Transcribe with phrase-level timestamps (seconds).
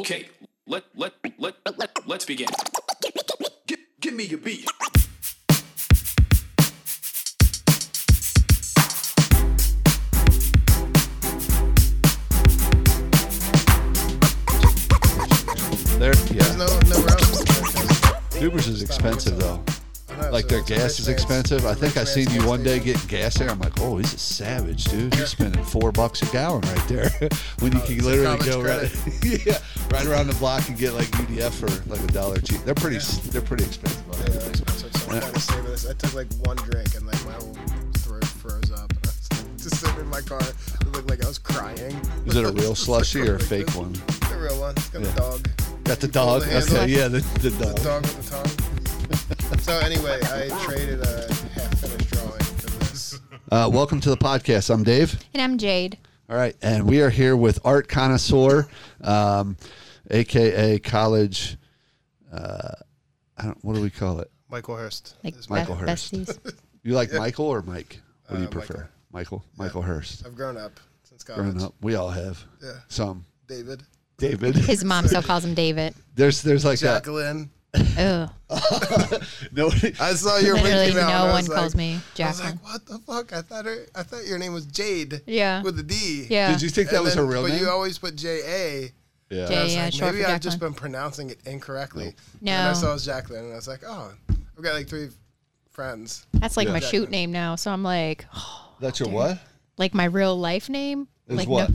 [0.00, 0.30] Okay,
[0.66, 2.48] let let let let let's begin.
[3.66, 4.64] Give, give me your beat.
[15.98, 16.56] There, There's yeah.
[16.56, 17.44] no nowhere else.
[18.40, 19.62] Ubers is expensive though.
[20.32, 21.66] Like their gas is expensive.
[21.66, 23.48] I think I seen you one day getting gas there.
[23.50, 25.14] I'm like, oh, he's a savage, dude.
[25.14, 27.10] He's spending four bucks a gallon right there.
[27.60, 28.90] when you Oh, can literally go right,
[29.46, 29.58] yeah,
[29.90, 32.60] right around the block and get like UDF for like a dollar cheap.
[32.62, 32.98] They're pretty,
[33.30, 34.02] they're pretty expensive.
[34.12, 35.88] Yeah, they're expensive, so I'm trying to save this.
[35.88, 37.54] I took like one drink and like my whole
[37.98, 38.90] throat froze up.
[38.90, 40.40] And I was just sitting in my car.
[40.40, 41.96] It looked like I was crying.
[42.26, 43.92] Is it a real slushy or a fake one?
[43.92, 44.74] The real one.
[44.76, 45.12] It's got Yeah.
[45.12, 45.48] a dog.
[45.84, 46.42] Got the dog.
[46.42, 46.56] the.
[46.58, 47.82] Okay, yeah, the, the The dog.
[47.82, 48.59] dog with the tongue.
[49.70, 53.20] So anyway, I traded a half-finished drawing for this.
[53.52, 54.68] Uh, welcome to the podcast.
[54.68, 55.16] I'm Dave.
[55.32, 55.96] And I'm Jade.
[56.28, 58.66] All right, and we are here with art connoisseur,
[59.00, 59.56] um,
[60.10, 61.56] aka college.
[62.32, 62.72] Uh,
[63.38, 63.64] I don't.
[63.64, 64.28] What do we call it?
[64.48, 65.14] Michael Hurst.
[65.22, 66.12] Like is be- Michael Hurst.
[66.14, 66.54] besties.
[66.82, 68.00] You like Michael or Mike?
[68.26, 68.88] What do you Uh, prefer?
[69.12, 69.44] Michael.
[69.56, 70.24] Michael Hurst.
[70.26, 71.42] I've grown up since college.
[71.52, 72.42] Growing up, we all have.
[72.60, 72.72] Yeah.
[72.88, 73.24] Some.
[73.46, 73.84] David.
[74.16, 74.56] David.
[74.56, 75.94] His mom still calls him David.
[76.16, 77.04] There's there's like that.
[77.04, 77.50] Jacqueline.
[77.74, 78.30] Ugh.
[79.52, 79.94] Nobody.
[80.00, 82.26] I saw your Literally, Wiki no now, and I one was calls like- me I
[82.26, 83.32] was like, what the fuck?
[83.32, 85.22] I thought her, I thought your name was Jade.
[85.26, 85.62] Yeah.
[85.62, 86.26] With a D.
[86.28, 86.50] Yeah.
[86.52, 87.60] Did you think that And was then- her real but name?
[87.60, 88.92] you always put J A.
[89.34, 89.46] yeah.
[89.46, 89.56] Jay.
[89.58, 90.72] I was Yeah, like, short maybe I've just Jacqueline.
[90.72, 92.14] been pronouncing it incorrectly.
[92.40, 92.52] No.
[92.52, 95.08] And I saw it was Jacqueline, and I was like, oh, I've got like three
[95.70, 96.26] friends.
[96.34, 96.72] That's like Yeah.
[96.74, 97.54] my shoot name now.
[97.56, 98.26] So I'm like,
[98.80, 99.38] That's your what?
[99.78, 101.06] like my real life name.
[101.28, 101.70] Is like what?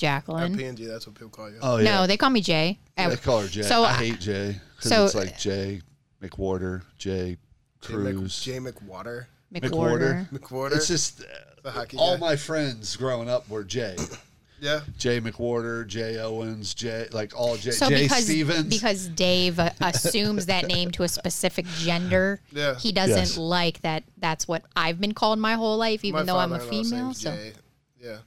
[0.00, 0.56] No, At Jacqueline.
[0.56, 1.58] PNG, that's what people call you.
[1.62, 1.84] Oh yeah.
[2.00, 2.78] No, they call me Jay.
[2.96, 3.62] they call her Jay.
[3.62, 5.80] So I hate Jay because so- it's like Jay
[6.22, 7.36] McWhorter, Jay
[7.80, 9.26] Jay, Mc, Cruz, Jay McWater.
[9.52, 10.28] McWhorter.
[10.30, 10.76] McWhorter.
[10.76, 11.22] It's just
[11.62, 12.20] the hockey all guy.
[12.20, 13.96] my friends growing up were Jay.
[14.60, 14.80] yeah.
[14.98, 18.64] Jay McWhorter, Jay Owens, Jay like all Jay, So Jay because Stevens.
[18.68, 22.74] because Dave uh, assumes that name to a specific gender, Yeah.
[22.76, 23.36] he doesn't Yes.
[23.38, 24.04] like that.
[24.18, 27.14] That's what I've been called my whole life, even My though I'm a female.
[27.14, 27.52] So Jay.
[28.00, 28.18] Yeah.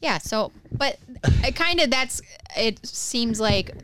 [0.00, 0.98] Yeah, so but
[1.44, 2.20] it kind of that's
[2.56, 3.74] it seems like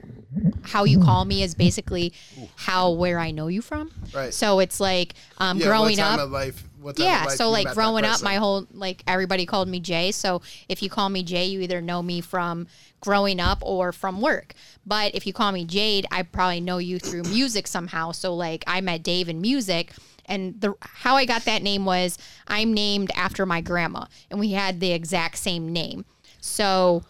[0.62, 2.12] how you call me is basically
[2.56, 3.90] how where I know you from.
[4.14, 4.32] Right.
[4.32, 7.26] So it's like um yeah growing what time up Of life, what time yeah, of
[7.28, 10.12] life so like growing up my whole like everybody called me Jay.
[10.12, 12.66] So if you call me Jay, you either know me from
[13.02, 14.54] growing up or from work.
[14.86, 18.12] But if you call me Jade, I probably know you through music somehow.
[18.12, 19.92] So like I met Dave in music
[20.24, 24.52] and the how I got that name was I'm named after my grandma and we
[24.52, 26.04] had the exact same name.
[26.40, 27.02] So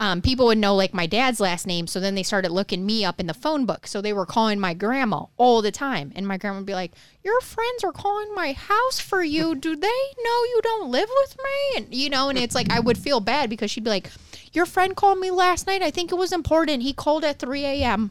[0.00, 1.86] um, people would know like my dad's last name.
[1.86, 3.86] So then they started looking me up in the phone book.
[3.86, 6.12] So they were calling my grandma all the time.
[6.16, 6.92] And my grandma would be like,
[7.22, 9.54] Your friends are calling my house for you.
[9.54, 11.76] Do they know you don't live with me?
[11.76, 14.10] And, you know, and it's like, I would feel bad because she'd be like,
[14.54, 15.82] Your friend called me last night.
[15.82, 16.82] I think it was important.
[16.82, 18.10] He called at 3 a.m.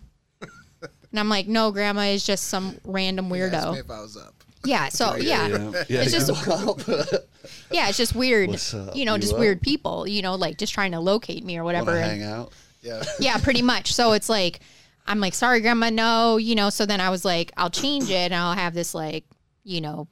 [1.11, 3.79] And I'm like, No, grandma is just some random He asked me weirdo.
[3.79, 4.33] if I was up.
[4.65, 4.89] Yeah.
[4.89, 5.47] So, yeah.
[5.47, 5.57] yeah,
[5.89, 6.75] yeah, It's you just- wanna
[7.71, 7.87] Yeah.
[7.89, 8.49] It's just weird.
[8.49, 8.95] What's up?
[8.95, 9.39] You know, You just up?
[9.39, 11.91] weird people, you know, like just trying to locate me or whatever.
[11.97, 12.51] And- hang out.
[12.81, 13.01] Yeah.
[13.19, 13.93] yeah, pretty much.
[13.93, 14.59] So it's like,
[15.07, 16.69] I'm like, sorry, grandma, no, you know.
[16.69, 19.23] So then I was like, I'll change it and I'll have this like,
[19.63, 20.07] you know,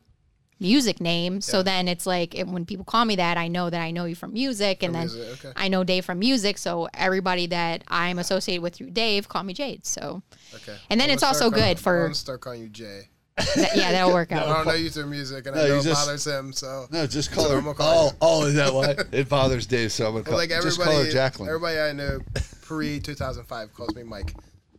[0.62, 1.42] music name.
[1.42, 4.06] So then it's like, it, when people call me that, I know that I know
[4.06, 5.54] you from music, and then music, okay.
[5.56, 6.58] I know Dave from music.
[6.58, 9.86] So everybody that I'm associated with through Dave call me Jade.
[9.86, 10.22] So
[10.56, 10.78] Okay.
[10.90, 13.10] And then I'm it's also calling- good for- I'm gonna start calling you Jay.
[13.38, 14.48] that, yeah, that'll work out.
[14.48, 16.54] I don't know you through music, and No, I know you it just- bothers him.
[16.54, 17.74] So No, just call So her.
[17.74, 18.96] Call oh, oh, is that why?
[19.12, 21.50] it bothers Dave, so I'm gonna call, like just everybody, call her Jacqueline.
[21.50, 22.20] everybody I know
[22.62, 24.34] pre 2005 calls me Mike.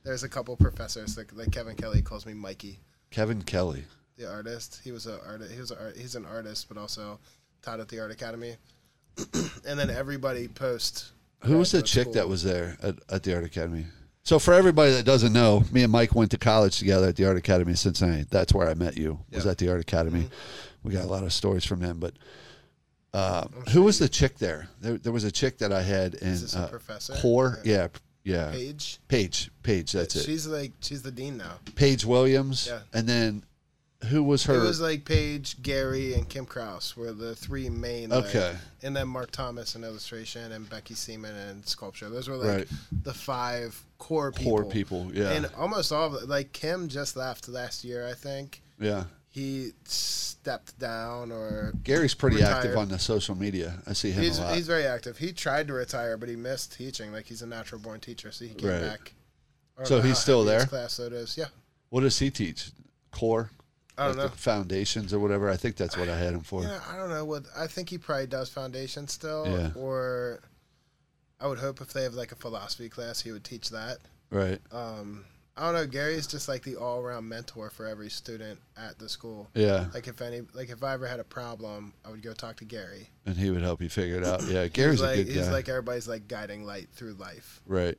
[0.04, 2.78] There's a couple professors like, like Kevin Kelly calls me Mikey,
[3.10, 3.84] Kevin Kelly.
[4.16, 4.80] The artist.
[4.84, 5.52] He was a artist.
[5.52, 7.18] He was a, art- he's an artist, but also
[7.62, 8.56] taught at the Art Academy.
[9.66, 11.12] and then everybody post.
[11.44, 12.14] Who was the chick school.
[12.14, 13.86] that was there at, at the Art Academy?
[14.24, 17.26] So for everybody that doesn't know, me and Mike went to college together at the
[17.26, 18.24] Art Academy in Cincinnati.
[18.30, 19.18] That's where I met you.
[19.32, 20.28] Was at the Art Academy.
[20.84, 21.98] We got a lot of stories from them.
[21.98, 22.14] But
[23.12, 24.68] uh, who was the chick there?
[24.80, 24.98] there?
[24.98, 27.14] There was a chick that I had in Is this a uh, professor?
[27.14, 27.58] Core.
[27.64, 27.88] Yeah,
[28.22, 28.52] yeah.
[28.52, 29.00] Paige.
[29.08, 29.50] Paige.
[29.62, 29.92] Paige.
[29.92, 30.24] That's it.
[30.24, 31.54] She's like she's the dean now.
[31.74, 32.68] Paige Williams.
[32.68, 32.80] Yeah.
[32.92, 33.44] And then
[34.08, 34.54] who was her?
[34.54, 38.10] It was like Paige, Gary, and Kim Kraus were the three main.
[38.10, 38.56] like- Okay.
[38.82, 42.08] and then Mark Thomas in illustration and Becky Seaman in sculpture.
[42.10, 42.68] Those were like Right.
[43.04, 44.52] the five core people.
[44.52, 45.30] Core people, yeah.
[45.30, 48.62] And almost all of like Kim just left last year, I think.
[48.78, 49.04] yeah.
[49.28, 51.72] He stepped down or.
[51.84, 53.78] Gary's pretty active on the social media.
[53.86, 54.54] I see him He's, a lot.
[54.56, 55.16] he's very active.
[55.16, 57.12] He tried to retire, but he missed teaching.
[57.12, 58.82] Like he's a natural born teacher, so he came Right.
[58.82, 59.14] back.
[59.84, 60.66] So he's uh, still there?
[60.66, 61.38] Class so it is.
[61.38, 61.46] Yeah.
[61.88, 62.72] what does he teach?
[63.10, 63.50] Core.
[64.02, 64.36] I don't like know.
[64.36, 65.48] foundations or whatever.
[65.50, 66.62] I think that's what I had him for.
[66.62, 67.44] Yeah, I don't know what.
[67.56, 69.70] I think he probably does foundation still, Yeah.
[69.80, 70.40] or
[71.40, 73.98] I would hope if they have like a philosophy class, he would teach that.
[74.30, 74.60] Right.
[74.70, 75.24] Um,
[75.56, 75.86] I don't know.
[75.86, 79.50] Gary's just like the all-around mentor for every student at the school.
[79.54, 79.86] Yeah.
[79.92, 82.64] Like if any, like if I ever had a problem, I would go talk to
[82.64, 83.10] Gary.
[83.26, 84.42] And he would help you figure it out.
[84.44, 84.68] Yeah.
[84.68, 85.52] Gary's he's like, a good he's guy.
[85.52, 87.98] like everybody's like guiding light through life, right.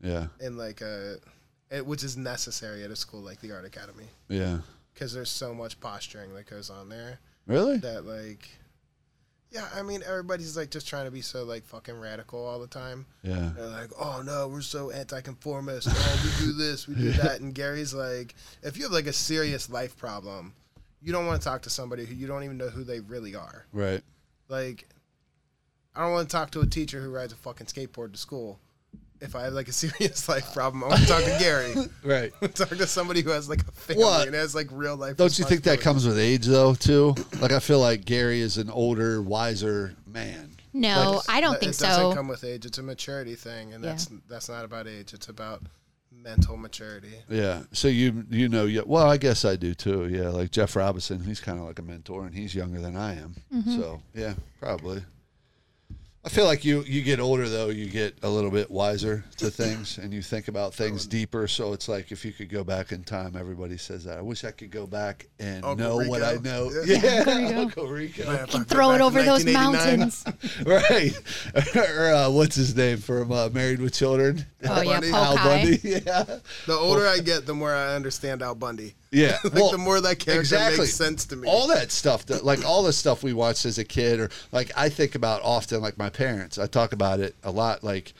[0.00, 0.26] Yeah.
[0.40, 1.16] And like a,
[1.70, 4.58] it, which is necessary at a school like the Art Academy Yeah.
[4.94, 7.78] Because there's so much posturing that goes on there Really?
[7.78, 8.48] that like,
[9.50, 12.66] yeah, I mean everybody's like just trying to be so like fucking radical all the
[12.66, 13.06] time.
[13.22, 13.50] Yeah.
[13.56, 15.88] They're like, oh no, we're so anti-conformist.
[15.90, 17.40] Oh, we do this, we do that.
[17.40, 20.54] And Gary's like, if you have like a serious life problem,
[21.02, 23.34] you don't want to talk to somebody who you don't even know who they really
[23.34, 23.66] are.
[23.72, 24.02] Right.
[24.48, 24.88] Like,
[25.96, 28.60] I don't want to talk to a teacher who rides a fucking skateboard to school.
[29.22, 31.74] If I have like a serious life problem, I want to talk to Gary.
[32.04, 32.32] Right.
[32.54, 34.26] talk to somebody who has like a family What?
[34.26, 35.16] and has like real life.
[35.16, 37.14] Don't you think that comes with age though too?
[37.40, 40.50] Like I feel like Gary is an older, wiser man.
[40.74, 42.14] No, Like, I don't That- think it doesn't so.
[42.14, 42.64] come with age.
[42.66, 43.90] It's a maturity thing, and Yeah.
[43.90, 45.12] that's that's not about age.
[45.14, 45.62] It's about
[46.10, 47.14] mental maturity.
[47.28, 47.62] Yeah.
[47.72, 48.82] So you you know yeah.
[48.86, 50.08] Well, I guess I do too.
[50.08, 50.30] Yeah.
[50.30, 53.34] Like Jeff Robinson, he's kind of like a mentor, and he's younger than I am.
[53.54, 53.76] Mm-hmm.
[53.80, 55.02] So yeah, probably.
[56.24, 59.50] I feel like you you get older though, you get a little bit wiser to
[59.50, 61.48] things, and you think about things deeper.
[61.48, 64.18] So it's like if you could go back in time, everybody says that.
[64.18, 66.70] I wish I could go back and Uncle know what I know.
[66.84, 67.24] Yeah.
[67.26, 68.22] Yeah, Uncle Rico.
[68.28, 68.32] Uncle Rico.
[68.32, 70.24] Man, Can throw it over those mountains.
[70.64, 71.12] Right.
[71.76, 74.44] or uh, what's his name from uh, Married with Children?
[74.64, 75.10] Oh yeah, Bundy.
[75.12, 75.80] Al Bundy.
[75.82, 76.24] Yeah.
[76.66, 78.94] The older I get, the more I understand Al Bundy.
[79.12, 79.36] Yeah.
[79.44, 81.46] like the more that character makes sense to me.
[81.46, 84.72] All that stuff, that, like all the stuff we watched as a kid, or like
[84.76, 86.58] I think about often, like my parents.
[86.58, 87.84] I talk about it a lot.
[87.84, 88.14] Like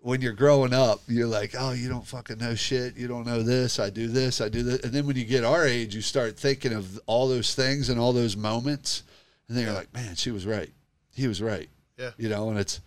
[0.00, 2.96] when you're growing up, you're like, oh, you don't fucking know shit.
[2.96, 3.78] You don't know this.
[3.78, 4.40] I do this.
[4.40, 4.80] I do this.
[4.80, 8.00] And then when you get our age, you start thinking of all those things and
[8.00, 9.04] all those moments,
[9.48, 10.70] and then you're like, man, she was right.
[11.14, 11.68] He was right.
[11.96, 12.10] Yeah.
[12.16, 12.80] You know, and it's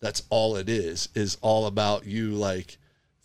[0.00, 1.08] that's all it is.
[1.14, 2.76] Is all about you like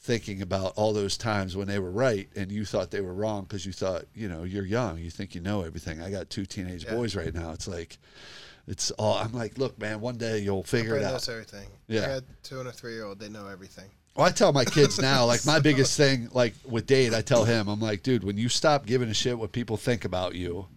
[0.04, 3.44] thinking about all those times when they were right and you thought they were wrong
[3.44, 6.46] because you thought you know you're young you think you know everything i got two
[6.46, 7.98] teenage boys right now it's like
[8.68, 11.70] it's all i'm like look man one day you'll figure it out knows everything.
[11.88, 12.04] Yeah.
[12.04, 13.20] I got two and a three year old.
[13.20, 13.90] They know everything.
[14.16, 17.46] well, I tell my kids now, like my biggest thing, like with Dade, I tell
[17.46, 20.68] him, I'm like, dude, when you stop giving a shit what people think about you,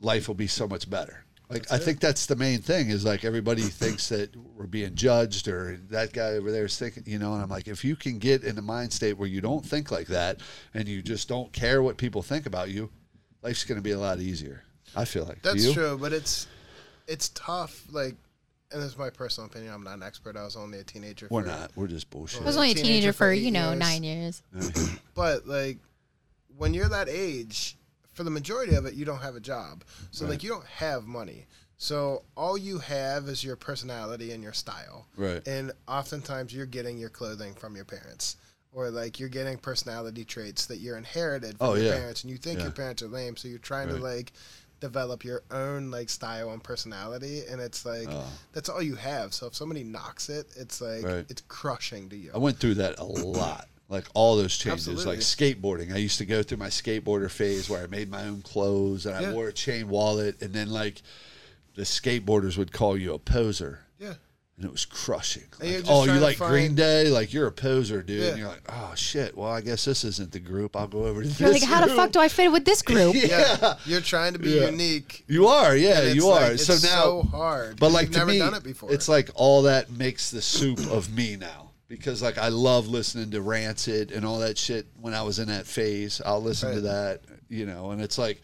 [0.00, 1.24] life will be so much better.
[1.50, 5.48] Like I think that's the main thing is like everybody thinks that we're being judged
[5.48, 8.18] or that guy over there is thinking, you know, and I'm like, if you can
[8.18, 10.40] get in a mind state where you don't think like that
[10.74, 12.90] and you just don't care what people think about you,
[13.42, 14.62] life's going to be a lot easier.
[14.94, 15.72] I feel like That's you?
[15.72, 16.46] true, but it's
[17.06, 17.82] it's tough.
[17.90, 18.16] Like,
[18.70, 19.72] and this is my personal opinion.
[19.72, 20.36] I'm not an expert.
[20.36, 21.28] I was only a teenager.
[21.30, 21.70] We're for- not.
[21.76, 22.42] We're just bullshit.
[22.42, 23.78] I was only a Teenager teenager for for you know years.
[23.78, 24.42] nine years.
[25.14, 25.78] But like,
[26.58, 27.77] when you're that age,
[28.18, 29.84] for the majority of it, you don't have a job.
[30.10, 31.46] So like, you don't have money.
[31.76, 35.06] So all you have is your personality and your style.
[35.16, 35.46] Right.
[35.46, 38.36] And oftentimes you're getting your clothing from your parents.
[38.72, 41.92] Or like you're getting personality traits that you're inherited from Oh, your yeah.
[41.94, 42.64] parents and you think Yeah.
[42.64, 43.98] your parents are lame, so you're trying Right.
[43.98, 44.32] to like
[44.80, 48.26] develop your own like style and personality and it's like Oh.
[48.52, 49.32] that's all you have.
[49.32, 51.26] So if somebody knocks it, it's like Right.
[51.28, 52.32] it's crushing to you.
[52.34, 53.68] I went through that a lot.
[53.90, 55.16] Like all those changes, Absolutely.
[55.16, 55.94] like skateboarding.
[55.94, 59.16] I used to go through my skateboarder phase where I made my own clothes and
[59.16, 61.00] I wore a chain wallet, and then like
[61.74, 64.14] the skateboarders would call you a poser, yeah.
[64.58, 65.44] and it was crushing.
[65.58, 67.08] Like, oh, you trying to like Green Day?
[67.08, 68.20] Like you're a poser, dude.
[68.20, 68.28] Yeah.
[68.30, 69.34] And you're like, oh shit.
[69.34, 70.76] Well, I guess this isn't the group.
[70.76, 71.62] I'll go over to You're this.
[71.62, 73.14] like, how the fuck do I fit with this group?
[73.28, 73.76] Yeah.
[73.86, 74.68] You're trying to be Yeah.
[74.68, 75.24] unique.
[75.28, 76.52] You are, yeah, and it's you like- are.
[76.52, 77.80] It's so now, so hard.
[77.80, 78.92] But like to never me, done it before.
[78.92, 81.67] it's like all that makes the soup of me now.
[81.88, 85.48] Because like I love listening to Rancid and all that shit when I was in
[85.48, 86.20] that phase.
[86.24, 88.42] I'll listen to that, you know, and it's like,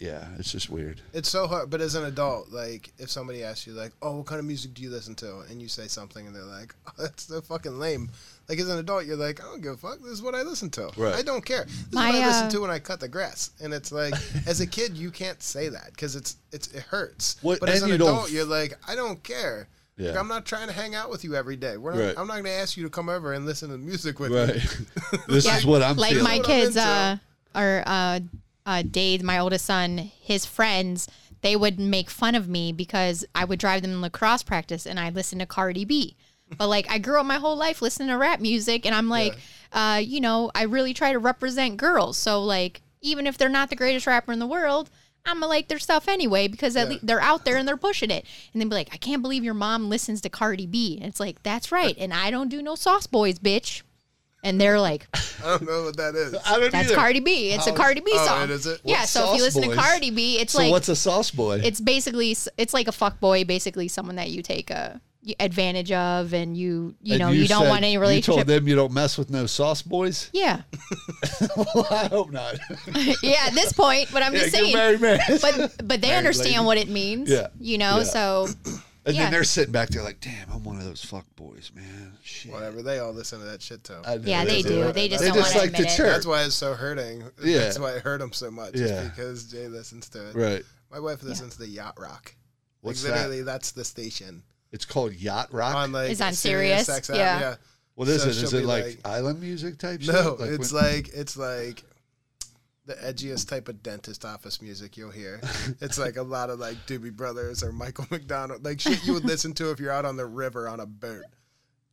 [0.00, 1.00] yeah, it's just weird.
[1.12, 4.26] It's so hard, but as an adult, like if somebody asks you, like, "Oh, what
[4.26, 6.92] kind of music do you listen to?" and you say something, and they're like, oh,
[6.98, 8.10] "That's so fucking lame."
[8.48, 10.00] Like as an adult, you're like, "I don't give a fuck.
[10.00, 10.90] This is what I listen to.
[10.96, 11.14] Right.
[11.14, 11.64] I don't care.
[11.64, 13.92] This My, is what I listen uh, to when I cut the grass." And it's
[13.92, 14.14] like,
[14.46, 17.36] as a kid, you can't say that because it's it's it hurts.
[17.42, 20.20] What- but as an you don't adult, you're like, "I don't care." Like, Yeah.
[20.20, 21.76] I'm not trying to hang out with you every day.
[21.76, 22.14] We're not, Right.
[22.18, 24.56] I'm not going to ask you to come over and listen to music with Right.
[24.56, 25.18] me.
[25.28, 26.24] this is what I'm like feeling.
[26.24, 27.16] my kids uh
[27.54, 28.20] are uh
[28.66, 31.08] uh Dade, my oldest son, his friends,
[31.42, 34.98] they would make fun of me because I would drive them in lacrosse practice and
[34.98, 36.16] I listen to Cardi B.
[36.58, 39.36] But like I grew up my whole life listening to rap music and I'm like,
[39.72, 42.16] uh, you know, I really try to represent girls.
[42.16, 44.90] So like even if they're not the greatest rapper in the world,
[45.26, 46.90] I'm gonna like their stuff anyway because at Yeah.
[46.94, 48.24] least they're out there and they're pushing it.
[48.52, 50.98] And then be like, I can't believe your mom listens to Cardi B.
[51.00, 51.96] And it's like, that's right.
[51.98, 53.82] And I don't do no sauce boys, bitch.
[54.42, 55.06] And they're like,
[55.42, 56.34] I don't know what that is.
[56.44, 56.94] I don't that's either.
[56.94, 57.50] Cardi B.
[57.52, 58.42] It's a oh, Cardi B oh, song.
[58.42, 58.82] it is it?
[58.84, 59.00] Yeah.
[59.00, 59.76] What's So if you listen Boys?
[59.76, 61.60] to Cardi B, it's So like what's a sauce boy?
[61.64, 65.00] it's basically it's like a fuck boy, basically someone that you take a
[65.40, 68.34] advantage of, and you you And know you, don't said- want any You relationship.
[68.34, 70.30] told them you don't mess with no sauce boys.
[70.34, 70.62] yeah,
[71.56, 72.58] well, I hope not.
[73.22, 73.46] yeah.
[73.46, 74.74] At this point, but I'm yeah, just saying.
[74.74, 75.18] married, man.
[75.40, 76.64] But but they Married understand lady.
[76.66, 77.30] what it means.
[77.30, 77.48] Yeah.
[77.58, 78.02] You know, Yeah.
[78.04, 78.46] so
[79.06, 79.22] and yeah.
[79.24, 82.52] then they're sitting back there like, "Damn, I'm one of those fuck boys, man." Shit.
[82.52, 82.82] Whatever.
[82.82, 84.00] They all listen to that shit too.
[84.22, 84.92] Yeah, they do.
[84.92, 86.02] They just They don't just want to like to admit it.
[86.02, 87.24] That's why it's so hurting.
[87.42, 87.58] Yeah.
[87.58, 88.74] That's why it hurt them so much.
[88.76, 89.04] Yeah.
[89.04, 90.34] because Jay listens to it.
[90.34, 90.62] Right.
[90.90, 92.34] My wife listens to the Yacht Rock.
[92.82, 93.42] What's like, that?
[93.46, 94.42] that's the station
[94.74, 95.74] It's called Yacht Rock.
[95.76, 97.40] on like It's on Sirius Sirius, XM, yeah.
[97.40, 97.54] yeah.
[97.94, 98.30] what is so it?
[98.36, 100.02] Is it like, like- island music type?
[100.02, 100.12] Shit?
[100.12, 100.48] No, shit?
[100.60, 101.84] it's when- like it's like
[102.86, 105.40] the edgiest type of dentist office music you'll hear.
[105.80, 109.24] it's like a lot of like Doobie Brothers or Michael McDonald, like shit you would
[109.24, 111.22] listen to if you're out on the river on a boat.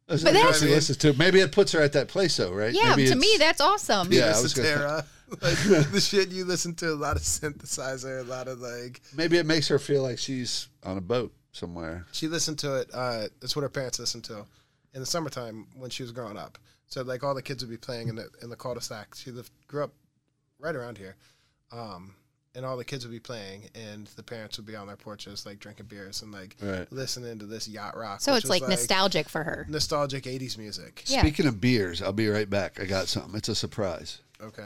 [0.07, 1.13] That's But what that's- she listens to.
[1.13, 2.73] Maybe it puts her at that place, though, right?
[2.73, 4.11] Yeah, Maybe to me that's awesome.
[4.11, 5.05] Yeah, I was gonna-
[5.41, 5.55] like
[5.91, 9.01] the shit you listen to, a lot of synthesizer, a lot of like.
[9.15, 12.05] maybe it makes her feel like she's on a boat somewhere.
[12.11, 12.89] She listened to it.
[12.93, 14.45] Uh, that's what her parents listened to
[14.93, 16.57] in the summertime when she was growing up.
[16.87, 19.15] So like all the kids would be playing in the in the cul-de-sac.
[19.15, 19.93] She lived, grew up
[20.59, 21.15] right around here,
[21.71, 22.13] um,
[22.53, 25.45] and all the kids would be playing, and the parents would be on their porches
[25.45, 26.91] like drinking beers and like Right.
[26.91, 28.19] listening to this yacht rock.
[28.19, 29.65] So it's was, like nostalgic for her.
[29.69, 31.03] nostalgic '80s music.
[31.07, 31.21] Yeah.
[31.21, 32.77] Speaking of beers, I'll be right back.
[32.79, 33.35] I got something.
[33.35, 34.19] It's a surprise.
[34.41, 34.65] Okay,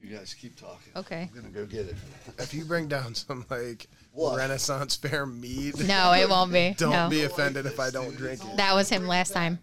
[0.00, 0.92] You guys keep talking.
[0.94, 1.28] Okay.
[1.28, 1.96] I'm gonna go get it.
[2.38, 4.36] if you bring down some like What?
[4.38, 6.74] Renaissance fair mead, No, it won't be.
[6.78, 7.08] don't no.
[7.08, 8.56] be offended if I don't drink it.
[8.56, 9.58] That was him last time.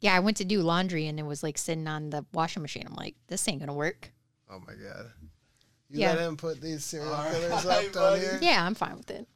[0.00, 2.84] Yeah, I went to do laundry and it was like sitting on the washing machine.
[2.86, 4.10] I'm like, this ain't gonna work.
[4.50, 5.10] Oh my god.
[5.90, 6.12] You Yeah.
[6.14, 8.20] let him put these serial All killers right, up down buddy.
[8.22, 8.38] here?
[8.40, 9.26] Yeah, I'm fine with it.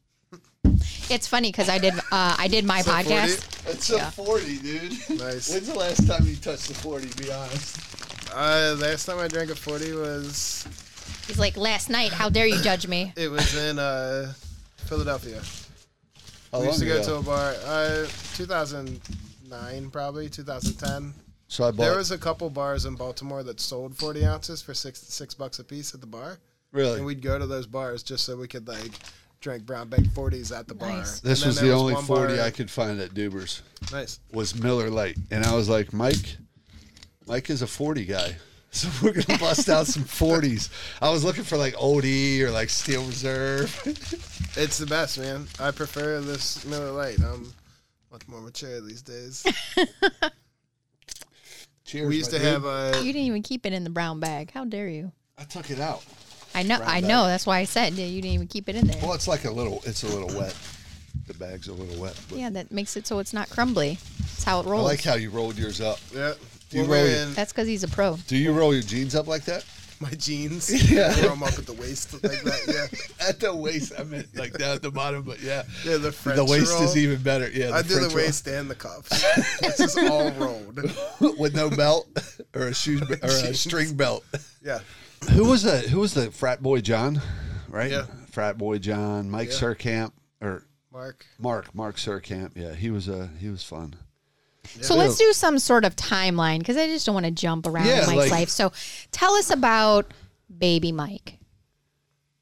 [1.11, 3.09] It's funny because I did uh, I did my So 40?
[3.11, 3.71] podcast.
[3.71, 4.09] It's Yeah.
[4.09, 4.93] a 40, dude.
[5.21, 5.51] Nice.
[5.53, 7.77] When's the last time you touched the 40, be honest?
[8.35, 10.67] Uh, last time I drank a 40 was
[11.27, 13.13] He's like, last night, how dare you judge me?
[13.17, 14.33] it was in uh,
[14.77, 15.41] Philadelphia.
[16.53, 17.13] How we used to long go ago?
[17.13, 17.55] to a bar.
[17.65, 21.15] Uh, 2009 probably 2010.
[21.49, 21.85] So I bought.
[21.85, 25.59] There was a couple bars in Baltimore that sold 40 ounces for six six bucks
[25.59, 26.39] a piece at the bar,
[26.73, 26.97] really?
[26.97, 28.93] and we'd go to those bars just so we could like
[29.41, 30.89] drink brown bag 40s at the bar.
[30.89, 31.21] Nice.
[31.21, 33.63] And this then was there the only one 40 bar- I could find at Duber's.
[33.93, 34.19] Nice.
[34.33, 36.37] Was Miller Lite, and I was like, Mike,
[37.27, 38.37] Mike is a 40 guy.
[38.75, 40.69] So we're gonna bust out some 40s.
[41.01, 43.71] I was looking for like OE or like Steel Reserve.
[44.57, 45.47] It's the best, man.
[45.61, 47.21] I prefer this Miller Lite.
[47.21, 47.53] I'm
[48.11, 49.45] much more mature these days.
[51.85, 52.09] Cheers.
[52.09, 52.47] we used to dude.
[52.49, 52.95] have a.
[52.99, 54.51] You didn't even keep it in the brown bag.
[54.53, 55.13] How dare you?
[55.39, 56.03] I took it out.
[56.53, 57.09] I know, Brown I bag.
[57.09, 57.27] know.
[57.27, 59.01] That's why I said yeah, you didn't even keep it in there.
[59.03, 59.83] Well, it's like a little.
[59.87, 60.57] It's a little wet.
[61.29, 62.21] The bag's a little wet.
[62.29, 63.99] But Yeah, that makes it so it's not crumbly.
[64.19, 64.69] That's how it rolls.
[64.69, 64.85] I rolls.
[64.87, 66.01] like how you rolled yours up.
[66.13, 66.35] yeah.
[66.71, 68.17] Do you roll your- in That's because he's a pro.
[68.27, 69.65] Do you roll your jeans up like that?
[70.01, 70.91] my jeans.
[70.91, 71.13] Yeah.
[71.13, 72.89] Throw them up at the waist like that.
[73.21, 73.27] Yeah.
[73.29, 75.63] At the waist, I meant like down at the bottom, but yeah.
[75.85, 76.83] Yeah, the French the waist roll.
[76.83, 77.49] is even better.
[77.49, 79.11] Yeah, I do French the waist and the cuffs.
[79.61, 80.79] this is all rolled.
[81.39, 82.09] with no belt
[82.55, 83.61] or a shoe or a Jeans.
[83.61, 84.25] string belt.
[84.63, 84.81] Yeah.
[85.33, 87.23] Who was the Who was the frat boy John?
[87.69, 87.93] Right.
[87.93, 88.07] Yeah.
[88.33, 89.55] Frat boy John, Mike Yeah.
[89.55, 91.25] Surkamp or Mark.
[91.39, 92.51] Mark Mark Surkamp.
[92.57, 93.95] Yeah, he was uh he was fun.
[94.81, 97.87] So let's do some sort of timeline because I just don't want to jump around
[97.87, 98.49] Yeah, in Mike's like- life.
[98.49, 98.73] So
[99.13, 100.13] tell us about
[100.59, 101.39] baby Mike,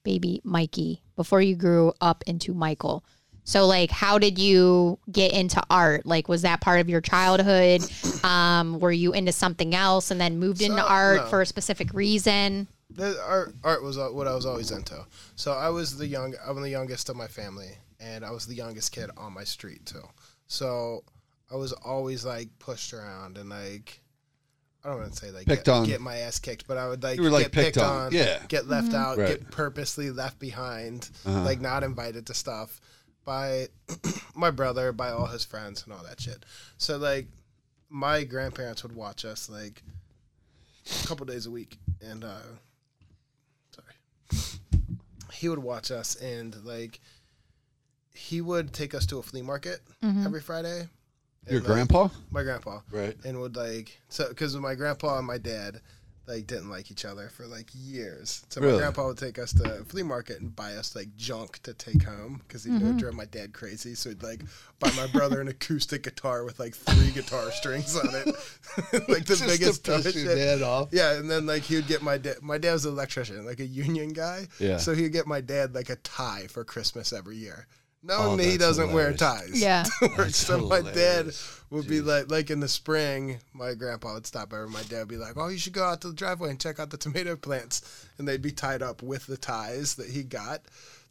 [0.04, 3.04] baby Mikey, before you grew up into Michael.
[3.44, 6.06] So like, how did you get into art?
[6.06, 7.82] Like, was that part of your childhood?
[8.24, 11.26] Um, were you into something else and then moved into So, art no.
[11.26, 12.68] for a specific reason?
[12.90, 15.04] The art, art was what I was always into.
[15.34, 16.34] So I was the young.
[16.46, 19.86] I'm the youngest of my family, and I was the youngest kid on my street
[19.86, 20.04] too.
[20.46, 21.02] So
[21.52, 24.00] I was always like pushed around and like.
[24.84, 25.86] I don't want to say like Picked get, on.
[25.86, 28.06] get my ass kicked, but I would like You were, like, get picked, picked on.
[28.06, 28.40] on, Yeah.
[28.48, 29.28] get left out, Right.
[29.28, 31.42] get purposely left behind, Uh-huh.
[31.44, 32.80] like not invited to stuff
[33.24, 33.68] by
[34.34, 36.44] my brother, by all his friends, and all that shit.
[36.78, 37.28] So like,
[37.90, 39.84] my grandparents would watch us like
[41.04, 42.40] a couple days a week, and uh,
[43.70, 44.42] sorry,
[45.32, 46.98] he would watch us, and like,
[48.14, 50.88] he would take us to a flea market every Friday.
[51.48, 52.08] Your And, like, grandpa?
[52.30, 53.16] my grandpa, Right.
[53.24, 55.80] and would like so because my grandpa and my dad
[56.28, 58.42] like didn't like each other for like years.
[58.48, 58.74] So Really?
[58.74, 62.04] my grandpa would take us to flea market and buy us like junk to take
[62.04, 63.96] home because he knew it drove my dad crazy.
[63.96, 64.40] So he'd like
[64.78, 68.26] buy my brother an acoustic guitar with like three guitar strings on it,
[69.08, 70.38] like the Just biggest to piss toy your shit.
[70.38, 70.90] dad off.
[70.92, 72.36] Yeah, and then like he would get my dad.
[72.40, 74.46] My dad was an electrician, like a union guy.
[74.60, 74.76] Yeah.
[74.76, 77.66] So he'd get my dad like a tie for Christmas every year.
[78.04, 79.60] Knowing Oh, me, he doesn't wear ties.
[79.62, 79.84] Yeah.
[80.30, 80.92] so my dad
[81.26, 81.60] hilarious.
[81.70, 84.66] would be like, like in the spring, my grandpa would stop over.
[84.66, 86.80] My dad would be like, "Oh, you should go out to the driveway and check
[86.80, 90.62] out the tomato plants," and they'd be tied up with the ties that he got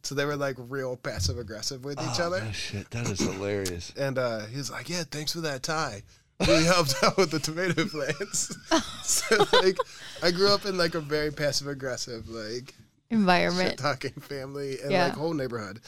[0.02, 2.44] So they were like real passive aggressive with each Oh, other.
[2.44, 3.92] no shit, that is hilarious.
[3.96, 6.02] And uh, he was like, "Yeah, thanks for that tie.
[6.46, 8.54] Really helped out with the tomato plants."
[9.02, 9.78] so like,
[10.22, 12.74] I grew up in like a very passive aggressive like
[13.08, 13.78] Environment.
[13.78, 15.04] talking family and Yeah.
[15.06, 15.80] like whole neighborhood.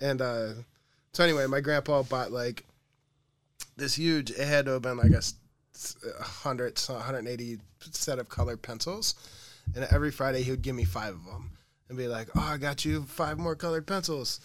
[0.00, 0.52] And uh,
[1.12, 2.64] so anyway, my grandpa bought like
[3.76, 4.30] this huge.
[4.30, 7.58] It had to have been like a hundred, 180
[7.90, 9.14] set of colored pencils,
[9.74, 11.50] and every Friday he would give me five of them
[11.88, 14.40] and be like, "Oh, I got you five more colored pencils."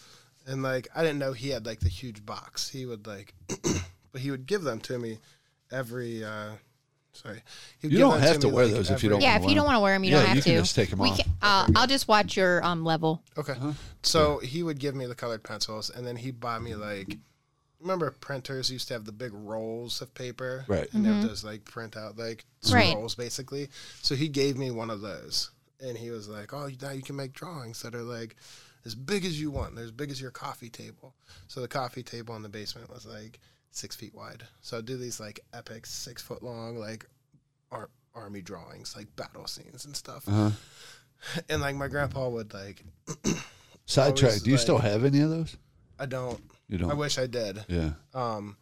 [0.45, 2.69] And like I didn't know he had like the huge box.
[2.69, 3.33] He would like,
[4.12, 5.19] but he would give them to me
[5.72, 6.24] every.
[6.24, 6.51] uh
[7.13, 7.41] Sorry,
[7.79, 9.50] He'd You don't have to me, wear like, those if you don't Yeah, wanna if
[9.50, 10.50] you don't want to wear them, you Yeah, don't have you to.
[10.50, 11.17] can just take 'em We off.
[11.20, 13.22] can- uh, I'll just watch your um level.
[13.38, 13.55] Okay.
[14.01, 17.17] So he would give me the colored pencils, and then he'd buy me like,
[17.79, 20.91] remember printers used to have the big rolls of paper, Right.
[20.93, 22.98] And they would just like print out like Right.
[23.15, 23.70] basically.
[24.01, 27.15] So he gave me one of those, and he was like, "Oh, now you can
[27.15, 28.36] make drawings that are like
[28.86, 29.75] as big as you want.
[29.75, 31.13] They're as big as your coffee table."
[31.48, 33.39] So the coffee table in the basement was like
[33.75, 34.43] six feet wide.
[34.61, 37.05] So I'd do these like epic six foot long like
[37.71, 40.27] ar- army drawings, like battle scenes and stuff.
[40.27, 40.51] Uh-huh.
[41.47, 42.83] And like my grandpa would like
[43.85, 44.41] Sidetrack.
[44.41, 45.55] Do you still have any of those?
[45.97, 46.41] I don't.
[46.67, 46.91] You don't.
[46.91, 47.63] I wish I did.
[47.69, 47.91] yeah.
[48.13, 48.57] Um,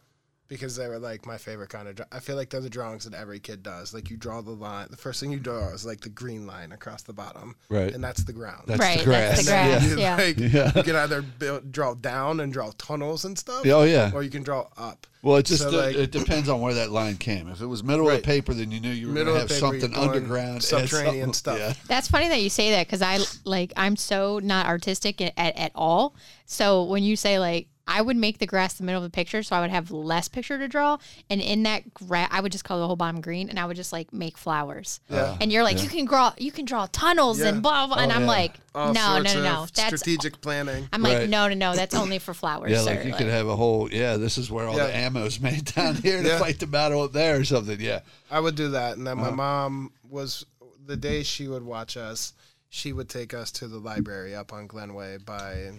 [0.52, 1.96] because they were like my favorite kind of.
[1.96, 3.92] Draw- I feel like they're the drawings that every kid does.
[3.94, 4.86] Like you draw the line.
[4.90, 7.92] The first thing you draw is like the green line across the bottom, Right.
[7.92, 8.64] and that's the ground.
[8.66, 9.46] That's right, the grass.
[9.46, 9.90] that's the And then grass.
[9.90, 10.16] you, Yeah.
[10.16, 10.72] like, Yeah.
[10.76, 13.62] you can either build, draw down and draw tunnels and stuff.
[13.66, 14.10] Oh yeah.
[14.14, 15.06] Or you can draw up.
[15.24, 17.48] Well, it just So, uh, like- it depends on where that line came.
[17.48, 18.22] If it was middle of Right.
[18.22, 21.32] the paper, then you knew you were going to have paper, something underground, subterranean something-
[21.34, 21.58] stuff.
[21.58, 21.72] Yeah.
[21.86, 25.56] That's funny that you say that because I like I'm so not artistic at, at,
[25.56, 26.16] at all.
[26.46, 29.42] So when you say like I would make the grass the middle of the picture,
[29.42, 30.96] so I would have less picture to draw,
[31.28, 33.76] and in that grass I would just color the whole bottom green, and I would
[33.76, 35.00] just like make flowers.
[35.10, 35.36] Yeah.
[35.40, 37.48] And you're like you can draw you can draw tunnels Yeah.
[37.48, 38.26] and blah blah, and Oh, I'm yeah.
[38.28, 40.88] like All no no no no that's strategic planning.
[40.92, 41.28] I'm like Right.
[41.28, 42.70] no no no that's only for flowers.
[42.70, 42.94] Yeah, sir.
[42.96, 43.92] like you could have a whole.
[43.92, 44.86] Yeah, this is where all Yeah.
[44.86, 46.38] the ammo's made down here to Yeah.
[46.38, 47.78] fight the battle up there or something.
[47.80, 48.00] Yeah.
[48.30, 49.30] I would do that, and then Uh-huh.
[49.30, 50.46] my mom was
[50.86, 52.32] the day she would watch us.
[52.70, 55.72] She would take us to the library up on Glenway by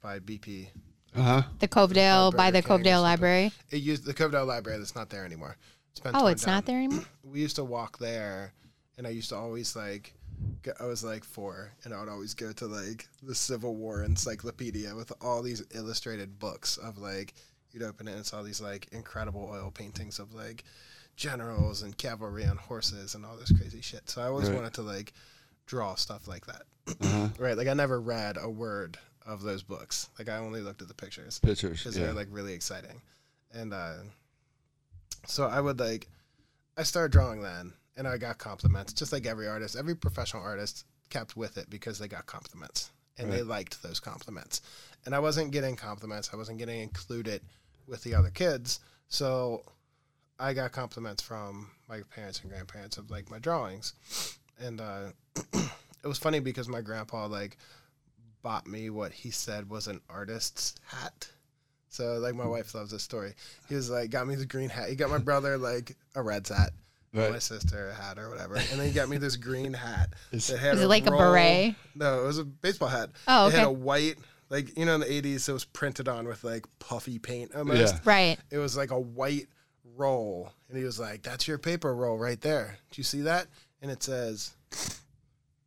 [0.00, 0.68] by BP.
[1.14, 1.42] Uh huh.
[1.58, 3.02] the Covedale by the Burger King Covedale.
[3.02, 3.52] Library.
[3.70, 4.78] It used the Covedale Library.
[4.78, 5.56] That's not there anymore.
[5.90, 6.54] It's been Oh, it's down.
[6.54, 7.04] not there anymore.
[7.24, 8.52] We used to walk there,
[8.98, 10.14] and I used to always like.
[10.62, 14.02] go- I was like four, and I would always go to like the Civil War
[14.02, 17.34] encyclopedia with all these illustrated books of like
[17.72, 20.64] you'd open it and it's all these like incredible oil paintings of like
[21.16, 24.08] generals and cavalry on horses and all this crazy shit.
[24.10, 24.56] So I always Right.
[24.56, 25.12] wanted to like
[25.66, 26.62] draw stuff like that.
[27.00, 27.28] Uh-huh.
[27.38, 30.08] Right, like I never read a word of those books.
[30.18, 31.78] Like I only looked at the pictures Pictures.
[31.82, 32.06] because Yeah.
[32.06, 33.00] they're like really exciting.
[33.52, 33.94] And uh,
[35.26, 36.08] so I would like,
[36.76, 39.76] I started drawing then, and I got compliments, just like every artist.
[39.76, 44.62] Every professional artist kept with it because they got compliments and they liked those compliments.
[45.04, 46.30] And I wasn't getting compliments.
[46.32, 47.42] I wasn't getting included
[47.86, 48.80] with the other kids.
[49.08, 49.64] So
[50.40, 53.92] I got compliments from my parents and grandparents of like my drawings.
[54.58, 55.08] And uh,
[55.52, 57.58] it was funny because my grandpa like
[58.42, 61.28] bought me what he said was an artist's hat.
[61.88, 62.50] So like my hmm.
[62.50, 63.34] wife loves this story.
[63.68, 64.88] He was like got me the green hat.
[64.88, 66.70] He got my brother like a Reds hat.
[67.14, 67.30] Right.
[67.30, 68.54] My sister a hat or whatever.
[68.54, 70.14] And then he got me this green hat.
[70.32, 71.74] Is- that had Is it like a beret?
[71.94, 73.10] No, it was a baseball hat.
[73.28, 73.56] Oh, okay.
[73.56, 74.16] It had a white
[74.48, 77.96] like you know in the eighties it was printed on with like puffy paint almost.
[77.96, 78.00] Yeah.
[78.04, 78.38] Right.
[78.50, 79.48] It was like a white
[79.96, 80.52] roll.
[80.68, 82.78] And he was like, That's your paper roll right there.
[82.90, 83.46] Do you see that?
[83.80, 84.54] And it says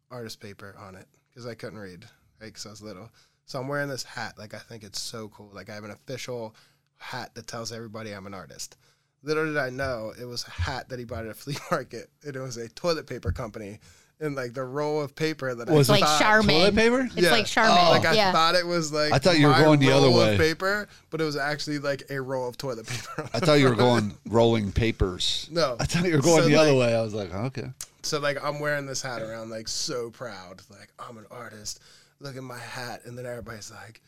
[0.10, 1.06] artist paper on it.
[1.30, 2.06] Because I couldn't read,
[2.39, 2.48] right?
[2.48, 3.10] Because I was little.
[3.45, 4.36] So I'm wearing this hat.
[4.38, 5.52] Like I think it's so cool.
[5.54, 6.56] Like I have an official
[6.98, 8.78] hat that tells everybody I'm an artist.
[9.24, 12.10] Little did I know it was a hat that he bought at a flea market.
[12.26, 13.80] And it was a toilet paper company.
[14.21, 16.56] And like the roll of paper that Was I it Like thought, Charmin.
[16.56, 17.00] Toilet paper?
[17.02, 17.32] It's Yeah.
[17.32, 17.78] like Charmin.
[17.78, 17.89] Oh.
[17.91, 18.32] like I yeah.
[18.32, 20.38] thought it was like I thought you were going the other way.
[20.38, 23.30] paper, but it was actually like a roll of toilet paper.
[23.34, 25.50] I thought you were going rolling papers.
[25.52, 25.76] No.
[25.80, 26.95] I thought you were going So, the other way.
[26.95, 27.69] I was like, oh, okay.
[28.04, 31.82] So like I'm wearing this hat around like so proud, like I'm an artist.
[32.19, 34.01] Look at my hat, and then everybody's like,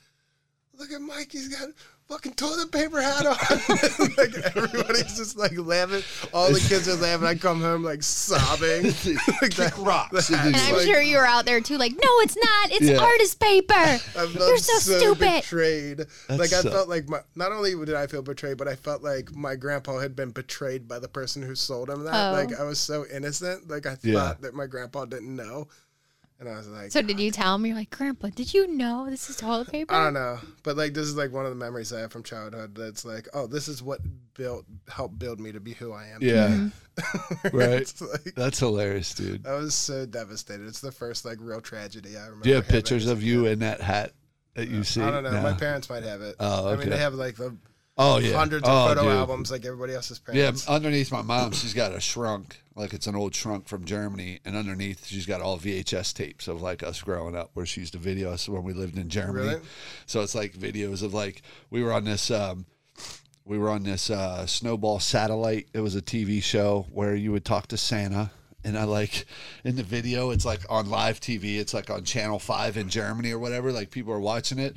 [0.78, 1.70] "Look at Mike, he's got
[2.08, 3.36] fucking toilet paper hat on."
[4.18, 6.02] like everybody's just like laughing.
[6.34, 7.28] All the kids are laughing.
[7.28, 8.84] I come home like sobbing.
[9.42, 10.28] like that, rocks.
[10.30, 12.72] the And And I'm like- sure you were out there too, like, no, it's not.
[12.72, 12.98] It's Yeah.
[13.00, 13.74] artist paper.
[13.74, 14.00] I
[14.34, 15.42] You're so, so, stupid.
[15.42, 15.98] betrayed.
[15.98, 18.76] That's like I so- felt like my, not only did I feel betrayed, but I
[18.78, 22.30] felt like my grandpa had been betrayed by the person who sold him that.
[22.30, 22.34] Oh.
[22.34, 23.68] Like I was so innocent.
[23.70, 24.14] Like I Yeah.
[24.30, 25.68] thought that my grandpa didn't know.
[26.40, 27.66] And I was like, So did you tell him?
[27.66, 29.94] You're like, Grandpa, did you know this is toilet paper?
[29.94, 32.24] I don't know, but like this is like one of the memories I have from
[32.24, 32.76] childhood.
[32.76, 34.02] That's like, oh, this is what
[34.36, 36.20] built helped build me to be who I am.
[36.22, 36.48] Yeah.
[36.48, 37.48] Mm-hmm.
[37.58, 37.94] right.
[38.02, 39.48] Like, That's hilarious, dude.
[39.48, 40.68] I was so devastated.
[40.68, 42.44] It's the first like real tragedy I remember.
[42.44, 44.14] Do you have pictures of you in that hat
[44.54, 45.02] that you see?
[45.02, 45.32] I don't know.
[45.32, 45.42] No.
[45.42, 46.36] My parents might have it.
[46.40, 46.74] Oh, okay.
[46.74, 47.56] I mean, they have like the
[47.98, 48.36] Oh yeah.
[48.38, 49.12] hundreds oh, of photo dude.
[49.12, 50.38] albums like everybody else's parents.
[50.38, 50.68] Yeah, parents.
[50.68, 54.56] underneath my mom, she's got a shrunk, like it's an old shrunk from Germany, and
[54.56, 58.00] underneath she's got all VHS tapes of like us growing up, where she used to
[58.00, 59.48] video us when we lived in Germany.
[59.48, 59.62] Really?
[60.06, 62.66] So it's like videos of like we were on this, um,
[63.46, 65.68] we were on this uh, Snowball Satellite.
[65.74, 68.32] It was a TV show where you would talk to Santa.
[68.64, 69.26] And I like
[69.64, 71.58] in the video, it's like on live TV.
[71.58, 73.72] It's like on Channel Five in Germany or whatever.
[73.72, 74.76] Like people are watching it,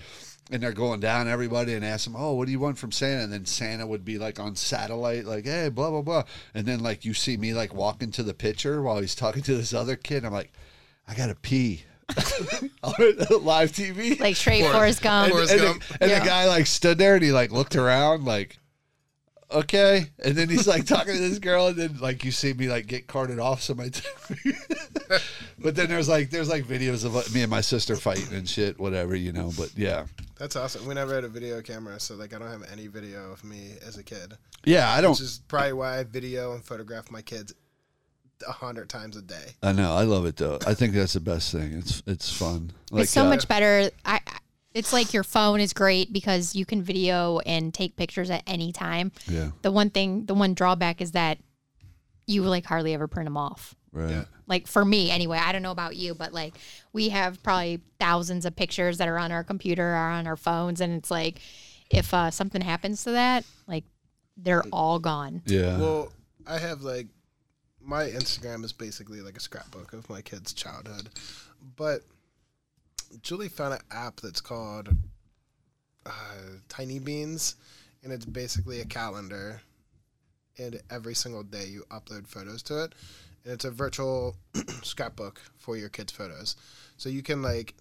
[0.50, 3.22] and they're going down everybody and ask them, "Oh, what do you want from Santa?"
[3.24, 6.80] And then Santa would be like on satellite, like, "Hey, blah blah blah." And then
[6.80, 9.96] like you see me like walking to the pitcher while he's talking to this other
[9.96, 10.24] kid.
[10.24, 10.52] I'm like,
[11.08, 11.84] "I gotta pee."
[12.82, 12.92] on
[13.42, 15.26] live TV, Like straight Forrest Gump.
[15.26, 16.18] and, Forrest and the- and Yeah.
[16.20, 18.58] the guy like stood there and he like looked around like
[19.52, 22.68] okay and then he's like talking to this girl and then like you see me
[22.68, 24.00] like get carted off somebody
[25.58, 28.48] but then there's like there's like videos of like, me and my sister fighting and
[28.48, 30.06] shit whatever you know but yeah
[30.38, 30.86] That's awesome.
[30.86, 33.72] We never had a video camera, so like I don't have any video of me
[33.86, 34.38] as a kid.
[34.64, 37.52] yeah i don't Which is probably why I video and photograph my kids
[38.48, 39.54] a hundred times a day.
[39.62, 42.72] i know i love it though i think that's the best thing it's it's fun
[42.90, 43.90] like it's so uh, much better.
[44.04, 44.20] I.
[44.74, 48.42] I- It's like your phone is great because you can video and take pictures at
[48.46, 49.12] any time.
[49.28, 51.38] yeah The one thing, the one drawback is that
[52.26, 53.74] you like hardly ever print them off.
[53.92, 54.24] right Yeah.
[54.46, 55.38] Like for me, anyway.
[55.38, 56.54] I don't know about you, but like
[56.92, 60.80] we have probably thousands of pictures that are on our computer or on our phones,
[60.80, 61.40] and it's like
[61.90, 63.84] if uh, something happens to that, like
[64.36, 65.42] they're all gone.
[65.46, 66.12] yeah Well,
[66.46, 67.08] I have like
[67.80, 71.10] my Instagram is basically like a scrapbook of my kids' childhood,
[71.76, 72.02] but
[73.22, 74.88] Julie found an app that's called
[76.06, 76.10] uh,
[76.68, 77.56] Tiny Beans,
[78.02, 79.60] and it's basically a calendar.
[80.58, 82.94] And every single day you upload photos to it,
[83.44, 84.36] and it's a virtual
[84.82, 86.56] scrapbook for your kids' photos.
[86.96, 87.74] So you can like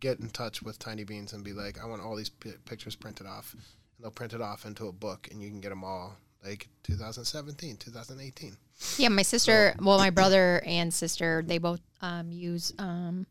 [0.00, 2.94] get in touch with Tiny Beans and be like, I want all these pi pictures
[2.94, 3.62] printed off, and
[4.00, 7.76] they'll print it off into a book, and you can get them all like 2017,
[7.78, 8.56] 2018.
[8.98, 12.72] Yeah, my sister, well, my brother and sister, they both um, use.
[12.78, 13.26] Um,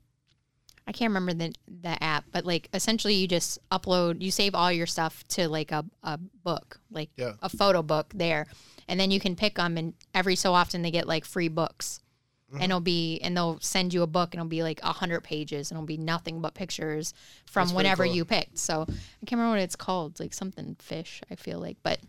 [0.87, 4.71] I can't remember the the app, but like essentially, you just upload, you save all
[4.71, 7.33] your stuff to like a, a book, like Yeah.
[7.41, 8.47] a photo book there,
[8.87, 12.01] and then you can pick them, and every so often they get like free books,
[12.53, 15.21] and it'll be, and they'll send you a book, and it'll be like a hundred
[15.23, 17.13] pages, and it'll be nothing but pictures
[17.45, 18.13] from That's whenever cool.
[18.13, 18.59] you picked.
[18.59, 18.85] So I
[19.25, 21.99] can't remember what it's called, It's like something fish, I feel like, but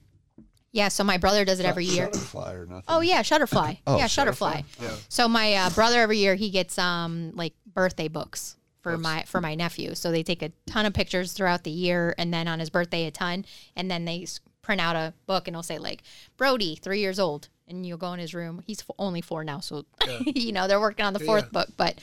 [0.72, 0.88] yeah.
[0.88, 2.08] So my brother does it every year.
[2.08, 3.78] Shutterfly or nothing Oh yeah, Shutterfly.
[3.86, 4.64] Oh, yeah, Shutterfly.
[4.64, 4.82] Shutterfly.
[4.82, 4.96] Yeah.
[5.08, 9.40] So my uh, brother every year he gets um like birthday books for my for
[9.40, 9.94] my nephew.
[9.94, 13.06] So they take a ton of pictures throughout the year, and then on his birthday
[13.06, 13.44] a ton,
[13.74, 14.26] and then they
[14.62, 16.02] print out a book and it'll say like
[16.36, 18.62] Brody, three years old, and you'll go in his room.
[18.66, 19.86] He's only four now, so
[20.26, 21.60] you know they're working on the fourth Yeah.
[21.60, 21.98] book, but.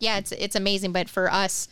[0.00, 1.68] Yeah, it's it's amazing, but for us,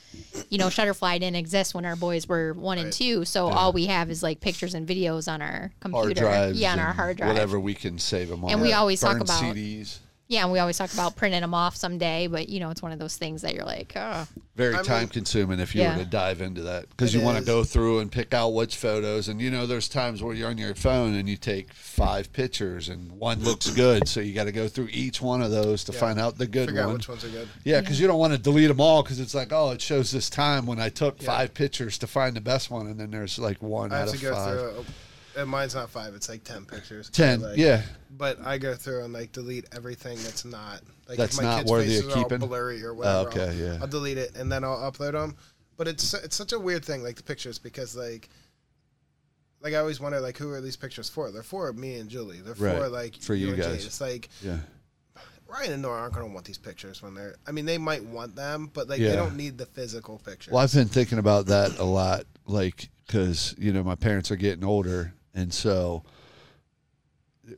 [0.49, 3.87] you know, Shutterfly didn't exist when our boys were one and two, so all we
[3.87, 6.29] have is like pictures and videos on our computer.
[6.31, 7.29] hard yeah, on our hard drive.
[7.31, 10.61] whatever we can save them on And we always talk about- cds Yeah, and we
[10.61, 13.43] always talk about printing them off someday, but you know, it's one of those things
[13.43, 15.97] that you're like, oh, very I mean- time consuming if you Yeah.
[15.99, 18.77] were to dive into that because you want to go through and pick out which
[18.77, 22.33] photos and you know there's times where you're on your phone and you take five
[22.33, 25.85] pictures and one looks good so you got to go through each one of those
[25.85, 25.99] to Yeah.
[26.01, 27.49] find out the good Figure out one which ones are good.
[27.65, 30.11] yeah because you don't want to delete them all because it's like oh it shows
[30.13, 31.27] this time when i took Yeah.
[31.27, 34.09] five pictures to find the best one and then there's like one I out have
[34.15, 34.85] of to go five through.
[35.37, 37.09] And mine's not five; it's like ten pictures.
[37.11, 41.37] ten Like, yeah But I go through and like delete everything that's not like That's
[41.39, 42.39] if my not kids' worthy faces of are all keeping?
[42.49, 43.29] blurry or oh, whatever.
[43.29, 43.79] okay, I'll, yeah.
[43.81, 45.37] I'll delete it and then I'll upload them.
[45.77, 48.29] But it's it's such a weird thing, like the pictures, because like
[49.63, 51.31] like I always wonder, like who are these pictures for?
[51.31, 52.41] They're for me and Julie.
[52.41, 53.65] They're for like For you and Jade.
[53.65, 53.87] guys.
[53.87, 54.59] It's like yeah
[55.49, 57.37] Ryan and Nora aren't going to want these pictures when they're.
[57.47, 59.11] I mean, they might want them, but like Yeah.
[59.11, 60.53] they don't need the physical pictures.
[60.53, 64.37] Well, I've been thinking about that a lot, like because you know my parents are
[64.37, 66.03] getting older, and so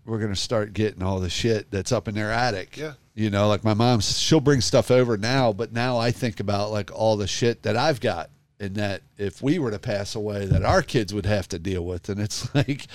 [0.04, 2.76] we're gonna start getting all the shit that's up in their attic.
[2.76, 2.94] Yeah.
[3.14, 6.72] You know, like my mom's, she'll bring stuff over now, but now I think about
[6.72, 10.46] like all the shit that I've got, and that if we were to pass away,
[10.46, 12.86] that our kids would have to deal with, and it's like,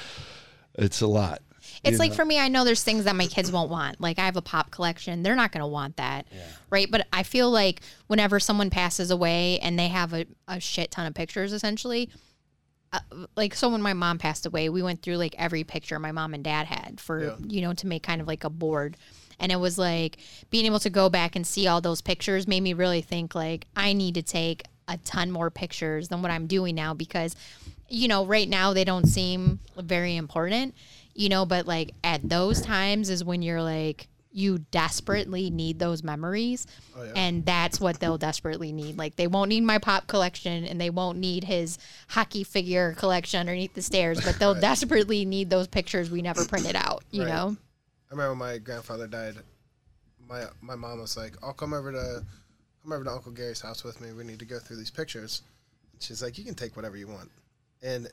[0.73, 1.41] it's a lot.
[1.83, 2.15] it's you like know?
[2.17, 4.01] for me, I know there's things that my kids won't want.
[4.01, 6.27] Like I have a pop collection, they're not going to want that,
[6.69, 6.89] right?
[6.91, 11.05] But I feel like whenever someone passes away and they have a, a shit ton
[11.05, 12.09] of pictures, essentially.
[12.91, 12.99] Uh,
[13.35, 16.33] like so when my mom passed away we went through like every picture my mom
[16.33, 17.35] and dad had for Yeah.
[17.47, 18.97] you know to make kind of like a board
[19.39, 20.17] And it was like
[20.49, 23.67] being able to go back and see all those pictures made me really think like
[23.75, 27.35] I need to take a ton more pictures than what I'm doing now because
[27.91, 30.75] you know, right now they don't seem very important,
[31.15, 36.03] you know, but like at those times is when you're like you desperately need those
[36.03, 36.67] memories.
[36.95, 38.97] Oh, and that's what they'll desperately need.
[38.97, 41.77] Like they won't need my pop collection and they won't need his
[42.09, 46.75] hockey figure collection underneath the stairs, but they'll desperately need those pictures we never printed
[46.75, 47.29] out, you Right.
[47.29, 47.57] know?
[48.09, 49.35] I remember when my grandfather died.
[50.27, 52.23] My my mom was like, "I'll come over to
[52.83, 54.11] come over to Uncle Gary's house with me.
[54.13, 55.41] We need to go through these pictures."
[55.93, 57.31] And she's like, "You can take whatever you want."
[57.81, 58.07] And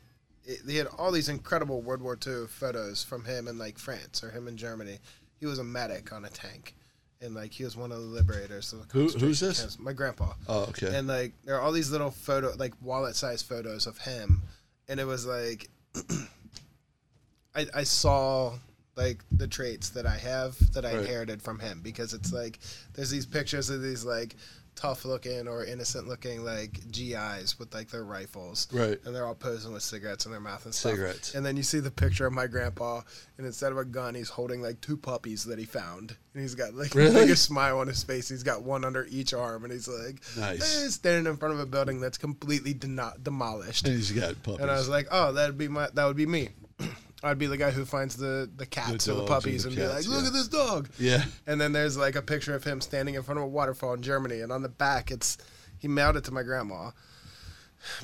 [0.44, 4.22] it, they had all these incredible World War II photos from him in like France
[4.24, 4.98] or him in Germany.
[5.40, 6.74] He was a medic on a tank,
[7.20, 8.72] and like he was one of the liberators.
[8.72, 9.60] Of the Who- who's this?
[9.60, 9.78] camps.
[9.78, 10.32] My grandpa.
[10.48, 10.94] Oh, okay.
[10.96, 14.42] And like there are all these little photo like wallet sized photos of him.
[14.88, 15.68] And it was like
[17.54, 18.54] I I saw
[18.96, 21.00] like the traits that I have that I Right.
[21.00, 22.58] inherited from him because it's like
[22.94, 24.36] there's these pictures of these like
[24.76, 28.68] tough looking or innocent looking like GIs with like their rifles.
[28.72, 28.98] Right.
[29.04, 30.92] And they're all posing with cigarettes in their mouth and stuff.
[30.92, 31.34] Cigarettes.
[31.34, 33.00] And then you see the picture of my grandpa
[33.38, 36.16] and instead of a gun he's holding like two puppies that he found.
[36.34, 37.34] And he's got like Really?
[37.34, 38.28] smile on his face.
[38.28, 40.84] He's got one under each arm and he's like Nice.
[40.84, 43.86] eh, standing in front of a building that's completely deno- demolished.
[43.86, 44.60] And he's got puppies.
[44.60, 46.50] And I was like, oh, that'd be my that would be me.
[47.22, 49.82] I'd be the guy who finds the the cats The or the puppies and and,
[49.82, 50.26] the be like, look yeah.
[50.28, 50.88] at this dog.
[50.98, 51.24] yeah.
[51.46, 54.02] And then there's like a picture of him standing in front of a waterfall in
[54.02, 55.38] Germany, and on the back, it's
[55.78, 56.90] he mailed it to my grandma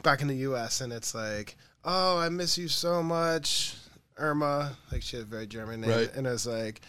[0.02, 0.80] back in the U.S.
[0.80, 3.74] And it's like, oh, I miss you so much,
[4.16, 4.76] Irma.
[4.90, 6.14] Like she had a very German name, Right.
[6.14, 6.80] and it's like.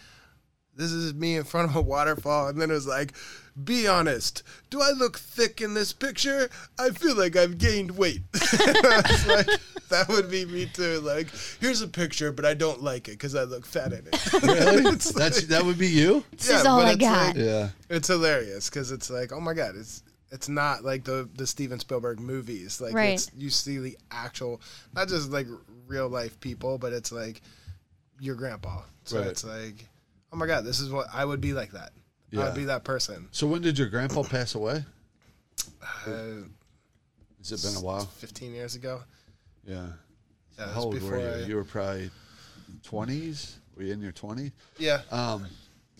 [0.76, 3.14] This is me in front of a waterfall, and then it was like,
[3.62, 4.42] "Be honest.
[4.70, 6.50] Do I look thick in this picture?
[6.80, 8.22] I feel like I've gained weight."
[9.90, 11.00] I was like, that would be me too.
[11.00, 11.28] Like,
[11.60, 14.32] here's a picture, but I don't like it because I look fat in it.
[14.42, 14.92] Really?
[14.94, 16.24] It's That's like- that would be you.
[16.32, 17.26] This is all I it's got.
[17.28, 17.68] like- Yeah.
[17.88, 21.78] it's hilarious because it's like, oh my god, it's it's not like the the Steven
[21.78, 22.80] Spielberg movies.
[22.80, 23.14] Like, Right.
[23.14, 24.60] it's, you see the actual,
[24.94, 25.46] not just like
[25.86, 27.40] real life people, but it's like
[28.20, 28.82] your grandpa.
[29.04, 29.28] So Right.
[29.28, 29.86] it's like,
[30.32, 31.92] oh my god, this is what I would be like that.
[32.32, 32.44] I Yeah.
[32.46, 33.28] would be that person.
[33.30, 34.84] So when did your grandpa pass away?
[36.06, 36.10] Uh,
[37.38, 38.06] Has it been a while?
[38.06, 39.02] 15 years ago.
[39.66, 39.86] Yeah.
[40.58, 41.26] Yeah, How old were you?
[41.44, 42.10] I- You were probably
[42.82, 43.56] twenties.
[43.76, 44.52] Were you in your twenties?
[44.78, 45.02] Yeah.
[45.10, 45.46] Um,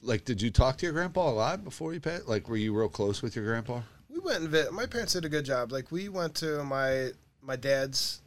[0.02, 2.28] like, did you talk to your grandpa a lot before you passed?
[2.28, 3.80] Like, were you real close with your grandpa?
[4.10, 5.72] We went and vi- my parents did a good job.
[5.72, 7.10] Like we went to my
[7.42, 8.20] my dad's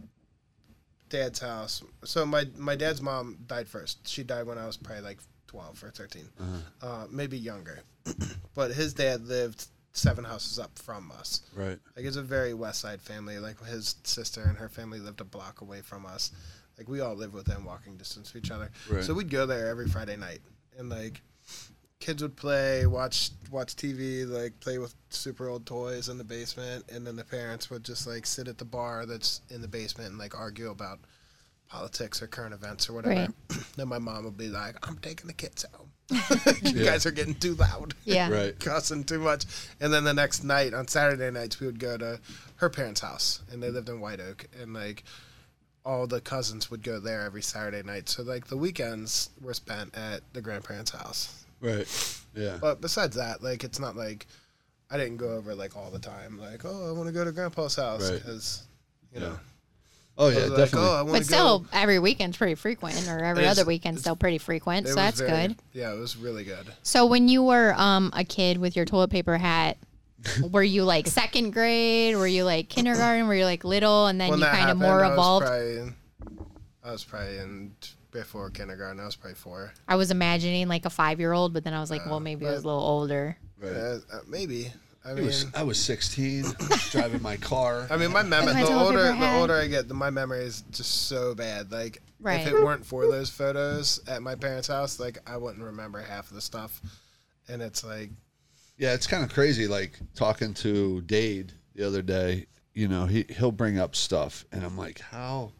[1.09, 1.83] dad's house.
[2.03, 4.07] So my my dad's mom died first.
[4.07, 6.27] She died when I was probably like twelve or 13
[6.81, 7.79] uh, maybe younger.
[8.53, 9.67] but his dad lived
[9.97, 11.41] seven houses up from us.
[11.55, 11.79] Right.
[11.95, 13.39] Like it's a very West Side family.
[13.39, 16.31] Like his sister and her family lived a block away from us.
[16.77, 18.69] Like we all lived within walking distance of each other.
[18.89, 19.03] Right.
[19.03, 20.39] So we'd go there every Friday night,
[20.77, 21.21] and like
[21.99, 26.85] kids would play, watch watch TV, like play with super old toys in the basement,
[26.91, 30.11] and then the parents would just like sit at the bar that's in the basement
[30.11, 30.99] and like argue about
[31.67, 33.33] politics or current events or whatever.
[33.75, 35.86] then my mom would be like, "I'm taking the kids home.
[36.11, 36.91] you Yeah.
[36.91, 38.29] guys are getting too loud." Yeah.
[38.29, 38.59] Right.
[38.59, 39.45] cussing too much.
[39.79, 42.19] And then the next night, on Saturday nights, we would go to
[42.57, 45.03] her parents' house, and they lived in White Oak, and like
[45.85, 48.09] all the cousins would go there every Saturday night.
[48.09, 51.45] So like the weekends were spent at the grandparents' house.
[51.61, 51.87] Right.
[52.35, 52.57] Yeah.
[52.59, 54.27] But besides that, like it's not like
[54.91, 56.37] I didn't go over like all the time.
[56.39, 58.19] Like oh, I want to go to grandpa's house Right.
[58.21, 58.67] because
[59.13, 59.27] you Yeah.
[59.29, 59.39] know.
[60.17, 60.87] Oh I yeah, was like, definitely.
[60.89, 61.65] oh, I But to still, go.
[61.73, 64.87] every weekend's pretty frequent, or every other is- weekend's still pretty frequent.
[64.87, 65.55] So that's very- good.
[65.73, 66.65] Yeah, it was really good.
[66.83, 69.77] So when you were um, a kid with your toilet paper hat,
[70.51, 72.15] were you like second grade?
[72.15, 73.27] Were you like kindergarten?
[73.27, 75.45] Were you like little, and then when you kind of happened, more I was evolved?
[75.45, 75.93] probably
[76.83, 77.75] I was probably in
[78.11, 78.99] before kindergarten.
[78.99, 79.73] I was probably four.
[79.87, 82.47] I was imagining like a five year old, but then I was like, well, maybe
[82.47, 83.37] I was a little older.
[83.61, 83.71] right.
[83.71, 84.71] Uh, uh, maybe.
[85.07, 86.43] I I mean, was, I was 16,
[86.91, 87.87] driving my car.
[87.89, 88.53] I mean, my memory.
[88.61, 91.71] The older the older I get, the my memory is just so bad.
[91.71, 92.41] Like, Right.
[92.41, 96.29] if it weren't for those photos at my parents' house, like I wouldn't remember half
[96.29, 96.81] of the stuff.
[97.47, 98.09] And it's like,
[98.77, 99.67] Yeah, it's kind of crazy.
[99.67, 104.63] Like talking to Dade the other day, you know, he he'll bring up stuff, and
[104.63, 105.51] I'm like, how,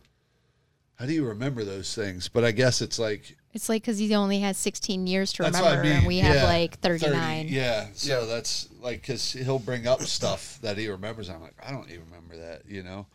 [0.95, 2.27] how do you remember those things?
[2.27, 5.57] But I guess it's like It's like because he only has 16 years to that's
[5.57, 5.91] remember, I mean.
[5.93, 7.47] and we have Yeah, like 30, 39.
[7.49, 11.27] yeah, so that's like because he'll bring up stuff that he remembers.
[11.27, 12.61] I'm like, I don't even remember that.
[12.67, 13.07] You know,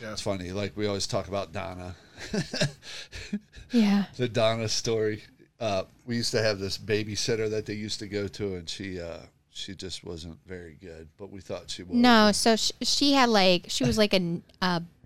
[0.00, 0.12] Yeah.
[0.12, 0.50] it's funny.
[0.50, 1.94] Like we always talk about Donna,
[3.70, 4.04] Yeah.
[4.16, 5.24] the Donna story.
[5.60, 8.98] Uh, we used to have this babysitter that they used to go to, and she
[8.98, 9.18] uh,
[9.50, 11.94] she just wasn't very good, but we thought she was.
[11.94, 14.40] No, so sh- she had like she was like a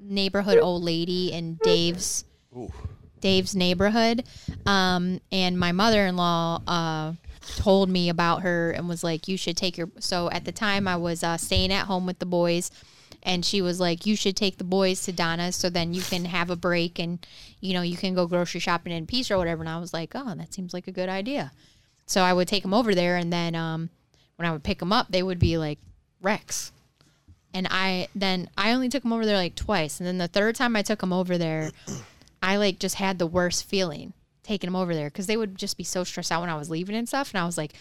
[0.00, 2.24] neighborhood old lady in Dave's
[2.56, 2.72] Ooh.
[3.20, 4.24] Dave's neighborhood,
[4.66, 7.12] um, and my mother-in-law uh,
[7.56, 10.86] told me about her and was like, "You should take your." So at the time,
[10.88, 12.70] I was uh, staying at home with the boys,
[13.22, 16.24] and she was like, "You should take the boys to Donna's, so then you can
[16.26, 17.24] have a break and
[17.60, 20.12] you know you can go grocery shopping in peace or whatever." And I was like,
[20.14, 21.52] "Oh, that seems like a good idea."
[22.06, 23.90] So I would take them over there, and then um,
[24.36, 25.78] when I would pick them up, they would be like
[26.22, 26.72] Rex.
[27.52, 30.54] And I then I only took them over there like twice, and then the third
[30.54, 31.70] time I took them over there,
[32.46, 35.76] I like just had the worst feeling taking them over there because they would just
[35.76, 37.32] be so stressed out when I was leaving and stuff.
[37.34, 37.72] And I was like,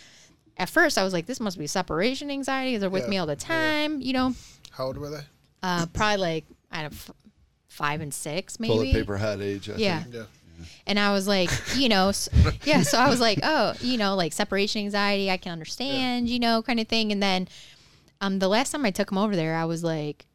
[0.57, 2.77] at first I was like, this must be separation anxiety.
[2.77, 4.33] They're with Yeah, me all the time, you know.
[4.71, 5.21] How old were they?
[5.61, 7.11] Uh, probably like I don't know, f-
[7.67, 8.73] five and six, maybe.
[8.73, 9.69] Toilet paper hat age.
[9.69, 10.01] I Yeah.
[10.03, 10.15] think.
[10.15, 10.23] Yeah.
[10.87, 12.29] And I was like, you know, s
[12.65, 12.81] yeah.
[12.81, 16.61] So I was like, oh, you know, like separation anxiety, I can understand, you know,
[16.63, 17.11] kind of thing.
[17.11, 17.47] And then,
[18.21, 20.25] um, the last time I took them over there, I was like,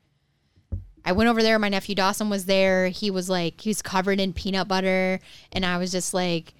[1.04, 1.58] I went over there.
[1.58, 2.88] My nephew Dawson was there.
[2.88, 5.20] He was like, he was covered in peanut butter,
[5.52, 6.54] and I was just like,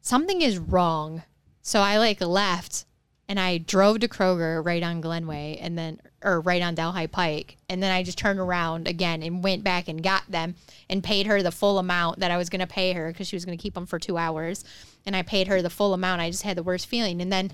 [0.00, 1.22] something is wrong.
[1.62, 2.84] So I like left,
[3.28, 7.56] and I drove to Kroger right on Glenway, and then or right on Delhi Pike,
[7.68, 10.54] and then I just turned around again and went back and got them
[10.88, 13.36] and paid her the full amount that I was going to pay her because she
[13.36, 14.64] was going to keep them for two hours,
[15.06, 16.20] and I paid her the full amount.
[16.20, 17.50] I just had the worst feeling, and then,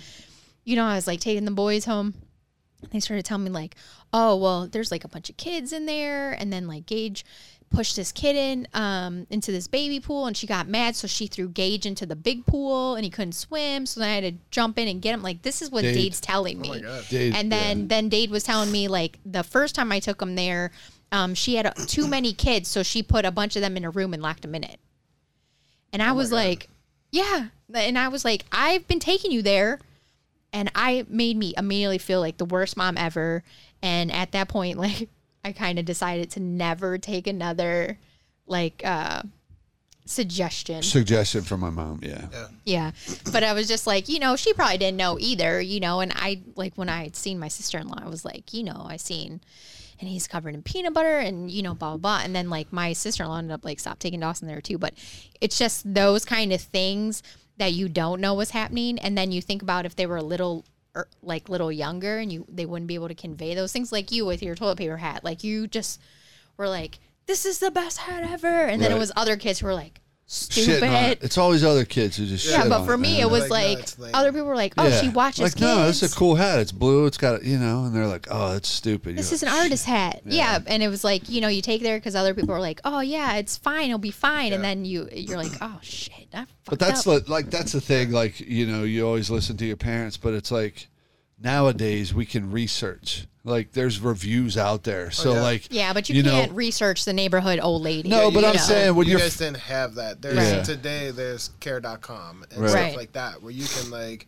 [0.65, 2.15] you know, I was like taking the boys home.
[2.91, 3.75] They started telling me like,
[4.13, 7.25] oh well, there's like a bunch of kids in there, and then like Gage
[7.71, 11.27] pushed this kid in um, into this baby pool, and she got mad, so she
[11.27, 14.45] threw Gage into the big pool, and he couldn't swim, so then I had to
[14.51, 15.23] jump in and get him.
[15.23, 15.95] Like this is what Dade.
[15.95, 19.93] Dade's telling me, Dade, and then then Dade was telling me like the first time
[19.93, 20.71] I took him there,
[21.13, 23.85] um, she had uh, too many kids, so she put a bunch of them in
[23.85, 24.79] a room and locked them in it.
[25.93, 26.69] And I was like,
[27.11, 29.81] yeah, and I was like, I've been taking you there
[30.57, 33.45] and I made me immediately feel like the worst mom ever.
[33.83, 35.11] And at that point, like
[35.45, 37.99] I kind of decided to never take another
[38.47, 39.23] like uh
[40.07, 40.83] suggestion.
[40.83, 42.01] Suggestion from my mom.
[42.03, 42.29] Yeah.
[42.65, 42.93] Yeah.
[43.33, 46.13] But I was just like, you know, she probably didn't know either, you know, and
[46.17, 48.87] I like when I had seen my sister in law, I was like, you know,
[48.89, 49.43] I seen
[50.01, 52.71] and he's covered in peanut butter and you know blah blah blah and then like
[52.71, 54.93] my sister-in-law ended up like stop taking dawson there too but
[55.41, 57.23] it's just those kind of things
[57.59, 60.23] that you don't know what's happening and then you think about if they were a
[60.23, 60.65] little
[60.95, 64.13] er, like little younger and you they wouldn't be able to convey those things like
[64.13, 65.25] you with your toilet paper hat.
[65.25, 66.01] Like you just
[66.57, 68.47] were like this is the best hat ever.
[68.47, 71.19] And then it was other kids who were like Shitting stupid on it.
[71.23, 73.21] It's always other kids who just yeah, shit but on for it, me, man.
[73.21, 74.11] it was Like, no, like, it's lame.
[74.15, 75.01] other people were like, "Oh, Yeah.
[75.01, 75.61] she watches like, kids.
[75.61, 76.59] no, this is a cool hat.
[76.59, 77.07] It's blue.
[77.07, 79.17] It's got, a, you know, and they're like, oh, that's stupid.
[79.17, 80.59] This You're is an like, artist hat." Yeah.
[80.67, 82.99] and it was like, you know, you take there because other people are like, "Oh
[83.01, 83.87] yeah, it's fine.
[83.91, 87.25] It'll be fine," and then you you're like, "Oh shit." I But fucked that's up.
[87.27, 88.11] the, like that's the thing.
[88.11, 90.89] Like you know, you always listen to your parents, but it's like
[91.41, 93.27] nowadays we can research.
[93.47, 95.41] Like there's reviews out there, oh, so yeah.
[95.41, 98.09] like yeah, but you, know- can't research the neighborhood old lady.
[98.09, 98.61] No, but you I'm know.
[98.61, 100.21] saying when you you're guys didn't have that.
[100.21, 100.63] There's Yeah.
[100.65, 102.71] today there's care.com and Right.
[102.71, 104.27] stuff like that where you can like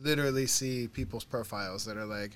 [0.00, 2.32] literally see people's profiles that are like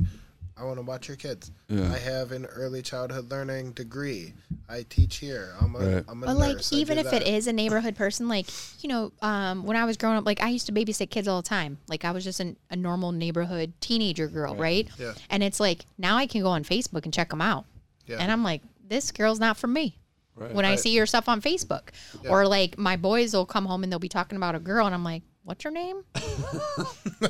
[0.60, 1.50] I want to watch your kids.
[1.68, 1.90] Yeah.
[1.90, 4.34] I have an early childhood learning degree.
[4.68, 5.54] I teach here.
[5.60, 6.04] I'm a, Right.
[6.08, 6.72] am a But like, nurse.
[6.72, 7.26] I even if it that.
[7.28, 8.46] is a neighborhood person, like
[8.82, 11.40] you know, um, when I was growing up, like I used to babysit kids all
[11.40, 11.78] the time.
[11.88, 14.88] Like I was just an, a normal neighborhood teenager girl, right?
[14.98, 15.14] Yeah.
[15.30, 17.64] And it's like now I can go on Facebook and check them out,
[18.06, 18.18] Yeah.
[18.18, 19.96] and I'm like, this girl's not for me.
[20.36, 20.54] Right.
[20.54, 21.90] when I see your stuff on Facebook.
[22.26, 24.94] Or like my boys will come home and they'll be talking about a girl and
[24.94, 26.02] I'm like, What's your name?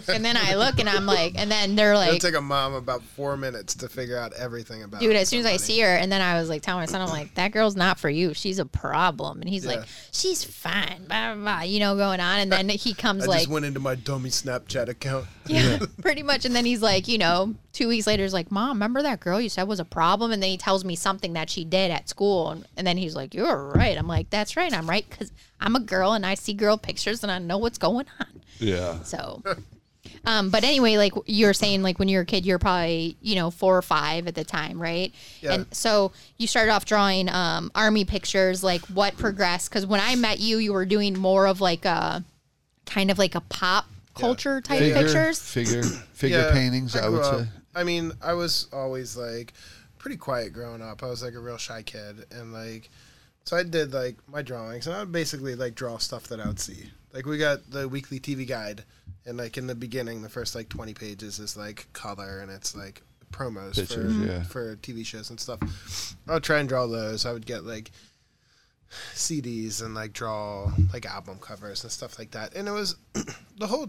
[0.08, 2.74] and then I look and I'm like and then they're like, It'll take a mom
[2.74, 5.00] about four minutes to figure out everything about.
[5.00, 7.00] Dude, as soon as I see her, and then I was like telling my son,
[7.00, 8.34] I'm like, that girl's not for you.
[8.34, 9.40] She's a problem.
[9.40, 9.76] And he's Yeah.
[9.76, 12.40] like, she's fine, blah, blah, blah, you know, going on.
[12.40, 15.26] And then he comes I like, just went into my dummy Snapchat account.
[15.46, 16.44] yeah, pretty much.
[16.44, 19.40] And then he's like, you know, two weeks later, he's like, Mom, remember that girl
[19.40, 20.32] you said was a problem?
[20.32, 22.50] And then he tells me something that she did at school.
[22.50, 23.96] And, and then he's like, You're right.
[23.96, 24.72] I'm like, That's right.
[24.72, 25.30] I'm right because
[25.60, 28.26] I'm a girl and I see girl pictures and I know what's going on.
[28.58, 29.42] yeah, So,
[30.24, 33.34] um, but anyway, like you're saying, like when you were a kid, you're probably, you
[33.36, 35.14] know, four or five at the time, right?
[35.40, 35.52] Yeah.
[35.54, 38.64] And so you started off drawing um, army pictures.
[38.64, 39.70] Like what progressed?
[39.70, 42.24] Because when I met you, you were doing more of like a
[42.86, 45.40] kind of like a pop culture type figure, pictures.
[45.40, 46.96] figure, figure Yeah, paintings.
[46.96, 47.46] I, grew would up- say.
[47.74, 49.52] I mean, I was always like
[49.98, 51.02] pretty quiet growing up.
[51.02, 52.90] I was like a real shy kid, and like,
[53.44, 56.46] so I did like my drawings, and I would basically like draw stuff that I
[56.46, 56.90] would see.
[57.12, 58.84] Like we got the weekly TV guide,
[59.26, 62.76] and like in the beginning, the first like twenty pages is like color, and it's
[62.76, 63.02] like
[63.32, 64.42] promos for yeah.
[64.42, 66.16] for TV shows and stuff.
[66.28, 67.26] I would try and draw those.
[67.26, 67.90] I would get like
[69.14, 72.54] CDs and like draw like album covers and stuff like that.
[72.54, 72.96] And it was
[73.58, 73.88] the whole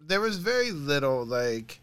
[0.00, 1.80] there was very little like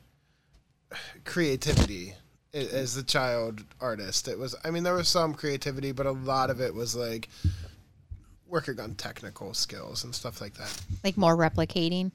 [1.25, 2.13] creativity
[2.53, 4.27] as a child artist.
[4.27, 7.29] It was I mean there was some creativity, but a lot of it was like
[8.47, 10.81] working on technical skills and stuff like that.
[11.03, 12.11] Like more replicating.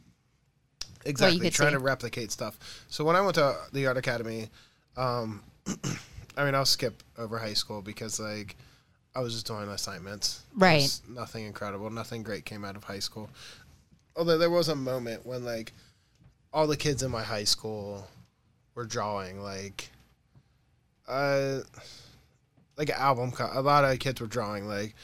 [1.04, 2.58] Exactly, trying to replicate stuff.
[2.88, 4.48] So when I went to the art academy,
[4.96, 5.42] um,
[6.36, 8.56] I mean, I'll skip over high school because like
[9.14, 10.42] I was just doing assignments.
[10.54, 10.88] Right.
[11.08, 13.30] Nothing incredible, nothing great came out of high school.
[14.16, 15.72] Although there was a moment when like
[16.52, 18.06] all the kids in my high school
[18.78, 19.90] were drawing like
[21.08, 21.58] uh
[22.76, 24.94] like an album co- a lot of kids were drawing like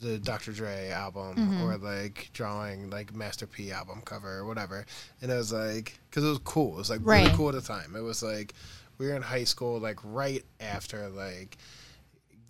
[0.00, 0.52] the Dr.
[0.52, 1.62] Dre album Mm-hmm.
[1.62, 4.84] or like drawing like Master P album cover or whatever.
[5.22, 6.74] And it was like, because it was cool.
[6.74, 7.96] It was like really cool at the time.
[7.96, 8.52] It was like,
[8.98, 11.56] we were in high school, like right after like.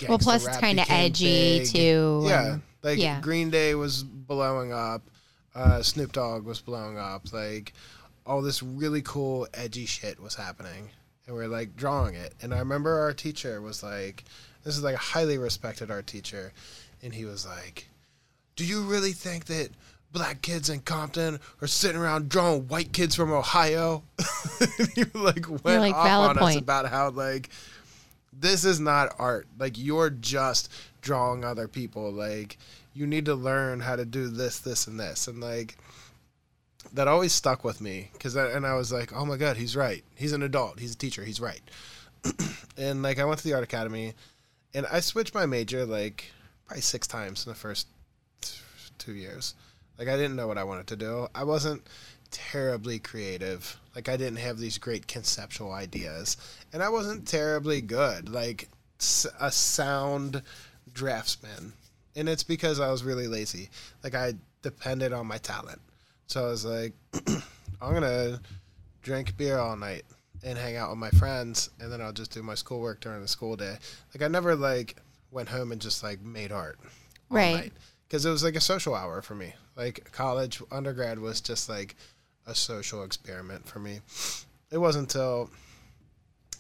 [0.09, 1.69] Well, plus it's kinda edgy, big.
[1.69, 2.53] too, Yeah.
[2.55, 3.21] and- Like yeah.
[3.21, 5.03] Green Day was blowing up.
[5.55, 7.33] Uh, Snoop Dogg was blowing up.
[7.33, 7.73] Like
[8.27, 10.91] all this really cool, edgy shit was happening.
[11.27, 12.35] And we are like drawing it.
[12.43, 14.24] And I remember our teacher was like,
[14.64, 16.53] this is like a highly respected art teacher.
[17.03, 17.89] And he was like,
[18.57, 19.70] Do you really think that
[20.12, 24.03] black kids in Compton are sitting around drawing white kids from Ohio?
[24.59, 27.51] And he like went like, off on us about how like
[28.33, 29.47] this is not art.
[29.59, 30.72] Like you're just
[31.03, 32.11] drawing other people.
[32.11, 32.57] Like
[32.95, 35.29] you need to learn how to do this, this, and this.
[35.29, 35.77] And like
[36.93, 40.05] that always stuck with me because and I was like, oh my god, he's right.
[40.14, 40.78] He's an adult.
[40.80, 41.24] He's a teacher.
[41.24, 41.62] He's right.
[42.76, 44.14] and like I went to the art academy,
[44.74, 46.30] and I switched my major like
[46.66, 47.87] probably six times in the first
[48.99, 49.55] two years.
[49.99, 51.28] Like I didn't know what I wanted to do.
[51.34, 51.82] I wasn't
[52.30, 53.78] terribly creative.
[53.95, 56.37] Like I didn't have these great conceptual ideas,
[56.72, 58.28] and I wasn't terribly good.
[58.28, 58.68] Like
[59.41, 60.43] a sound
[60.93, 61.72] draftsman,
[62.14, 63.70] and it's because I was really lazy.
[64.03, 65.80] Like I depended on my talent.
[66.27, 66.93] So I was like,
[67.81, 68.41] I'm gonna
[69.03, 70.05] drink beer all night
[70.45, 73.29] and hang out with my friends, and then I'll just do my schoolwork during the
[73.29, 73.77] school day.
[74.14, 74.97] Like I never like
[75.31, 76.79] went home and just like made art
[77.31, 77.72] all Right.
[78.09, 79.55] because it was like a social hour for me.
[79.77, 81.97] Like college, undergrad was just like
[82.47, 84.01] a social experiment for me.
[84.70, 85.51] It wasn't until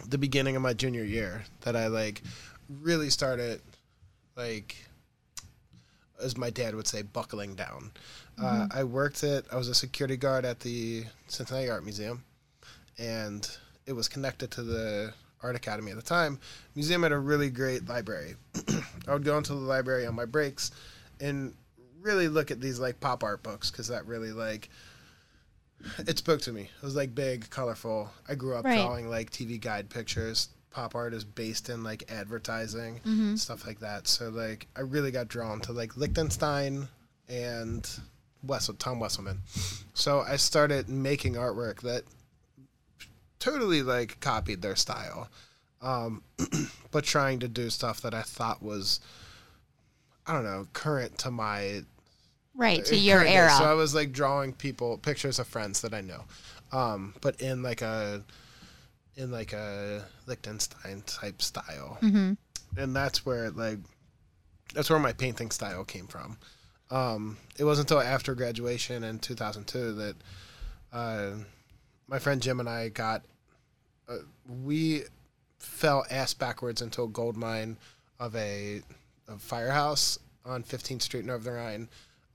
[0.08, 2.22] the beginning of my junior year that I like
[2.68, 3.60] really started
[4.36, 4.76] like
[6.22, 7.92] as my dad would say buckling down.
[8.40, 12.22] Uh, I worked at I was a security guard at the Cincinnati Art Museum
[12.98, 13.48] and
[13.86, 15.12] it was connected to the
[15.42, 16.38] art academy at the time.
[16.74, 18.34] Museum had a really great library.
[19.08, 20.70] I would go into the library on my breaks
[21.20, 21.54] and
[22.00, 24.68] really look at these like pop art books because that really like
[26.06, 26.62] it spoke to me.
[26.62, 28.10] It was like big, colorful.
[28.28, 28.76] I grew up Right.
[28.82, 30.48] drawing like TV guide pictures.
[30.70, 33.36] Pop art is based in like advertising, Mm-hmm.
[33.36, 34.08] stuff like that.
[34.08, 36.88] So like I really got drawn to like Lichtenstein
[37.28, 37.88] and
[38.42, 39.38] Wessel Tom Wesselmann.
[39.94, 42.04] So I started making artwork that
[43.38, 45.28] totally like copied their style,
[45.82, 46.22] um,
[46.90, 49.00] but trying to do stuff that I thought was
[50.26, 51.82] I don't know current to my
[52.54, 52.82] Right.
[52.86, 53.50] To your current era.
[53.50, 56.24] So I was like drawing people pictures of friends that I know,
[56.72, 58.22] um, but in like a
[59.16, 62.32] in like a Lichtenstein type style, mm-hmm.
[62.78, 63.78] and that's where like
[64.74, 66.38] that's where my painting style came from.
[66.90, 70.16] Um, it wasn't until after graduation in 2002 that
[70.92, 71.30] uh,
[72.06, 73.22] my friend Jim and I got
[74.08, 74.18] uh,
[74.62, 75.02] we
[75.58, 77.76] fell ass backwards into a gold mine
[78.20, 78.82] of a,
[79.28, 81.88] a firehouse on 15th Street, north Northern Rhine,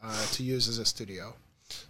[0.03, 1.33] uh, to use as a studio.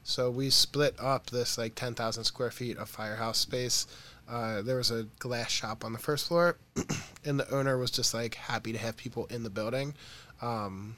[0.03, 3.87] So we split up this like 10,000 square feet of firehouse space.
[4.29, 6.57] Uh, there was a glass shop on the first floor,
[7.25, 9.95] and the owner was just like happy to have people in the building.
[10.41, 10.95] Um,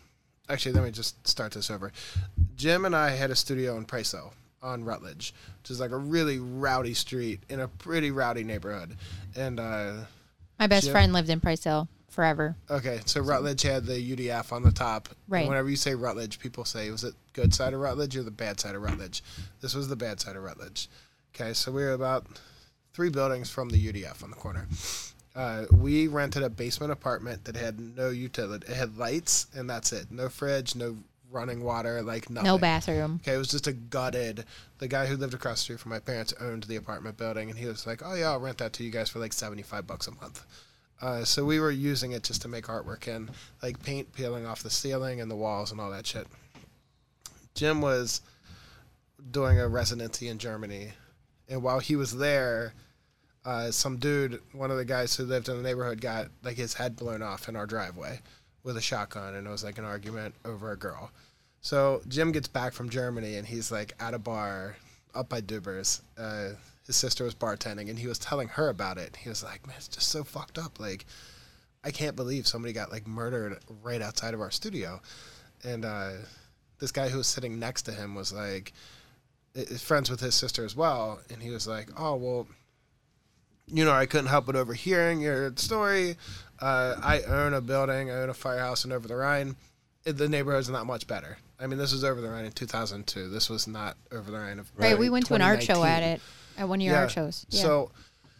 [0.53, 1.91] actually, let me just start this over.
[2.55, 5.97] Jim and I had a studio in Price Hill on Rutledge, which is like a
[5.97, 8.95] really rowdy street in a pretty rowdy neighborhood.
[9.35, 9.93] And uh,
[10.59, 12.55] My best Jim- friend lived in Price Hill forever.
[12.69, 15.07] okay, so Rutledge had the UDF on the top.
[15.07, 15.47] And Right.
[15.47, 18.59] whenever you say Rutledge, people say, was it good side of Rutledge or the bad
[18.59, 19.23] side of Rutledge?
[19.61, 20.87] This was the bad side of Rutledge.
[21.35, 22.27] Okay, so we were about
[22.93, 24.67] three buildings from the UDF on the corner.
[25.35, 28.67] Uh, we rented a basement apartment that had no utility.
[28.71, 30.11] It had lights, and that's it.
[30.11, 30.97] No fridge, no
[31.31, 32.45] running water, like nothing.
[32.45, 33.19] No bathroom.
[33.23, 34.45] Okay, it was just a gutted.
[34.77, 37.57] The guy who lived across the street from my parents owned the apartment building, and
[37.57, 40.07] he was like, "Oh yeah, I'll rent that to you guys for like seventy-five bucks
[40.07, 40.45] a month."
[41.01, 43.31] Uh, so we were using it just to make artwork and
[43.61, 46.27] like paint peeling off the ceiling and the walls and all that shit.
[47.55, 48.21] Jim was
[49.31, 50.93] doing a residency in Germany,
[51.49, 52.73] and while he was there,
[53.45, 56.73] uh, some dude, one of the guys who lived in the neighborhood, got like his
[56.73, 58.19] head blown off in our driveway
[58.63, 61.11] with a shotgun, and it was like an argument over a girl.
[61.61, 64.75] So Jim gets back from Germany, and he's like at a bar
[65.13, 66.01] up by Dubers.
[66.17, 69.15] Uh, his sister was bartending, and he was telling her about it.
[69.15, 70.79] He was like, "Man, it's just so fucked up.
[70.79, 71.05] Like,
[71.83, 75.01] I can't believe somebody got like murdered right outside of our studio."
[75.63, 76.11] and uh,
[76.79, 78.73] this guy who was sitting next to him was like
[79.79, 82.47] friends with his sister as well, and he was like, "Oh well,
[83.73, 86.15] you know, I couldn't help but overhearing your story.
[86.59, 89.55] Uh, I own a building, I own a firehouse in Over the Rhine.
[90.05, 91.37] It, the neighborhood's not much better.
[91.59, 93.29] I mean, this was Over the Rhine in 2002.
[93.29, 94.97] This was not Over the Rhine of Right.
[94.97, 96.21] We went to an art show at it
[96.57, 97.45] at one of your art shows.
[97.49, 97.61] Yeah.
[97.61, 97.91] So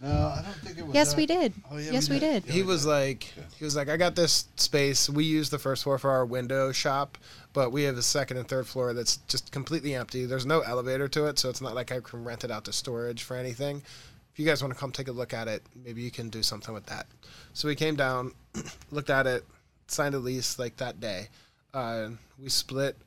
[0.02, 0.94] No, I don't think it was.
[0.94, 1.18] yes, that.
[1.18, 1.54] we did.
[1.72, 2.46] Oh, yeah, yes, we we did.
[2.46, 2.54] did.
[2.54, 5.10] he was like, he was like, I got this space.
[5.10, 7.18] We use the first floor for our window shop,
[7.54, 10.26] but we have the second and third floor that's just completely empty.
[10.26, 12.74] There's no elevator to it, so it's not like I can rent it out to
[12.74, 13.82] storage for anything.
[14.34, 16.42] If you guys want to come take a look at it, maybe you can do
[16.42, 17.06] something with that.
[17.54, 18.32] So we came down,
[18.92, 19.46] looked at it,
[19.86, 21.28] signed a lease like that day.
[21.74, 22.10] Uh,
[22.42, 22.98] we split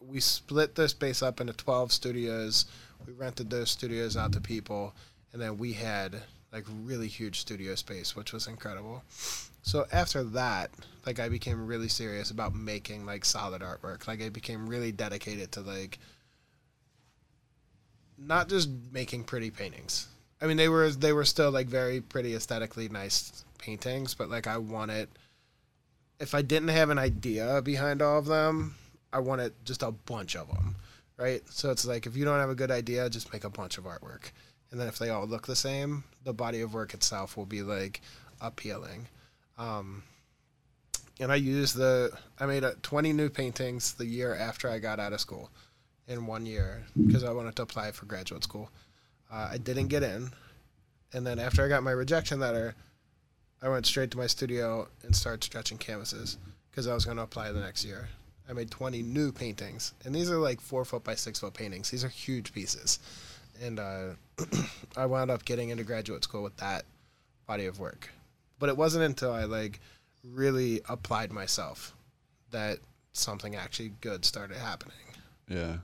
[0.00, 2.66] we split the space up into 12 studios.
[3.06, 4.94] We rented those studios out to people,
[5.32, 6.22] and then we had
[6.52, 9.02] like really huge studio space, which was incredible.
[9.62, 10.70] So after that,
[11.04, 14.06] like I became really serious about making like solid artwork.
[14.06, 15.98] Like I became really dedicated to like
[18.16, 20.08] not just making pretty paintings.
[20.40, 24.46] I mean, they were they were still like very pretty aesthetically nice paintings, but like
[24.46, 25.08] I wanted
[26.20, 28.74] if I didn't have an idea behind all of them,
[29.12, 30.76] I wanted just a bunch of them,
[31.16, 31.42] right?
[31.50, 33.84] So it's like if you don't have a good idea, just make a bunch of
[33.84, 34.30] artwork,
[34.70, 37.62] and then if they all look the same, the body of work itself will be
[37.62, 38.00] like
[38.40, 39.08] appealing.
[39.56, 40.04] Um,
[41.20, 45.00] and I used the I made uh, 20 new paintings the year after I got
[45.00, 45.50] out of school,
[46.08, 48.70] in one year because I wanted to apply for graduate school.
[49.30, 50.30] Uh, I didn't get in,
[51.12, 52.74] and then after I got my rejection letter,
[53.62, 56.38] I went straight to my studio and started stretching canvases
[56.70, 58.08] because I was going to apply the next year.
[58.48, 61.90] I made 20 new paintings, and these are like four foot by six foot paintings.
[61.90, 62.98] These are huge pieces,
[63.62, 64.06] and uh,
[64.96, 66.84] I wound up getting into graduate school with that
[67.46, 68.08] body of work.
[68.58, 69.80] But it wasn't until I like
[70.24, 71.94] really applied myself
[72.50, 72.78] that
[73.12, 74.94] something actually good started happening.
[75.48, 75.78] Yeah.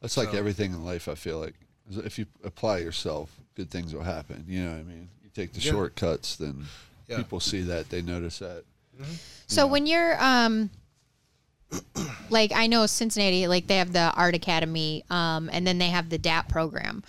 [0.00, 1.54] That's like So- everything in life, I feel like.
[1.98, 4.44] If you apply yourself, good things will happen.
[4.48, 5.08] You know what I mean?
[5.22, 5.72] You take the Yeah.
[5.72, 6.66] shortcuts, then
[7.08, 7.16] Yeah.
[7.18, 8.64] people see that, they notice that.
[9.46, 10.70] So when you're um
[12.30, 16.08] like I know Cincinnati like they have the art academy um and then they have
[16.10, 17.02] the DAAP program.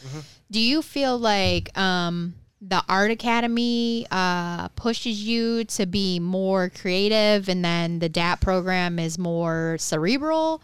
[0.50, 7.50] Do you feel like um the art academy uh pushes you to be more creative
[7.50, 10.62] and then the DAAP program is more cerebral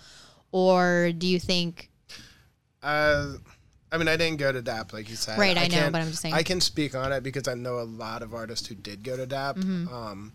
[0.52, 1.90] or do you think
[2.84, 3.34] Uh,
[3.92, 5.40] I mean, I didn't go to DAAP like you said.
[5.40, 6.34] Right, I know, can't- but I'm just saying.
[6.34, 9.16] I can speak on it because I know a lot of artists who did go
[9.16, 9.56] to DAAP.
[9.58, 9.94] Mm-hmm.
[9.94, 10.34] Um,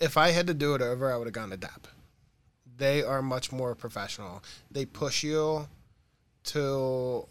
[0.00, 1.84] if I had to do it over, I would have gone to DAAP.
[2.76, 4.42] They are much more professional.
[4.70, 5.68] They push you
[6.44, 7.26] to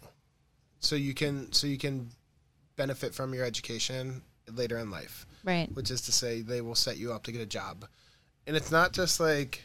[0.78, 2.10] so you can so you can
[2.76, 5.70] benefit from your education later in life right?
[5.74, 7.86] which is to say they will set you up to get a job.
[8.46, 9.62] And it's not just like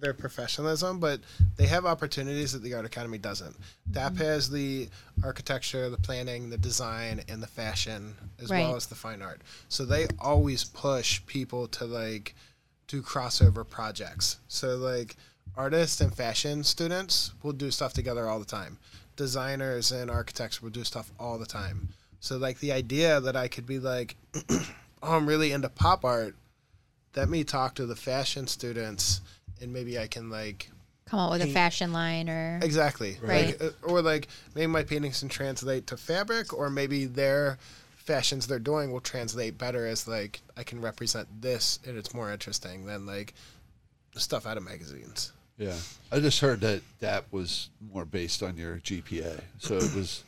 [0.00, 1.20] their professionalism, but
[1.56, 3.56] they have opportunities that the Art Academy doesn't.
[3.90, 4.16] DAAP mm-hmm.
[4.18, 4.88] has the
[5.24, 8.60] architecture, the planning, the design, and the fashion, as Right.
[8.60, 9.40] well as the fine art.
[9.68, 12.34] So they always push people to like
[12.86, 14.38] do crossover projects.
[14.48, 15.16] So like
[15.56, 18.78] artists and fashion students will do stuff together all the time.
[19.16, 21.88] Designers and architects will do stuff all the time.
[22.20, 24.16] So like the idea that I could be like,
[24.50, 24.66] oh,
[25.02, 26.34] I'm really into pop art.
[27.14, 29.20] Let me talk to the fashion students,
[29.60, 30.70] and maybe I can like
[31.06, 33.58] Come up with a fashion line or exactly Right.
[33.58, 37.58] Like, uh, or like maybe my paintings can translate to fabric, or maybe their
[37.96, 42.30] fashions they're doing will translate better as like I can represent this, and it's more
[42.30, 43.34] interesting than like
[44.16, 45.32] stuff out of magazines.
[45.56, 45.76] Yeah.
[46.12, 49.40] I just heard that DAAP was more based on your GPA.
[49.58, 50.24] So it was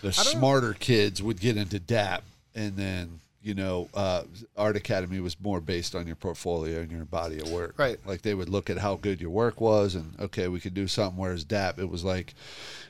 [0.00, 2.20] the smarter kids would get into DAAP
[2.54, 4.22] and then, you know, uh,
[4.56, 7.74] Art Academy was more based on your portfolio and your body of work.
[7.76, 7.98] Right.
[8.06, 10.88] Like they would look at how good your work was and okay, we could do
[10.88, 12.34] something whereas DAAP it was like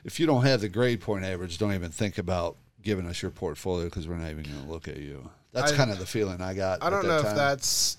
[0.05, 3.33] if you don't have the grade point average, don't even think about giving us your
[3.33, 5.29] portfolio because we're not even going to look at you.
[5.53, 6.83] That's I- kind of the feeling I got.
[6.85, 7.31] I don't know time.
[7.33, 7.97] if that's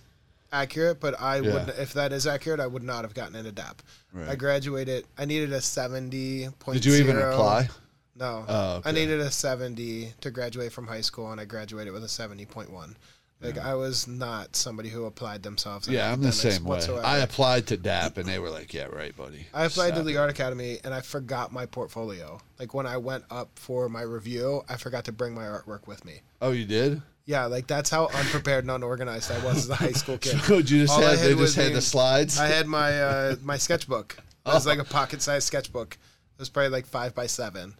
[0.53, 1.53] accurate, but I Yeah.
[1.65, 3.79] would if that is accurate, I would not have gotten into DAAP.
[4.13, 4.29] Right.
[4.29, 5.05] I graduated.
[5.17, 6.47] I needed a seventy.
[6.71, 7.67] Did you even apply?
[8.15, 8.45] No.
[8.47, 8.89] Oh, okay.
[8.89, 12.95] I needed a 70 to graduate from high school, and I graduated with a 70.1.
[13.41, 15.87] Like, I was not somebody who applied themselves.
[15.87, 16.77] Yeah, I'm the same way.
[16.77, 17.05] whatsoever.
[17.05, 20.13] I applied to DAAP and they were like, "Yeah, right, buddy." I applied to the
[20.13, 20.17] it.
[20.17, 22.39] Art Academy, and I forgot my portfolio.
[22.57, 26.05] Like, when I went up for my review, I forgot to bring my artwork with
[26.05, 26.21] me.
[26.41, 27.01] Oh, you did?
[27.25, 30.39] Yeah, like, that's how unprepared and unorganized I was as a high school kid.
[30.43, 32.39] So you just All I had they just had the slides.
[32.39, 34.17] I had my uh, my sketchbook.
[34.45, 35.95] It was like a pocket-sized sketchbook.
[35.95, 37.75] It was probably like five by seven,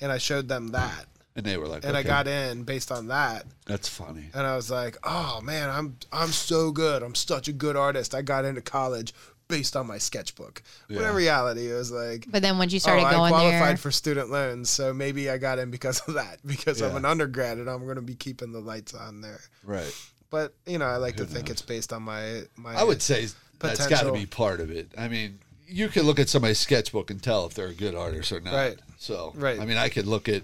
[0.00, 3.08] and I showed them that, and they were like, and I got in based on
[3.08, 3.44] that.
[3.66, 4.26] That's funny.
[4.34, 7.02] and I was like, "Oh man, I'm I'm so good.
[7.02, 8.14] I'm such a good artist.
[8.14, 9.12] I got into college
[9.48, 10.62] based on my sketchbook.
[10.86, 11.10] When Yeah.
[11.10, 13.90] in reality, it was like, But then once you started oh, I qualified there, for
[13.90, 16.38] student loans, so maybe I got in because of that.
[16.46, 19.40] Because I'm an undergrad and I'm going to be keeping the lights on there.
[19.64, 19.92] Right.
[20.30, 22.74] But you know, I like Who to think it's based on my my.
[22.76, 23.26] I would say
[23.58, 24.92] that's got to be part of it.
[24.96, 25.40] I mean,
[25.70, 28.54] you can look at somebody's sketchbook and tell if they're a good artist or not.
[28.54, 28.78] Right.
[28.98, 29.58] So, Right.
[29.60, 30.42] I mean, I could look at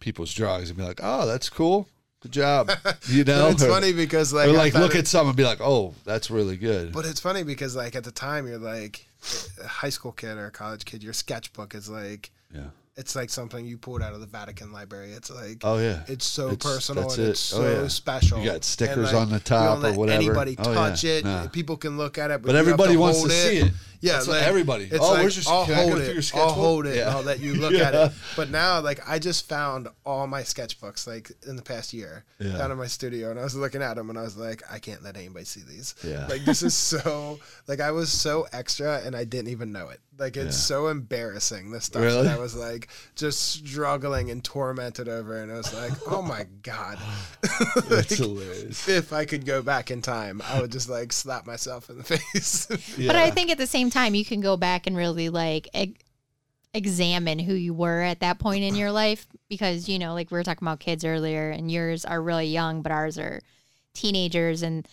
[0.00, 1.88] people's drawings and be like, "Oh, that's cool.
[2.20, 2.70] Good job."
[3.08, 5.44] You know, it's Or- funny because like or like look it- at some and be
[5.44, 9.06] like, "Oh, that's really good." But it's funny because like at the time you're like
[9.62, 12.66] a high school kid or a college kid, your sketchbook is like yeah.
[12.96, 15.12] it's like something you pulled out of the Vatican Library.
[15.12, 16.02] It's like Oh yeah.
[16.08, 17.28] it's so It's- personal and it.
[17.30, 17.88] it's Oh, so yeah.
[17.88, 18.38] special.
[18.40, 20.10] You got stickers like, on the top or whatever.
[20.22, 20.74] Anybody Oh, yeah.
[20.74, 21.24] touch it.
[21.24, 21.46] Nah.
[21.48, 23.72] People can look at it, but, But everybody to wants to see it.
[24.02, 26.00] Yeah, That's what like, everybody- It's oh, like, where's your- I'll can I go hold
[26.02, 26.06] it.
[26.08, 26.50] your I'll sketchbook?
[26.54, 26.96] hold it.
[26.96, 27.16] Yeah.
[27.16, 28.12] I'll let you look at it.
[28.36, 32.58] But now, like, I just found all my sketchbooks like in the past year Yeah.
[32.58, 34.78] down in my studio, and I was looking at them, and I was like, I
[34.80, 35.94] can't let anybody see these.
[36.04, 36.26] Yeah.
[36.26, 37.38] Like, this is so
[37.68, 40.00] like I was so extra, and I didn't even know it.
[40.18, 40.76] Like, it's Yeah.
[40.76, 42.24] so embarrassing the stuff Really?
[42.24, 46.46] that I was like just struggling and tormented over, and I was like, oh my
[46.62, 46.98] god.
[47.88, 48.88] That's hilarious.
[48.88, 52.04] if I could go back in time, I would just like slap myself in the
[52.04, 52.66] face.
[52.98, 55.96] But I think at the same time, you can go back and really like e-
[56.74, 60.38] examine who you were at that point in your life because, you know, like we
[60.38, 63.40] were talking about kids earlier and yours are really young, but ours are
[63.94, 64.88] teenagers and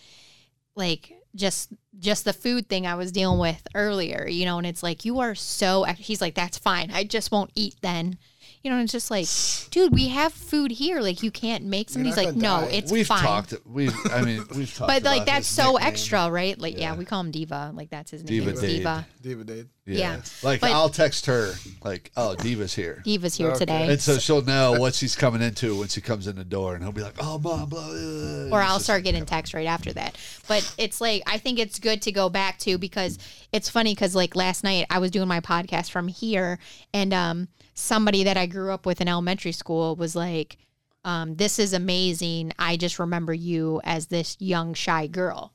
[0.76, 4.82] like just just the food thing I was dealing with earlier, you know, and it's
[4.82, 6.90] like you are so he's like that's fine.
[6.90, 8.18] I just won't eat then.
[8.62, 9.26] You know, and it's just like,
[9.70, 11.00] dude, we have food here.
[11.00, 12.04] Like you can't make something.
[12.04, 12.66] He's like, no, die.
[12.72, 13.22] it's we've fine.
[13.22, 13.54] talked.
[13.64, 13.94] We've.
[14.12, 14.88] I mean, we've talked.
[14.88, 15.88] but like that's so nickname.
[15.88, 16.58] extra, right?
[16.58, 16.92] Like yeah.
[16.92, 16.96] Yeah.
[16.96, 17.72] we call him Diva.
[17.74, 18.52] Like that's his Diva name.
[18.52, 18.76] It's Dade.
[18.78, 19.06] Diva.
[19.22, 19.68] Diva Dade.
[19.86, 20.20] Yeah.
[20.42, 21.52] Like But- I'll text her
[21.82, 23.58] like, "Oh, Diva's here." Diva's here Okay.
[23.60, 23.88] today.
[23.92, 26.84] And so she'll know what she's coming into when she comes in the door, and
[26.84, 28.56] he'll be like, "Oh, mom, blah." blah.
[28.56, 30.16] or I'll start getting text right after that.
[30.48, 33.18] But it's like I think it's good to go back to because
[33.52, 36.58] it's funny because like last night I was doing my podcast from here
[36.92, 40.58] and um somebody that I grew up with in elementary school was like,
[41.04, 42.52] um, "This is amazing.
[42.58, 45.52] I just remember you as this young shy girl,"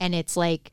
[0.00, 0.72] and it's like,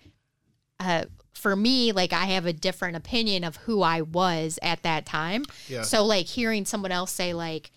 [0.80, 1.06] uh.
[1.34, 5.44] For me, like I have a different opinion of who I was at that time.
[5.68, 5.82] Yeah.
[5.82, 7.72] So like hearing someone else say like,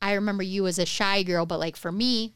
[0.00, 2.34] I remember you as a shy girl, but like for me,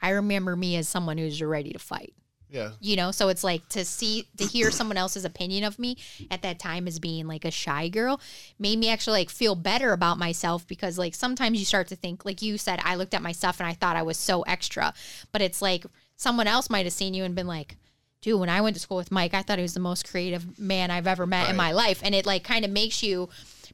[0.00, 2.14] I remember me as someone who's ready to fight.
[2.54, 2.70] Yeah.
[2.80, 5.96] You know, so it's like to see to hear someone else's opinion of me
[6.30, 8.20] at that time as being like a shy girl
[8.60, 12.24] made me actually like feel better about myself because like sometimes you start to think
[12.24, 14.94] like you said I looked at my stuff and I thought I was so extra,
[15.32, 15.84] but it's like
[16.16, 17.76] someone else might have seen you and been like
[18.24, 20.58] dude, when I went to school with Mike, I thought he was the most creative
[20.58, 22.00] man I've ever met in my life.
[22.02, 23.28] And it like kind of makes you,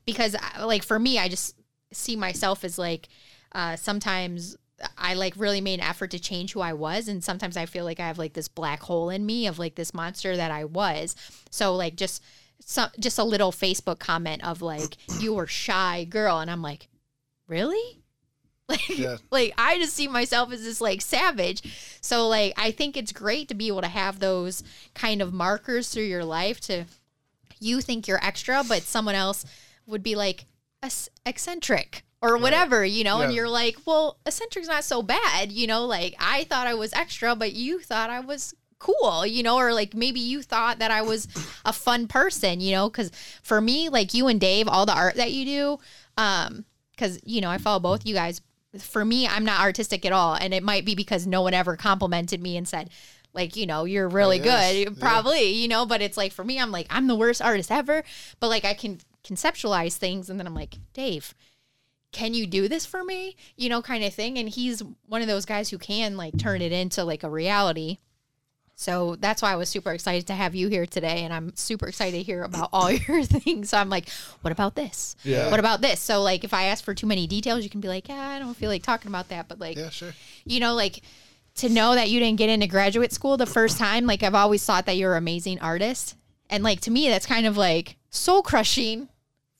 [0.05, 1.55] because like for me, I just
[1.93, 3.09] see myself as like,
[3.53, 4.57] uh, sometimes
[4.97, 7.09] I like really made an effort to change who I was.
[7.09, 9.74] And sometimes I feel like I have like this black hole in me of like
[9.74, 11.14] this monster that I was.
[11.51, 12.22] So like just,
[12.64, 16.39] some, just a little Facebook comment of like, you were shy girl.
[16.39, 16.89] And I'm like,
[17.47, 17.97] really?
[18.70, 19.16] Like, Yeah.
[19.33, 21.99] like I just see myself as this like savage.
[22.01, 24.62] So like I think it's great to be able to have those
[24.95, 26.85] kind of markers through your life to
[27.59, 29.45] you think you're extra, but someone else
[29.87, 30.45] would be like
[30.85, 35.66] "Ec- eccentric or whatever, you know, and you're like, well, eccentric's not so bad, you
[35.66, 39.57] know, like I thought I was extra, but you thought I was cool, you know,
[39.57, 41.29] or like maybe you thought that I was
[41.64, 43.11] a fun person, you know, because
[43.43, 45.79] for me, like you and Dave, all the art that you do,
[46.16, 48.43] um, because you know I follow both you guys.
[48.79, 51.77] For me, I'm not artistic at all, and it might be because no one ever
[51.77, 52.89] complimented me and said,
[53.33, 54.85] like, you know, you're really yes.
[54.85, 55.87] good, probably, you know.
[55.87, 58.05] But it's like for me, I'm like I'm the worst artist ever,
[58.39, 61.35] but like I can conceptualize things, and then I'm like, Dave,
[62.13, 63.37] can you do this for me?
[63.57, 64.39] You know, kind of thing.
[64.39, 67.99] And he's one of those guys who can like turn it into like a reality.
[68.75, 71.25] So that's why I was super excited to have you here today.
[71.25, 73.69] And I'm super excited to hear about all your things.
[73.69, 74.09] So I'm like,
[74.41, 75.17] what about this?
[75.23, 75.51] Yeah.
[75.51, 76.01] What about this?
[76.01, 78.39] So, like, if I ask for too many details, you can be like, yeah, I
[78.39, 79.49] don't feel like talking about that.
[79.49, 80.15] But, like, Yeah, sure.
[80.47, 81.03] you know, like
[81.57, 84.65] to know that you didn't get into graduate school the first time, like, I've always
[84.65, 86.17] thought that you're an amazing artist.
[86.49, 89.10] And, like, to me, that's kind of like soul crushing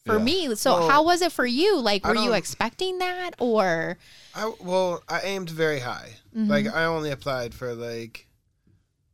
[0.07, 0.25] for Yeah.
[0.25, 0.55] me.
[0.55, 1.79] So, Well, how was it for you?
[1.79, 3.99] Like, were you expecting that or?
[4.35, 6.17] I well, I aimed very high.
[6.35, 6.51] Mm-hmm.
[6.51, 8.27] Like I only applied for like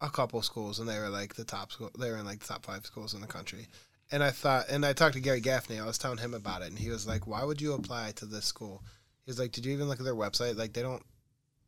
[0.01, 1.91] a couple schools, and they were like the top school.
[1.99, 3.67] They were in like the top five schools in the country.
[4.13, 5.81] And I thought, and I talked to Gary Gaffney.
[5.81, 8.27] I was telling him about it, and he was like, "Why would you apply to
[8.27, 8.83] this school?"
[9.25, 10.57] He was like, "Did you even look at their website?
[10.57, 11.03] Like they don't,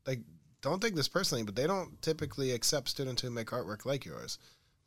[0.07, 0.21] like
[0.61, 4.39] don't take this personally, but they don't typically accept students who make artwork like yours.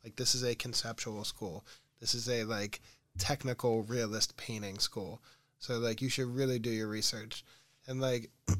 [0.04, 1.66] Like this is a conceptual school.
[2.00, 2.80] This is a like
[3.18, 5.20] technical realist painting school.
[5.58, 7.44] So like you should really do your research."
[7.86, 8.54] And like I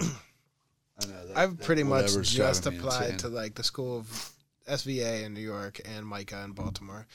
[1.06, 4.30] know that- I've that pretty much just applied to like the school of
[4.68, 7.06] SVA in New York and MICA in Baltimore.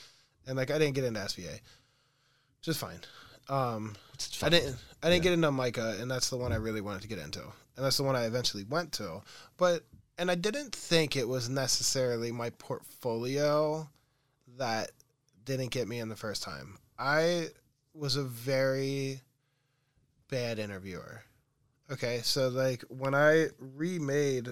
[0.46, 1.60] and like I didn't get into SVA,
[2.62, 3.00] just fine.
[3.48, 3.96] Um,
[4.42, 7.08] I didn't I didn't get into MICA, and that's the one I really wanted to
[7.08, 9.22] get into, and that's the one I eventually went to.
[9.56, 9.84] But
[10.18, 13.88] and I didn't think it was necessarily my portfolio
[14.58, 14.90] that
[15.44, 16.76] didn't get me in the first time.
[16.98, 17.48] I
[17.94, 19.22] was a very
[20.28, 21.22] bad interviewer.
[21.90, 24.48] Okay, so like when I remade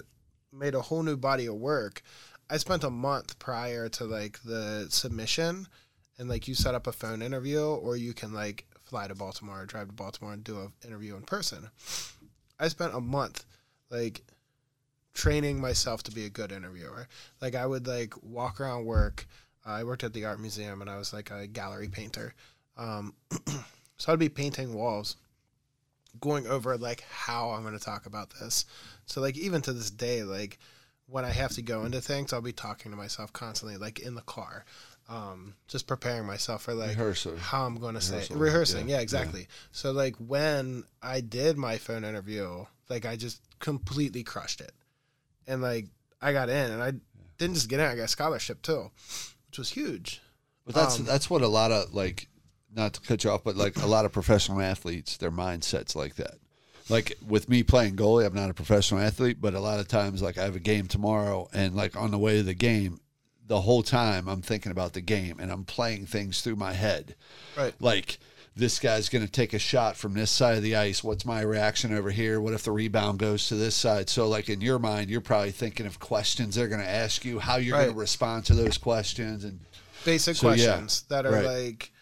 [0.53, 2.03] made a whole new body of work,
[2.49, 5.67] I spent a month prior to like the submission
[6.19, 9.63] and like you set up a phone interview or you can like fly to Baltimore
[9.63, 11.69] or drive to Baltimore and do an interview in person.
[12.59, 13.45] I spent a month
[13.91, 14.23] like
[15.13, 17.09] training myself to be a good interviewer.
[17.41, 19.27] Like I would like walk around work.
[19.67, 22.35] I worked at the art museum and I was like a gallery painter.
[22.77, 23.14] Um,
[23.97, 25.17] so I'd be painting walls,
[26.21, 28.64] going over like how I'm going to talk about this.
[29.07, 30.59] So like even to this day, like
[31.09, 34.14] when I have to go into things, I'll be talking to myself constantly, like in
[34.14, 34.64] the car,
[35.09, 37.37] um, just preparing myself for like Rehearsal.
[37.37, 38.31] how I'm going to say it.
[38.31, 38.89] Rehearsing.
[38.89, 39.49] yeah, Yeah, exactly.
[39.73, 44.73] So like when I did my phone interview, like I just completely crushed it,
[45.47, 45.87] and like
[46.21, 46.93] I got in, and I
[47.39, 48.91] didn't just get in, I got a scholarship too,
[49.57, 50.21] which was huge.
[50.67, 52.29] But that's Um, that's what a lot of like,
[52.75, 56.17] not to cut you off, but like a lot of professional athletes, their mindsets like
[56.17, 56.35] that.
[56.91, 60.21] Like with me playing goalie, I'm not a professional athlete, but a lot of times,
[60.21, 63.01] like I have a game tomorrow, and like on the way to the game,
[63.47, 67.17] the whole time I'm thinking about the game, and I'm playing things through my head.
[67.57, 67.75] Right.
[67.81, 68.19] Like
[68.57, 71.05] this guy's going to take a shot from this side of the ice.
[71.05, 72.41] What's my reaction over here?
[72.41, 74.09] What if the rebound goes to this side?
[74.09, 77.39] So, like in your mind, you're probably thinking of questions they're going to ask you,
[77.39, 79.61] how you're going to respond to those questions, and
[80.05, 81.45] basic So, yeah, questions that are right.
[81.45, 81.93] like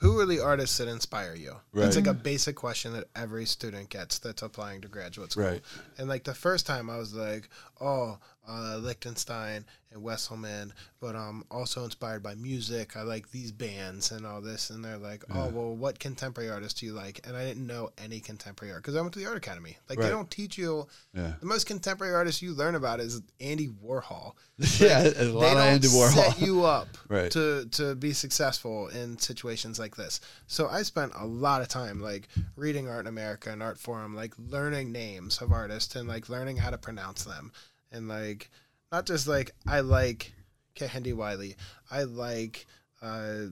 [0.00, 1.86] who are the artists that inspire you Right.
[1.86, 5.62] it's like a basic question that every student gets that's applying to graduate school Right.
[5.98, 7.48] and like the first time i was like
[7.80, 8.18] oh
[8.48, 10.70] uh, lichtenstein and wesselmann
[11.00, 14.98] but i'm also inspired by music i like these bands and all this and they're
[14.98, 18.72] like oh well what contemporary artists do you like and i didn't know any contemporary
[18.72, 20.04] art because i went to the art academy like Right.
[20.06, 24.32] they don't teach you yeah, the most contemporary artist you learn about is andy warhol
[24.80, 26.14] yeah, a they lot of don't Andy Warhol.
[26.14, 27.30] set you up Right.
[27.32, 30.18] to to be successful in situations like this.
[30.46, 34.32] So I spent a lot of time like reading Art in America and Artforum, like
[34.38, 37.52] learning names of artists and like learning how to pronounce them,
[37.96, 38.50] and like
[38.92, 40.32] not just like I like
[40.76, 41.56] Kehinde Wiley,
[41.90, 42.66] I like
[43.02, 43.46] uh,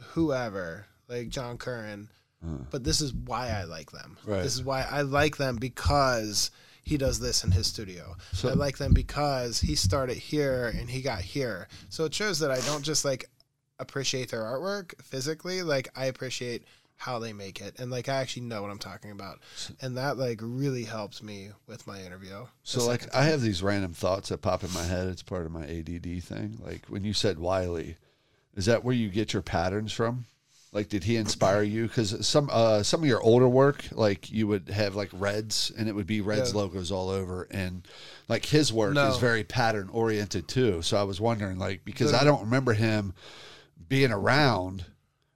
[0.00, 2.08] whoever like John Currin,
[2.70, 4.16] but this is why I like them.
[4.24, 4.42] Right.
[4.42, 6.50] This is why I like them because
[6.82, 8.16] he does this in his studio.
[8.32, 11.68] So- I like them because he started here and he got here.
[11.88, 13.26] So it shows that I don't just like
[13.78, 16.64] appreciate their artwork physically, like I appreciate
[16.98, 19.38] how they make it and like I actually know what I'm talking about.
[19.80, 22.46] And that like really helps me with my interview.
[22.64, 23.30] So like I time.
[23.30, 25.06] have these random thoughts that pop in my head.
[25.06, 26.58] It's part of my ADD thing.
[26.60, 27.96] Like when you said Wiley,
[28.56, 30.26] is that where you get your patterns from?
[30.72, 31.86] Like did he inspire you?
[31.86, 35.88] Because some uh, some of your older work, like you would have like Reds, and
[35.88, 36.58] it would be Reds Yeah.
[36.60, 37.86] logos all over, and
[38.28, 39.06] like his work No.
[39.08, 40.82] is very pattern oriented too.
[40.82, 43.14] So I was wondering, like, because The- I don't remember him
[43.88, 44.84] being around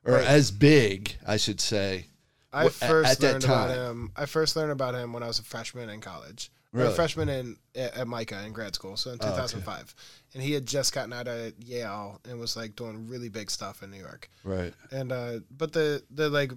[0.04, 0.26] or Right.
[0.26, 2.06] as big, I should say.
[2.52, 4.12] I at- first at that learned about him.
[4.16, 6.50] I first learned about him when I was a freshman in college.
[6.74, 6.92] Or Really?
[6.92, 9.32] a freshman in at at MICA in grad school, so in Oh, okay.
[9.36, 9.94] 2005,
[10.32, 13.82] and he had just gotten out of Yale and was like doing really big stuff
[13.82, 14.30] in New York.
[14.42, 14.72] Right.
[14.90, 16.52] And uh, but the the like,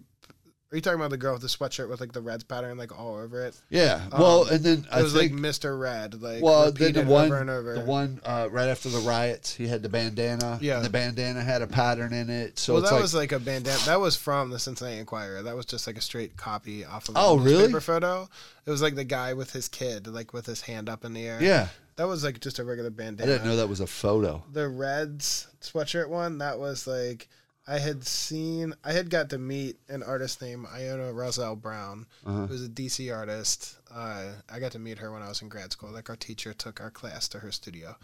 [0.72, 2.98] are you talking about the girl with the sweatshirt with like the Reds pattern like
[3.00, 3.56] all over it?
[3.70, 4.02] Yeah.
[4.12, 5.80] Well, Um, and then It I was think like Mr.
[5.80, 7.74] Red, like Well, then the one, over and over.
[7.76, 10.58] the one uh, right after the riots, he had the bandana.
[10.62, 10.78] Yeah.
[10.78, 12.58] and the bandana had a pattern in it.
[12.60, 13.78] So well, that like, was like a bandana.
[13.86, 15.44] That was from the Cincinnati Enquirer.
[15.44, 17.72] That was just like a straight copy off of Oh, a really?
[17.80, 18.28] photo.
[18.66, 21.26] It was like the guy with his kid, like with his hand up in the
[21.28, 21.38] air.
[21.42, 23.30] yeah, That was like just a regular bandana.
[23.32, 24.44] I didn't know that was a photo.
[24.52, 27.30] The Reds sweatshirt one, that was like
[27.68, 32.46] I had seen I had got to meet an artist named Iona Rozeal Brown, Uh-huh.
[32.48, 33.78] who's a DC artist.
[33.92, 35.90] Uh, I got to meet her when I was in grad school.
[35.92, 37.96] Like our teacher took our class to her studio.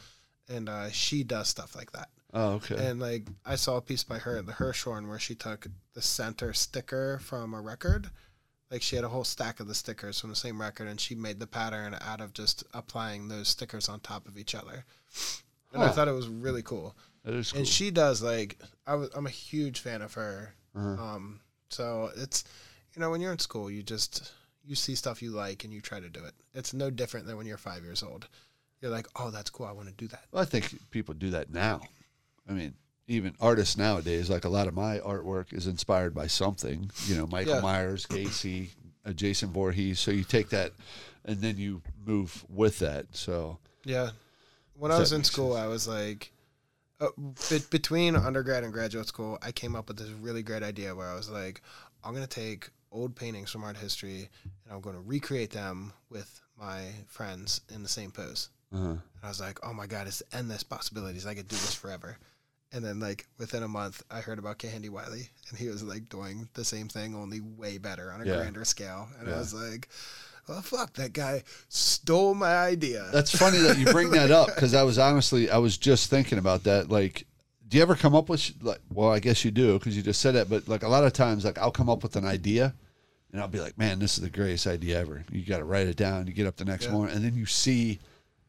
[0.49, 2.09] And uh, she does stuff like that.
[2.33, 2.75] Oh, okay.
[2.87, 6.01] And like I saw a piece by her, at the Hirshhorn, where she took the
[6.01, 8.09] center sticker from a record.
[8.71, 11.13] Like she had a whole stack of the stickers from the same record, and she
[11.13, 14.85] made the pattern out of just applying those stickers on top of each other.
[15.73, 16.95] And I thought it was really cool.
[17.23, 17.59] That is cool.
[17.59, 18.57] And she does like
[18.87, 20.53] I was I'm a huge fan of her.
[20.75, 21.03] Uh-huh.
[21.03, 22.43] Um, so it's
[22.95, 25.81] you know when you're in school, you just you see stuff you like and you
[25.81, 26.33] try to do it.
[26.53, 28.27] It's no different than when you're five years old.
[28.81, 29.65] You're like, oh, that's cool.
[29.65, 30.23] I want to do that.
[30.31, 31.81] Well, I think people do that now.
[32.49, 32.73] I mean,
[33.07, 36.89] even artists nowadays, like a lot of my artwork is inspired by something.
[37.05, 37.61] You know, Michael Yeah.
[37.61, 38.69] Myers, Gacy,
[39.05, 39.99] uh, Jason Voorhees.
[39.99, 40.71] So you take that,
[41.25, 43.07] and then you move with that.
[43.11, 44.11] So Yeah.
[44.75, 46.31] When I was in makes school, I was like,
[47.01, 47.09] uh,
[47.49, 51.07] be- between undergrad and graduate school, I came up with this really great idea where
[51.09, 51.61] I was like,
[52.03, 56.87] I'm gonna take old paintings from art history and I'm gonna recreate them with my
[57.07, 58.49] friends in the same pose.
[58.73, 58.85] Uh-huh.
[58.91, 61.25] And I was like, oh my god, it's endless possibilities.
[61.25, 62.17] I could do this forever.
[62.73, 66.07] And then like within a month, I heard about Kehinde Wiley, and he was like
[66.07, 68.37] doing the same thing, only way better on a Yeah.
[68.37, 69.09] grander scale.
[69.19, 69.35] And Yeah.
[69.35, 69.89] I was like,
[70.51, 73.07] well, fuck, that guy stole my idea.
[73.11, 76.37] That's funny that you bring that up because I was honestly I was just thinking
[76.37, 76.89] about that.
[76.89, 77.25] Like,
[77.67, 78.79] do you ever come up with like?
[78.93, 80.49] Well, I guess you do because you just said it.
[80.49, 82.73] But like a lot of times, like I'll come up with an idea,
[83.31, 85.87] and I'll be like, "Man, this is the greatest idea ever." You got to write
[85.87, 86.27] it down.
[86.27, 86.91] You get up the next Yeah.
[86.91, 87.99] morning, and then you see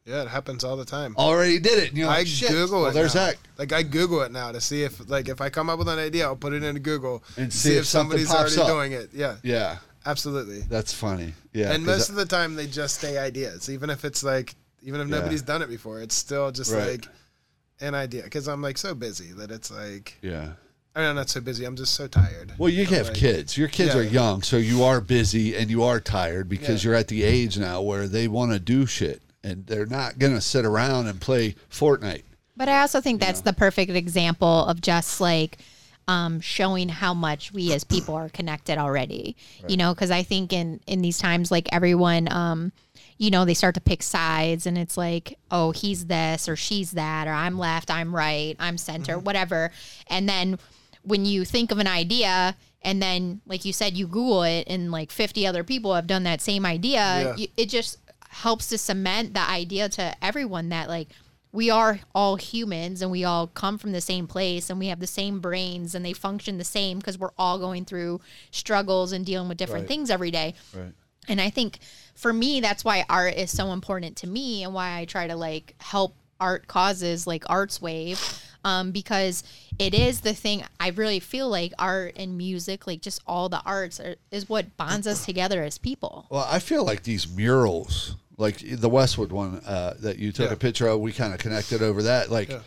[0.05, 1.15] yeah, it happens all the time.
[1.17, 1.93] already did it.
[1.93, 2.95] You're I like, "Shit!" Google well, it.
[2.95, 3.27] there's now.
[3.27, 3.37] that.
[3.59, 6.01] Like I Google it now to see if like if I come up with an
[6.01, 8.77] idea, I'll put it into Google And see if something somebody's already up.
[8.77, 9.11] doing it.
[9.15, 10.61] Yeah, Yeah, absolutely.
[10.61, 11.35] that's funny.
[11.53, 14.55] Yeah, And most I- of the time they just stay ideas, even if it's like
[14.85, 15.19] even if Yeah.
[15.19, 16.91] nobody's done it before, it's still just Right.
[16.93, 17.09] like
[17.81, 18.23] an idea.
[18.25, 20.53] Because I'm like so busy that it's like yeah.
[20.95, 21.65] I mean I'm not so busy.
[21.65, 22.53] I'm just so tired.
[22.59, 23.57] Well, you I'm have like- kids.
[23.57, 24.01] Your kids Yeah.
[24.01, 26.89] are young, so you are busy and you are tired because Yeah.
[26.91, 30.41] you're at the age now where they want to do shit and they're not gonna
[30.41, 32.23] sit around and play Fortnite.
[32.57, 35.59] But I also think that's the perfect example of just like
[36.09, 39.37] um, showing how much we as people are connected already.
[39.69, 42.73] You know, because I think in in these times, like everyone, um,
[43.19, 46.93] you know, they start to pick sides, and it's like, oh, he's this or she's
[46.93, 49.71] that, or I'm left, I'm right, I'm center, whatever.
[50.09, 50.59] And then
[51.03, 52.57] when you think of an idea.
[52.85, 56.25] And then, like you said, you Google it, and like 50 other people have done
[56.25, 56.99] that same idea.
[56.99, 57.37] Yeah.
[57.37, 57.99] You, it just
[58.29, 61.09] helps to cement the idea to everyone that, like,
[61.53, 65.01] we are all humans and we all come from the same place and we have
[65.01, 69.27] the same brains and they function the same because we're all going through struggles and
[69.27, 69.89] dealing with different Right.
[69.89, 70.55] things every day.
[70.75, 70.93] Right.
[71.29, 71.79] And I think
[72.15, 75.37] for me, that's why art is so important to me and why I try to
[75.37, 78.41] like help art causes like ArtsWave.
[78.65, 79.43] Um, because
[79.81, 83.61] it is the thing I really feel like art and music, like just all the
[83.67, 86.27] arts, are, is what bonds us together as people.
[86.31, 90.55] Well, I feel like these murals, like the Westwood one uh, that you took Yeah.
[90.55, 92.31] a picture of, we kind of connected over that.
[92.31, 92.61] Like, Yeah.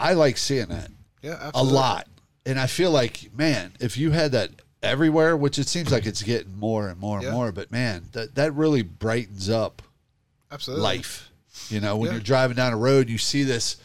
[0.00, 0.90] I like seeing that
[1.22, 2.08] Yeah, a lot,
[2.44, 4.50] and I feel like, man, if you had that
[4.82, 7.32] everywhere, which it seems like it's getting more and more and Yeah.
[7.32, 9.80] more, but man, that that really brightens up
[10.50, 10.82] Absolutely.
[10.82, 11.30] life.
[11.70, 12.14] You know, when Yeah.
[12.14, 13.76] you're driving down a road, you see this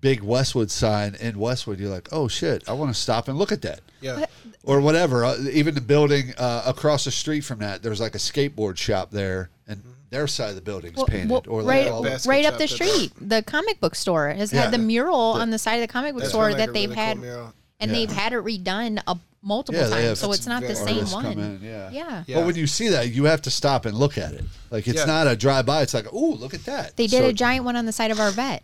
[0.00, 1.80] big Westwood sign in Westwood.
[1.80, 3.80] You're like, oh shit, I want to stop and look at that.
[4.02, 4.26] Yeah.
[4.66, 5.24] Or whatever.
[5.24, 9.10] Uh, even the building uh, across the street from that, there's like a skateboard shop
[9.10, 11.30] there, and their side of the building's Well, painted.
[11.30, 13.94] well, or right, like all Basket right up shop the that street, the comic book
[13.94, 14.62] store has Yeah.
[14.62, 16.70] had the mural on the side of the comic book That's store been, like, that
[16.70, 17.54] a they've really cool had, mural.
[17.80, 17.96] and Yeah.
[17.98, 20.68] they've had it redone a multiple Yeah, they times, have- so That's it's not the
[20.68, 21.26] very same artists one.
[21.26, 21.90] in, yeah.
[21.92, 22.24] Yeah.
[22.26, 22.36] Yeah.
[22.38, 24.44] But when you see that, you have to stop and look at it.
[24.70, 25.04] Like it's Yeah.
[25.04, 25.82] not a drive by.
[25.82, 26.96] It's like, oh, look at that.
[26.96, 28.62] They did So- a giant one on the side of our vet,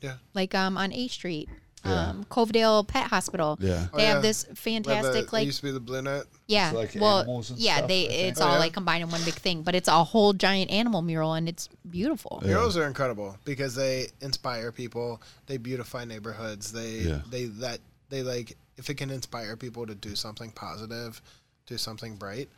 [0.00, 0.14] Yeah.
[0.32, 1.50] like um on A Street,
[1.84, 2.10] Yeah.
[2.10, 3.56] um Covedale Pet Hospital.
[3.60, 3.86] Yeah.
[3.92, 4.12] Oh, They yeah.
[4.14, 6.26] have this Where the- fantastic it like used to be the Blue Note.
[6.46, 8.22] yeah, It's like well animals and yeah, stuff, they I think.
[8.30, 8.58] it's Oh, all yeah?
[8.58, 11.68] like combined in one big thing, but it's a whole giant animal mural and it's
[11.90, 12.40] beautiful.
[12.44, 15.20] Murals are incredible because they inspire people.
[15.46, 16.72] They beautify neighborhoods.
[16.72, 17.20] They Yeah.
[17.30, 17.80] they that
[18.10, 21.20] they like if it can inspire people to do something positive,
[21.66, 22.48] do something bright,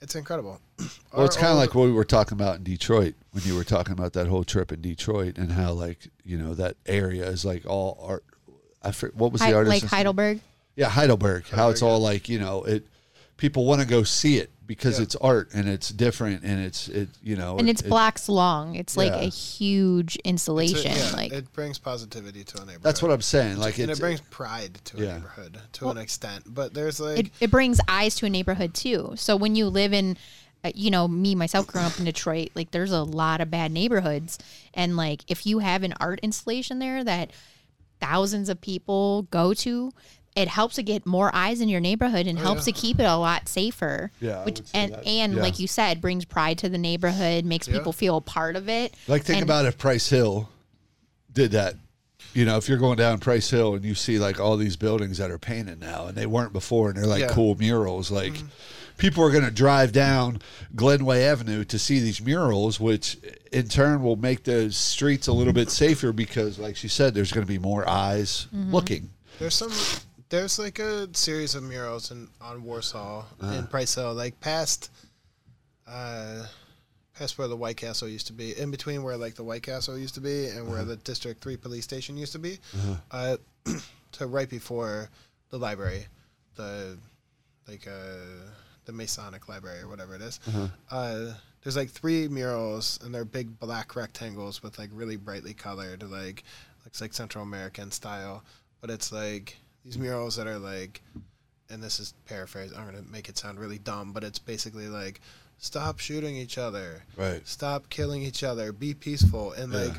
[0.00, 0.60] it's incredible.
[1.12, 3.42] Well, it's Our kind of old- like what we were talking about in Detroit when
[3.44, 6.76] you were talking about that whole trip in Detroit and how like you know that
[6.86, 8.24] area is like all art.
[8.82, 9.82] I for, what was the Hi- artist?
[9.82, 10.40] like Heidelberg.
[10.76, 11.44] Yeah, Heidelberg.
[11.48, 12.86] How it's Heidelberg, all like you know it.
[13.36, 15.04] People want to go see it because Yeah.
[15.04, 18.28] it's art and it's different and it's it you know And it- it's it- blocks
[18.28, 18.74] long.
[18.76, 19.20] It's like Yeah.
[19.22, 20.92] a huge it's a- installation.
[20.92, 22.82] yeah, like it brings positivity to a neighborhood.
[22.82, 23.56] That's what I'm saying.
[23.58, 26.44] Like and it's it brings pride to a neighborhood to an extent.
[26.54, 29.14] But there's like it, it brings eyes to a neighborhood too.
[29.16, 30.18] So when you live in,
[30.62, 33.72] uh, you know, me myself growing up in Detroit, like there's a lot of bad
[33.72, 34.38] neighborhoods,
[34.74, 37.30] and like if you have an art installation there that
[38.00, 39.90] thousands of people go to.
[40.36, 43.04] It helps to get more eyes in your neighborhood and oh, helps to keep it
[43.04, 44.10] a lot safer.
[44.14, 45.06] Oh, Yeah, which and that.
[45.06, 45.42] and Yeah.
[45.42, 47.78] like you said, brings pride to the neighborhood, makes Yeah.
[47.78, 48.94] people feel a part of it.
[49.08, 50.48] Like think And- about if Price Hill
[51.32, 51.74] did that.
[52.32, 55.18] You know, if you're going down Price Hill and you see like all these buildings
[55.18, 57.28] that are painted now and they weren't before and they're like Yeah.
[57.32, 58.46] cool murals, like mm.
[59.00, 60.40] People are going to drive down
[60.76, 63.16] Glenway Avenue to see these murals, which
[63.50, 67.32] in turn will make the streets a little bit safer because, like she said, there's
[67.32, 69.10] going to be more eyes looking.
[69.40, 69.72] There's some.
[70.28, 73.52] There's like a series of murals in on Warsaw Uh-huh.
[73.54, 74.90] in Price Hill, like past,
[75.88, 76.44] uh,
[77.18, 79.98] past where the White Castle used to be, in between where like the White Castle
[79.98, 80.70] used to be and Uh-huh.
[80.70, 82.58] where the District Three police station used to be,
[83.10, 83.38] uh,
[84.12, 85.08] to right before
[85.50, 86.06] the library,
[86.54, 86.96] the
[87.66, 88.50] like uh
[88.90, 90.40] the Masonic library or whatever it is.
[90.48, 90.66] Uh-huh.
[90.90, 91.32] Uh,
[91.62, 96.42] there's like three murals and they're big black rectangles with like really brightly colored like
[96.84, 98.42] looks like Central American style,
[98.80, 101.02] but it's like these murals that are like,
[101.68, 102.72] and this is paraphrase.
[102.76, 105.20] I'm gonna make it sound really dumb, but it's basically like,
[105.58, 107.46] stop shooting each other, Right.
[107.46, 109.94] stop killing each other, be peaceful, and like.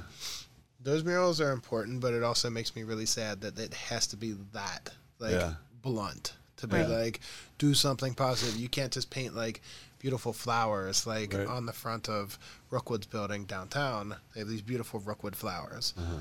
[0.84, 4.18] Those murals are important, but it also makes me really sad that it has to
[4.18, 4.90] be that
[5.20, 5.54] like Yeah.
[5.84, 6.88] blunt to be Right.
[6.88, 7.20] like
[7.58, 8.56] do something positive.
[8.60, 9.62] You can't just paint like
[10.00, 11.46] beautiful flowers like Right.
[11.48, 12.40] on the front of
[12.72, 14.16] Rookwood's building downtown.
[14.34, 15.94] They have these beautiful Rookwood flowers.
[15.98, 16.20] Uh-huh.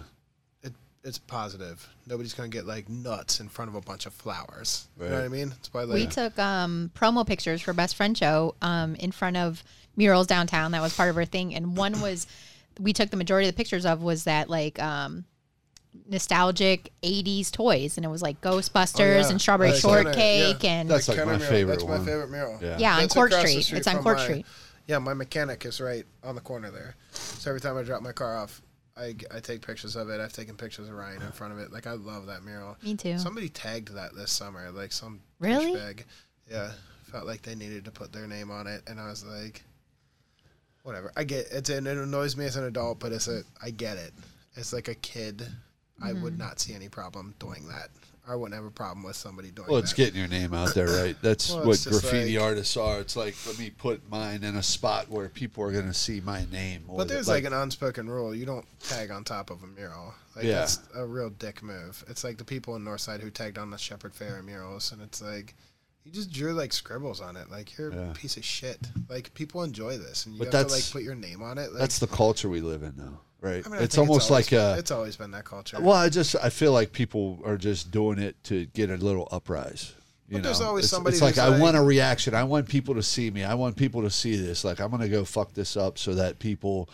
[0.63, 0.73] It
[1.05, 1.89] it's positive.
[2.07, 4.89] Nobody's gonna get like nuts in front of a bunch of flowers.
[4.99, 5.53] You know what I mean?
[5.59, 9.37] It's by We like took um, promo pictures for Best Friend Show um, in front
[9.39, 9.63] of
[9.97, 10.73] murals downtown.
[10.73, 12.27] That was part of our thing, and one was
[12.79, 15.25] we took the majority of the pictures of was that like um,
[16.09, 19.31] nostalgic '80s toys, and it was like Ghostbusters Oh, yeah.
[19.31, 20.71] and Strawberry That's kinda- Shortcake, yeah.
[20.71, 21.99] and That's like my favorite That's one.
[22.01, 22.59] my favorite mural.
[22.63, 22.79] Yeah.
[22.79, 23.63] yeah, on That's Court Street.
[23.63, 24.47] street It's on from Court my- Street.
[24.87, 26.97] Yeah, my mechanic is right on the corner there.
[27.13, 28.61] So every time I drop my car off,
[28.97, 30.21] I, I take pictures of it.
[30.21, 31.73] I've taken pictures of Ryan in front of it.
[31.73, 32.77] Like I love that mural.
[32.83, 33.17] Me too.
[33.19, 35.73] Somebody tagged that this summer, like some Really?
[35.73, 36.03] douchebag.
[36.51, 36.73] Yeah,
[37.05, 39.63] felt like they needed to put their name on it, and I was like,
[40.83, 41.13] whatever.
[41.17, 43.97] I get it's and it annoys me as an adult, but it's a I get
[43.97, 44.13] it.
[44.57, 45.47] It's like a kid,
[46.03, 46.39] I would Mm-hmm.
[46.39, 47.91] not see any problem doing that.
[48.29, 49.85] I wouldn't have a problem with somebody doing Well, that.
[49.85, 51.17] it's getting your name out there, right?
[51.23, 53.01] That's Well, what it's just graffiti like- artists are.
[53.01, 56.21] It's like let me put mine in a spot where people are going to see
[56.21, 56.85] my name.
[56.87, 59.67] or But the- there's like, an unspoken rule: you don't tag on top of a
[59.67, 60.15] mural.
[60.37, 60.61] Like Yeah.
[60.61, 62.05] that's a real dick move.
[62.09, 65.21] It's like the people in Northside who tagged on the Shepard Fairey murals, and it's
[65.21, 65.55] like
[66.05, 67.51] you just drew like scribbles on it.
[67.51, 68.11] Like you're Yeah.
[68.11, 68.79] a piece of shit.
[69.09, 71.59] Like people enjoy this, and you But have to that's- like put your name on
[71.59, 71.73] it.
[71.73, 73.65] Like, that's the culture we live in now, right?
[73.67, 75.79] I mean, I it's almost always- like a it's always been that culture.
[75.81, 79.29] Well, I just I feel like people are just doing it to get a little
[79.31, 79.95] uprise.
[80.29, 82.35] You But there's always it's, somebody It's like who's I want a reaction.
[82.37, 83.43] I want people to see me.
[83.43, 84.63] I want people to see this.
[84.65, 86.89] Like I'm gonna go fuck this up so that people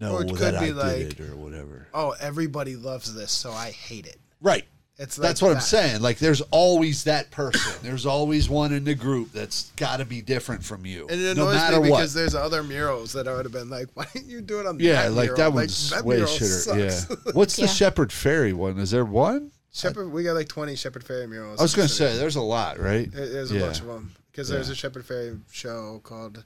[0.00, 0.72] know Or it could that I be
[1.04, 1.86] did it or whatever.
[1.94, 4.18] oh, everybody loves this, so I hate it.
[4.40, 4.64] Right.
[5.02, 6.00] It's like That's what I'm saying.
[6.00, 7.72] Like there's always that person.
[7.82, 11.36] There's always one in the group that's got to be different from you, And it
[11.36, 11.96] no annoys matter me what.
[11.98, 14.66] because there's other murals that I would have been like, why didn't you do it
[14.66, 15.36] on yeah, that Yeah, like mural?
[15.38, 16.90] that one's that way mural shitter.
[17.00, 17.10] sucks.
[17.26, 17.32] Yeah.
[17.34, 17.66] What's Yeah.
[17.66, 18.78] the Shepard Fairey one?
[18.78, 19.50] Is there one?
[19.74, 21.58] Shepherd, we got like 20 Shepard Fairey murals.
[21.58, 23.10] I was gonna say there's a lot, right?
[23.10, 23.60] There's a Yeah.
[23.66, 26.44] bunch of them because there's a Shepard Fairey show called.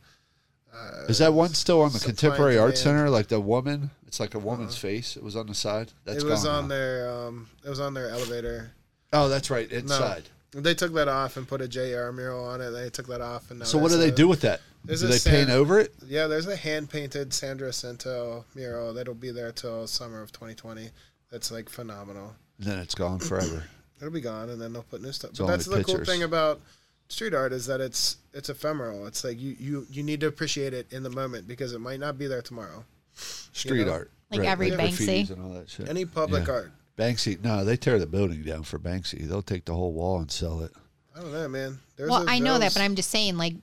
[0.76, 2.78] Uh, Is that one still on the Supply and Contemporary Art Demand.
[2.98, 3.10] Center?
[3.10, 5.16] Like the woman, it's like a woman's face.
[5.16, 5.92] It was on the side.
[6.04, 6.74] That's it was gone on now.
[6.74, 8.72] their um, it was on their elevator.
[9.12, 10.24] Oh, that's right, inside.
[10.52, 12.70] They took that off and put a JR mural on it.
[12.70, 14.60] They took that off and now So what do they a- do with that?
[14.84, 15.92] there's Do a they sand- paint over it?
[16.06, 20.90] Yeah, there's a hand painted Sandra Cento mural that'll be there till summer of 2020.
[21.30, 22.34] That's like phenomenal.
[22.58, 23.64] And then it's gone forever.
[24.00, 25.30] It'll be gone, and then they'll put new stuff.
[25.38, 26.06] But that's the cool pictures.
[26.06, 26.60] thing about
[27.08, 29.06] street art is that it's it's ephemeral.
[29.06, 32.00] It's like you you you need to appreciate it in the moment because it might
[32.00, 32.84] not be there tomorrow.
[33.14, 35.30] Street know, art, like every graffitis Banksy.
[35.30, 35.88] and all that shit.
[35.88, 36.52] Any public Yeah.
[36.54, 36.72] art.
[36.98, 39.26] Banksy, no, they tear the building down for Banksy.
[39.28, 40.72] They'll take the whole wall and sell it.
[41.14, 41.78] I don't know, man.
[41.96, 43.54] There's Well, a- I know that, but I'm just saying, like,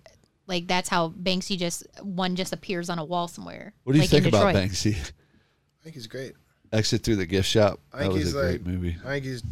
[0.48, 3.74] like that's how Banksy just one just appears on a wall somewhere.
[3.84, 4.70] What do you like think about Detroit.
[4.72, 4.96] Banksy?
[4.96, 6.34] I think he's great.
[6.72, 7.80] Exit through the gift shop.
[7.92, 8.98] I That think was he's a great movie.
[9.04, 9.44] I think he's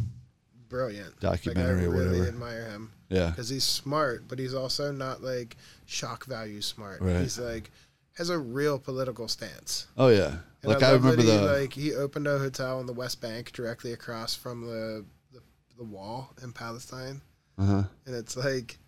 [0.72, 1.20] brilliant.
[1.20, 2.28] Documentary like, or I really whatever.
[2.28, 3.28] admire him Yeah.
[3.30, 5.56] because he's smart, but he's also not like
[5.86, 7.00] shock value smart.
[7.00, 7.20] Right.
[7.20, 7.70] He's like
[8.16, 9.86] has a real political stance.
[9.96, 10.38] Oh yeah.
[10.62, 13.20] And Like I, that remember he, the like he opened a hotel on the West
[13.20, 15.40] Bank directly across from the the,
[15.76, 17.20] the wall in Palestine,
[17.58, 17.84] uh-huh.
[18.06, 18.78] and it's like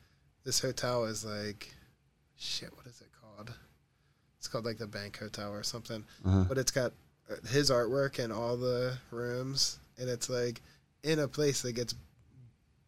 [0.45, 1.73] this hotel is like
[2.37, 2.71] shit.
[2.77, 3.53] What is it called?
[4.39, 6.05] It's called like the Bank Hotel or something.
[6.25, 6.45] Uh-huh.
[6.49, 6.93] But it's got
[7.31, 10.61] uh, his artwork in all the rooms, and it's like
[11.05, 11.95] in a place that gets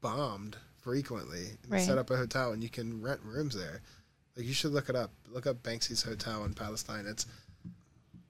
[0.01, 1.51] bombed frequently.
[1.63, 1.85] And Right.
[1.87, 3.83] Set up a hotel, and you can rent rooms there.
[4.37, 5.11] Like you should look it up.
[5.29, 7.07] Look up Banksy's hotel in Palestine.
[7.07, 7.27] It's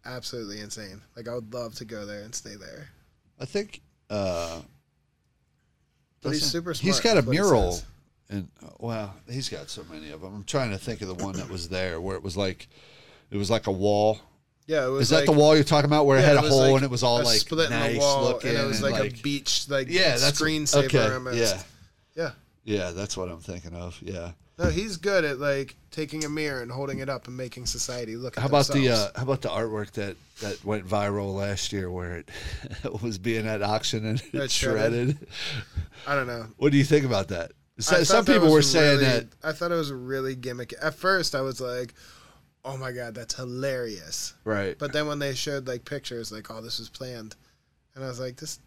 [0.05, 1.01] absolutely insane.
[1.16, 2.89] Like I would love to go there and stay there.
[3.41, 3.80] I think
[4.11, 4.61] uh
[6.22, 7.78] But he's doesn't- super He's smart, got a is what he mural
[8.28, 10.34] and uh, well, he's got so many of them.
[10.34, 12.68] I'm trying to think of the one that was there where it was like
[13.30, 14.20] it was like a wall.
[14.67, 16.62] Yeah, it was Is that the wall you're talking about where it had a hole
[16.62, 18.83] like and it was all like split nice in the wall, looking and it was
[18.83, 21.37] like, like a beach, like yeah, that's screensaver okay, almost.
[21.37, 21.62] Yeah,
[22.17, 22.31] yeah.
[22.64, 23.97] yeah, that's what I'm thinking of.
[24.03, 24.33] Yeah.
[24.59, 28.17] No, he's good at like taking a mirror and holding it up and making society
[28.17, 28.39] look.
[28.39, 31.91] At How about the uh, how about the artwork that that went viral last year
[31.91, 32.31] where it,
[32.83, 35.19] it was being at auction and it shredded.
[35.19, 35.29] shredded?
[36.07, 36.47] I don't know.
[36.57, 37.53] What do you think about that?
[37.79, 40.73] So, some people were saying really- that I thought it was really gimmicky.
[40.83, 41.93] At first, I was like,
[42.67, 44.79] "Oh my god, that's hilarious!" right.
[44.79, 47.35] But then when they showed like pictures, like, "Oh, this was planned,"
[47.95, 48.59] and I was like, "This,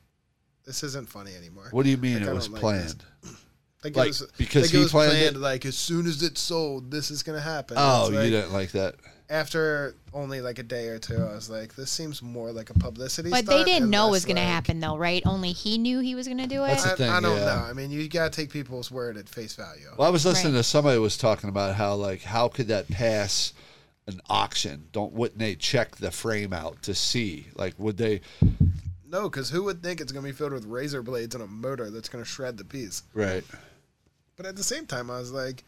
[0.66, 3.04] this isn't funny anymore." What do you mean Like, it was don't like planned?
[3.24, 3.34] Like,
[3.84, 5.36] Like, it was, because like he it was planned planned.
[5.36, 5.40] it?
[5.40, 7.78] Like as soon as it's sold, this is gonna happen.
[7.80, 8.96] Oh, It's you didn't like that.
[9.32, 12.74] After only like a day or two, I was like, this seems more like a
[12.74, 13.30] publicity.
[13.30, 15.22] But they didn't know it less was going to like- happen, though, right?
[15.24, 16.70] Only he knew he was going to do it.
[16.70, 17.46] That's the I, thing, I don't yeah.
[17.46, 17.52] know.
[17.70, 19.86] I mean, you gotta take people's word at face value.
[19.96, 20.60] Well, I was listening Right.
[20.62, 23.54] to somebody was talking about how like how could that pass
[24.10, 24.88] an auction?
[24.92, 27.48] Don't wouldn't they check the frame out to see?
[27.56, 28.22] Like would they
[29.08, 31.90] No, because who would think it's gonna be filled with razor blades and a motor
[31.90, 33.04] that's gonna shred the piece?
[33.14, 33.44] right?
[34.36, 35.66] But at the same time, I was like,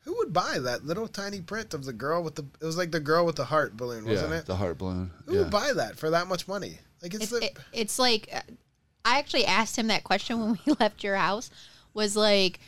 [0.00, 2.44] who would buy that little tiny print of the girl with the?
[2.60, 4.46] It was like the girl with the heart balloon, wasn't yeah, it?
[4.46, 5.12] the heart balloon.
[5.26, 5.40] Who yeah.
[5.42, 6.78] would buy that for that much money?
[7.02, 8.40] Like it's, It's, the it, it's like uh,
[9.04, 11.50] I actually asked him that question when we left your house.
[11.94, 12.58] Was like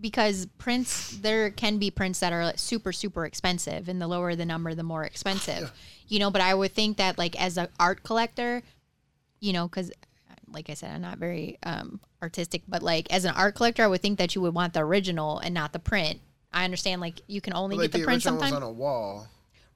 [0.00, 4.44] because prints there can be prints that are super super expensive, and the lower the
[4.44, 5.72] number, the more expensive.
[6.08, 8.62] You know, but I would think that like as an art collector,
[9.40, 9.90] you know, because
[10.48, 13.86] like I said, I'm not very um, artistic, but like as an art collector, I
[13.86, 16.20] would think that you would want the original and not the print.
[16.52, 19.26] I understand, like you can only like get the, the print sometimes, on a wall.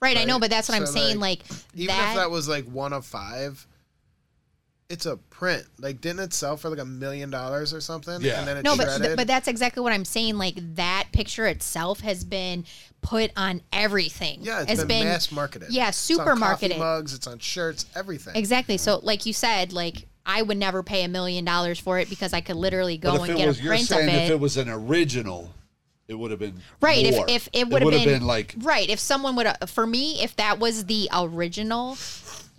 [0.01, 0.17] right?
[0.17, 1.19] I know, but that's what I'm saying.
[1.19, 3.67] like, Like, Even that, if that was like one of five,
[4.91, 5.65] it's a print.
[5.79, 8.21] Like, didn't it sell for like a million dollars or something?
[8.21, 8.41] Yeah.
[8.41, 9.17] And then it's No, but shredded.
[9.17, 10.37] but that's exactly what I'm saying.
[10.37, 12.65] Like that picture itself has been
[13.01, 14.41] put on everything.
[14.43, 15.71] yeah, it's has been, mass marketed.
[15.71, 16.79] Yeah, It's super on marketed.
[16.79, 17.15] mugs.
[17.15, 17.87] It's on shirts.
[17.95, 18.35] Everything.
[18.37, 18.77] Exactly.
[18.77, 22.33] So, like you said, like I would never pay a million dollars for it because
[22.35, 24.09] I could literally go and get was, a you're print of it.
[24.09, 24.33] if it.
[24.33, 25.51] it was an original,
[26.09, 27.11] it would have been Right.
[27.11, 27.25] more.
[27.29, 28.89] If if it would have would've been, like right.
[28.91, 31.95] If someone would uh, for me, if that was the original,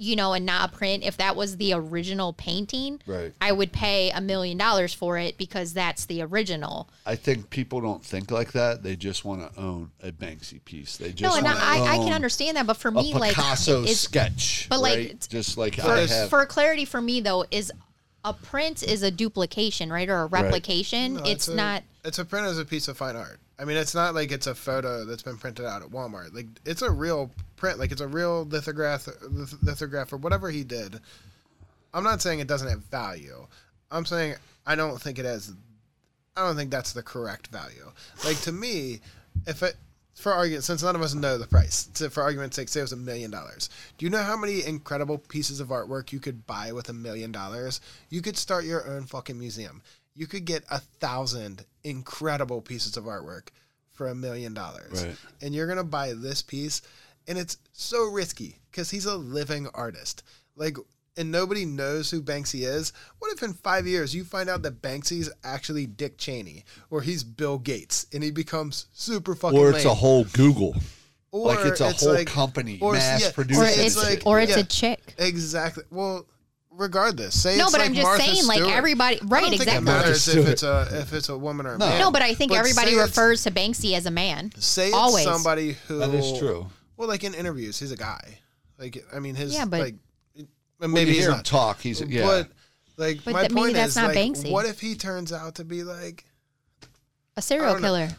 [0.02, 3.32] you know, and not a print, if that was the original painting, Right.
[3.40, 6.90] I would pay a million dollars for it because that's the original.
[7.06, 8.82] I think people don't think like that.
[8.82, 10.98] They just want to own a Banksy piece.
[10.98, 13.36] They just No, and wanna I, I can understand that, but for a me, like
[13.36, 14.66] Picasso it's, sketch.
[14.72, 15.06] but, like, right?
[15.06, 16.30] it's- just like For- I have.
[16.30, 17.72] for clarity for me though is
[18.26, 22.26] a print is a duplication right or a replication No, it's a, not It's a
[22.26, 23.40] print as a piece of fine art.
[23.62, 26.34] I mean, it's not like it's a photo that's been printed out at Walmart.
[26.34, 27.78] Like it's a real print.
[27.78, 31.00] Like it's a real lithograph, lith- lithograph or whatever he did.
[31.94, 33.46] I'm not saying it doesn't have value.
[33.92, 34.36] I'm saying
[34.66, 35.54] I don't think it has.
[36.36, 37.92] I don't think that's the correct value.
[38.26, 39.02] Like to me,
[39.46, 39.76] if it
[40.16, 42.94] for argument, since none of us know the price, for argument's sake, say it was
[42.94, 43.70] a million dollars.
[43.98, 47.32] Do you know how many incredible pieces of artwork you could buy with a million
[47.32, 47.80] dollars?
[48.10, 49.82] You could start your own fucking museum.
[50.16, 53.50] You could get a thousand incredible pieces of artwork
[53.92, 55.06] for a million dollars.
[55.06, 55.16] Right.
[55.42, 56.82] And you're gonna buy this piece,
[57.28, 60.24] and it's so risky because he's a living artist.
[60.56, 60.78] Like
[61.18, 62.94] and nobody knows who Banksy is.
[63.20, 67.24] What if in five years you find out that Banksy's actually Dick Cheney or he's
[67.24, 70.76] Bill Gates and he becomes super fucking or it's a whole Google.
[71.34, 73.64] Or like it's a whole like- company, or mass yeah, or producing.
[73.64, 74.64] Or it's, it's like- or it's yeah.
[74.64, 75.84] a chick Exactly.
[75.90, 76.26] Well,
[76.72, 78.74] regardless, say no it's but like i'm just Martha saying like Stewart.
[78.74, 81.38] everybody I right don't think it exactly Martha matters if it's a if it's a
[81.38, 81.90] woman or a No.
[81.90, 82.00] man.
[82.00, 85.26] no but i think But everybody refers to banksy as a man Say it's always.
[85.26, 86.68] somebody who That is true.
[86.98, 88.38] Well, like in interviews, he's a guy.
[88.78, 89.96] Like I mean, his Yeah, but- like
[90.78, 92.26] When maybe you he's not talk, he's yeah.
[92.26, 92.48] But
[92.98, 94.52] like But my that- point that's is not like, Banksy.
[94.52, 96.26] what if he turns out to be like
[97.38, 97.88] a serial don't know.
[97.88, 98.10] killer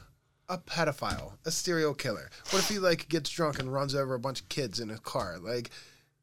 [0.49, 2.29] a pedophile, a serial killer?
[2.51, 4.99] What if he like gets drunk and runs over a bunch of kids in a
[4.99, 5.39] car?
[5.41, 5.71] Like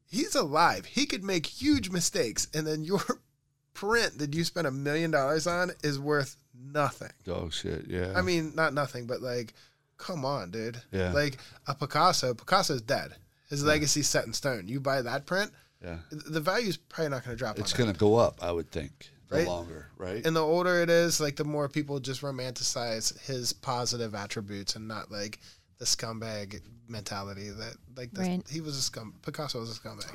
[0.10, 0.86] he's alive.
[0.86, 3.02] He could make huge mistakes, and then your
[3.74, 7.12] print that you spent a million dollars on is worth nothing.
[7.28, 8.14] oh shit, yeah.
[8.16, 9.54] I mean, not nothing, but like,
[9.98, 10.82] come on, dude.
[10.92, 11.14] Yeah.
[11.14, 11.38] Like
[11.68, 12.34] a Picasso.
[12.34, 13.16] Picasso's dead.
[13.50, 14.68] His legacy's set in stone.
[14.68, 15.52] You buy that print,
[15.84, 17.58] yeah, the value's probably not going to drop.
[17.58, 18.38] it's gonna go up.
[18.44, 19.48] I would think the Right?
[19.48, 20.24] longer, right?
[20.26, 24.88] And the older it is, like the more people just romanticize his positive attributes and
[24.88, 25.40] not like
[25.80, 28.44] the scumbag mentality that like the, Right.
[28.50, 29.14] he was a scum.
[29.24, 30.12] Picasso was a scumbag.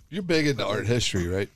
[0.10, 1.48] You're big into art history, right?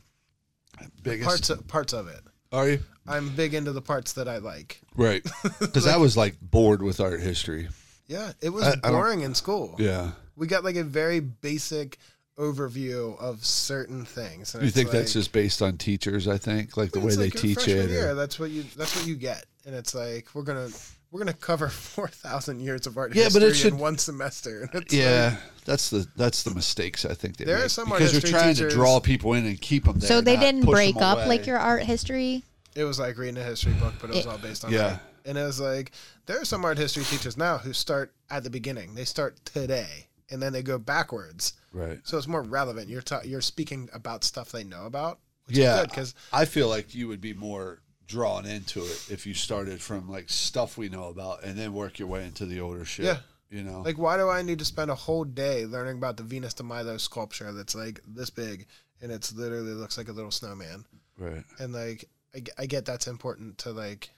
[1.03, 1.29] Biggest.
[1.29, 2.21] Parts of, parts of it.
[2.53, 2.81] Are you?
[3.07, 4.81] I'm big into the parts that I like.
[4.97, 5.23] Right.
[5.61, 7.69] Because I was like bored with art history.
[8.09, 9.77] Yeah, it was I- I boring in school.
[9.79, 10.11] Yeah.
[10.37, 11.99] We got like a very basic
[12.39, 14.55] overview of certain things.
[14.55, 16.27] and You it's think that's just based on teachers?
[16.27, 17.91] I think like the way It's they teach it.
[17.91, 18.65] Year, or- that's what you.
[18.77, 20.71] That's what you get, and it's like we're gonna
[21.11, 23.99] we're gonna cover four thousand years of art Yeah, history but it should- in one
[23.99, 24.69] semester.
[24.75, 28.13] It's yeah, like, that's the that's the mistakes I think they There are some because
[28.13, 30.09] you're trying teachers- to draw people in and keep them there.
[30.09, 31.27] so they didn't break up away.
[31.29, 32.45] like your art history
[32.77, 34.79] it was like reading a history book, but it was all based on Yeah.
[34.91, 35.03] that.
[35.27, 35.91] And it was like
[36.27, 38.95] there are some art history teachers now who start at the beginning.
[38.95, 41.55] They start today, and then they go backwards.
[41.73, 41.99] right.
[42.05, 42.89] So it's more relevant.
[42.89, 46.95] You're ta- you're speaking about stuff they know about, which Yeah, because I feel like
[46.95, 47.81] you would be more
[48.11, 51.99] drawn into it if you started from like stuff we know about and then work
[51.99, 53.07] your way into the older shit.
[53.07, 53.19] Yeah.
[53.49, 56.25] you know, Like, why do I need to spend a whole day learning about the
[56.25, 58.67] Venus de Milo sculpture that's like this big
[59.01, 60.85] and it's literally looks like a little snowman?
[61.17, 61.45] right.
[61.61, 64.11] And like, I, I get that's important to like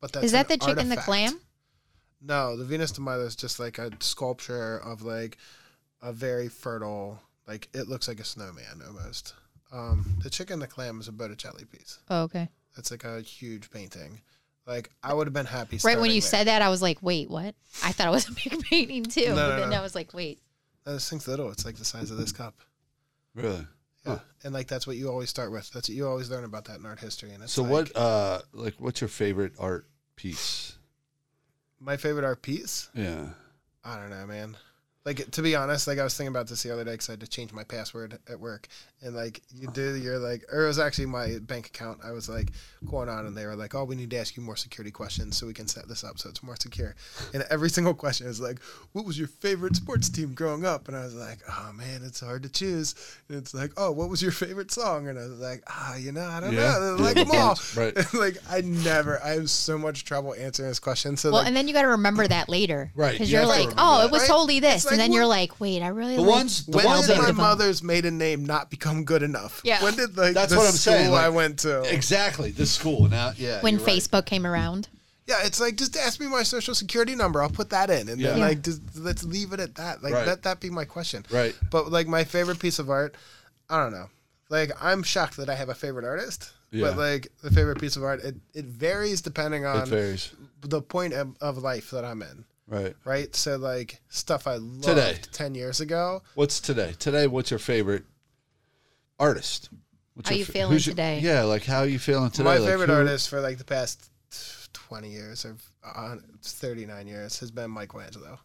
[0.00, 1.40] but that's Is that an the chicken, the clam?
[2.20, 5.38] No, the Venus de Milo is just like a sculpture of like
[6.00, 9.34] a very fertile, like it looks like a snowman almost.
[9.72, 11.98] Um, the chicken, the clam is a Botticelli piece.
[12.10, 12.48] Oh, okay.
[12.76, 14.20] That's like a huge painting.
[14.66, 15.78] Like I would have been happy.
[15.84, 16.28] Right when you there.
[16.30, 17.54] said that, I was like, wait, what?
[17.82, 19.28] I thought it was a big painting too.
[19.28, 19.76] No, but no, then no.
[19.76, 20.40] I was like, wait.
[20.86, 21.50] No, this thing's little.
[21.50, 22.54] It's like the size of this cup.
[23.34, 23.66] Really?
[24.06, 25.70] Yeah, and like that's what you always start with.
[25.70, 27.30] That's what you always learn about that in art history.
[27.32, 27.96] And it's So like, what?
[27.96, 29.86] Uh, like, what's your favorite art
[30.16, 30.76] piece?
[31.78, 32.88] My favorite art piece.
[32.94, 33.26] Yeah.
[33.84, 34.56] I don't know, man.
[35.04, 37.12] Like to be honest, like I was thinking about this the other day because I
[37.12, 38.68] had to change my password at work,
[39.02, 41.98] and like you do, you're like, or it was actually my bank account.
[42.04, 42.50] I was like
[42.88, 45.36] going on, and they were like, "Oh, we need to ask you more security questions
[45.36, 46.94] so we can set this up so it's more secure."
[47.34, 48.60] And every single question is like,
[48.92, 52.20] "What was your favorite sports team growing up?" And I was like, "Oh man, it's
[52.20, 52.94] hard to choose."
[53.28, 56.12] And it's like, "Oh, what was your favorite song?" And I was like, "Ah, you
[56.12, 56.78] know, I don't Yeah.
[56.78, 57.96] know, Yeah, like them all." right.
[58.14, 61.16] like I never, I have so much trouble answering this question.
[61.16, 62.92] So Well, like, and then you got to remember that later.
[62.94, 64.04] Right, Because you you are like, oh, that.
[64.06, 64.28] it was Right?
[64.28, 64.84] totally this.
[64.92, 66.84] It's like, and then what- you're like, wait, I really The like ones- the when
[66.86, 69.60] ones did my are- mother's maiden name not become good enough?
[69.64, 69.82] Yeah.
[69.82, 71.82] When did like That's the what I'm saying, school I went to?
[71.82, 72.50] Exactly.
[72.50, 73.32] The school now.
[73.36, 73.60] Yeah.
[73.62, 73.96] when you're right.
[73.98, 74.88] Facebook came around.
[75.26, 77.40] Yeah, it's like just ask me my social security number.
[77.42, 78.44] I'll put that in, and then Yeah.
[78.46, 80.02] like just let's leave it at that.
[80.02, 80.26] Like Right.
[80.26, 81.24] let that be my question.
[81.30, 81.54] Right.
[81.70, 83.14] But like my favorite piece of art,
[83.70, 84.10] I don't know.
[84.50, 86.50] Like I'm shocked that I have a favorite artist.
[86.72, 86.88] Yeah.
[86.88, 90.30] But like the favorite piece of art, it, it varies depending It on varies.
[90.62, 92.44] the point of, of life that I'm in.
[92.68, 92.94] Right.
[93.04, 93.34] Right.
[93.36, 95.16] So like stuff I loved Today.
[95.32, 96.22] ten years ago.
[96.34, 96.94] What's today?
[96.98, 98.04] Today, what's your favorite
[99.18, 99.68] artist?
[100.14, 101.20] What's How your you fa- feeling who's your- today?
[101.20, 102.44] yeah, like how are you feeling today?
[102.44, 104.10] My Like, favorite who- artist for like the past
[104.72, 108.38] twenty years or uh, thirty nine years has been Michelangelo.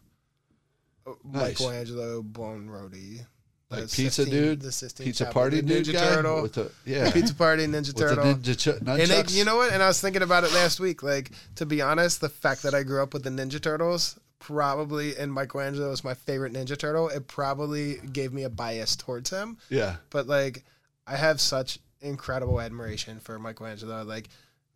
[1.24, 1.58] Nice.
[1.60, 3.24] Michelangelo Buonarroti.
[3.70, 6.14] Like the pizza Sistine- dude, the Sistine pizza Chapel, party the dude Ninja guy?
[6.14, 8.24] Turtle, with the yeah, Pizza Party, Ninja Turtle.
[8.24, 9.72] ninja ch- and they, you know what?
[9.72, 11.02] And I was thinking about it last week.
[11.02, 15.16] Like to be honest, the fact that I grew up with the Ninja Turtles probably,
[15.16, 17.08] and Michelangelo is my favorite Ninja Turtle.
[17.08, 19.58] It probably gave me a bias towards him.
[19.68, 20.64] Yeah, but like
[21.06, 24.28] I have such incredible admiration for Michelangelo, like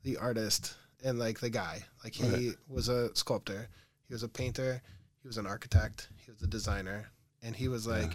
[0.03, 1.83] the artist and like the guy.
[2.05, 2.57] Like he Right.
[2.69, 3.69] was a sculptor,
[4.07, 4.83] he was a painter,
[5.23, 7.11] he was an architect, he was a designer,
[7.43, 8.13] and he was like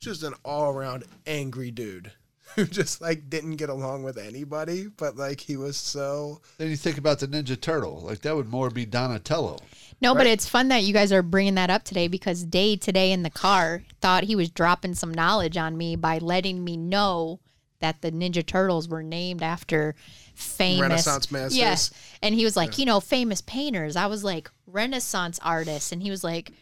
[0.00, 2.12] just an all around angry dude
[2.54, 6.76] who just like didn't get along with anybody, but like he was so Then you
[6.76, 9.58] think about the Ninja Turtle, like that would more be Donatello.
[10.00, 13.12] No, but it's fun that you guys are bringing that up today because Day today
[13.12, 17.40] in the car thought he was dropping some knowledge on me by letting me know
[17.80, 19.94] that the Ninja Turtles were named after
[20.34, 21.56] famous Renaissance masters.
[21.56, 21.90] Yes,
[22.22, 23.96] and he was like, you know, famous painters.
[23.96, 26.52] I was like, Renaissance artists, and he was like,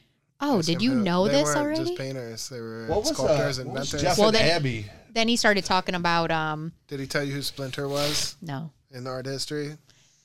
[0.44, 1.84] oh, did you know they this weren't already?
[1.84, 4.02] Just painters, they were What was, sculptors, uh, what was inventors.
[4.02, 4.86] Jeff Well, and then- Abby?
[5.12, 9.06] Then he started talking about um, Did he tell you who Splinter was no, in
[9.06, 9.76] art history?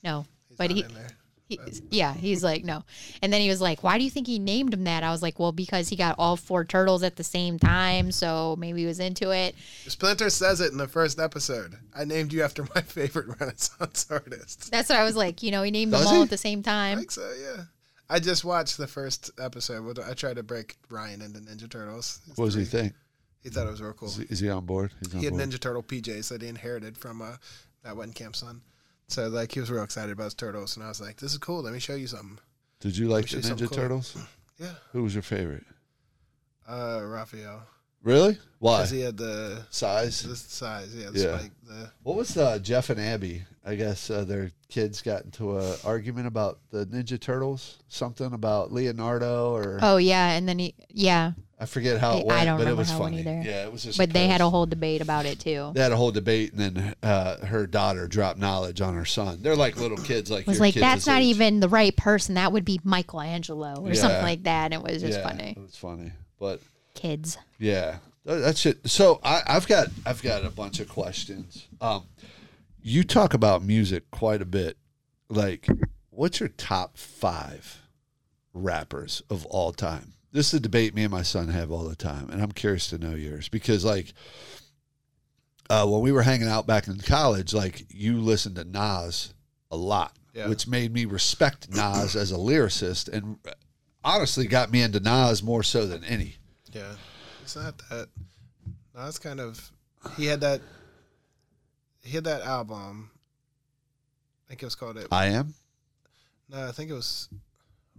[0.02, 0.82] no, He's but not he.
[0.84, 1.10] in there.
[1.46, 1.58] He,
[1.90, 2.84] yeah, he's like no,
[3.22, 5.20] and then he was like, "Why do you think he named him that?" I was
[5.20, 8.86] like, "Well, because he got all four turtles at the same time, so maybe he
[8.86, 9.56] was into it."
[9.88, 11.74] Splinter says it in the first episode.
[11.92, 14.70] I named you after my favorite Renaissance artist.
[14.70, 15.42] That's what I was like.
[15.42, 16.22] You know, he named Does them all he?
[16.22, 16.98] at the same I time.
[16.98, 17.64] think so, yeah.
[18.10, 19.98] I just watched the first episode.
[20.00, 22.20] I tried to break Ryan into Ninja Turtles.
[22.34, 22.92] What does he think?
[23.42, 24.08] He thought it was real cool.
[24.08, 24.92] Is he, is he on board?
[24.98, 25.44] He's on He had board.
[25.48, 27.36] Ninja Turtle PJs that he inherited from uh,
[27.84, 28.62] that Wenkamp son.
[29.08, 31.38] So like he was real excited about his turtles, and I was like, "This is
[31.38, 31.62] cool.
[31.62, 32.38] Let me show you something."
[32.80, 33.68] Did you like the Ninja cool.
[33.68, 34.16] Turtles?
[34.58, 35.64] Yeah, Who was your favorite?
[36.68, 37.62] uh, Raphael,
[38.02, 38.38] Really?
[38.58, 38.78] Why?
[38.78, 40.22] because he had the Size.
[40.22, 40.94] the size.
[40.94, 41.38] Yeah, the Yeah.
[41.38, 41.50] spike.
[41.66, 43.42] The What was uh, Jeff and Abby?
[43.64, 47.78] I guess uh, their kids got into an argument about the Ninja Turtles.
[47.88, 52.40] Something about Leonardo, or Oh yeah, and then he yeah, I forget how it went,
[52.40, 53.20] I don't but it was how it went funny.
[53.38, 53.48] either.
[53.48, 53.98] Yeah, it was just.
[53.98, 55.72] but they had a whole debate about it too.
[55.74, 59.40] They had a whole debate, and then uh, her daughter dropped knowledge on her son.
[59.42, 61.28] They're like little kids, like was your like kids' that's not age.
[61.28, 62.34] even the right person.
[62.36, 64.72] That would be Michelangelo or something like that.
[64.72, 65.54] And it was just yeah, funny.
[65.56, 66.60] It was funny, but
[66.94, 67.38] Kids.
[67.58, 68.88] Yeah, that's it.
[68.88, 71.66] So I, I've got I've got a bunch of questions.
[71.80, 72.04] Um,
[72.82, 74.76] you talk about music quite a bit.
[75.28, 75.68] Like,
[76.10, 77.80] what's your top five
[78.52, 80.12] rappers of all time?
[80.32, 82.88] This is a debate me and my son have all the time, and I'm curious
[82.88, 84.12] to know yours because, like,
[85.68, 89.34] uh, when we were hanging out back in college, like you listened to Nas
[89.70, 90.48] a lot, Yeah.
[90.48, 93.38] which made me respect Nas as a lyricist, and
[94.04, 96.36] honestly got me into Nas more so than any.
[96.72, 96.92] Yeah,
[97.42, 98.08] it's not that.
[98.94, 99.70] No, it's kind of.
[100.16, 100.60] He had that.
[102.02, 103.10] He had that album.
[104.46, 105.06] I think it was called it.
[105.12, 105.54] I am.
[106.48, 107.28] No, I think it was.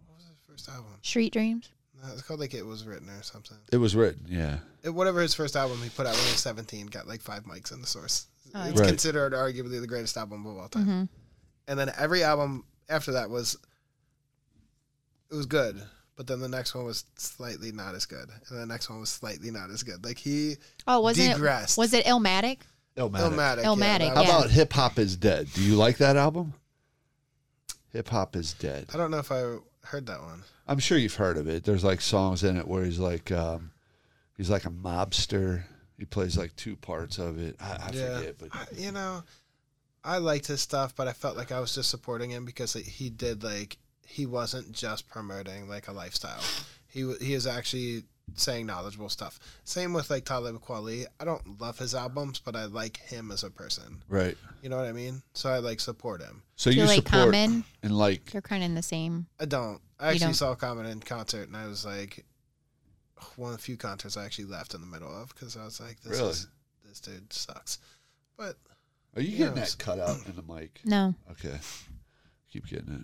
[0.08, 0.94] What was his first album?
[1.02, 1.70] Street Dreams.
[2.02, 3.58] No, it's called like it was written or something.
[3.72, 4.58] It was written, yeah.
[4.84, 7.44] It, whatever his first album he put out when he was seventeen got like five
[7.44, 8.26] mics in the source.
[8.56, 8.88] Oh, it's Right.
[8.90, 10.86] considered arguably the greatest album of all time.
[10.88, 11.10] Mhm.
[11.68, 13.56] And then every album after that was
[15.30, 15.82] it was good,
[16.22, 19.10] but then the next one was slightly not as good, and the next one was
[19.10, 20.06] slightly not as good.
[20.06, 21.80] Like he Oh, wasn't Degressed.
[21.80, 21.82] it?
[21.82, 22.60] Was it Illmatic?
[22.96, 23.64] Illmatic.
[23.64, 23.64] Illmatic.
[23.64, 24.38] Illmatic, that How was- yeah.
[24.38, 25.48] about Hip Hop is Dead?
[25.52, 26.54] Do you like that album?
[27.92, 28.86] Hip Hop is Dead.
[28.94, 30.44] I don't know if I heard that one.
[30.68, 31.64] I'm sure you've heard of it.
[31.64, 33.72] There's like songs in it where he's like, um,
[34.38, 35.64] he's like a mobster.
[35.98, 37.56] He plays like two parts of it.
[37.60, 39.24] I, I yeah, forget, but I- you know,
[40.04, 43.10] I liked his stuff, but I felt like I was just supporting him because he
[43.10, 43.78] did like
[44.12, 46.42] he wasn't just promoting like a lifestyle.
[46.88, 48.04] He wa- he is actually
[48.36, 49.40] saying knowledgeable stuff.
[49.64, 51.06] Same with like Talib Kweli.
[51.20, 54.04] I don't love his albums, but I like him as a person.
[54.10, 54.38] right.
[54.62, 55.22] You know what I mean?
[55.34, 56.44] So I like support him.
[56.56, 57.64] So you you like support Common?
[57.84, 59.26] and like You're kind of in the same.
[59.40, 59.82] I don't.
[60.00, 60.34] I actually don't?
[60.36, 62.26] saw Common in concert, and I was like,
[63.38, 65.80] one of the few concerts I actually left in the middle of because I was
[65.80, 66.30] like, this Really?
[66.32, 66.48] is
[66.88, 67.80] this dude sucks.
[68.38, 68.56] But
[69.16, 69.76] Are you getting Yes.
[69.76, 70.80] that cut out in the mic?
[70.86, 71.16] No.
[71.32, 71.58] Okay.
[72.52, 73.02] Keep getting it.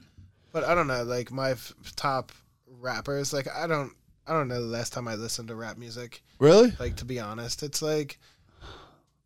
[0.51, 2.31] But I don't know, like my f- top
[2.79, 3.91] rappers, like I don't,
[4.27, 6.23] I don't know the last time I listened to rap music.
[6.39, 6.73] Really?
[6.79, 8.19] Like to be honest, it's like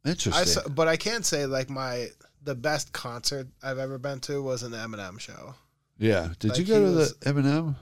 [0.05, 0.63] I, Interesting.
[0.63, 2.07] s- but I can't say like my
[2.43, 5.53] the best concert I've ever been to was an Eminem show.
[5.97, 6.29] yeah.
[6.39, 7.75] Did you go to was- the Eminem?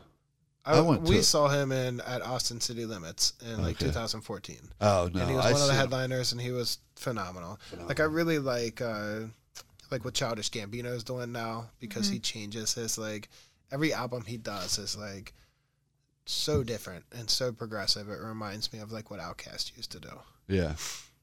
[0.66, 3.86] I, I went we to- saw him in at Austin City Limits in like Okay.
[3.86, 5.22] 2014, Oh no.
[5.22, 7.58] and he was I one of the headliners, and he was phenomenal.
[7.88, 9.22] Like I really like uh
[9.92, 12.24] like what Childish Gambino is doing now because he mm-hmm.
[12.24, 13.30] changes his like
[13.72, 15.34] every album he does is like
[16.26, 18.10] so different and so progressive.
[18.10, 20.20] It reminds me of like what Outkast used to do.
[20.48, 20.76] Yeah.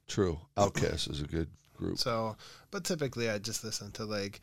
[0.08, 0.38] True.
[0.56, 1.98] Outkast is a good group.
[1.98, 2.36] So,
[2.70, 4.40] but typically I just listen to like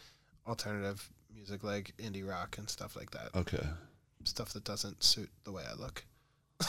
[0.48, 3.30] alternative music, like indie rock and stuff like that.
[3.36, 3.66] Okay.
[4.26, 6.06] Stuff that doesn't suit the way I look.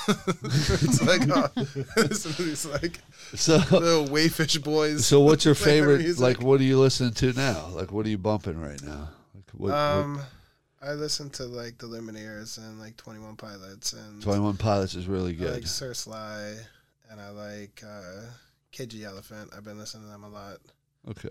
[0.08, 1.48] It's like oh,
[1.96, 2.98] it's like
[3.34, 5.06] So the Wayfish Boys.
[5.06, 7.68] so what's your favorite like what are you listening to now?
[7.68, 9.10] Like what are you bumping right now?
[9.34, 10.20] Like what, what Um,
[10.82, 15.06] I listen to like the Lumineers and like Twenty One Pilots and 21 Pilots is
[15.06, 15.54] really I good.
[15.54, 16.54] like Sir Sly
[17.10, 18.22] and I like uh,
[18.72, 19.50] Cage the Elephant.
[19.56, 20.56] I've been listening to them a lot.
[21.10, 21.28] Okay.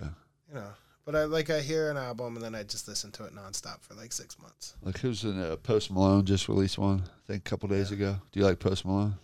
[0.49, 0.67] You know,
[1.05, 3.81] but I like I hear an album and then I just listen to it nonstop
[3.81, 4.75] for like six months.
[4.81, 8.15] Like who's in uh, Post Malone just released one, I think a couple days ago.
[8.31, 9.15] Do you like Post Malone?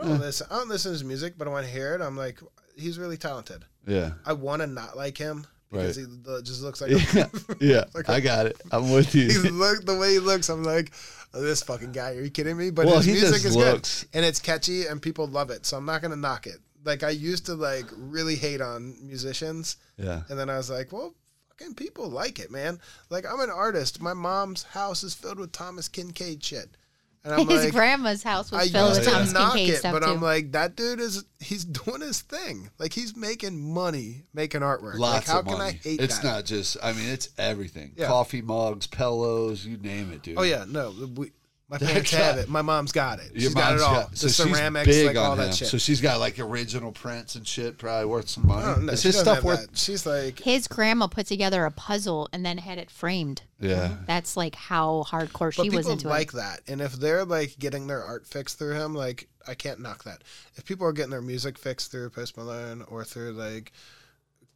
[0.00, 0.46] I don't listen.
[0.50, 2.38] I don't listen to his music, but when I hear it, I'm like,
[2.76, 3.64] he's really talented.
[3.86, 4.12] Yeah.
[4.24, 6.06] I want to not like him because Right.
[6.36, 6.90] he just looks like.
[7.14, 7.26] Yeah.
[7.60, 7.84] Yeah.
[7.94, 8.60] Like- I got it.
[8.70, 9.26] I'm with you.
[9.42, 10.48] he look the way he looks.
[10.50, 10.92] I'm like,
[11.34, 12.12] oh, this fucking guy.
[12.14, 12.70] Are you kidding me?
[12.70, 15.66] But Well, his music is looks- good and it's catchy and people love it.
[15.66, 16.58] So I'm not gonna knock it.
[16.88, 20.22] Like I used to like really hate on musicians, Yeah.
[20.28, 21.14] and then I was like, well.
[21.60, 22.78] Fucking people like it, man.
[23.10, 24.00] Like I'm an artist.
[24.00, 26.76] My mom's house is filled with Thomas Kinkade shit,
[27.24, 29.76] and I'm His like, grandma's house was I filled used with Thomas knock Kinkade it,
[29.78, 30.10] stuff but too.
[30.12, 32.70] I'm like, that dude is he's doing his thing.
[32.78, 34.98] Like he's making money making artwork.
[35.00, 35.70] Lots like how of can money.
[35.70, 36.24] I hate it's that?
[36.24, 36.76] not just.
[36.80, 37.90] I mean, it's everything.
[37.96, 38.06] Yeah.
[38.06, 40.38] Coffee mugs, pillows, you name it, dude.
[40.38, 41.32] Oh yeah, no, we,
[41.68, 42.48] my parents guy- have it.
[42.48, 43.32] My mom's got it.
[43.32, 43.94] Your She's got it all.
[43.94, 45.46] got- the so she's ceramics, big like all on him.
[45.48, 45.68] that shit.
[45.68, 48.64] So she's got like original prints and shit, probably worth some money.
[48.66, 49.66] Oh, no, is his stuff worth?
[49.68, 49.76] that.
[49.78, 53.42] She's like, His grandma put together a puzzle and then had it framed.
[53.60, 53.96] Yeah.
[54.06, 56.36] That's like how hardcore but she was people into like it.
[56.36, 56.60] that.
[56.68, 60.22] And if they're like getting their art fixed through him, like I can't knock that.
[60.56, 63.72] If people are getting their music fixed through Post Malone or through like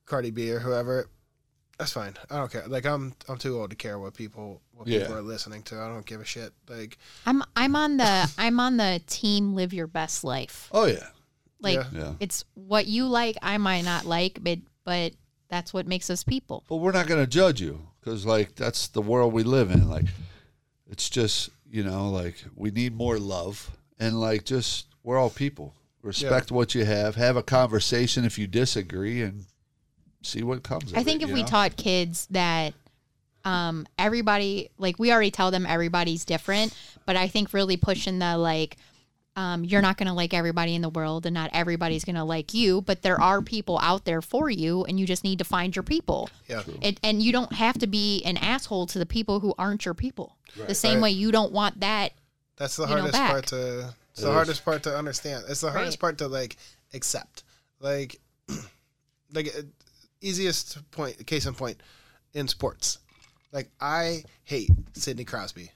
[0.07, 1.09] Cardi B or whoever,
[1.83, 2.15] that's fine.
[2.31, 2.67] I don't care.
[2.67, 5.01] Like I'm I'm too old to care what people what Yeah.
[5.01, 5.81] people are listening to.
[5.81, 6.53] I don't give a shit.
[6.69, 10.69] Like I'm I'm on the I'm on the team live your best life.
[10.73, 11.07] Oh yeah.
[11.61, 11.85] Like Yeah.
[11.93, 12.13] Yeah.
[12.21, 15.13] it's what you like, I might not like, but but
[15.49, 16.65] that's what makes us people.
[16.69, 19.87] But we're not going to judge you because, like, that's the world we live in.
[19.91, 20.07] Like,
[20.91, 23.71] it's just, you know, like, we need more love.
[23.99, 25.75] And, like, just, we're all people.
[26.01, 27.17] Respect what you have.
[27.17, 29.45] Have a conversation if you disagree and
[30.23, 31.49] see what comes I think it, if we know?
[31.49, 32.75] taught kids that
[33.45, 36.75] um everybody like we already tell them everybody's different,
[37.07, 38.77] but I think really pushing the like
[39.35, 42.23] um, you're not going to like everybody in the world and not everybody's going to
[42.25, 45.45] like you, but there are people out there for you and you just need to
[45.45, 46.29] find your people.
[46.49, 46.63] yeah.
[46.83, 49.95] It, and you don't have to be an asshole to the people who aren't your
[49.95, 50.37] people.
[50.67, 51.05] The same Right.
[51.05, 52.13] way you don't want that.
[52.57, 53.95] That's the you know, hardest part to.
[54.11, 54.35] It's It the is.
[54.35, 55.45] hardest part to understand.
[55.49, 56.01] It's the hardest Right.
[56.01, 56.59] part to like
[56.93, 57.43] accept.
[57.81, 58.21] Like,
[59.33, 59.63] like uh,
[60.23, 61.83] easiest point, case in point,
[62.35, 62.99] in sports.
[63.53, 65.71] Like I hate Sidney Crosby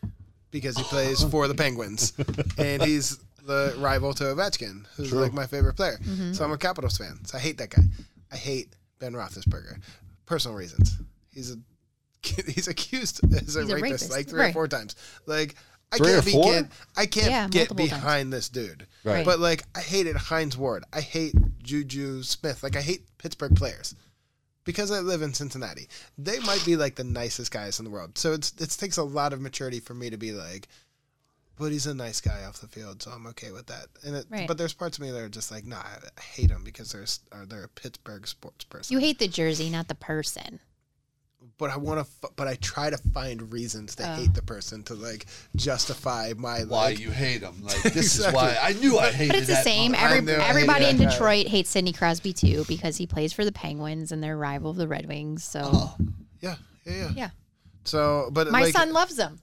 [0.51, 2.13] because he plays for the Penguins,
[2.59, 5.21] and he's the rival to Ovechkin, who's True.
[5.21, 5.99] like my favorite player.
[6.03, 6.33] Mm-hmm.
[6.33, 7.25] So I'm a Capitals fan.
[7.25, 7.83] So I hate that guy.
[8.33, 9.81] I hate Ben Roethlisberger.
[10.25, 10.97] Personal reasons.
[11.31, 11.57] He's a
[12.51, 14.11] he's accused as a, He's a rapist, rapist.
[14.11, 14.97] like three or four times.
[15.27, 15.55] Like
[15.93, 16.53] I Three or can't be four?
[16.53, 16.65] get,
[16.97, 18.03] I can't Yeah, get multiple times.
[18.03, 18.87] behind this dude.
[19.05, 19.25] Right.
[19.25, 20.83] But like I hated Hines Ward.
[20.93, 22.63] I hate Juju Smith.
[22.65, 23.95] Like I hate Pittsburgh players.
[24.67, 25.89] Because I live in Cincinnati.
[26.19, 28.19] They might be like the nicest guys in the world.
[28.19, 30.69] So it's it takes a lot of maturity for me to be like,
[31.59, 33.87] but he's a nice guy off the field, so I'm okay with that.
[34.05, 34.47] And it, Right.
[34.47, 37.07] but there's parts of me that are just like, nah, I hate him because they're
[37.33, 38.93] uh, they're a Pittsburgh sports person.
[38.93, 40.61] You hate the jersey, not the person.
[41.59, 44.15] But I want to, f- but I try to find reasons to Oh.
[44.15, 46.99] hate the person to like justify my Why like.
[47.01, 47.63] you hate him?
[47.63, 48.29] Like this Exactly.
[48.29, 49.95] is why I knew I hated But it's the that same.
[49.95, 51.11] Every, I knew I everybody in hated that guy.
[51.13, 54.77] Detroit hates Sidney Crosby too because he plays for the Penguins and they're rival of
[54.77, 55.45] the Red Wings.
[55.45, 55.97] So Oh,
[56.41, 57.11] yeah, yeah, yeah.
[57.17, 57.31] yeah,
[57.85, 59.39] So, but my like, son loves them.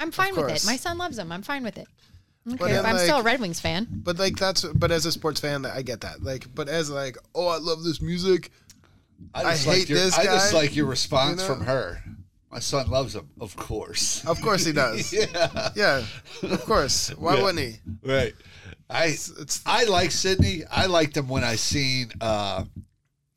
[0.00, 0.64] I'm fine with it.
[0.66, 1.30] My son loves them.
[1.30, 1.86] I'm fine with it.
[2.44, 3.86] Okay, But then, I'm still a Red Wings fan.
[3.88, 6.24] But like that's but as a sports fan, I get that.
[6.24, 8.50] Like, but as like, oh, I love this music.
[9.34, 11.54] I, I just like hate your, this I just like your response you know?
[11.56, 12.02] from her.
[12.50, 14.24] My son loves him, of course.
[14.26, 15.12] Of course he does.
[15.12, 16.04] yeah, yeah,
[16.42, 17.08] of course.
[17.16, 17.42] Why Yeah.
[17.42, 17.76] wouldn't he?
[18.06, 18.34] right.
[18.90, 20.62] I it's- I like Sidney.
[20.70, 22.64] I liked him when I seen uh,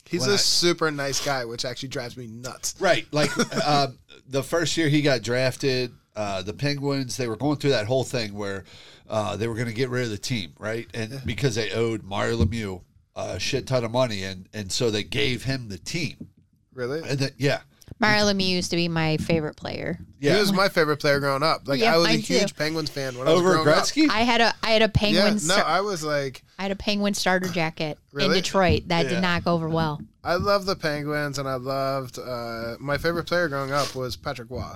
[0.07, 2.75] He's a I- super nice guy, which actually drives me nuts.
[2.79, 3.07] Right.
[3.11, 3.31] Like
[3.67, 3.97] um,
[4.27, 8.03] the first year he got drafted, uh, the Penguins, they were going through that whole
[8.03, 8.65] thing where
[9.09, 10.87] uh, they were going to get rid of the team, right?
[10.93, 12.81] And because they owed Mario Lemieux
[13.15, 16.29] a shit ton of money, and, and so they gave him the team.
[16.73, 17.01] Really?
[17.07, 17.61] And then, yeah.
[17.99, 19.99] Mario Lemieux used to be my favorite player.
[20.19, 20.33] Yeah.
[20.33, 21.65] He was my favorite player growing up.
[21.67, 22.33] Like Yeah, I was a mine too.
[22.33, 23.75] huge Penguins fan when I was Over growing up.
[23.85, 24.09] Gretzky?
[24.09, 26.71] I had a I had a Yeah, penguin no, star- I was like, I had
[26.71, 28.41] a penguin starter jacket in Really?
[28.41, 29.09] Detroit that Yeah.
[29.11, 30.01] did not go over well.
[30.25, 34.49] I love the Penguins, and I loved uh, my favorite player growing up was Patrick
[34.49, 34.73] Roy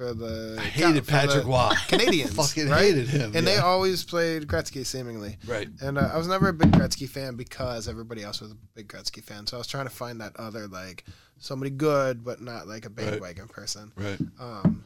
[0.00, 0.56] for the.
[0.58, 1.52] I hated for Patrick Roy.
[1.88, 2.30] Canadiens.
[2.32, 2.84] Fucking right?
[2.84, 3.32] hated him.
[3.34, 5.36] And they always played Gretzky, seemingly.
[5.46, 5.68] Right.
[5.82, 8.88] And uh, I was never a big Gretzky fan because everybody else was a big
[8.88, 9.46] Gretzky fan.
[9.46, 11.04] So I was trying to find that other like
[11.38, 13.92] somebody good, but not like a bandwagon person.
[13.94, 14.18] Right.
[14.40, 14.84] Um,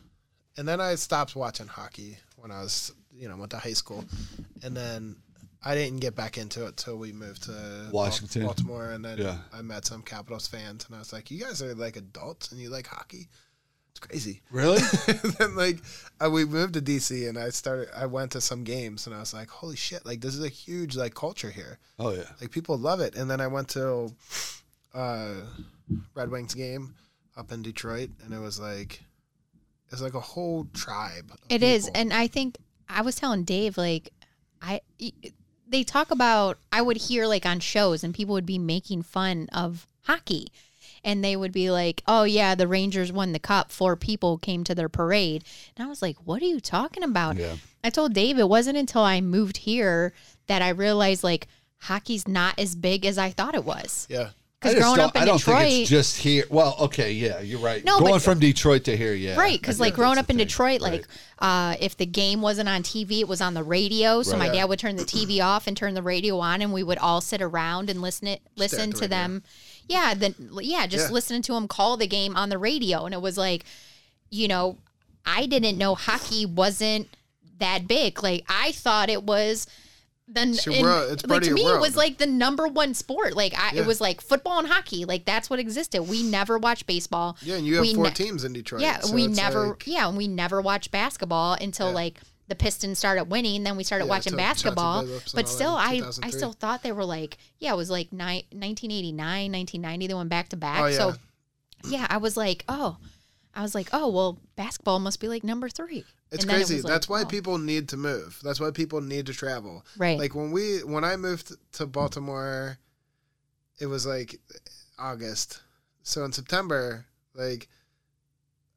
[0.57, 4.05] and then I stopped watching hockey when I was, you know, went to high school,
[4.63, 5.17] and then
[5.65, 8.47] I didn't get back into it till we moved to Washington.
[8.47, 9.39] Baltimore, and then Yeah.
[9.53, 12.61] I met some Capitals fans, and I was like, "You guys are like adults, and
[12.61, 13.29] you like hockey."
[13.95, 14.43] It's crazy.
[14.51, 14.81] Really?
[15.39, 15.79] then like
[16.21, 17.89] uh, we moved to DC, and I started.
[17.97, 20.05] I went to some games, and I was like, "Holy shit!
[20.05, 21.79] Like this is a huge like culture here.
[21.99, 22.25] Oh, yeah.
[22.41, 24.13] Like people love it." And then I went to
[24.95, 25.35] uh,
[26.15, 26.95] Red Wings game
[27.37, 29.01] up in Detroit, and it was like
[29.93, 31.31] it's like a whole tribe.
[31.31, 32.01] of It is, people.
[32.01, 32.57] and I think
[32.89, 34.11] I was telling Dave like
[34.61, 34.81] I
[35.69, 39.49] they talk about I would hear like on shows and people would be making fun
[39.53, 40.49] of hockey.
[41.05, 43.71] And they would be like, "Oh yeah, the Rangers won the cup.
[43.71, 45.45] Four people came to their parade."
[45.77, 47.57] And I was like, "What are you talking about?" Yeah.
[47.85, 50.15] I told Dave it wasn't until I moved here
[50.47, 51.47] that I realized like
[51.81, 54.07] hockey's not as big as I thought it was.
[54.11, 54.31] yeah.
[54.61, 56.45] Because growing up in I don't Detroit, think it's just here.
[56.49, 57.85] Well, okay, yeah, you're right.
[57.85, 59.37] No, Going but- from Detroit to here, yeah.
[59.37, 60.47] Right, because like growing up in thing.
[60.47, 61.07] Detroit, like
[61.39, 64.23] uh, if the game wasn't on TV, it was on the radio.
[64.23, 66.83] So my dad would turn the TV off and turn the radio on, and we
[66.83, 69.17] would all sit around and listen it, listen to radio.
[69.89, 71.13] Yeah, then yeah, just Yeah.
[71.13, 73.65] listening to him call the game on the radio, and it was like,
[74.31, 74.79] you know,
[75.27, 77.09] I didn't know hockey wasn't
[77.59, 78.23] that big.
[78.23, 79.67] Like I thought it was.
[80.27, 80.67] Then It's.
[80.67, 83.37] It's part like to me, it was like the number one sport.
[83.37, 83.83] Like I, Yeah.
[83.83, 85.05] it was like football and hockey.
[85.05, 86.03] Like that's what existed.
[86.05, 87.37] We never watched baseball.
[87.43, 88.81] Yeah, and you have We four ne- teams in Detroit.
[88.81, 89.67] yeah, so we never.
[89.69, 91.95] like- yeah, and we never watched basketball until Yeah.
[91.95, 93.65] like the Pistons started winning.
[93.65, 95.07] Then we started Yeah, watching basketball.
[95.35, 99.53] But still, I I still thought they were like yeah, it was like ni- 1989,
[99.53, 100.07] 1990.
[100.07, 100.81] They went back to back.
[100.81, 100.97] Oh, yeah.
[100.97, 101.15] So
[101.87, 102.97] yeah, I was like, oh,
[103.55, 106.05] I was like, oh well, basketball must be like number three.
[106.31, 106.83] It's then it crazy.
[106.83, 107.27] like, That's why oh.
[107.27, 108.41] people need to move.
[108.43, 109.85] That's why people need to travel.
[109.97, 110.19] Right.
[110.19, 112.79] Like when we when I moved to Baltimore,
[113.79, 114.41] it was like
[114.99, 115.61] August.
[116.03, 117.69] So in September, like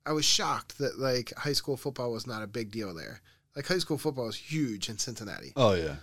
[0.06, 3.22] I was shocked that like high school football was not a big deal there.
[3.58, 5.52] Like high school football is huge in Cincinnati.
[5.56, 5.96] Oh yeah.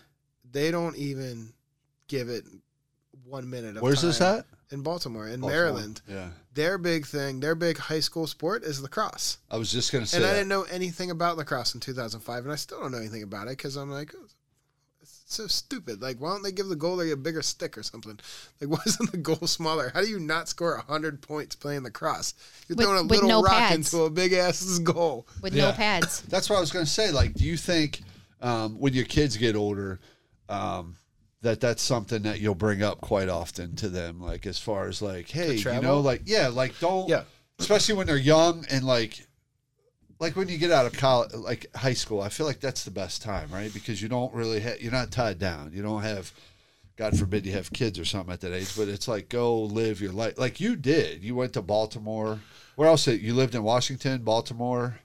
[0.50, 1.52] They don't even
[2.08, 2.44] give it
[3.24, 4.44] one minute of Where's this at?
[4.72, 5.50] In Baltimore, in Baltimore.
[5.50, 6.02] Maryland.
[6.08, 6.30] Yeah.
[6.52, 9.38] Their big thing, their big high school sport is lacrosse.
[9.52, 10.16] I was just gonna say.
[10.16, 10.34] And I that.
[10.34, 13.50] didn't know anything about lacrosse in 2005, and I still don't know anything about it
[13.56, 14.26] because I'm like, "Oh,
[15.34, 16.00] so stupid.
[16.02, 18.18] Like, why don't they give the goalie a bigger stick or something?
[18.60, 19.90] Like, why isn't the goal smaller?
[19.94, 22.34] How do you not score 100 points playing lacrosse?
[22.68, 23.92] You're With- throwing a little no rock pads.
[23.92, 25.26] into a big ass goal.
[25.42, 25.66] with Yeah.
[25.66, 26.20] no pads.
[26.28, 27.10] That's what I was going to say.
[27.10, 28.00] Like, do you think
[28.40, 30.00] um, when your kids get older,
[30.48, 30.96] um,
[31.42, 34.20] that that's something that you'll bring up quite often to them?
[34.20, 37.24] Like, as far as like, hey, you know, like, yeah, like, don't, Yeah.
[37.58, 39.26] especially when they're young and like,
[40.24, 42.90] like when you get out of college, like high school, I feel like that's the
[42.90, 43.72] best time, right?
[43.72, 45.70] Because you don't really, ha- you're not tied down.
[45.74, 46.32] You don't have,
[46.96, 48.74] God forbid, you have kids or something at that age.
[48.76, 51.22] But it's like go live your life, like you did.
[51.22, 52.40] You went to Baltimore.
[52.76, 53.06] Where else?
[53.06, 54.98] You lived in Washington, Baltimore,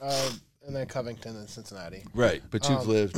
[0.00, 0.30] Uh,
[0.66, 2.04] and then Covington and Cincinnati.
[2.14, 2.42] right?
[2.50, 3.16] But you've Um, lived,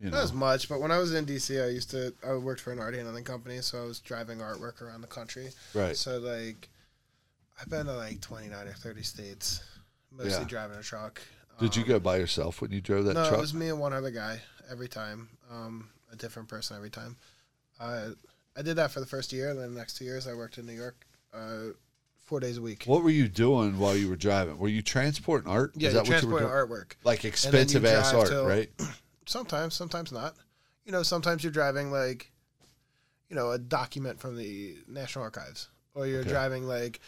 [0.00, 2.60] you Not as much, but when I was in DC, I used to, I worked
[2.62, 5.50] for an art handling company, so I was driving artwork around the country.
[5.74, 5.96] right?
[5.96, 6.68] So, like,
[7.60, 9.60] I've been to like 29 or 30 states,
[10.10, 10.44] mostly Yeah.
[10.44, 11.20] driving a truck.
[11.58, 13.24] Did you Um, go by yourself when you drove that truck?
[13.24, 13.38] no, truck?
[13.38, 15.28] it was me and one other guy every time.
[15.50, 17.16] Um, a different person every time.
[17.78, 18.10] Uh,
[18.56, 19.50] I did that for the first year.
[19.50, 21.68] And then the next two years, I worked in New York, uh,
[22.24, 22.84] four days a week.
[22.86, 24.58] what were you doing while you were driving?
[24.58, 25.72] Were you transporting art?
[25.76, 26.80] yeah, Is you that what you were transport doing?
[26.80, 26.92] artwork.
[27.04, 28.70] Like expensive ass drive art, till- right?
[29.26, 30.34] Sometimes, sometimes not.
[30.84, 32.32] You know, sometimes you're driving like,
[33.28, 36.30] you know, a document from the National Archives, or you're Okay.
[36.30, 37.00] driving like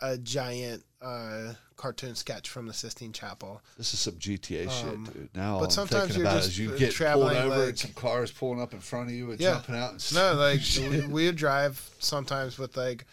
[0.00, 3.60] a giant uh, cartoon sketch from the Sistine Chapel.
[3.76, 5.28] This is some GTA Um, shit, dude.
[5.34, 7.66] Now but I'm sometimes you're about just, is you uh, get pulled traveling, over and
[7.66, 9.54] like- some cars pulling up in front of you and Yeah.
[9.54, 9.92] jumping out.
[9.92, 13.04] And No, like we, we would drive sometimes with like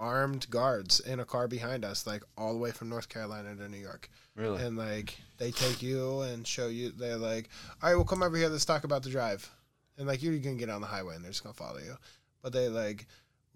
[0.00, 3.68] armed guards in a car behind us, like all the way from North Carolina to
[3.68, 4.08] New York.
[4.36, 4.62] really?
[4.62, 6.90] And like they take you and show you.
[6.90, 7.48] They're like,
[7.82, 8.48] "All right, we'll come over here.
[8.48, 9.48] Let's talk about the drive."
[9.96, 11.96] And like you're gonna get on the highway and they're just gonna follow you.
[12.42, 13.06] But they like,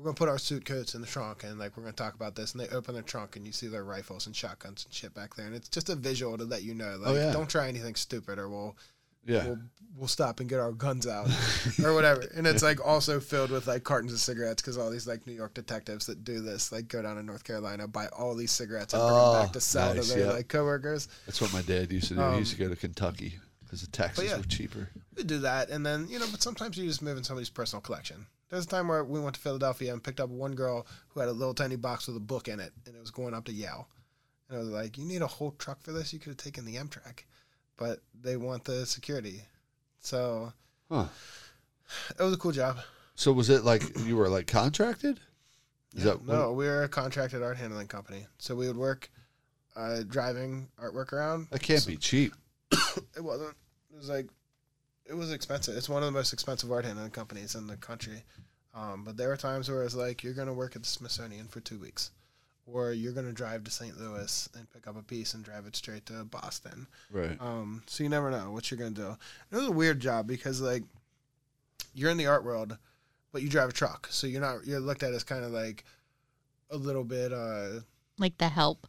[0.03, 2.35] we're gonna put our suit coats in the trunk and like we're gonna talk about
[2.35, 2.53] this.
[2.53, 5.37] And they open their trunk and you see their rifles and shotguns and shit back
[5.37, 5.47] there.
[5.47, 7.33] And it's just a visual to let you know, like, Oh, yeah.
[7.33, 8.77] don't try anything stupid or we'll
[9.25, 9.45] yeah.
[9.47, 9.59] we'll
[9.97, 11.29] we'll stop and get our guns out
[11.85, 12.23] or whatever.
[12.35, 15.35] And it's like also filled with like cartons of cigarettes because all these like New
[15.35, 18.95] York detectives that do this like go down to North Carolina, buy all these cigarettes
[18.95, 20.33] and bring Oh, them back to sell nice, to their yeah.
[20.33, 21.07] like coworkers.
[21.27, 22.21] That's what my dad used to do.
[22.21, 24.37] he Um, used to go to Kentucky because the taxes yeah.
[24.39, 24.89] were cheaper.
[25.17, 27.81] We do that, and then you know, but sometimes you just move in somebody's personal
[27.81, 28.27] collection.
[28.53, 31.31] There's a time where we went to Philadelphia and picked up one girl who had
[31.31, 33.53] a little tiny box with a book in it, and it was going up to
[33.53, 33.89] Yale.
[34.51, 36.13] And I was like, "You need a whole truck for this?
[36.13, 37.25] You could have taken the Amtrak."
[37.79, 39.47] But they want the security,
[40.01, 40.53] so
[40.91, 41.07] Huh.
[42.11, 42.79] it was a cool job.
[43.15, 45.19] So was it like you were like contracted?
[45.95, 49.11] Is that No, we were a contracted art handling company, so we would work
[49.77, 51.49] uh, driving artwork around.
[51.53, 52.35] That can't be cheap.
[53.17, 53.57] It wasn't.
[53.91, 54.29] It was like,
[55.07, 55.77] it was expensive.
[55.77, 58.23] It's one of the most expensive art handling companies in the country.
[58.75, 61.61] Um, but there are times where it's like you're gonna work at the Smithsonian for
[61.61, 62.11] two weeks,
[62.67, 63.99] or you're gonna drive to St.
[64.01, 66.87] Louis and pick up a piece and drive it straight to Boston.
[67.11, 67.37] Right.
[67.41, 69.17] Um, so you never know what you're gonna do.
[69.51, 70.85] It was a weird job because like
[71.95, 72.79] you're in the art world,
[73.33, 75.85] but you drive a truck, so you're not you're looked at as kind of like
[76.71, 77.81] a little bit uh
[78.19, 78.87] Like the help.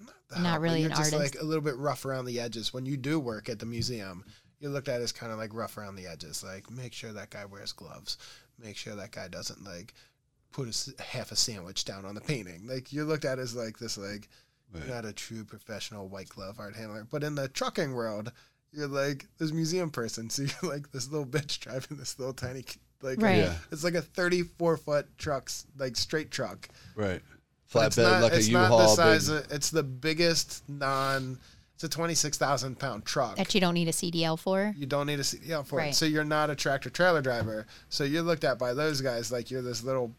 [0.00, 1.34] the Not help, really you're an just artist.
[1.36, 4.24] like a little bit rough around the edges when you do work at the museum
[4.58, 7.30] you're looked at as kind of like rough around the edges like make sure that
[7.30, 8.18] guy wears gloves
[8.62, 9.94] make sure that guy doesn't like
[10.52, 13.54] put a s half a sandwich down on the painting like you're looked at as
[13.54, 14.28] like this like
[14.72, 14.86] Right.
[14.88, 18.30] not a true professional white glove art handler but in the trucking world
[18.72, 22.64] you're like this museum person so you're like this little bitch driving this little tiny
[23.02, 23.38] like Right.
[23.38, 23.54] Yeah.
[23.72, 27.20] it's like a 34 foot trucks like straight truck Right.
[27.66, 28.94] it's Flatbed not, like a it's not the U-Haul.
[28.96, 31.38] size big- of, it's the biggest non
[31.82, 33.36] it's a 26,000 pound truck.
[33.36, 34.74] That you don't need a CDL for.
[34.76, 35.94] you don't need a CDL for it.
[35.94, 37.66] So you're not a tractor trailer driver.
[37.88, 40.12] So you're looked at by those guys like you're this little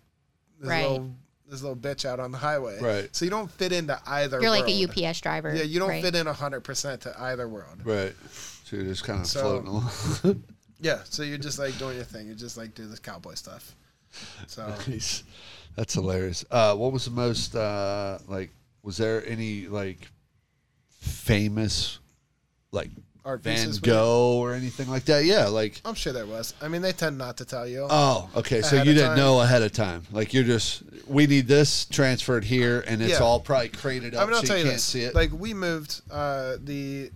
[0.59, 0.89] this Right.
[0.89, 1.11] little
[1.47, 2.79] this little bitch out on the highway.
[2.81, 3.15] Right.
[3.15, 5.53] So you don't fit into either You're like a UPS driver.
[5.53, 6.01] Yeah, you don't right?
[6.03, 7.85] fit in 100% to either world.
[7.85, 8.15] Right.
[8.63, 10.43] So you're just kind of So- floating along.
[10.83, 12.25] Yeah, so you're just like doing your thing.
[12.27, 13.75] You just like do this cowboy stuff.
[14.47, 15.23] So Nice.
[15.75, 16.43] That's hilarious.
[16.49, 18.49] Uh, what was the most uh, like?
[18.81, 20.09] Was there any like
[21.01, 21.99] famous
[22.71, 22.89] like
[23.25, 23.79] art Van pieces.
[23.79, 25.25] Gogh or anything like that?
[25.25, 26.53] Yeah, like I'm sure there was.
[26.61, 27.85] I mean, they tend not to tell you.
[27.89, 28.61] oh, okay.
[28.61, 29.17] So Ahead you of didn't time.
[29.17, 30.03] know ahead of time.
[30.11, 33.19] Like you're just we need this transferred here, and it's Yeah.
[33.19, 34.83] all probably crated up I mean, I'll so tell you you can't this.
[34.85, 35.13] see it.
[35.15, 37.11] Like we moved uh, the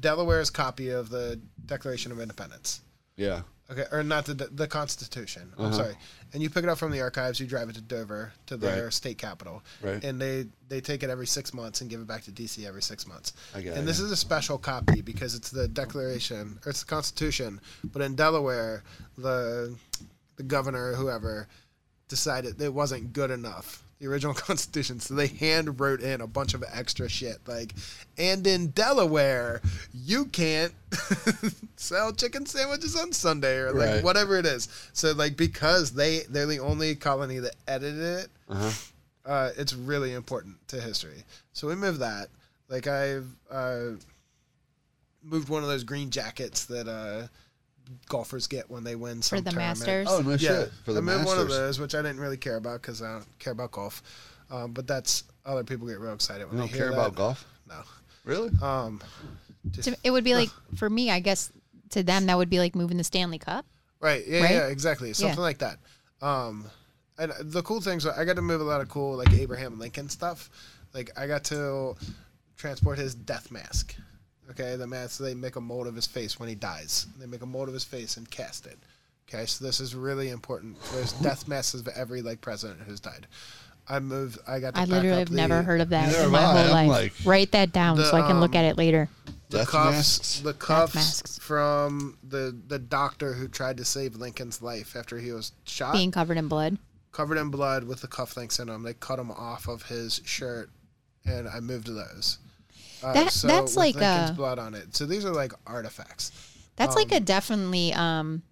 [0.00, 2.80] Delaware's copy of the Declaration of Independence.
[3.16, 5.52] yeah, Okay, or not the the Constitution.
[5.56, 5.74] I'm Uh-huh.
[5.76, 5.96] sorry.
[6.34, 7.40] And you pick it up from the archives.
[7.40, 8.92] You drive it to Dover to their Right.
[8.92, 10.04] state capital, Right.
[10.04, 12.82] and they they take it every six months and give it back to DC every
[12.82, 13.32] six months.
[13.54, 14.06] I got and it, this yeah.
[14.06, 17.60] is a special copy because it's the Declaration or it's the Constitution.
[17.84, 18.82] But in Delaware,
[19.16, 19.76] the
[20.36, 21.48] the governor or whoever
[22.08, 23.83] decided it wasn't good enough.
[24.00, 27.74] The original Constitution, so they hand wrote in a bunch of extra shit like,
[28.18, 29.62] and in Delaware,
[29.92, 30.72] you can't
[31.76, 34.04] sell chicken sandwiches on Sunday or like Right.
[34.04, 34.68] whatever it is.
[34.92, 38.70] So like because they they're the only colony that edited it, uh-huh.
[39.26, 41.24] uh, it's really important to history.
[41.52, 42.28] So we moved that.
[42.68, 43.90] Like I've uh,
[45.22, 47.28] moved one of those green jackets that uh,
[48.08, 49.78] golfers get when they win some For the tournament.
[49.80, 50.08] Masters?
[50.10, 52.36] Oh no Yeah, shit for the I moved one of those, which I didn't really
[52.36, 54.02] care about because I don't care about golf.
[54.50, 56.98] Um, but that's other people get real excited when You they don't hear care that.
[57.06, 57.82] about golf, No.
[58.24, 58.50] really?
[58.62, 59.00] Um,
[59.70, 61.50] just, To- It would be like for me, I guess.
[61.90, 63.64] To them, that would be like moving the Stanley Cup.
[64.00, 64.26] Right.
[64.26, 64.40] Yeah.
[64.42, 64.50] Right?
[64.50, 64.66] Yeah.
[64.66, 65.12] Exactly.
[65.12, 65.78] Something like that.
[66.20, 66.66] Um,
[67.18, 70.08] and the cool things, I got to move a lot of cool like Abraham Lincoln
[70.08, 70.50] stuff.
[70.92, 71.94] Like I got to
[72.56, 73.94] transport his death mask.
[74.50, 77.06] Okay, the mask they make a mold of his face when he dies.
[77.18, 78.78] They make a mold of his face and cast it.
[79.28, 80.76] Okay, so this is really important.
[80.92, 83.26] There's death masks of every like president who's died.
[83.88, 84.38] I moved.
[84.46, 84.74] I got.
[84.74, 86.42] To I literally have the, never heard of that in my I.
[86.42, 86.88] whole I'm life.
[86.88, 89.08] like- Write that down The, so I can look um, at it later.
[89.50, 89.92] the Death cuffs.
[89.94, 90.40] masks?
[90.40, 91.38] The cuffs masks.
[91.38, 96.10] from the the doctor who tried to save Lincoln's life after he was shot, Being
[96.12, 96.78] covered in blood.
[97.12, 98.82] covered in blood with the cufflinks in them.
[98.84, 100.70] They cut them off of his shirt,
[101.26, 102.38] and I moved those.
[103.04, 104.96] Uh, That- so that's like Lincoln's a- blood on it.
[104.96, 106.32] So these are like artifacts.
[106.76, 108.42] That's like a definitely um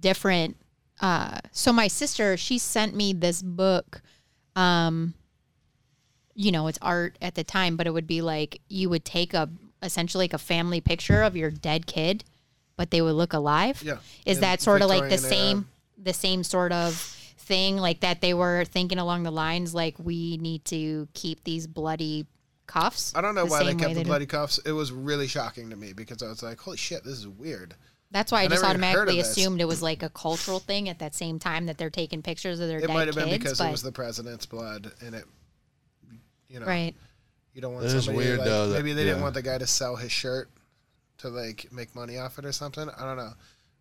[0.00, 0.56] different
[1.00, 4.02] uh so my sister she sent me this book
[4.56, 5.14] um
[6.34, 9.32] you know it's art at the time but it would be like you would take
[9.34, 9.48] a
[9.82, 12.24] essentially like a family picture of your dead kid
[12.76, 13.96] but they would look alive Yeah.
[14.26, 15.48] is that sort of like the Victorian era.
[15.48, 15.68] same
[15.98, 16.94] the same sort of
[17.38, 21.66] thing like that they were thinking along the lines like we need to keep these
[21.66, 22.26] bloody
[22.70, 24.58] cuffs I don't know the why they same way kept the do- bloody cuffs.
[24.64, 27.74] It was really shocking to me because I was like, "Holy shit, this is weird."
[28.12, 30.08] That's why I, I just never even heard of automatically assumed it was like a
[30.08, 33.06] cultural thing at that same time that they're taking pictures of their It dead might
[33.06, 33.26] have kids.
[33.28, 35.24] been because but, it was the president's blood, and it,
[36.48, 36.94] you know, right.
[37.54, 39.42] you don't want It is somebody weird, like, though, that- maybe they didn't want the
[39.42, 40.50] guy to sell his shirt
[41.18, 42.88] to like make money off it or something.
[42.98, 43.32] I don't know,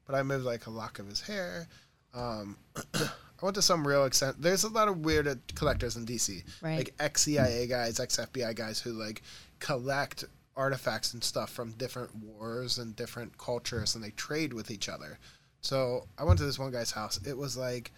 [0.05, 1.67] but I moved like a lock of his hair.
[2.13, 2.57] Um,
[3.41, 4.41] I went to some real extent.
[4.41, 6.77] There's a lot of weird uh, collectors in DC, Right.
[6.77, 9.21] like ex CIA guys, ex FBI guys who like
[9.59, 10.25] collect
[10.55, 15.17] artifacts and stuff from different wars and different cultures, and they trade with each other.
[15.61, 17.19] So I went to this one guy's house.
[17.25, 17.91] It was like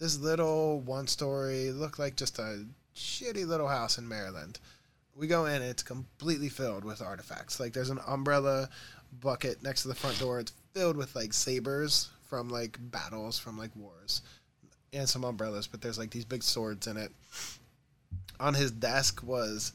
[0.00, 2.64] this little one story, looked like just a
[2.96, 4.58] shitty little house in Maryland.
[5.14, 7.58] We go in, it's completely filled with artifacts.
[7.60, 8.68] Like there's an umbrella
[9.20, 10.38] bucket next to the front door.
[10.40, 14.22] It's filled with like sabers from like battles from like wars
[14.92, 17.12] and some umbrellas, but there's like these big swords in it.
[18.40, 19.72] On his desk was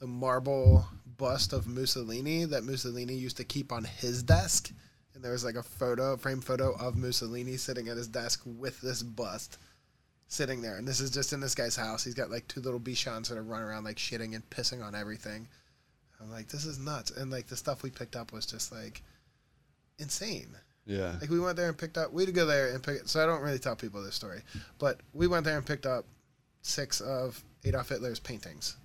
[0.00, 0.86] the marble
[1.16, 4.70] bust of Mussolini that Mussolini used to keep on his desk.
[5.14, 8.80] And there was like a photo, frame photo of Mussolini sitting at his desk with
[8.80, 9.58] this bust
[10.28, 10.76] sitting there.
[10.76, 12.04] And this is just in this guy's house.
[12.04, 14.94] He's got like two little bichons that are running around like shitting and pissing on
[14.94, 15.48] everything.
[16.20, 17.10] I'm like, this is nuts.
[17.10, 19.02] And like the stuff we picked up was just like
[19.98, 20.54] insane.
[20.88, 21.16] Yeah.
[21.20, 22.12] Like we went there and picked up.
[22.12, 23.06] We'd go there and pick.
[23.06, 24.40] So I don't really tell people this story,
[24.78, 26.06] but we went there and picked up
[26.62, 28.76] six of Adolf Hitler's paintings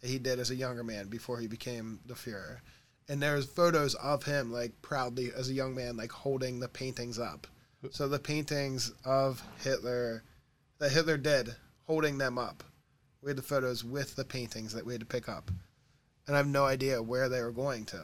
[0.00, 2.60] that he did as a younger man before he became the Führer.
[3.08, 7.18] And there's photos of him like proudly as a young man, like holding the paintings
[7.18, 7.46] up.
[7.90, 10.22] So the paintings of Hitler
[10.78, 11.54] that Hitler did,
[11.86, 12.64] holding them up.
[13.22, 15.50] We had the photos with the paintings that we had to pick up,
[16.26, 18.00] and I have no idea where they were going to.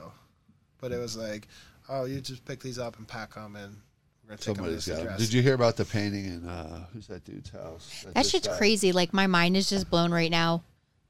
[0.78, 1.48] But it was like,
[1.88, 3.76] oh, you just pick these up and pack them, and
[4.24, 5.06] we're gonna take them to Somebody's this got 'em.
[5.08, 5.20] address.
[5.20, 8.04] Did you hear about the painting in uh, who's that dude's house?
[8.06, 8.58] That just shit's died?
[8.58, 8.92] crazy.
[8.92, 10.62] Like my mind is just blown right now.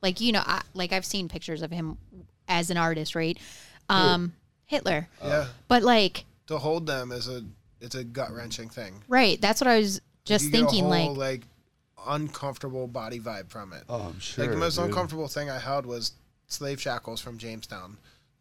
[0.02, 1.96] Like you know, I, like I've seen pictures of him
[2.48, 3.38] as an artist, right?
[3.88, 4.32] Um,
[4.66, 7.42] Hitler, Yeah, but like, to hold them is a
[7.80, 9.02] it's a gut wrenching thing.
[9.08, 9.40] right?
[9.40, 10.84] That's what I was just you get a thinking.
[10.84, 11.42] whole, like, like
[12.08, 13.84] uncomfortable body vibe from it.
[13.88, 14.44] Oh, I'm sure.
[14.44, 14.86] like the most dude.
[14.86, 16.12] uncomfortable thing I held was
[16.48, 17.96] slave shackles from Jamestown.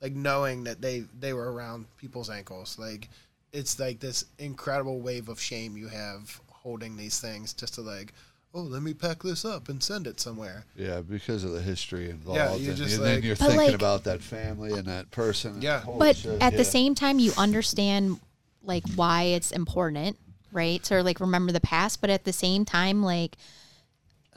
[0.05, 2.77] Like knowing that they they were around people's ankles.
[2.77, 3.09] Like
[3.51, 8.13] it's like this incredible wave of shame you have holding these things just to like,
[8.53, 10.63] oh, let me pack this up and send it somewhere.
[10.75, 12.37] Yeah, because of the history involved.
[12.37, 14.85] Yeah, you and, just, and like- then you're But, thinking like- about that family and
[14.85, 15.59] that person.
[15.59, 15.79] Yeah.
[15.79, 16.57] Holy but shit, at yeah.
[16.59, 18.19] the same time, you understand
[18.61, 20.19] like why it's important,
[20.51, 20.83] right?
[20.83, 23.37] To like remember the past, but at the same time, like,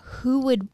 [0.00, 0.66] who would?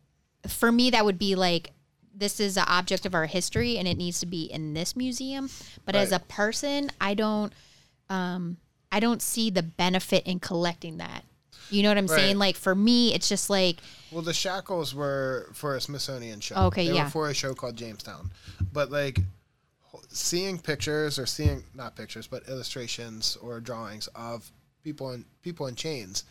[0.47, 1.73] For me, that would be like.
[2.17, 5.51] This is an object of our history, and it needs to be in this museum.
[5.85, 7.53] But as a person, I don't,
[8.09, 8.59] um,
[8.93, 11.25] I don't see the benefit in collecting that.
[11.71, 12.39] You know what I'm saying?
[12.39, 13.79] Like for me, it's just like
[14.13, 16.57] Well, the shackles were for a Smithsonian show.
[16.67, 17.05] Okay, they yeah.
[17.05, 18.31] were for a show called Jamestown.
[18.73, 19.19] But like
[20.09, 24.51] seeing pictures or seeing not pictures but illustrations or drawings of
[24.83, 26.25] people in people in chains,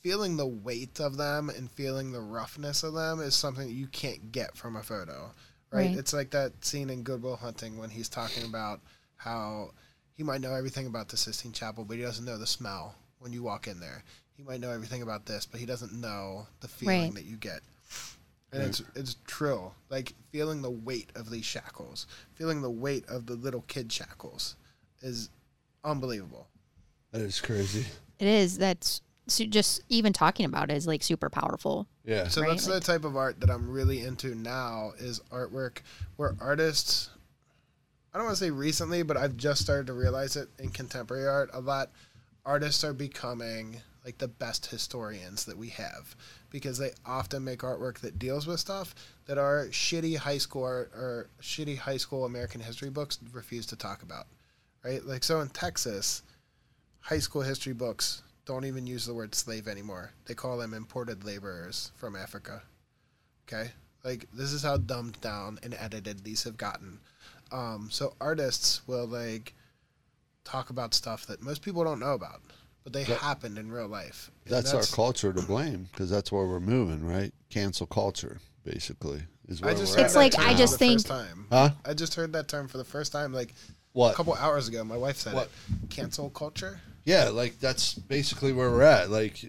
[0.00, 3.86] feeling the weight of them and feeling the roughness of them is something that you
[3.88, 5.30] can't get from a photo.
[5.70, 5.88] Right?
[5.88, 5.96] Right.
[5.98, 8.80] It's like that scene in Goodwill Hunting when he's talking about
[9.16, 9.70] how
[10.14, 13.32] he might know everything about the Sistine Chapel, but he doesn't know the smell when
[13.32, 14.02] you walk in there.
[14.36, 17.14] He might know everything about this, but he doesn't know the feeling Right.
[17.14, 17.60] that you get.
[18.50, 19.72] And it's it's true.
[19.90, 24.56] Like feeling the weight of these shackles, feeling the weight of the little kid shackles
[25.02, 25.28] is
[25.84, 26.46] unbelievable.
[27.12, 27.84] that is crazy.
[28.18, 28.56] it is.
[28.56, 31.86] That's so just even talking about it is like super powerful.
[32.04, 32.28] Yeah.
[32.28, 35.78] So Right, that's the type of art that I'm really into now is artwork
[36.16, 37.10] where artists
[38.12, 41.28] I don't want to say recently, but I've just started to realize it in contemporary
[41.28, 41.92] art a lot.
[42.44, 46.16] Artists are becoming like the best historians that we have
[46.50, 48.94] because they often make artwork that deals with stuff
[49.26, 53.76] that our shitty high school art or shitty high school American history books refuse to
[53.76, 54.26] talk about.
[54.82, 55.04] Right?
[55.04, 56.22] Like so in Texas,
[57.00, 60.10] high school history books don't even use the word slave anymore.
[60.24, 62.62] They call them imported laborers from Africa.
[63.46, 63.70] Okay,
[64.04, 66.98] like this is how dumbed down and edited these have gotten.
[67.52, 69.54] Um, so artists will like
[70.44, 72.40] talk about stuff that most people don't know about,
[72.84, 74.30] but they happened in real life.
[74.46, 77.32] And That's, our culture to blame because that's where we're moving, right?
[77.50, 80.18] Cancel culture, basically, is where I just we're it's at.
[80.18, 81.46] like, I just think- first time.
[81.50, 81.70] Huh?
[81.84, 83.54] I just heard that term for the first time like
[83.92, 84.12] What?
[84.12, 84.84] a couple hours ago.
[84.84, 85.50] My wife said What?
[85.82, 85.90] it.
[85.90, 86.80] Cancel culture.
[87.08, 89.08] Yeah, like that's basically where we're at.
[89.08, 89.42] Like,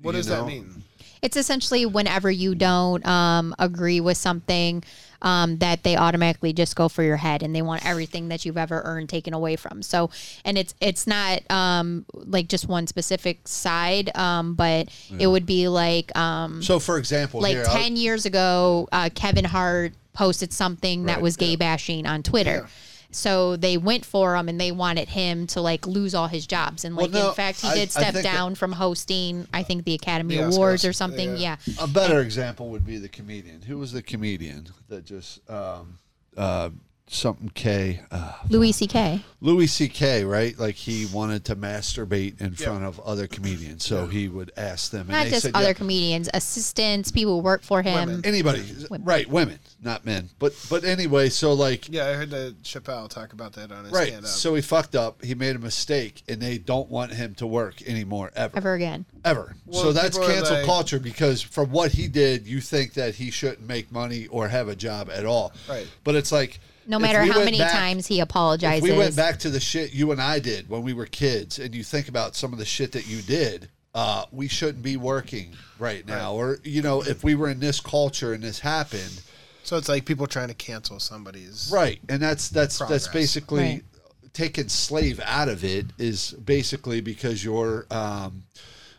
[0.00, 0.44] What does know?
[0.44, 0.84] that mean?
[1.22, 4.84] It's essentially whenever you don't um, agree with something
[5.20, 8.56] um, that they automatically just go for your head and they want everything that you've
[8.56, 9.82] ever earned taken away from.
[9.82, 10.10] So,
[10.44, 14.88] and it's it's not um, like just one specific side, um, but
[15.18, 19.10] it would be like um, So, for example, like here, I'll- 10 years ago, uh,
[19.12, 22.68] Kevin Hart posted something that was gay bashing on Twitter.
[23.12, 26.84] So they went for him and they wanted him to like lose all his jobs.
[26.84, 29.46] And like, Well, no, in fact, he I- did step think that- down from hosting,
[29.52, 31.36] I think, the Academy Awards or something.
[31.36, 31.56] yeah.
[31.66, 31.74] Yeah.
[31.84, 33.62] a better example would be the comedian.
[33.62, 35.98] Who was the comedian that just um,
[36.36, 36.70] uh,
[37.10, 38.00] something K?
[38.10, 39.22] Uh, Louis C.K.
[39.40, 40.24] Louis C.K.
[40.24, 40.58] Right?
[40.58, 45.02] Like he wanted to masturbate in front of other comedians, so he would ask them.
[45.02, 48.08] And Not they just said, other yeah, comedians, assistants, people who work for him.
[48.08, 48.26] Women.
[48.26, 48.64] anybody,
[49.00, 49.28] right?
[49.28, 50.30] Women, not men.
[50.38, 53.92] But but anyway, so like Yeah, I heard that Chappelle talk about that on his
[53.92, 54.08] right.
[54.08, 54.30] stand up.
[54.30, 55.24] So he fucked up.
[55.24, 58.56] He made a mistake, and they don't want him to work anymore ever.
[58.56, 59.04] Ever again.
[59.24, 59.56] ever.
[59.66, 63.30] Well, so that's cancel like- culture because from what he did, you think that he
[63.30, 65.52] shouldn't make money or have a job at all.
[65.68, 65.86] Right.
[66.04, 68.82] But it's like No matter we how many back- times he If apologizes.
[68.82, 71.74] we went back to the shit you and I did when we were kids, and
[71.74, 75.54] you think about some of the shit that you did, uh, we shouldn't be working
[75.78, 76.34] right now.
[76.34, 79.22] Or you know, if we were in this culture and this happened,
[79.62, 82.00] so it's like people trying to cancel somebody's right?
[82.08, 83.04] And that's that's Progress.
[83.04, 83.84] that's basically Right.
[84.32, 88.44] taking slave out of it is basically because you're um,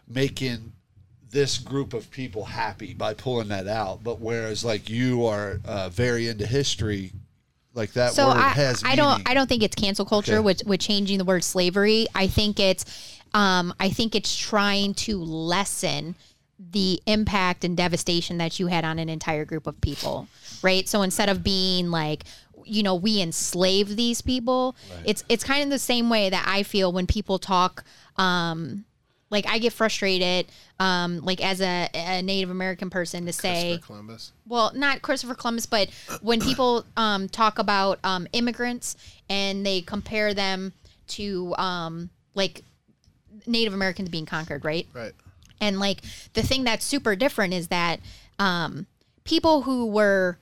[0.07, 0.73] making
[1.31, 4.03] this group of people happy by pulling that out.
[4.03, 7.13] But whereas like you are uh, very into history,
[7.73, 8.84] like that so word I, has.
[8.85, 9.27] I don't.
[9.30, 10.39] I don't think it's cancel culture Okay.
[10.43, 12.07] with with changing the word slavery.
[12.14, 12.85] I think it's
[13.34, 16.15] um, I think it's trying to lessen
[16.60, 20.27] the impact and devastation that you had on an entire group of people,
[20.61, 20.88] right?
[20.88, 22.23] So instead of being like
[22.65, 24.76] you know we enslave these people,
[25.06, 27.84] it's it's kind of the same way that I feel when people talk
[28.18, 28.85] um,
[29.31, 30.45] like I get frustrated
[30.79, 34.33] um, like as a, a Native American person to say Columbus.
[34.47, 35.89] well, not Christopher Columbus, but
[36.21, 38.95] when people um, talk about um, immigrants
[39.29, 40.73] and they compare them
[41.07, 42.63] to um, like
[43.47, 44.87] Native Americans being conquered, right?
[44.93, 45.13] Right.
[45.59, 46.01] And like
[46.33, 47.99] the thing that's super different is that
[48.37, 48.85] um,
[49.23, 50.37] people who were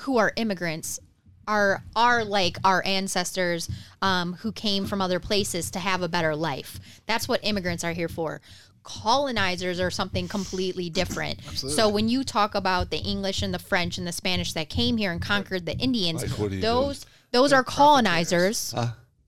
[0.00, 1.00] who are immigrants
[1.48, 3.68] are are like our ancestors
[4.02, 6.78] um, who came from other places to have a better life.
[7.06, 8.40] That's what immigrants are here for.
[8.84, 11.40] Colonizers are something completely different.
[11.70, 14.96] So when you talk about the English and the French and the Spanish that came
[14.96, 16.30] here and conquered the Indians, Like,
[16.62, 18.72] those those are colonizers.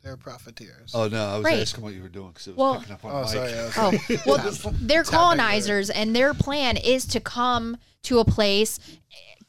[0.03, 0.93] They're profiteers.
[0.95, 1.61] Oh no, I was Right.
[1.61, 3.29] asking what you were doing because it was Well- picking up on Oh, mic.
[3.31, 3.53] sorry.
[3.53, 8.79] I was Oh, well, they're colonizers, and their plan is to come to a place,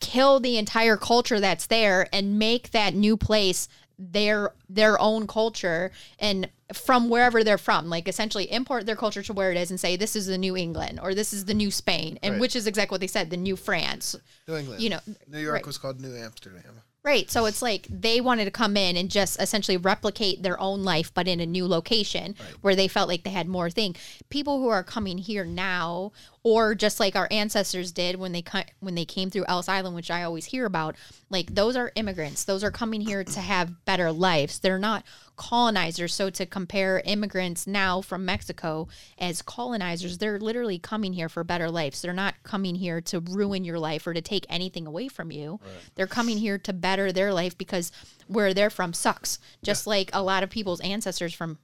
[0.01, 3.69] kill the entire culture that's there, and make that new place
[4.03, 9.31] their their own culture and from wherever they're from like essentially import their culture to
[9.31, 11.69] where it is and say this is the new england or this is the new
[11.69, 12.41] spain and Right.
[12.41, 14.15] which is exactly what they said the new france
[14.47, 14.81] New England.
[14.81, 15.67] you know, New York right.
[15.67, 16.81] was called New Amsterdam.
[17.03, 17.31] Right.
[17.31, 21.11] So it's like they wanted to come in and just essentially replicate their own life,
[21.11, 23.95] but in a new location where they felt like they had more thing.
[24.29, 26.11] People who are coming here now,
[26.43, 28.43] or just like our ancestors did when they
[28.79, 30.95] when they came through Ellis Island, which I always hear about,
[31.29, 32.43] like those are immigrants.
[32.43, 34.59] Those are coming here to have better lives.
[34.59, 35.03] They're not
[35.35, 36.13] colonizers.
[36.13, 38.87] So to compare immigrants now from Mexico
[39.19, 42.01] as colonizers, they're literally coming here for better lives.
[42.01, 45.59] They're not coming here to ruin your life or to take anything away from you.
[45.95, 47.91] They're coming here to better their life because
[48.27, 49.37] where they're from sucks.
[49.63, 51.59] Just like a lot of people's ancestors from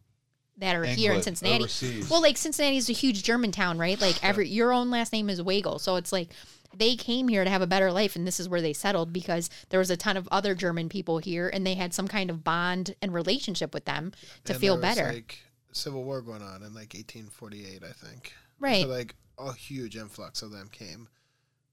[0.58, 1.64] that are here in Cincinnati.
[1.64, 2.10] overseas.
[2.10, 4.00] Well, like Cincinnati is a huge German town, right?
[4.00, 6.30] Like every your own last name is Weigel, so it's like
[6.76, 9.50] they came here to have a better life, and this is where they settled because
[9.70, 12.44] there was a ton of other German people here, and they had some kind of
[12.44, 14.12] bond and relationship with them
[14.46, 15.14] to And feel there was, better.
[15.14, 15.40] Like
[15.72, 18.34] Civil War going on in like 1848, I think.
[18.60, 18.84] Right.
[18.84, 21.08] So like a huge influx of them came,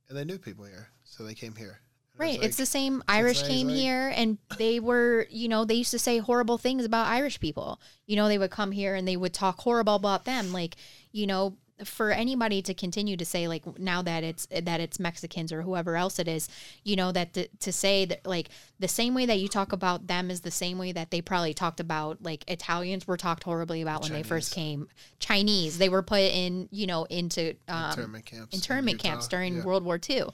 [0.08, 1.80] and they knew people here, so they came here.
[2.16, 2.38] Right.
[2.38, 3.02] like- it's the same.
[3.08, 6.58] Irish Cincinnati's came like- here and they were, you know, they used to say horrible
[6.58, 7.80] things about Irish people.
[8.06, 10.52] You know, they would come here and they would talk horrible about them.
[10.52, 10.76] Like,
[11.12, 15.52] you know, for anybody to continue to say like now that it's that it's Mexicans
[15.52, 16.48] or whoever else it is,
[16.84, 18.48] you know that to, to say that like
[18.78, 21.52] the same way that you talk about them is the same way that they probably
[21.52, 24.88] talked about like Italians were talked horribly about when they first came.
[25.18, 29.56] Chinese, they were put in, you know, into um, Internment camps internment Utah, camps during
[29.56, 29.64] yeah.
[29.64, 30.24] World War II.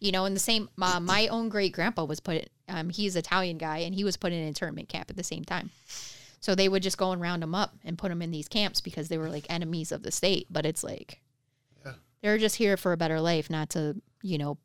[0.00, 3.58] You know, and the same uh, my own great grandpa was put um, he's Italian
[3.58, 5.70] guy and he was put in an internment camp at the same time.
[6.40, 8.80] So they would just go and round them up and put them in these camps
[8.80, 10.46] because they were like enemies of the state.
[10.50, 11.20] But it's like
[11.84, 11.94] Yeah.
[12.22, 14.58] they're just here for a better life, not to you know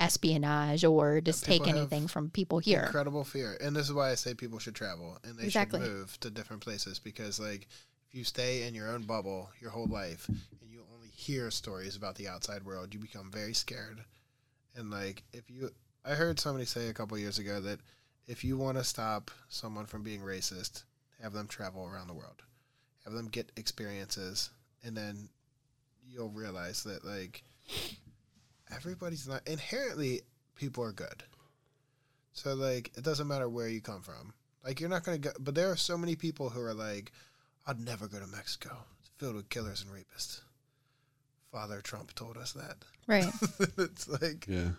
[0.00, 2.84] espionage or just take anything from people here.
[2.84, 5.80] Incredible fear, and this is why I say people should travel and they Exactly.
[5.80, 7.68] should move to different places because, like,
[8.08, 11.96] if you stay in your own bubble your whole life and you only hear stories
[11.96, 14.02] about the outside world, you become very scared.
[14.74, 15.70] And like, if you,
[16.04, 17.80] I heard somebody say a couple years ago that
[18.26, 20.84] if you want to stop someone from being racist,
[21.22, 22.42] have them travel around the world,
[23.04, 24.50] have them get experiences,
[24.84, 25.28] and then
[26.08, 27.42] you'll realize that like
[28.74, 30.22] everybody's not inherently
[30.54, 31.22] people are good.
[32.32, 34.32] So like it doesn't matter where you come from.
[34.64, 37.12] Like you're not gonna go but there are so many people who are like,
[37.66, 38.76] I'd never go to Mexico.
[39.00, 40.40] It's filled with killers and rapists.
[41.52, 42.76] Father Trump told us that.
[43.06, 43.26] Right.
[43.78, 44.70] it's like Yeah.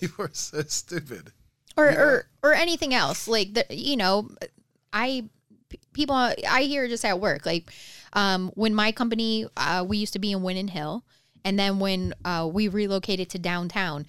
[0.00, 1.32] people are so stupid.
[1.76, 1.98] or Yeah.
[2.00, 4.28] or or anything else like the, you know
[4.92, 5.28] i
[5.68, 7.70] p- people i hear just at work like
[8.12, 11.04] um when my company uh we used to be in Winton Hill
[11.44, 14.06] and then when uh we relocated to downtown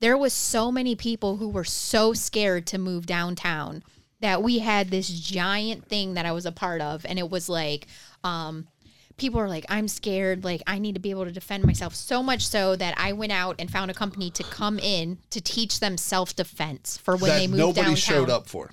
[0.00, 3.82] there was so many people who were so scared to move downtown
[4.20, 7.48] that we had this giant thing that I was a part of and it was
[7.48, 7.86] like
[8.24, 8.68] um
[9.16, 12.22] people were like I'm scared like I need to be able to defend myself so
[12.22, 15.80] much so that I went out and found a company to come in to teach
[15.80, 17.94] them self-defense for when that they moved nobody downtown.
[17.94, 18.70] Nobody showed up for,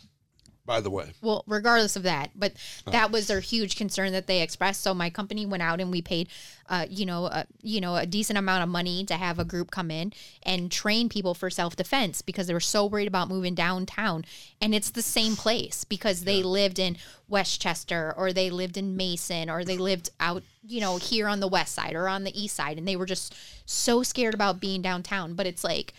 [0.66, 1.12] by the way.
[1.22, 2.54] well, regardless of that, but
[2.92, 4.82] that was their huge concern that they expressed.
[4.82, 6.28] So my company went out and we paid,
[6.70, 9.70] uh, you know, a, you know, a decent amount of money to have a group
[9.70, 10.12] come in
[10.44, 14.26] and train people for self defense because they were so worried about moving downtown.
[14.60, 16.98] And it's the same place because they lived in
[17.28, 21.48] Westchester or they lived in Mason or they lived out, you know, here on the
[21.48, 23.36] west side or on the east side, and they were just
[23.66, 25.36] so scared about being downtown.
[25.36, 25.94] But it's like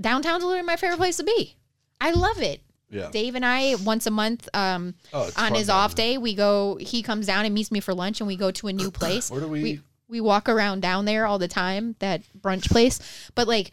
[0.00, 1.56] downtown's literally my favorite place to be.
[2.00, 2.60] I love it.
[2.90, 3.10] Yeah.
[3.10, 6.76] Dave and I once a month um, Oh, on his down off day we go
[6.80, 9.30] he comes down and meets me for lunch and we go to a new place.
[9.30, 12.98] Where do we- we we walk around down there all the time that brunch place.
[13.34, 13.72] But like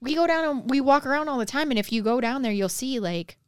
[0.00, 2.42] we go down and we walk around all the time and if you go down
[2.42, 3.38] there you'll see like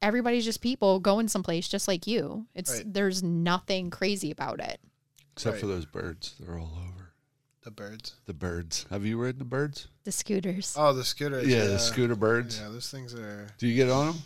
[0.00, 2.46] everybody's just people going someplace just like you.
[2.54, 2.92] It's Right.
[2.94, 4.80] there's nothing crazy about it.
[5.32, 5.60] Except Right.
[5.60, 6.34] for those birds.
[6.38, 6.91] They're all over.
[7.62, 8.14] The birds.
[8.26, 8.86] The birds.
[8.90, 9.86] Have you ridden the birds?
[10.04, 10.74] The scooters.
[10.76, 11.46] Oh, the scooters.
[11.46, 12.58] Yeah, the scooter birds.
[12.60, 13.46] Yeah, those things are.
[13.58, 14.16] Do you get on them?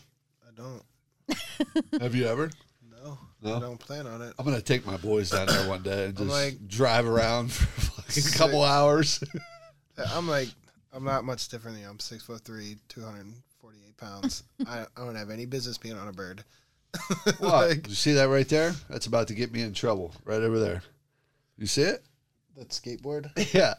[0.47, 2.01] I don't.
[2.03, 2.51] Have you ever?
[2.91, 3.57] No, No?
[3.57, 4.33] I don't plan on it.
[4.39, 7.67] I'm gonna take my boys down there one day and just like- drive around for
[7.81, 8.39] fucking a Sick.
[8.39, 9.23] couple hours.
[10.15, 10.49] I'm like,
[10.93, 11.91] I'm not much different than you.
[11.91, 14.45] I'm six foot three, 248 pounds.
[14.67, 16.43] I, I don't have any business being on a bird.
[17.39, 17.69] What?
[17.69, 18.73] like you see that right there?
[18.89, 20.15] That's about to get me in trouble.
[20.25, 20.83] Right over there.
[21.59, 22.03] You see it?
[22.57, 23.31] That skateboard.
[23.55, 23.75] Yeah.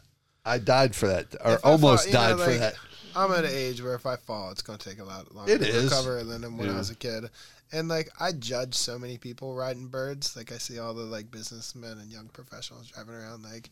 [0.45, 2.75] I died for that, or If I almost fall- you know, died for like, that.
[3.17, 5.51] I'm at an age where if I fall, it's going to take a lot longer
[5.51, 5.83] It to is.
[5.85, 6.75] recover than when Yeah.
[6.75, 7.25] I was a kid.
[7.73, 10.37] And like I judge so many people riding birds.
[10.37, 13.69] Like I see all the like businessmen and young professionals driving around like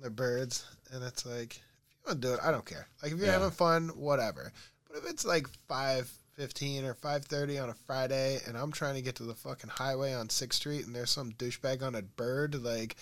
[0.00, 1.60] their birds, and it's like if
[1.92, 2.86] you want to do it, I don't care.
[3.02, 3.32] Like if you're Yeah.
[3.34, 4.52] having fun, whatever.
[4.88, 8.94] But if it's like five fifteen or five thirty on a Friday, and I'm trying
[8.94, 12.00] to get to the fucking highway on Sixth Street, and there's some douchebag on a
[12.02, 12.96] bird like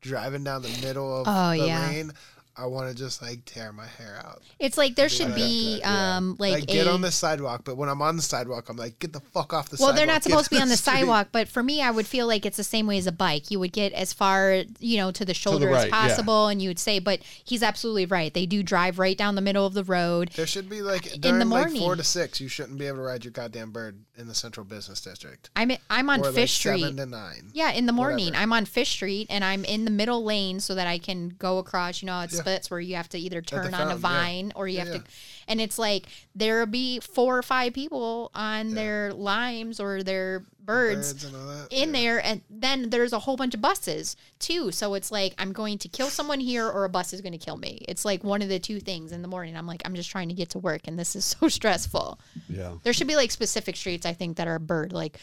[0.00, 1.88] driving down the middle of Oh, the yeah.
[1.88, 2.12] lane.
[2.60, 4.42] I want to just like tear my hair out.
[4.58, 6.16] It's like there should yeah, be yeah.
[6.16, 8.76] um like, Like, get a, on the sidewalk, but when I'm on the sidewalk, I'm
[8.76, 9.78] like, get the fuck off the sidewalk.
[9.78, 9.96] well, sidewalk.
[9.96, 10.94] they're not supposed to be on the street.
[10.94, 13.52] sidewalk, but for me, I would feel like it's the same way as a bike.
[13.52, 15.90] You would get as far, you know, to the shoulder right, as yeah.
[15.90, 18.34] possible, and you would say, but he's absolutely right.
[18.34, 20.30] They do drive right down the middle of the road.
[20.34, 21.74] There should be like in the morning.
[21.74, 24.34] like four to six, you shouldn't be able to ride your goddamn bird in the
[24.34, 25.48] central business district.
[25.56, 26.80] I'm I'm on or Fifth like Street.
[26.80, 27.50] seven to nine.
[27.52, 28.26] Yeah, in the morning.
[28.26, 28.42] Whatever.
[28.42, 31.58] I'm on Fifth Street and I'm in the middle lane so that I can go
[31.58, 32.02] across.
[32.02, 32.40] You know, it Yeah.
[32.40, 33.94] splits where you have to either turn on a fountain, yeah.
[33.96, 35.10] vine or you Yeah, have to.
[35.48, 41.14] And it's like there'll be four or five people on their limes or their birds.
[41.14, 41.68] Birds and all that.
[41.70, 42.00] in yeah.
[42.00, 45.78] there and then there's a whole bunch of buses too so it's like i'm going
[45.78, 48.42] to kill someone here or a bus is going to kill me it's like one
[48.42, 50.58] of the two things in the morning i'm like i'm just trying to get to
[50.58, 52.20] work and this is so stressful
[52.50, 52.74] Yeah.
[52.82, 55.18] there should be like specific streets i think that are bird like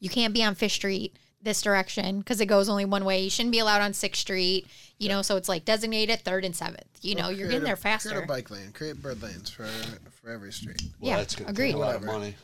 [0.00, 1.14] you can't be on fifth street
[1.46, 4.66] this direction because it goes only one way you shouldn't be allowed on sixth street
[4.98, 7.64] you know so it's like designated third and seventh you know you're Create getting a-
[7.64, 8.72] there Create faster a bike lane.
[8.72, 9.66] Create bird lanes for
[10.10, 10.82] for every street.
[11.00, 11.68] Well, Yeah, that's gonna agreed.
[11.68, 12.18] take a lot of Whatever.
[12.18, 12.34] money.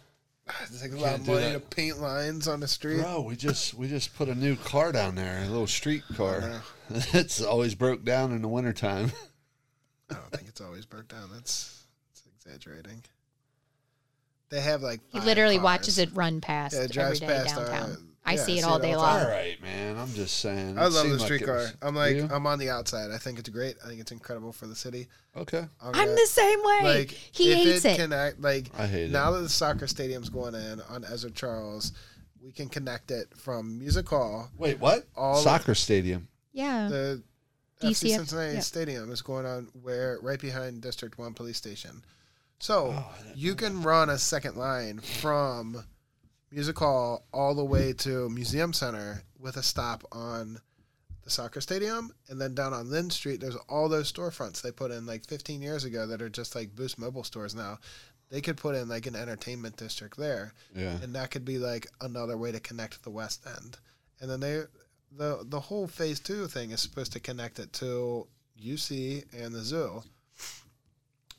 [0.62, 1.70] It's like a lot Can't of do money that.
[1.70, 3.00] to paint lines on the street.
[3.00, 6.40] Bro, we just we just put a new car down there, a little street car.
[6.40, 6.60] know.
[7.12, 9.12] it's always broke down in the wintertime.
[10.10, 11.30] I don't think it's always broke down.
[11.32, 13.02] That's, that's exaggerating.
[14.50, 15.64] They have like He five literally cars.
[15.64, 18.08] watches it run past Yeah, it drives day past our- downtown.
[18.24, 19.20] I yeah, see I it see all it day all the long.
[19.24, 19.96] All right, man.
[19.98, 20.78] I'm just saying.
[20.78, 21.54] I It love the seemed like it streetcar.
[21.56, 22.28] was- I'm like, Do?
[22.32, 23.10] I'm on the outside.
[23.10, 23.76] I think it's great.
[23.84, 25.08] I think it's incredible for the city.
[25.36, 25.58] okay.
[25.58, 26.80] I'm, I'm gonna- the same way.
[26.84, 27.96] like he if hates it.
[27.96, 29.10] Connect, like I hate it.
[29.10, 31.92] now that the soccer stadium's going in on Ezzard Charles,
[32.40, 34.48] we can connect it from Music Hall.
[34.56, 35.06] Wait, what?
[35.16, 36.28] All- Soccer stadium.
[36.52, 36.88] yeah.
[36.88, 37.22] The
[37.82, 38.60] FC DCF, Cincinnati yeah.
[38.60, 42.04] Stadium is going on where right behind District One Police Station.
[42.60, 45.82] So Oh, you can run a second line from
[46.52, 50.60] Music Hall all the way to Museum Center with a stop on
[51.24, 54.90] the soccer stadium, and then down on Linn Street, there's all those storefronts they put
[54.90, 57.78] in like 15 years ago that are just like Boost Mobile stores now.
[58.30, 60.96] They could put in like an entertainment district there, Yeah.
[61.02, 63.78] and that could be like another way to connect the West End.
[64.20, 64.62] And then they,
[65.16, 68.26] the the whole Phase Two thing is supposed to connect it to
[68.62, 70.02] UC and the zoo.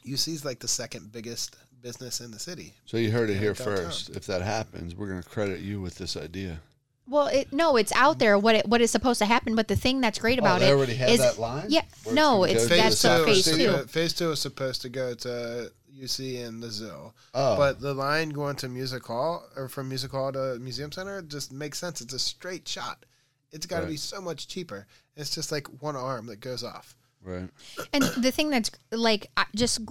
[0.06, 2.74] UC is like the second biggest business in the city.
[2.86, 3.76] So you heard it here downtown.
[3.86, 4.10] first.
[4.16, 6.60] If that happens, we're gonna credit you with this idea.
[7.06, 8.40] Well, it, no, it's out there.
[8.40, 9.56] What it, what is supposed to happen?
[9.56, 11.66] But the thing that's great oh, about oh, they it already have is- that line.
[11.68, 13.82] yeah, Where no, gonna it's- go that's the the phase stadium?
[13.82, 13.88] two.
[13.88, 18.30] Phase two is supposed to go to UC and the zoo, Oh, but the line
[18.30, 22.00] going to Music Hall or from Music Hall to Museum Center just makes sense.
[22.02, 23.06] It's a straight shot.
[23.52, 23.92] It's got to Right.
[23.92, 24.88] be so much cheaper.
[25.16, 26.96] It's just like one arm that goes off.
[27.22, 27.50] right.
[27.94, 29.82] And the thing that's like I- just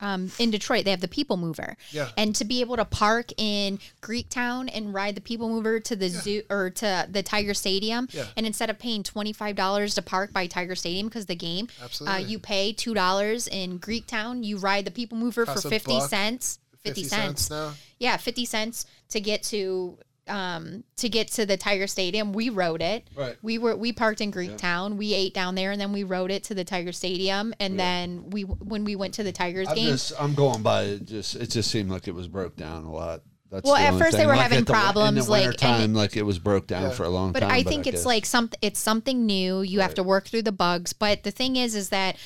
[0.00, 1.76] um, in Detroit, they have the People Mover.
[1.90, 2.08] Yeah.
[2.16, 6.08] And to be able to park in Greektown and ride the People Mover to the
[6.08, 8.26] zoo or to the Tiger Stadium, Yeah.
[8.36, 11.68] and instead of paying twenty five dollars to park by Tiger Stadium because the game,
[12.06, 14.44] uh, you pay two dollars in Greektown.
[14.44, 16.58] You ride the People Mover Costs for fifty buck, cents.
[16.82, 17.50] 50, cents.
[17.50, 17.74] now.
[17.98, 19.98] Yeah, fifty cents to get to
[20.30, 22.32] um to get to the Tiger Stadium.
[22.32, 23.08] We rode it.
[23.16, 23.36] Right.
[23.42, 24.96] We were we parked in Greektown.
[24.96, 27.52] We ate down there, and then we rode it to the Tiger Stadium.
[27.60, 29.88] And then we when we went to the Tigers I'm game.
[29.88, 31.04] just I'm going by it.
[31.06, 33.22] Just it just seemed like it was broke down a lot.
[33.50, 35.96] That's Well, the at first they were Like, having the- problems, the like, time, and-
[35.96, 36.90] like it was broke down Yeah.
[36.90, 37.32] for a long time.
[37.32, 37.50] but time.
[37.50, 39.62] I think it's guess- like some it's something new.
[39.62, 40.92] You have to work through the bugs.
[40.92, 42.16] But the thing is, is that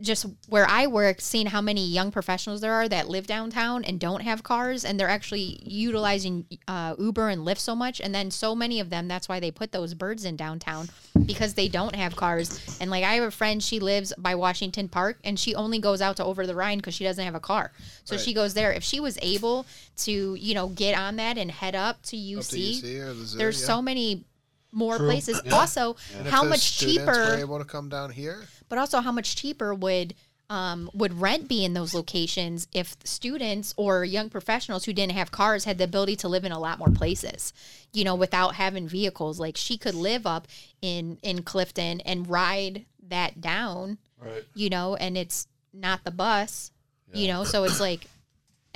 [0.00, 3.98] just where I work, seeing how many young professionals there are that live downtown and
[3.98, 8.30] don't have cars, and they're actually utilizing uh, Uber and Lyft so much, and then
[8.30, 9.08] so many of them.
[9.08, 10.88] That's why they put those birds in downtown
[11.24, 12.78] because they don't have cars.
[12.80, 16.00] And like I have a friend, she lives by Washington Park, and she only goes
[16.00, 17.72] out to over the Rhine because she doesn't have a car.
[18.04, 18.24] So Right.
[18.24, 18.72] she goes there.
[18.72, 19.66] If she was able
[19.98, 22.82] to, you know, get on that and head up to UC, Up to UC
[23.18, 23.38] the zoo.
[23.38, 23.66] there's yeah.
[23.66, 24.24] so many
[24.72, 25.06] more True.
[25.06, 25.40] places.
[25.44, 25.54] Yeah.
[25.54, 27.34] Also, And if how those much students Were cheaper?
[27.36, 28.44] able to come down here.
[28.68, 30.14] But also, how much cheaper would
[30.48, 35.32] um, would rent be in those locations if students or young professionals who didn't have
[35.32, 37.52] cars had the ability to live in a lot more places?
[37.92, 40.46] You know, without having vehicles, like she could live up
[40.82, 43.98] in in Clifton and ride that down.
[44.20, 44.44] Right.
[44.54, 46.70] You know, and it's not the bus.
[47.12, 48.06] You know, so it's like.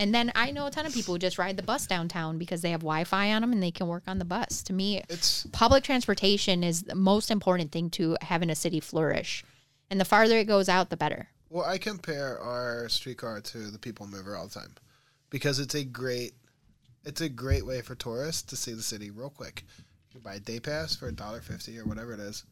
[0.01, 2.63] And then I know a ton of people who just ride the bus downtown because
[2.63, 4.63] they have Wi-Fi on them and they can work on the bus.
[4.65, 9.45] To me, It's public transportation is the most important thing to having a city flourish.
[9.91, 11.29] And the farther it goes out, the better.
[11.51, 14.75] well, I compare our streetcar to the People Mover all the time
[15.29, 16.33] because it's a great,
[17.05, 19.65] it's a great way for tourists to see the city real quick.
[20.15, 22.45] You buy a day pass for a dollar fifty or whatever it is.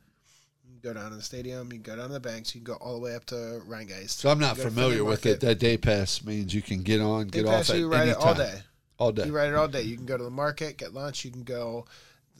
[0.69, 1.73] You can go down to the stadium.
[1.73, 2.55] You can go down to the banks.
[2.55, 3.35] You can go all the way up to
[3.66, 4.11] Rheingeist.
[4.11, 5.40] So I'm not You go to familiar with it.
[5.40, 8.03] That day pass means you can get on, Day get pass, off at you ride
[8.03, 8.36] any it all time.
[8.36, 8.55] day.
[8.99, 9.27] All day.
[9.27, 9.82] You ride it all day.
[9.82, 11.24] You can go to the market, get lunch.
[11.24, 11.86] You can go,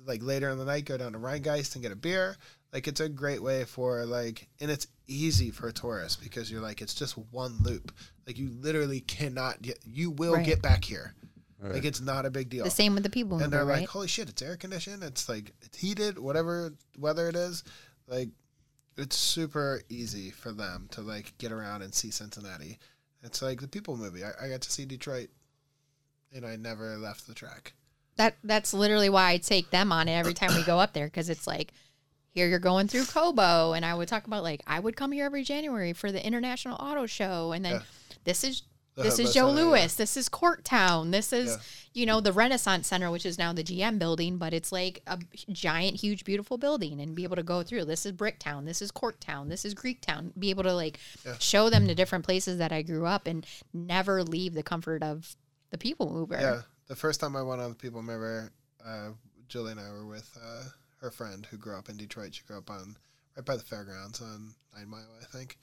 [0.07, 2.37] like later in the night, go down to Rheingeist and get a beer.
[2.73, 6.61] Like it's a great way for like, and it's easy for a tourist because you're
[6.61, 7.93] like, it's just one loop.
[8.27, 10.45] Like you literally cannot get, you will Right.
[10.45, 11.15] get back here.
[11.61, 11.75] Right.
[11.75, 12.65] Like it's not a big deal.
[12.65, 13.81] The same with the people and they're right?
[13.81, 15.03] like, holy shit, it's air conditioned.
[15.03, 17.65] It's like it's heated, whatever weather it is.
[18.09, 18.31] Like
[18.97, 22.79] it's super easy for them to like get around and see Cincinnati.
[23.23, 24.35] It's like the People Mover.
[24.41, 25.29] I, I got to see Detroit,
[26.33, 27.75] and I never left the track.
[28.17, 31.07] that that's literally why I take them on it every time we go up there
[31.07, 31.73] because it's like
[32.31, 35.25] here you're going through Cobo and I would talk about like I would come here
[35.27, 37.83] every January for the International Auto Show and then Yeah.
[38.25, 38.63] this is
[39.03, 39.67] this is Joe Center, yeah.
[39.67, 41.57] Louis, this is Corktown, this is Yeah.
[41.95, 45.19] you know the Renaissance Center which is now the GM building but it's like a
[45.51, 48.91] giant huge beautiful building and be able to go through this is Bricktown, this is
[48.93, 51.37] Corktown, this is Greektown, be able to like Yeah.
[51.39, 55.37] show them the different places that I grew up and never leave the comfort of
[55.71, 56.39] the people mover.
[56.41, 58.51] Yeah, the first time I went on the People Mover,
[58.85, 59.11] uh,
[59.49, 60.65] Julie and I were with uh,
[61.03, 62.35] her friend who grew up in Detroit.
[62.35, 62.97] She grew up on
[63.37, 65.59] right by the fairgrounds on Nine Mile, I think.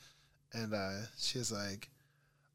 [0.54, 1.90] And uh, she's like,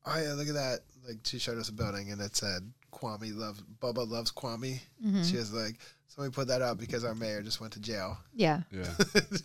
[0.07, 3.35] "Oh yeah, look at that!" Like she showed us a building, and it said Kwame
[3.37, 4.81] loves Bubba loves Kwame.
[5.05, 5.23] Mm-hmm.
[5.23, 5.77] She was like,
[6.09, 8.19] somebody put that up because our mayor just went to jail.
[8.35, 8.63] Yeah.
[8.71, 8.85] Yeah.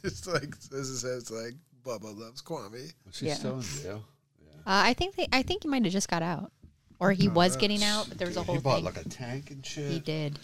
[0.04, 1.54] it's like this is it's like
[1.86, 2.92] Bubba loves Kwame.
[3.12, 3.34] She's Yeah.
[3.36, 4.04] still in jail.
[4.68, 6.52] Uh, I think they, I think he might have just got out,
[7.00, 8.86] or he was getting out, but there was a whole he bought thing.
[8.86, 9.92] like a tank and shit.
[9.92, 10.40] he did.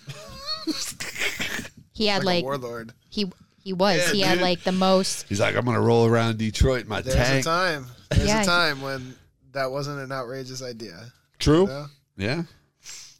[1.93, 2.93] he had Like, like, a warlord.
[3.09, 3.31] he
[3.63, 5.27] he was Yeah, he had like the most.
[5.27, 7.27] He's like, I'm gonna roll around Detroit in my There's tank.
[7.43, 7.85] There's a time.
[8.11, 8.41] There's Yeah.
[8.41, 9.15] a time when
[9.53, 11.11] that wasn't an outrageous idea.
[11.39, 11.61] True.
[11.61, 11.85] You know?
[12.17, 12.43] Yeah.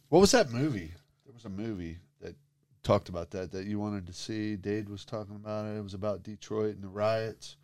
[0.08, 0.92] What was that movie?
[1.24, 2.34] There was a movie that
[2.82, 4.56] talked about that that you wanted to see.
[4.56, 5.76] Dave was talking about it.
[5.78, 7.56] It was about Detroit and the riots.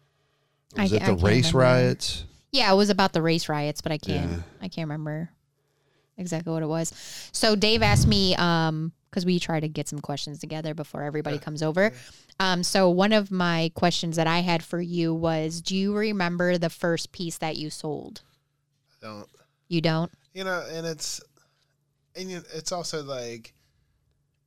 [0.74, 1.58] Or I was ca- it I the race remember.
[1.58, 2.24] riots?
[2.52, 4.38] Yeah, it was about the race riots, but I can't Yeah.
[4.62, 5.30] I can't remember
[6.16, 6.92] exactly what it was.
[7.32, 11.38] So Dave asked me um because we try to get some questions together before everybody
[11.38, 11.92] comes over.
[12.40, 16.58] Um, so one of my questions that I had for you was, do you remember
[16.58, 18.20] the first piece that you sold?
[19.00, 19.26] Don't
[19.68, 20.10] You don't.
[20.34, 20.64] you know?
[20.70, 21.20] And it's
[22.16, 23.52] and you, it's also like.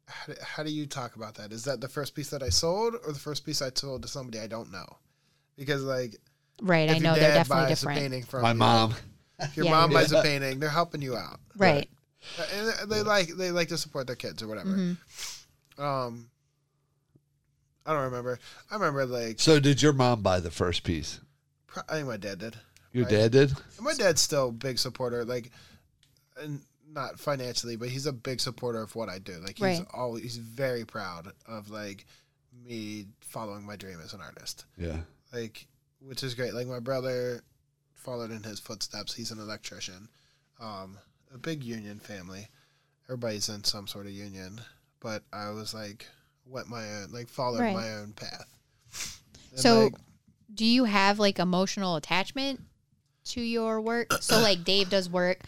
[0.07, 1.53] How do, how do you talk about that?
[1.53, 4.09] Is that the first piece that I sold, or the first piece I sold to
[4.09, 4.85] somebody I don't know?
[5.57, 6.17] Because like,
[6.61, 6.89] Right.
[6.89, 7.97] I know your they're definitely buys different.
[7.97, 8.93] a painting from My you, mom.
[9.39, 11.89] if your Yeah, mom buys a painting, they're helping you out, Right.
[12.53, 14.69] and they like they like to support their kids or whatever.
[14.69, 14.97] Mhm.
[15.77, 16.29] Um,
[17.85, 18.37] I don't remember.
[18.69, 21.19] I remember like So did your mom buy the first piece?
[21.87, 22.57] I think my dad did.
[22.93, 23.11] Your Right.
[23.11, 23.49] dad did?
[23.77, 25.51] And my dad's still a big supporter, like,
[26.38, 29.38] and not financially, but he's a big supporter of what I do.
[29.39, 29.88] Like, he's Right.
[29.93, 32.05] always he's very proud of like
[32.65, 34.65] me following my dream as an artist.
[34.77, 35.01] Yeah.
[35.31, 35.68] Like,
[35.99, 36.53] which is great.
[36.53, 37.43] Like my brother
[37.93, 39.13] followed in his footsteps.
[39.13, 40.09] He's an electrician.
[40.59, 40.97] Um,
[41.34, 42.49] a big union family.
[43.05, 44.59] Everybody's in some sort of union,
[44.99, 46.07] but I was like
[46.45, 47.73] went my own, like followed Right.
[47.76, 48.47] my own path.
[49.51, 49.93] And, So, like,
[50.53, 52.59] do you have like emotional attachment
[53.26, 54.11] to your work?
[54.22, 55.39] So, like Dave does work.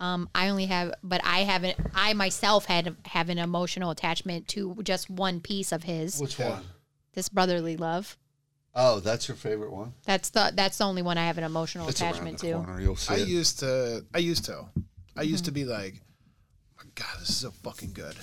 [0.00, 1.76] Um, I only have, but I haven't.
[1.94, 6.20] I myself had have an emotional attachment to just one piece of his.
[6.20, 6.64] Which one?
[7.14, 8.16] This brotherly love.
[8.74, 9.92] Oh, that's your favorite one?
[10.04, 12.52] That's the that's the only one I have an emotional It's attachment to.
[12.54, 12.80] corner.
[12.80, 13.28] You'll see I it.
[13.28, 14.04] used to.
[14.14, 14.64] I used to.
[15.16, 16.00] I used to be like,
[16.78, 18.16] my God, this is so fucking good.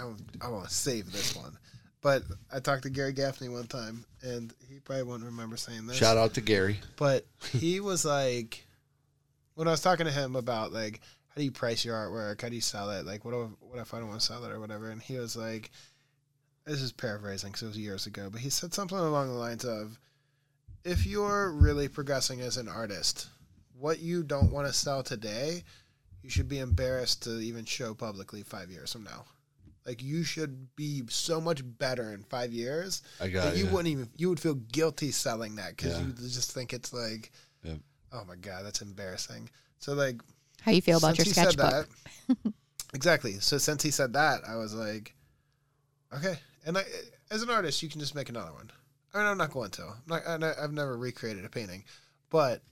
[0.00, 1.58] I want, I want to save this one.
[2.00, 2.22] But
[2.52, 5.96] I talked to Gary Gaffney one time, and he probably won't remember saying this.
[5.96, 6.78] Shout out to Gary.
[6.96, 8.64] But he was like,
[9.54, 12.40] when I was talking to him about like, how do you price your artwork?
[12.40, 13.04] How do you sell it?
[13.04, 14.90] Like, what if, what if I don't want to sell it or whatever?
[14.90, 15.70] And he was like,
[16.64, 19.64] this is paraphrasing because it was years ago, but he said something along the lines
[19.64, 19.98] of,
[20.84, 23.26] if you're really progressing as an artist,
[23.78, 25.64] what you don't want to sell today,
[26.22, 29.24] you should be embarrassed to even show publicly five years from now.
[29.88, 33.70] Like you should be so much better in five years I got that you ya.
[33.70, 36.06] wouldn't even you would feel guilty selling that because Yeah.
[36.06, 37.32] you just think it's like,
[37.64, 37.78] Yep.
[38.12, 39.48] oh my god, that's embarrassing.
[39.78, 40.20] So like,
[40.60, 41.88] How you feel about your since he said sketchbook?
[42.44, 42.52] that-
[42.94, 43.40] exactly.
[43.40, 45.14] So since he said that, I was like,
[46.14, 46.38] okay.
[46.66, 46.82] And I,
[47.30, 48.70] as an artist, you can just make another one.
[49.14, 49.82] I mean, I'm not going to.
[49.84, 51.84] I'm not, I- I've never recreated a painting,
[52.28, 52.62] but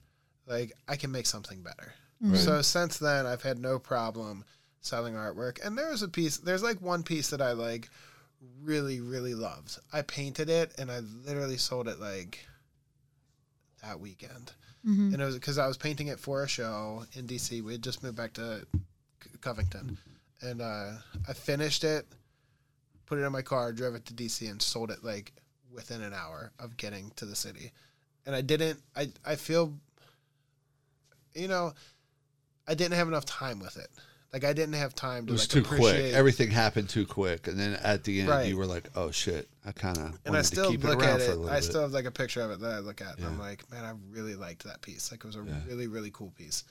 [0.45, 1.93] like I can make something better.
[2.23, 2.35] Mm-hmm.
[2.35, 4.45] So since then, I've had no problem
[4.87, 5.63] selling artwork.
[5.65, 6.37] And there was a piece.
[6.37, 7.89] There's like one piece that I like
[8.61, 9.77] really, really loved.
[9.93, 12.45] I painted it, and I literally sold it like
[13.83, 14.53] that weekend.
[14.85, 15.13] Mhm.
[15.13, 17.61] And it was because I was painting it for a show in DC.
[17.61, 18.65] We had just moved back to
[19.41, 19.97] Covington,
[20.41, 20.93] and uh,
[21.27, 22.07] I finished it,
[23.05, 25.33] put it in my car, drove it to DC, and sold it like
[25.71, 27.71] within an hour of getting to the city.
[28.25, 28.81] And I didn't.
[28.95, 29.73] I I feel,
[31.33, 31.73] you know,
[32.67, 33.89] I didn't have enough time with it.
[34.33, 35.31] Like I didn't have time to.
[35.31, 36.13] It was like too quick.
[36.13, 38.47] Everything happened too quick, and then at the end, Right.
[38.47, 40.99] you were like, "Oh shit!" I kind of and I still to keep it look
[41.01, 41.39] around at it.
[41.47, 41.63] I bit.
[41.63, 43.85] still have like a picture of it that I look at, and I'm like, man,
[43.85, 45.11] I really liked that piece.
[45.11, 45.53] Like it was a Yeah.
[45.65, 46.65] really, really cool piece.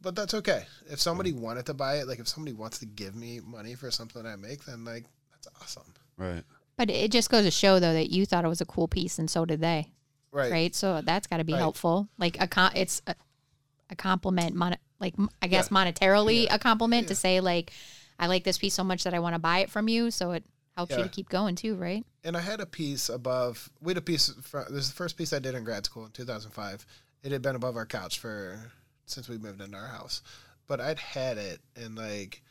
[0.00, 0.66] But that's okay.
[0.90, 3.90] If somebody wanted to buy it, like if somebody wants to give me money for
[3.90, 5.92] something I make, then like that's awesome.
[6.16, 6.44] right.
[6.76, 9.18] But it just goes to show though that you thought it was a cool piece,
[9.18, 9.92] and so did they,
[10.32, 10.50] Right.
[10.50, 10.74] right?
[10.74, 11.58] So that's got to be Right.
[11.58, 12.08] helpful.
[12.18, 13.14] Like a con- it's a,
[13.90, 17.72] a compliment, mon- like I guess monetarily a compliment to say like,
[18.18, 20.10] I like this piece so much that I want to buy it from you.
[20.10, 20.44] So it
[20.76, 22.04] helps you to keep going too, right?
[22.24, 23.68] And I had a piece above.
[23.82, 24.30] We had a piece.
[24.42, 26.86] For, this is the first piece I did in grad school in 2005.
[27.22, 28.58] It had been above our couch for
[29.06, 30.22] since we moved into our house,
[30.66, 32.42] but I'd had it and like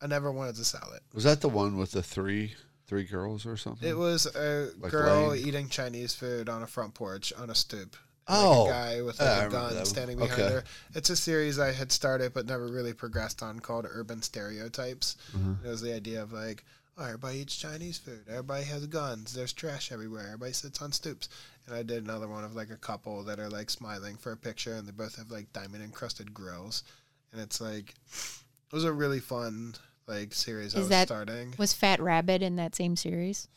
[0.00, 1.02] I never wanted to sell it.
[1.12, 2.54] Was that the one with the three
[2.86, 3.88] three girls or something?
[3.88, 7.54] It was a Like girl laying- eating Chinese food on a front porch on a
[7.54, 7.96] stoop.
[8.28, 8.64] Oh.
[8.64, 10.52] like a guy with Yeah, I like a gun standing behind Okay.
[10.54, 10.64] her.
[10.94, 15.16] It's a series I had started but never really progressed on called Urban Stereotypes.
[15.36, 15.66] Mm-hmm.
[15.66, 16.64] It was the idea of like,
[16.98, 18.22] oh, everybody eats Chinese food.
[18.28, 19.32] Everybody has guns.
[19.32, 20.26] There's trash everywhere.
[20.26, 21.28] Everybody sits on stoops.
[21.66, 24.36] And I did another one of like a couple that are like smiling for a
[24.36, 26.84] picture, and they both have like diamond encrusted grills.
[27.32, 29.74] And it's like, it was a really fun
[30.06, 31.54] like series I Is was that- starting.
[31.58, 33.48] Was Fat Rabbit in that same series?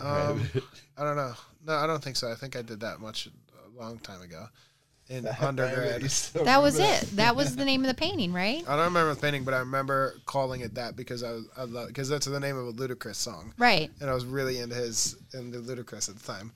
[0.00, 0.48] Um,
[0.98, 1.34] I don't know.
[1.66, 2.30] No, I don't think so.
[2.30, 3.30] I think I did that much a
[3.80, 4.46] long time ago
[5.08, 6.02] in undergrad.
[6.02, 7.00] That was it.
[7.16, 8.62] That was the name of the painting, right?
[8.68, 11.64] I don't remember the painting, but I remember calling it that because I was I
[11.64, 13.90] love because that's the name of a Ludacris song, Right.
[14.00, 16.52] and I was really into his into Ludacris at the time.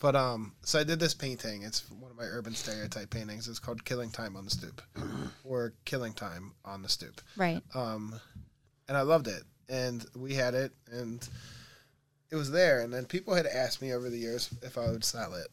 [0.00, 1.62] But um, so I did this painting.
[1.64, 3.46] It's one of my urban stereotype paintings.
[3.48, 4.80] It's called "Killing Time on the Stoop,"
[5.44, 7.62] or "Killing Time on the Stoop." Right.
[7.74, 8.18] um,
[8.88, 9.42] and I loved it.
[9.68, 11.28] And we had it, and
[12.30, 12.80] it was there.
[12.80, 15.48] And then people had asked me over the years if I would sell it,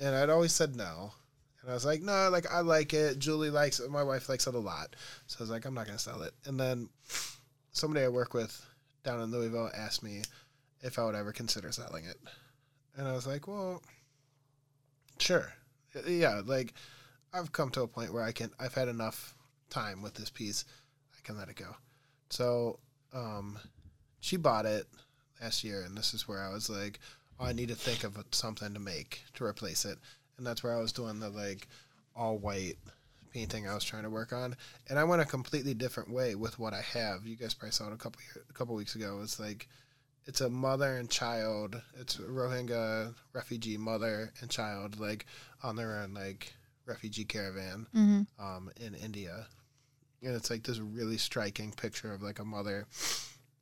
[0.00, 1.12] and I'd always said no.
[1.60, 3.18] And I was like, no, like I like it.
[3.18, 3.90] Julie likes it.
[3.90, 4.94] My wife likes it a lot,
[5.26, 6.32] so I was like, I'm not gonna sell it.
[6.44, 6.88] And then
[7.72, 8.64] somebody I work with
[9.04, 10.22] down in Louisville asked me
[10.82, 12.18] if I would ever consider selling it,
[12.96, 13.82] and I was like, well,
[15.18, 15.52] sure,
[16.06, 16.40] yeah.
[16.44, 16.74] Like
[17.32, 18.50] I've come to a point where I can.
[18.60, 19.34] I've had enough
[19.70, 20.64] time with this piece.
[21.16, 21.74] I can let it go.
[22.30, 22.78] So
[23.12, 23.58] um,
[24.20, 24.86] she bought it
[25.40, 27.00] last year, and this is where I was like,
[27.40, 29.98] I need to think of something to make to replace it,
[30.38, 31.68] and that's where I was doing the like
[32.14, 32.76] all white
[33.32, 34.56] painting I was trying to work on,
[34.88, 37.26] and I went a completely different way with what I have.
[37.26, 39.20] You guys probably saw it a couple year, a couple weeks ago.
[39.22, 39.68] It's like
[40.24, 41.80] it's a mother and child.
[42.00, 45.26] It's a Rohingya refugee mother and child like
[45.62, 46.54] on their own like
[46.86, 48.22] refugee caravan Mm-hmm.
[48.44, 49.46] um, in India,
[50.22, 52.86] and it's like this really striking picture of like a mother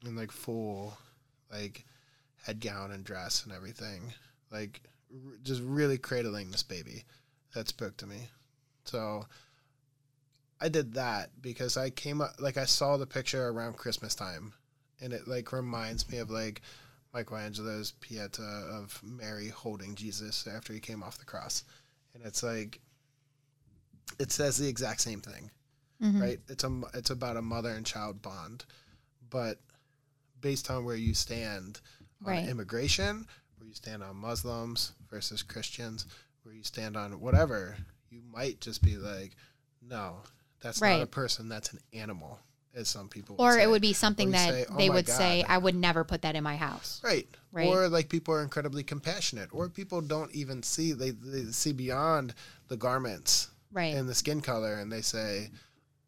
[0.06, 0.96] in like full
[1.50, 1.84] like
[2.44, 4.12] head gown and dress and everything,
[4.50, 4.80] like
[5.12, 7.04] r- just really cradling this baby.
[7.54, 8.28] That spoke to me.
[8.84, 9.26] So
[10.60, 14.52] I did that because I came up like I saw the picture around Christmas time,
[15.00, 16.62] and it like reminds me of like
[17.14, 21.62] Michelangelo's Pieta of Mary holding Jesus after he came off the cross,
[22.14, 22.80] and it's like
[24.18, 25.50] it says the exact same thing
[26.02, 26.20] Mhm.
[26.20, 26.40] right?
[26.48, 28.64] It's a it's about a mother and child bond,
[29.30, 29.60] but
[30.40, 31.80] based on where you stand
[32.26, 32.48] on Right.
[32.48, 33.26] immigration,
[33.58, 36.06] where you stand on Muslims versus Christians,
[36.42, 37.76] where you stand on whatever,
[38.10, 39.36] you might just be like,
[39.82, 40.18] no,
[40.60, 42.38] that's not a person, that's an animal,
[42.74, 43.36] as some people.
[43.36, 46.04] would Or it would be something that say, "Oh they would say, I would never
[46.04, 47.00] put that in my house.
[47.04, 47.28] Right.
[47.52, 47.68] Right.
[47.68, 52.34] Or like people are incredibly compassionate, or people don't even see they, they see beyond
[52.68, 53.94] the garments Right.
[53.94, 55.50] and the skin color and they say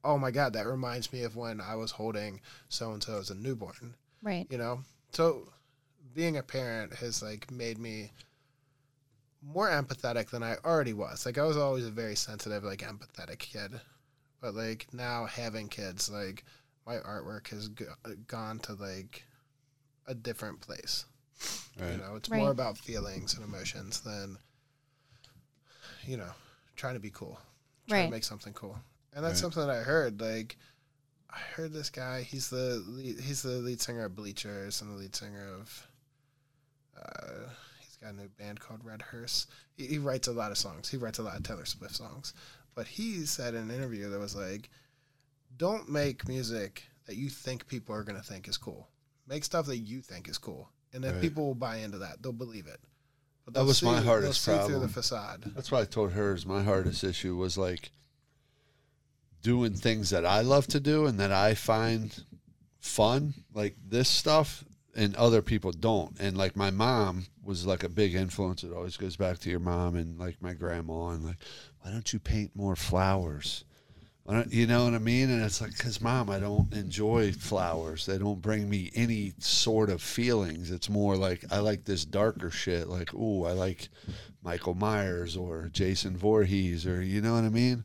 [0.05, 3.30] oh my god that reminds me of when i was holding so and so as
[3.30, 4.47] a newborn right.
[4.51, 4.80] you know
[5.10, 5.48] so
[6.16, 8.10] being a parent has like made me
[9.43, 13.38] more empathetic than i already was like i was always a very sensitive like empathetic
[13.38, 13.70] kid
[14.40, 16.43] but like now having kids like
[16.86, 19.24] my artwork has go- uh, gone to like
[20.06, 21.05] a different place
[21.78, 22.40] you know it's Right.
[22.40, 24.38] more about feelings and emotions than
[26.06, 26.30] you know
[26.76, 27.38] trying to be cool
[27.86, 28.06] trying Right.
[28.06, 28.78] to make something cool
[29.12, 29.52] and that's Right.
[29.52, 30.56] something that i heard like
[31.28, 34.97] i heard this guy he's the lead, he's the lead singer of bleachers and the
[34.97, 35.86] lead singer of
[37.01, 37.48] uh,
[37.81, 39.47] he's got a new band called red hearse.
[39.77, 40.89] He, he writes a lot of songs.
[40.89, 42.35] He writes a lot of taylor swift songs.
[42.74, 44.68] But he said in an interview that was like
[45.56, 48.89] don't make music that you think people are going to think is cool.
[49.27, 51.23] Make stuff that you think is cool and then Right.
[51.23, 52.23] people will buy into that.
[52.23, 52.81] They'll believe it.
[53.44, 54.82] But That was my hardest see through problem.
[54.82, 55.52] the facade.
[55.55, 57.90] That's what I told her is my hardest issue was like
[59.43, 62.24] doing things that I love to do and that I find
[62.81, 64.64] fun, like this stuff,
[64.97, 66.18] and other people don't.
[66.18, 68.64] And like my mom was like a big influence.
[68.64, 71.36] It always goes back to your mom and like my grandma and like,
[71.82, 73.64] why don't you paint more flowers?
[74.48, 75.31] You know what I mean?
[75.31, 78.06] And it's like, because mom, I don't enjoy flowers.
[78.06, 80.73] They don't bring me any sort of feelings.
[80.73, 82.89] It's more like I like this darker shit.
[82.89, 83.89] Like, ooh, I like
[84.43, 87.85] Michael Myers or Jason Voorhees or you know what I mean?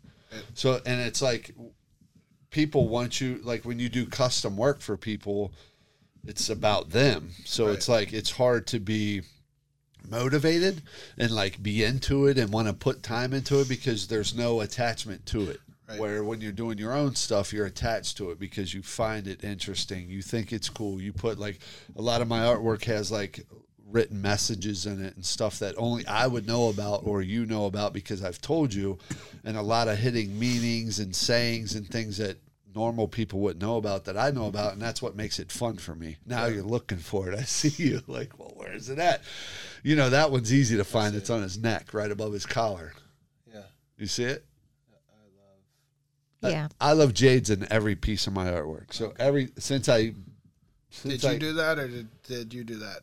[0.55, 1.51] So and it's like
[2.49, 5.53] people want you like when you do custom work for people,
[6.25, 7.31] it's about them.
[7.45, 9.21] So it's like it's hard to be
[10.09, 10.81] motivated
[11.17, 14.61] and like be into it and want to put time into it because there's no
[14.61, 15.59] attachment to it.
[15.87, 15.99] Right.
[15.99, 19.43] Where when you're doing your own stuff, you're attached to it because you find it
[19.43, 20.09] interesting.
[20.09, 21.01] You think it's cool.
[21.01, 21.59] You put like
[21.95, 23.45] a lot of my artwork has like
[23.87, 27.65] written messages in it and stuff that only I would know about or you know
[27.65, 28.99] about because I've told you,
[29.43, 32.37] and a lot of hitting meanings and sayings and things that
[32.75, 35.77] normal people wouldn't know about that I know about, and that's what makes it fun
[35.77, 36.17] for me.
[36.25, 37.37] Now you're looking for it.
[37.37, 39.21] I see you like, well, where is it at?
[39.83, 41.15] You know, that one's easy to find.
[41.15, 42.93] It's on his neck, right above his collar.
[43.51, 43.61] yeah
[43.97, 44.45] You see it?
[46.43, 46.69] Yeah.
[46.79, 48.93] I love jades in every piece of my artwork.
[48.93, 50.13] So every since I
[50.89, 53.01] since Did you I- do that, or did, did you do that?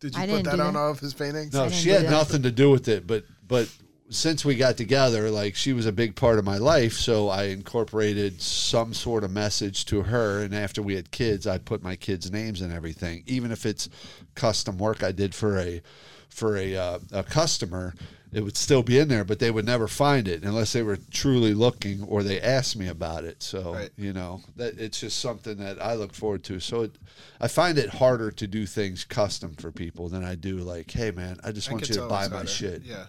[0.00, 0.78] Did you I put that on that.
[0.78, 1.52] all of his paintings?
[1.52, 2.10] No, she had that.
[2.10, 3.68] nothing to do with it, but but
[4.08, 7.44] since we got together, like she was a big part of my life, so I
[7.44, 10.42] incorporated some sort of message to her.
[10.42, 13.88] And after we had kids, I put my kids' names and everything, even if it's
[14.34, 15.82] custom work I did for a
[16.28, 17.94] for a uh, a customer.
[18.32, 20.98] It would still be in there, but they would never find it unless they were
[21.10, 23.42] truly looking or they asked me about it.
[23.42, 23.90] So Right.
[23.96, 26.60] you know that it's just something that I look forward to.
[26.60, 26.96] So it,
[27.40, 31.12] I find it harder to do things custom for people than I do like, hey
[31.12, 32.48] man, I just I want you to buy my harder.
[32.48, 32.82] shit.
[32.82, 33.06] Yeah.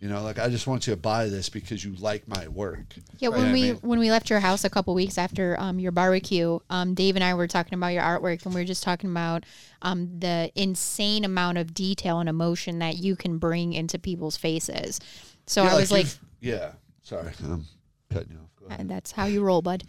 [0.00, 2.94] You know, like I just want you to buy this because you like my work.
[3.18, 5.80] Yeah, when I we mean- when we left your house a couple weeks after um,
[5.80, 8.84] your barbecue, um, Dave and I were talking about your artwork, and we were just
[8.84, 9.42] talking about
[9.82, 15.00] um, the insane amount of detail and emotion that you can bring into people's faces.
[15.46, 16.72] So Yeah, I was like, you've- yeah.
[17.02, 17.64] Sorry, I'm
[18.12, 18.50] cutting you off.
[18.60, 18.80] Go ahead.
[18.82, 19.82] "Uh, "That's how you roll, bud."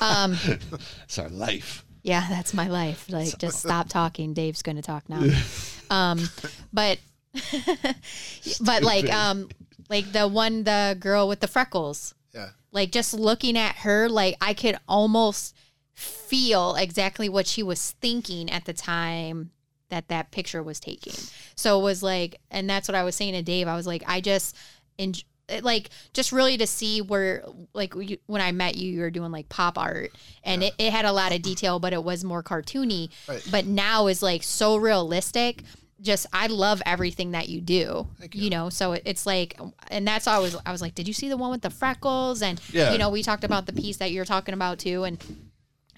[0.00, 0.36] um,
[1.06, 1.84] Sorry, life.
[2.02, 3.06] yeah, that's my life.
[3.08, 4.34] Like, just stop talking.
[4.34, 5.22] Dave's going to talk now.
[5.90, 6.28] um,
[6.72, 6.98] but
[8.60, 9.48] but like um
[9.88, 12.14] like the one the girl with the freckles.
[12.34, 12.48] Yeah.
[12.70, 15.54] like just looking at her like i could almost
[15.92, 19.50] feel exactly what she was thinking at the time
[19.90, 21.12] that that picture was taken.
[21.54, 23.68] So it was like and that's what i was saying to dave.
[23.68, 24.56] I was like i just
[24.96, 27.44] it, like just really to see where
[27.74, 27.94] like
[28.26, 30.12] when i met you you were doing like pop art.
[30.42, 33.10] And it, it had a lot of detail but it was more cartoony.
[33.28, 33.46] Right.
[33.50, 35.62] but now is like so realistic
[36.02, 38.42] just i love everything that you do Thank you.
[38.44, 38.50] you.
[38.50, 39.58] know so it, it's like
[39.88, 42.60] and that's always i was like did you see the one with the freckles and
[42.72, 42.92] Yeah.
[42.92, 45.22] you know we talked about the piece that you're talking about too and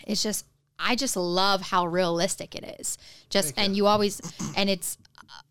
[0.06, 0.44] it's just
[0.78, 2.98] i just love how realistic it is
[3.31, 4.20] just and you always
[4.56, 4.98] and it's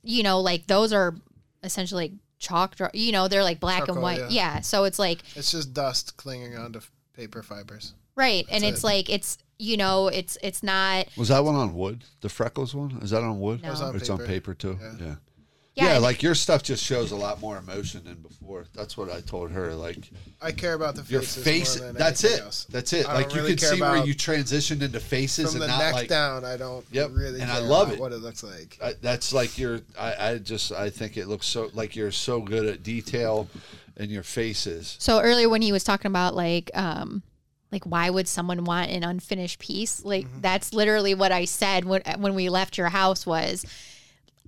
[0.03, 1.15] you know like those are
[1.63, 4.27] essentially like chalk draw you know they're like black and white yeah.
[4.29, 7.93] yeah so it's like It's just dust clinging onto f- paper fibers.
[8.15, 8.85] right and it's it.
[8.85, 12.03] like it's you know it's it's not Was that one on wood?
[12.21, 12.99] The freckles one?
[13.01, 13.61] Is that on wood?
[13.61, 13.69] No.
[13.69, 14.27] It was on Or it's on paper.
[14.27, 14.77] paper too.
[14.81, 14.91] Yeah.
[14.99, 15.15] Yeah.
[15.75, 18.65] yeah, Yeah, like your stuff just shows a lot more emotion than before.
[18.75, 19.73] That's what I told her.
[19.73, 19.97] Like
[20.41, 21.77] I care about the your face.
[21.79, 22.41] more than That's it.
[22.41, 22.65] else.
[22.69, 23.07] That's it.
[23.07, 25.79] I Like you really can see where you transitioned into faces From and the not
[25.79, 26.09] neck like.
[26.09, 27.99] down, I don't Yep, really and care I love about it.
[28.01, 28.77] what it looks like.
[28.83, 29.79] I, that's like your.
[29.97, 30.71] I, I just.
[30.71, 33.47] I think it looks so like you're so good at detail
[33.97, 34.95] in your faces.
[34.99, 37.23] So earlier when he was talking about like um
[37.73, 40.05] like why would someone want an unfinished piece?
[40.05, 40.41] Like Mm-hmm.
[40.41, 43.65] that's literally what I said when when we left your house was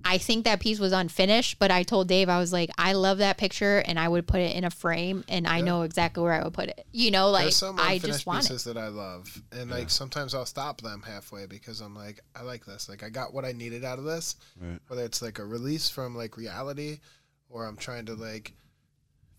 [0.04, 3.18] I think that piece was unfinished, but I told Dave I was like I love
[3.18, 6.34] that picture and I would put it in a frame and I know exactly where
[6.34, 6.86] I would put it.
[6.92, 8.48] You know, like There's some I just want it.
[8.48, 12.42] pieces that I love, and like sometimes I'll stop them halfway because I'm like, I
[12.42, 12.88] like this.
[12.88, 14.36] Like I got what I needed out of this.
[14.60, 14.78] Right.
[14.86, 17.00] Whether it's like a release from like reality,
[17.48, 18.52] or I'm trying to like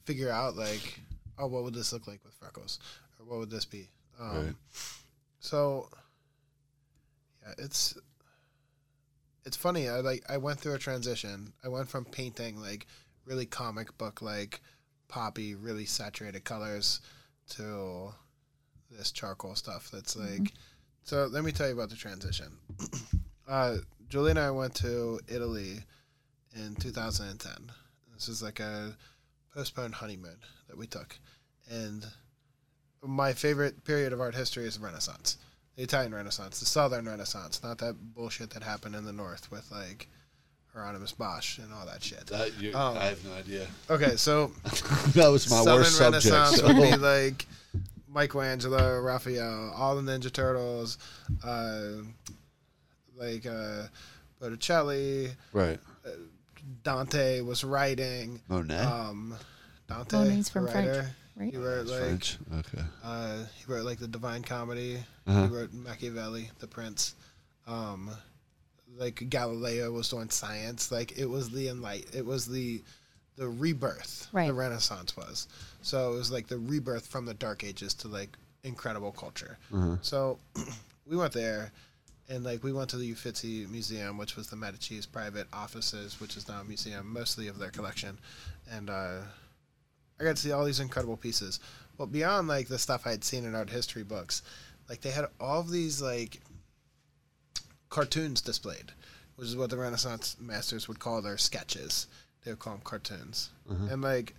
[0.06, 1.00] figure out like,
[1.38, 3.90] oh, what would this look like with freckles, or what would this be?
[4.20, 4.56] Um, Right.
[5.40, 5.90] So,
[7.44, 7.96] yeah, it's
[9.46, 9.88] it's funny.
[9.88, 11.54] I like I went through a transition.
[11.64, 12.88] I went from painting like
[13.26, 14.62] really comic book like
[15.08, 17.02] poppy, really saturated colors
[17.52, 18.14] to
[18.92, 20.54] this charcoal stuff that's like
[21.04, 22.58] so let me tell you about the transition.
[23.48, 23.78] uh
[24.10, 25.80] Julie and I went to Italy
[26.56, 27.72] in 2010.
[28.14, 28.96] This is like a
[29.54, 30.38] postponed honeymoon
[30.68, 31.18] that we took.
[31.70, 32.06] And
[33.08, 35.38] my favorite period of art history is the Renaissance.
[35.76, 39.70] The Italian Renaissance, the Southern Renaissance, not that bullshit that happened in the North with
[39.72, 40.08] like
[40.74, 42.26] Hieronymus Bosch and all that shit.
[42.28, 43.68] That you, Um, I have no idea.
[43.90, 44.48] Okay, so
[45.14, 46.26] that was my Southern worst subject.
[46.26, 47.46] Renaissance so- would be like
[48.10, 50.98] Michelangelo, Raphael, all the Ninja Turtles,
[51.44, 51.90] uh,
[53.16, 53.84] like uh,
[54.40, 55.80] Botticelli, right.
[56.84, 58.42] Dante was writing.
[58.48, 58.78] Monet.
[58.80, 59.36] Um,
[59.88, 61.52] Dante, Monet's the from French, writer, right?
[61.52, 62.38] He wrote like French.
[62.60, 62.84] Okay.
[63.04, 64.98] uh, he wrote like the Divine Comedy.
[65.26, 65.48] Uh-huh.
[65.48, 67.16] He wrote Machiavelli, The Prince.
[67.68, 68.10] Um,
[68.98, 70.92] like Galileo was doing science.
[70.92, 72.16] Like it was the enlight.
[72.16, 72.82] It was the
[73.36, 74.28] the rebirth.
[74.32, 74.48] Right.
[74.48, 75.48] The Renaissance was.
[75.82, 79.58] So it was like the rebirth from the Dark Ages to like incredible culture.
[80.02, 80.40] So
[81.06, 81.72] we went there.
[82.30, 86.36] And like we went to the Uffizi Museum, which was the Medici's private offices, which
[86.36, 88.18] is now a museum, mostly of their collection,
[88.70, 89.20] and uh,
[90.20, 91.60] I got to see all these incredible pieces.
[91.98, 94.42] But beyond like the stuff I had seen in art history books,
[94.90, 96.42] like they had all of these like
[97.90, 98.92] cartoons displayed,
[99.36, 102.08] which is what the Renaissance masters would call their sketches.
[102.44, 103.90] They would call them cartoons, mm-hmm.
[103.90, 104.34] and like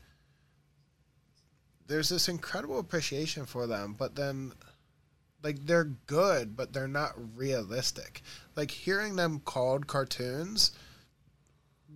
[1.86, 4.52] there's this incredible appreciation for them, but then
[5.42, 8.22] like they're good, but they're not realistic.
[8.56, 10.72] Like hearing them called cartoons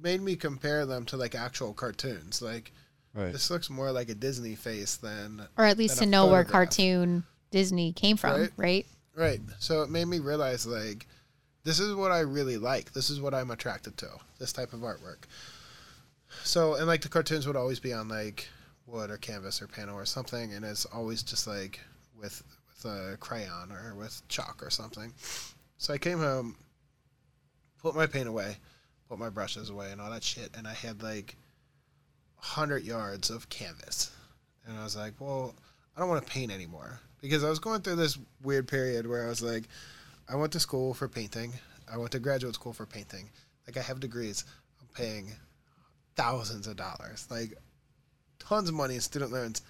[0.02, 2.40] made me compare them to like actual cartoons.
[2.42, 2.72] Like
[3.14, 3.32] Right.
[3.32, 6.26] this looks more like a Disney face than Or at least to than a know
[6.28, 8.52] where cartoon Disney came from, Right.
[8.56, 8.86] right?
[9.14, 9.40] Right.
[9.58, 11.06] So it made me realize like
[11.64, 12.92] this is what I really like.
[12.92, 14.08] This is what I'm attracted to.
[14.38, 15.24] This type of artwork.
[16.44, 18.48] so and like the cartoons would always be on like
[18.86, 21.80] wood or canvas or panel or something, and it's always just like
[22.18, 25.12] with with a crayon or with chalk or something.
[25.78, 26.56] So I came home,
[27.80, 28.56] put my paint away,
[29.08, 31.36] put my brushes away, and all that shit, and I had like
[32.42, 34.10] hundred yards of canvas,
[34.66, 35.54] and I was like, well,
[35.96, 37.00] I don't want to paint anymore.
[37.20, 39.64] Because I was going through this weird period where I was like,
[40.28, 41.52] I went to school for painting,
[41.90, 43.30] I went to graduate school for painting,
[43.66, 44.44] like I have degrees,
[44.80, 45.30] I'm paying
[46.16, 47.54] thousands of dollars, like
[48.40, 49.62] tons of money in student loans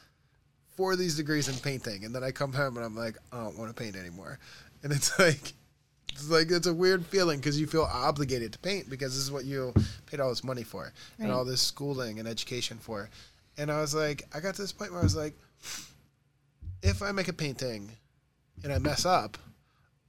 [0.74, 3.58] for these degrees in painting, and then I come home and I'm like, I don't
[3.58, 4.38] want to paint anymore,
[4.82, 5.52] and it's like.
[6.12, 9.32] It's like it's a weird feeling because you feel obligated to paint because this is
[9.32, 9.72] what you
[10.06, 11.34] paid all this money for and Right.
[11.34, 13.08] all this schooling and education for.
[13.58, 15.34] And I was like, I got to this point where I was like,
[16.82, 17.90] if I make a painting
[18.62, 19.38] and I mess up,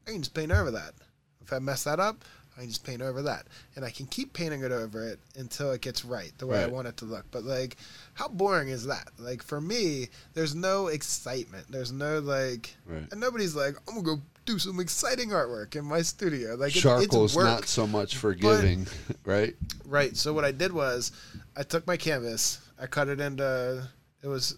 [0.07, 0.93] I can just paint over that.
[1.41, 2.23] If I mess that up,
[2.55, 3.47] I can just paint over that.
[3.75, 6.67] And I can keep painting it over it until it gets right, the way I
[6.67, 7.25] want it to look.
[7.31, 7.77] But like,
[8.13, 9.09] how boring is that?
[9.17, 11.65] Like for me, there's no excitement.
[11.69, 13.07] There's no like Right.
[13.11, 16.55] and nobody's like, I'm gonna go do some exciting artwork in my studio.
[16.55, 17.45] Like it, Charcoal's it's work.
[17.45, 18.85] not so much forgiving,
[19.25, 19.55] right?
[19.85, 20.15] Right.
[20.15, 21.11] So what I did was,
[21.57, 23.87] I took my canvas, I cut it into,
[24.21, 24.57] it was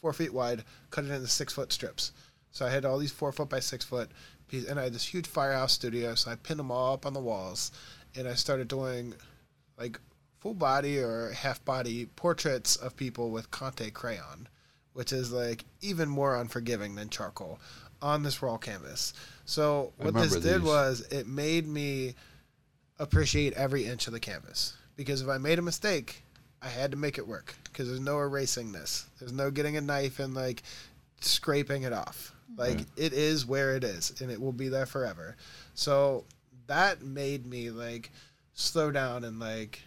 [0.00, 2.12] four feet wide, cut it into six foot strips.
[2.52, 4.10] So I had all these four foot by six foot
[4.52, 6.14] and I had this huge firehouse studio.
[6.14, 7.72] So I pinned them all up on the walls,
[8.14, 9.14] and I started doing,
[9.78, 9.98] like,
[10.46, 14.46] full body or half body portraits of people with Conte crayon,
[14.92, 17.58] which is like even more unforgiving than charcoal
[18.00, 19.12] on this raw canvas.
[19.44, 22.14] So what this remember did was it made me
[23.00, 26.22] appreciate every inch of the canvas because if I made a mistake,
[26.62, 29.06] I had to make it work because there's no erasing this.
[29.18, 30.62] There's no getting a knife and like
[31.20, 32.35] scraping it off.
[32.56, 32.86] Like mm.
[32.96, 35.36] it is where it is and it will be there forever.
[35.74, 36.24] So
[36.66, 38.10] that made me like
[38.54, 39.82] slow down and like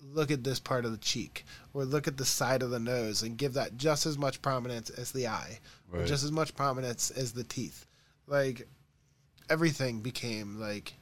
[0.00, 1.44] look at this part of the cheek
[1.74, 4.90] or look at the side of the nose and give that just as much prominence
[4.90, 5.58] as the eye
[5.92, 7.86] or just as much prominence as the teeth.
[8.26, 8.68] Like
[9.50, 10.94] everything became like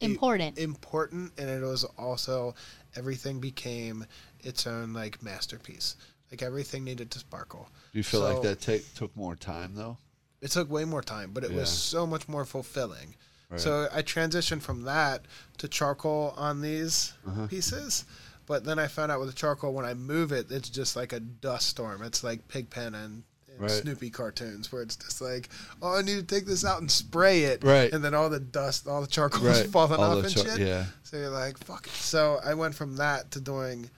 [0.00, 0.58] Important.
[0.58, 2.54] important and it was also
[2.96, 4.04] everything became
[4.40, 5.96] its own like masterpiece
[6.30, 9.74] like everything needed to sparkle Do you feel So- like that take, took more time
[9.74, 9.96] though?
[10.42, 13.14] It took way more time but it was so much more fulfilling
[13.48, 13.60] Right.
[13.60, 15.24] so i transitioned from that
[15.58, 17.46] to charcoal on these Uh-huh.
[17.46, 18.04] pieces
[18.46, 21.12] but then i found out with the charcoal when i move it it's just like
[21.12, 23.70] a dust storm it's like pigpen and, and Right.
[23.70, 25.48] snoopy cartoons where it's just like
[25.80, 27.92] oh i need to take this out and spray it Right.
[27.92, 29.64] and then all the dust all the charcoal Right.
[29.64, 30.86] is falling All off and char- shit yeah.
[31.04, 31.92] so you're like, fuck it.
[31.92, 33.88] So I went from that to doing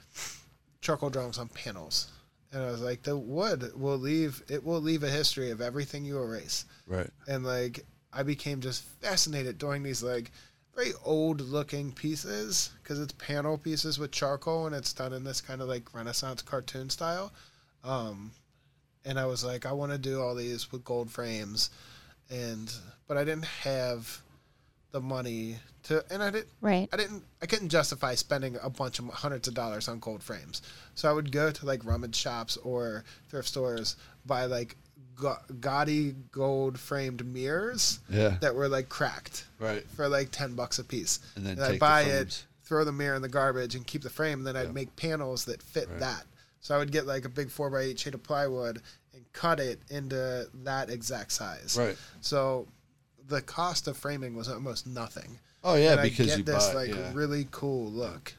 [0.83, 2.09] charcoal drawings on panels.
[2.53, 6.05] And I was like, the wood will leave, it will leave a history of everything
[6.05, 6.65] you erase.
[6.87, 7.11] Right.
[7.27, 10.31] And like, I became just fascinated doing these like
[10.75, 15.41] very old looking pieces because it's panel pieces with charcoal and it's done in this
[15.41, 17.33] kind of like Renaissance cartoon style.
[17.85, 18.31] Um,
[19.05, 21.71] and I was like, I want to do all these with gold frames.
[22.31, 22.73] And,
[23.07, 24.23] but I didn't have
[24.91, 26.89] the money to, and I didn't, Right.
[26.93, 30.63] I didn't I couldn't justify spending a bunch of hundreds of dollars on gold frames.
[30.95, 34.77] So I would go to like rummage shops or thrift stores buy like
[35.15, 38.39] ga- gaudy gold framed mirrors Yeah.
[38.41, 39.89] that were like cracked Right.
[39.91, 41.21] for like 10 bucks a piece.
[41.37, 44.03] And then I'd take the buy it, throw the mirror in the garbage and keep
[44.03, 44.73] the frame and then I'd Yeah.
[44.73, 46.01] make panels that fit Right.
[46.01, 46.25] that.
[46.61, 48.83] So I would get like a big 4 by 8 sheet of plywood
[49.15, 51.77] and cut it into that exact size.
[51.79, 51.97] Right.
[52.21, 52.67] So
[53.29, 56.67] the cost of framing was almost nothing Oh yeah, and because I get you this
[56.69, 56.73] buy.
[56.75, 57.11] like yeah.
[57.15, 58.33] really cool look.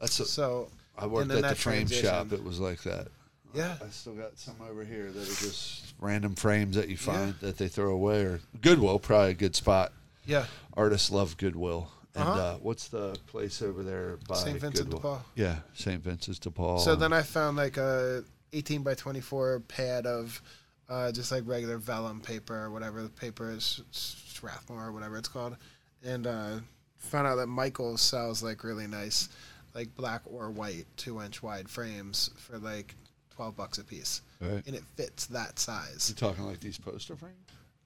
[0.00, 0.68] That's a, So
[0.98, 2.32] I worked at the frame transition- shop.
[2.32, 3.08] It was like that.
[3.54, 7.34] yeah, I still got some over here that are just random frames that you find
[7.40, 8.22] that they throw away.
[8.24, 9.92] Or Goodwill, probably a good spot.
[10.26, 10.46] yeah,
[10.76, 11.90] Artists love Goodwill.
[12.14, 12.40] And Uh-huh.
[12.40, 14.58] uh, what's the place over there by St.
[14.58, 14.96] Vincent de?
[14.96, 15.24] Paul.
[15.34, 16.02] Yeah, St.
[16.02, 16.78] Vincent's de Paul.
[16.80, 20.40] So then I found like a 18 by 24 pad of
[20.88, 25.28] uh, just like regular vellum paper or whatever the paper is, Strathmore or whatever it's
[25.28, 25.56] called,
[26.04, 26.58] and uh,
[26.98, 29.28] found out that Michaels sells like really nice,
[29.74, 32.94] like black or white two inch wide frames for like
[33.34, 34.62] 12 bucks a piece, Right.
[34.66, 36.08] and it fits that size.
[36.18, 37.34] You're talking like these poster frames?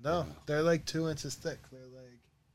[0.03, 1.59] No, they're like two inches thick.
[1.71, 2.07] They're like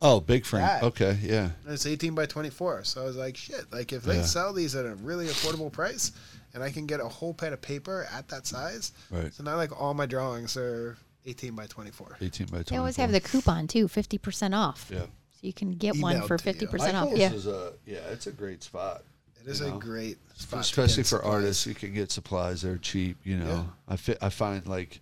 [0.01, 0.61] Oh, big frame.
[0.63, 0.83] That.
[0.83, 1.49] Okay, yeah.
[1.63, 2.83] And it's 18 by 24.
[2.83, 4.23] So I was like, shit, like if they Yeah.
[4.25, 6.11] sell these at a really affordable price
[6.55, 8.93] and I can get a whole pad of paper at that size.
[9.11, 9.31] Right.
[9.31, 12.17] So now like all my drawings are 18 by 24.
[12.21, 12.63] 18 by 24.
[12.65, 14.89] They always have the coupon too, fifty percent off.
[14.91, 15.01] Yeah.
[15.01, 17.09] So you can get one for fifty percent off.
[17.13, 17.31] Yeah.
[17.33, 19.03] is a yeah, it's a great spot.
[19.41, 20.61] It is You a great spot.
[20.61, 21.33] especially for supplies.
[21.33, 25.01] artists you can get supplies they're cheap you know i fi- i find like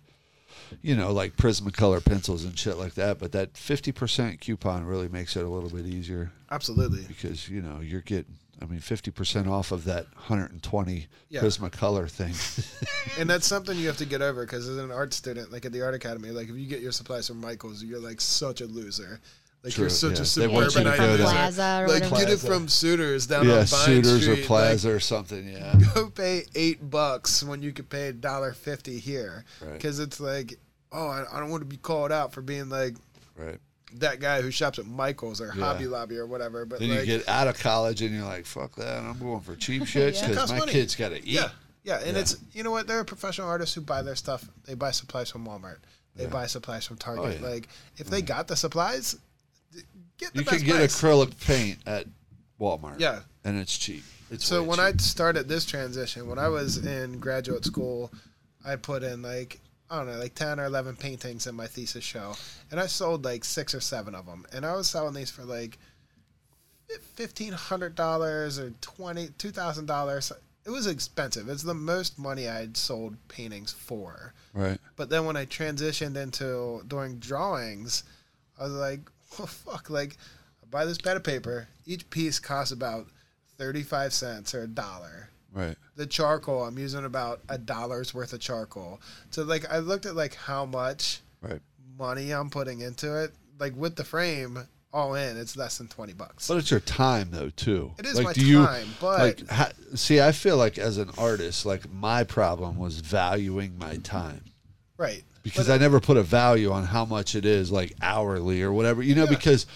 [0.82, 3.18] you know, like Prismacolor pencils and shit like that.
[3.18, 7.04] But that fifty percent coupon really makes it a little bit easier Absolutely.
[7.06, 8.36] because you know you're getting.
[8.62, 11.40] I mean, fifty percent off of that hundred and twenty Yeah.
[11.42, 12.34] Prismacolor thing.
[13.18, 15.72] And that's something you have to get over because as an art student, like at
[15.72, 18.66] the art academy, like if you get your supplies from Michaels, you're like such a
[18.66, 19.20] loser.
[19.62, 20.42] Like True, you're such yeah.
[20.44, 21.24] a They want you to suburbanite go to- loser.
[21.34, 22.16] Plaza or Like whatever.
[22.16, 24.28] get it from Suder's down yeah, on Vine Suder's Street.
[24.32, 25.48] or like, Plaza or something.
[25.48, 29.72] Yeah, go pay eight bucks when you could pay a dollar fifty here Right.
[29.74, 30.58] because it's like
[30.92, 32.94] oh I, I don't want to be called out for being like
[33.36, 33.58] right.
[33.94, 35.64] That guy who shops at Michaels or Yeah.
[35.64, 38.44] Hobby Lobby or whatever but Then like you get out of college and you're like,
[38.46, 38.98] fuck that.
[39.02, 40.72] I'm going for cheap shit because Costs my money.
[40.72, 41.24] kids got to eat.
[41.26, 41.50] yeah
[41.84, 42.20] yeah and Yeah.
[42.22, 45.30] it's you know what there are professional artists who buy their stuff they buy supplies
[45.30, 45.78] from Walmart
[46.16, 46.30] they Yeah.
[46.30, 47.36] buy supplies from Target Oh, yeah.
[47.38, 47.52] Mm.
[47.52, 49.16] like if they got the supplies
[50.18, 51.00] get the You can get price.
[51.00, 52.06] acrylic paint at
[52.60, 52.98] Walmart.
[53.00, 54.02] yeah and it's cheap.
[54.30, 54.86] It's So when cheap.
[54.86, 58.10] I started this transition, when I was in graduate school,
[58.64, 59.60] I put in like
[59.90, 62.34] I don't know, like ten or eleven paintings in my thesis show,
[62.70, 65.44] and I sold like six or seven of them, and I was selling these for
[65.44, 65.78] like
[67.14, 70.32] fifteen hundred dollars or twenty two thousand dollars.
[70.66, 71.50] It was expensive.
[71.50, 74.32] It's the most money I'd sold paintings for.
[74.54, 78.02] right, But then when I transitioned into doing drawings,
[78.58, 79.00] I was like,
[79.38, 80.16] well, fuck, like,
[80.62, 81.68] I buy this pad of paper.
[81.84, 83.08] Each piece costs about
[83.58, 85.28] 35 cents or a dollar.
[85.54, 89.00] Right, The charcoal, I'm using about a dollar's worth of charcoal.
[89.30, 91.60] So, like, I looked at, like, how much right.
[91.98, 93.32] money I'm putting into it.
[93.58, 94.58] Like, with the frame,
[94.92, 96.46] all in, it's less than 20 bucks.
[96.48, 97.92] But it's your time though too.
[97.98, 100.98] It is like, my do you, time, but- like, ha, see, I feel like as
[100.98, 104.44] an artist, like my problem was valuing my time
[104.96, 105.24] right.
[105.42, 108.72] because But I never put a value on how much it is, like hourly or
[108.72, 109.02] whatever.
[109.02, 109.30] You know, Yeah.
[109.30, 109.66] because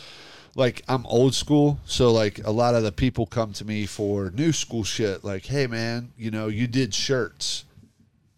[0.58, 4.30] like I'm old school, so like a lot of the people come to me for
[4.30, 5.22] new school shit.
[5.24, 7.64] Like, hey man, you know, you did shirts.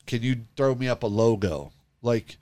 [0.06, 1.72] Can you throw me up a logo?
[2.02, 2.36] Like,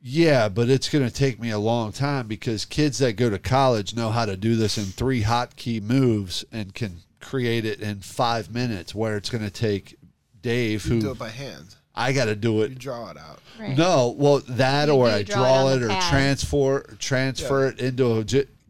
[0.00, 3.38] yeah, but it's going to take me a long time because kids that go to
[3.38, 8.00] college know how to do this in three hotkey moves and can create it in
[8.00, 8.94] five minutes.
[8.94, 9.96] Where it's going to take
[10.40, 10.96] Dave, who.
[10.96, 11.74] you do it by hand.
[11.96, 12.70] I got to do it.
[12.70, 13.40] You draw it out.
[13.58, 13.76] Right.
[13.78, 16.10] no, well, that You- or I draw draw, it it or pad.
[16.10, 18.24] transfer transfer it into a.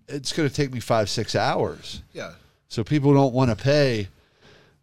[0.08, 2.02] j- It's going to take me five six hours.
[2.12, 2.32] Yeah.
[2.68, 4.08] So people don't want to pay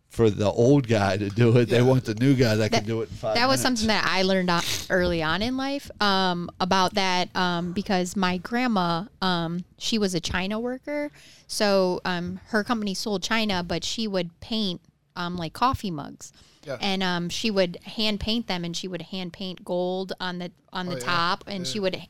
[0.10, 1.70] for the old guy to do it.
[1.70, 3.36] They want the new guy that, can do it in five.
[3.36, 3.82] that was minutes.
[3.82, 8.38] something that I learned on, early on in life um, about that um, because my
[8.38, 11.12] grandma, um, she was a China worker.
[11.48, 14.82] So um, her company sold China, but she would paint
[15.16, 16.34] um, like coffee mugs.
[16.66, 16.78] Yeah.
[16.82, 20.52] And um, she would hand paint them, and she would hand paint gold on the
[20.74, 21.04] on the Oh, yeah.
[21.06, 21.72] top, and Yeah.
[21.72, 22.02] she would,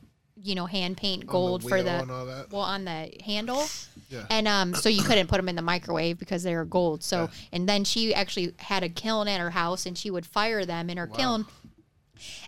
[0.42, 2.50] you know, hand paint On the gold for the and all that.
[2.50, 3.62] well on the handle.
[4.08, 4.24] Yeah.
[4.30, 7.02] And um, so you couldn't put them in the microwave because they were gold.
[7.02, 7.28] So Yeah.
[7.52, 10.90] and then she actually had a kiln at her house, and she would fire them
[10.90, 11.46] in her kiln.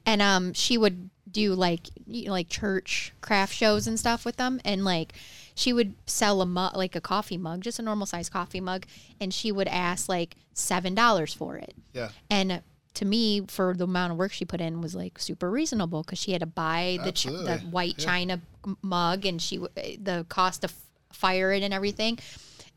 [0.07, 4.37] And um, she would do like you know, like church craft shows and stuff with
[4.37, 5.15] them, and like
[5.57, 8.87] she would sell a mug, like a coffee mug, just a normal size coffee mug,
[9.21, 11.75] and she would ask like seven dollars for it.
[11.93, 12.11] Yeah.
[12.31, 12.63] And
[12.95, 16.19] to me, for the amount of work she put in, was like super reasonable because
[16.19, 18.05] she had to buy the, ch- the white Yeah.
[18.05, 18.41] china
[18.83, 20.73] mug and she the cost of
[21.13, 22.19] fire it and everything.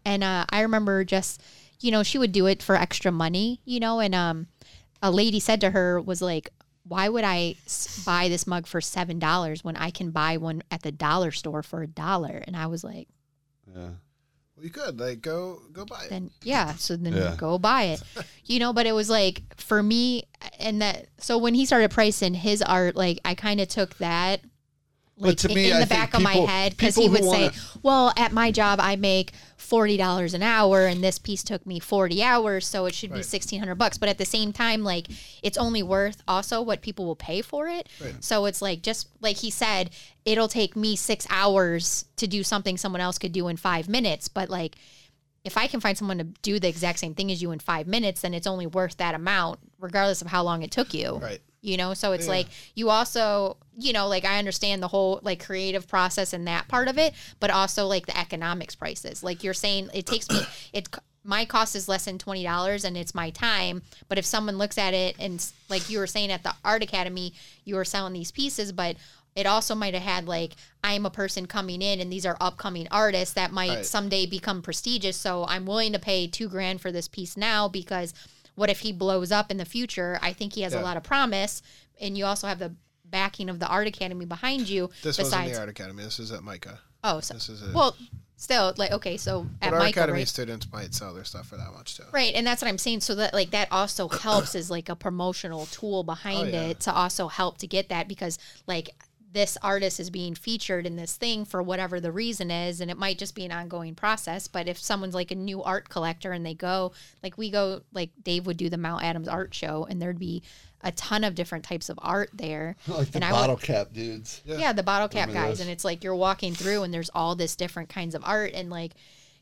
[0.06, 1.42] And uh, I remember just,
[1.80, 4.00] you know, she would do it for extra money, you know.
[4.00, 4.48] And um,
[5.02, 6.50] a lady said to her was like,
[6.88, 7.56] "Why would i
[8.06, 11.62] buy this mug for seven dollars when I can buy one at the dollar store
[11.64, 13.08] for a dollar?" And I was like,
[13.76, 13.90] Yeah.
[14.58, 16.10] Well, you could like go go buy it.
[16.10, 17.36] then yeah so then Yeah.
[17.38, 18.02] go buy it
[18.46, 20.24] you know but it was like for me
[20.60, 24.42] and that so when he started pricing his art like i kind of took that
[25.20, 26.96] But like to in, me, in I the think back of my people- head because
[26.96, 29.32] people he who would wanna- say well at my job i make
[29.70, 33.76] $40 an hour and this piece took me 40 hours so it should be 1600
[33.76, 35.08] bucks but at the same time like
[35.44, 38.24] it's only worth also what people will pay for it Right.
[38.24, 39.90] so it's like just like he said
[40.26, 44.28] it'll take me 6 hours to do something someone else could do in 5 minutes
[44.28, 44.76] but like
[45.44, 47.88] if I can find someone to do the exact same thing as you in five
[47.88, 51.20] minutes, then it's only worth that amount, regardless of how long it took you.
[51.20, 51.40] Right.
[51.68, 52.32] You know, so it's Yeah.
[52.32, 56.68] like you also, you know, like I understand the whole like creative process and that
[56.70, 59.22] part of it, but also like the economics prices.
[59.22, 60.88] Like you're saying, it takes me, it
[61.26, 63.82] my cost is less than twenty dollars and it's my time.
[64.08, 67.34] But if someone looks at it and like you were saying at the art academy,
[67.66, 68.96] you were selling these pieces, but
[69.36, 70.54] it also might have had like
[70.86, 73.86] I'm a person coming in and these are upcoming artists that might Right.
[73.86, 75.18] someday become prestigious.
[75.18, 78.14] So I'm willing to pay two grand for this piece now because
[78.58, 80.20] what if he blows up in the future?
[80.22, 81.62] I think he has a lot of promise,
[82.02, 82.74] and you also have the
[83.06, 84.90] backing of the art academy behind you.
[85.04, 86.04] This wasn't the art academy.
[86.04, 86.78] This is at MICA.
[87.06, 87.96] oh, so, This is a well,
[88.36, 90.28] still like okay, so at our Michael, academy right?
[90.28, 92.04] students might sell their stuff for that much too.
[92.12, 93.02] Right, and that's what I'm saying.
[93.02, 96.62] So that like that also helps as like a promotional tool behind Oh, yeah.
[96.70, 98.90] it to also help to get that because like
[99.30, 102.98] this artist is being featured in this thing for whatever the reason is, and it
[102.98, 104.48] might just be an ongoing process.
[104.48, 108.12] But if someone's like a new art collector and they go, like we go, like
[108.24, 110.44] Dave would do the Mount Adams art show, and there'd be
[110.82, 112.76] a ton of different types of art there.
[112.88, 114.42] like the and I bottle would, cap dudes.
[114.46, 114.72] yeah.
[114.74, 115.66] the bottle cap Remember guys, those?
[115.66, 118.70] and it's like you're walking through, and there's all this different kinds of art, and
[118.70, 118.94] like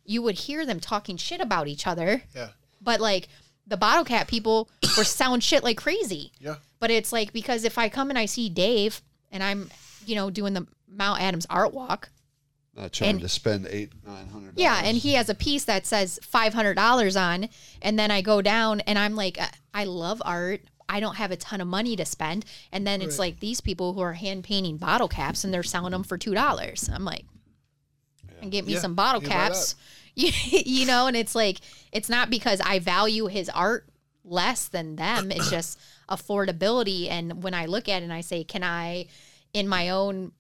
[0.03, 2.24] you would hear them talking shit about each other.
[2.36, 2.49] Yeah.
[2.82, 3.28] But like
[3.68, 6.32] the bottle cap people were sound shit like crazy.
[6.40, 6.56] Yeah.
[6.80, 9.02] But it's like because if I come and I see Dave
[9.36, 9.70] and I'm,
[10.07, 12.10] you know, doing the Mount Adams art walk,
[12.76, 14.53] Not trying And- to spend eight, nine hundred.
[14.57, 17.49] yeah, and he has a piece that says five hundred dollars on,
[17.82, 20.62] and then I go down and I'm like, uh, I love art.
[20.88, 23.94] I don't have a ton of money to spend, and then it's like these people
[23.94, 26.90] who are hand painting bottle caps and they're selling them for two dollars.
[26.94, 27.26] I'm like,
[28.41, 29.76] and get me Yeah, some bottle you caps,
[30.16, 30.32] you,
[30.66, 31.60] you know, and it's like
[31.91, 33.88] it's not because I value his art
[34.24, 35.32] less than them.
[35.32, 35.80] It's just
[36.10, 39.07] affordability, and when I look at it and I say, can I,
[39.53, 40.32] in my own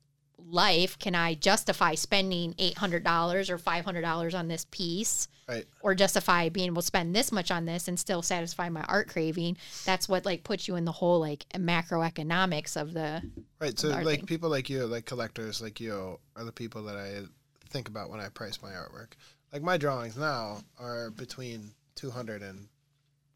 [0.47, 5.27] life, can I justify spending eight hundred dollars or five hundred dollars on this piece?
[5.47, 5.65] Right.
[5.81, 9.09] or justify being able to spend this much on this and still satisfy my art
[9.09, 13.21] craving that's what like puts you in the whole like macroeconomics of the
[13.59, 13.77] Right.
[13.77, 14.25] So like thing.
[14.25, 17.21] people like you, like collectors like you, are the people that I
[17.69, 19.13] think about when I price my artwork.
[19.53, 22.67] Like my drawings now are between two hundred and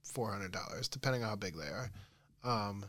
[0.04, 1.92] four hundred dollars, depending on how big they are,
[2.44, 2.86] um,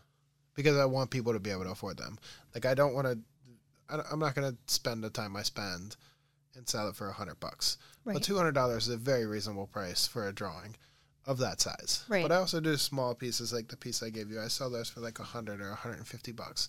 [0.55, 2.19] because I want people to be able to afford them.
[2.55, 3.19] Like I don't want to.
[4.11, 5.97] I'm not going to spend the time I spend
[6.55, 7.77] and sell it for a hundred bucks.
[8.05, 8.15] Right.
[8.15, 10.77] But two hundred dollars is a very reasonable price for a drawing
[11.27, 12.05] of that size.
[12.09, 12.23] Right.
[12.23, 14.41] But I also do small pieces like the piece I gave you.
[14.41, 16.69] I sell those for like a hundred or a hundred and fifty bucks.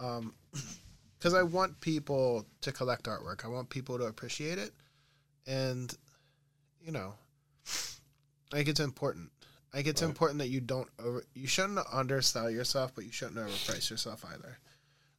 [0.00, 0.34] Um,
[1.18, 3.44] because I want people to collect artwork.
[3.44, 4.72] I want people to appreciate it,
[5.46, 5.94] and
[6.84, 7.14] you know,
[8.52, 9.30] like it's important.
[9.74, 10.08] Like it's Right.
[10.08, 11.24] important that you don't over.
[11.34, 14.58] You shouldn't undersell yourself, but you shouldn't overprice yourself either.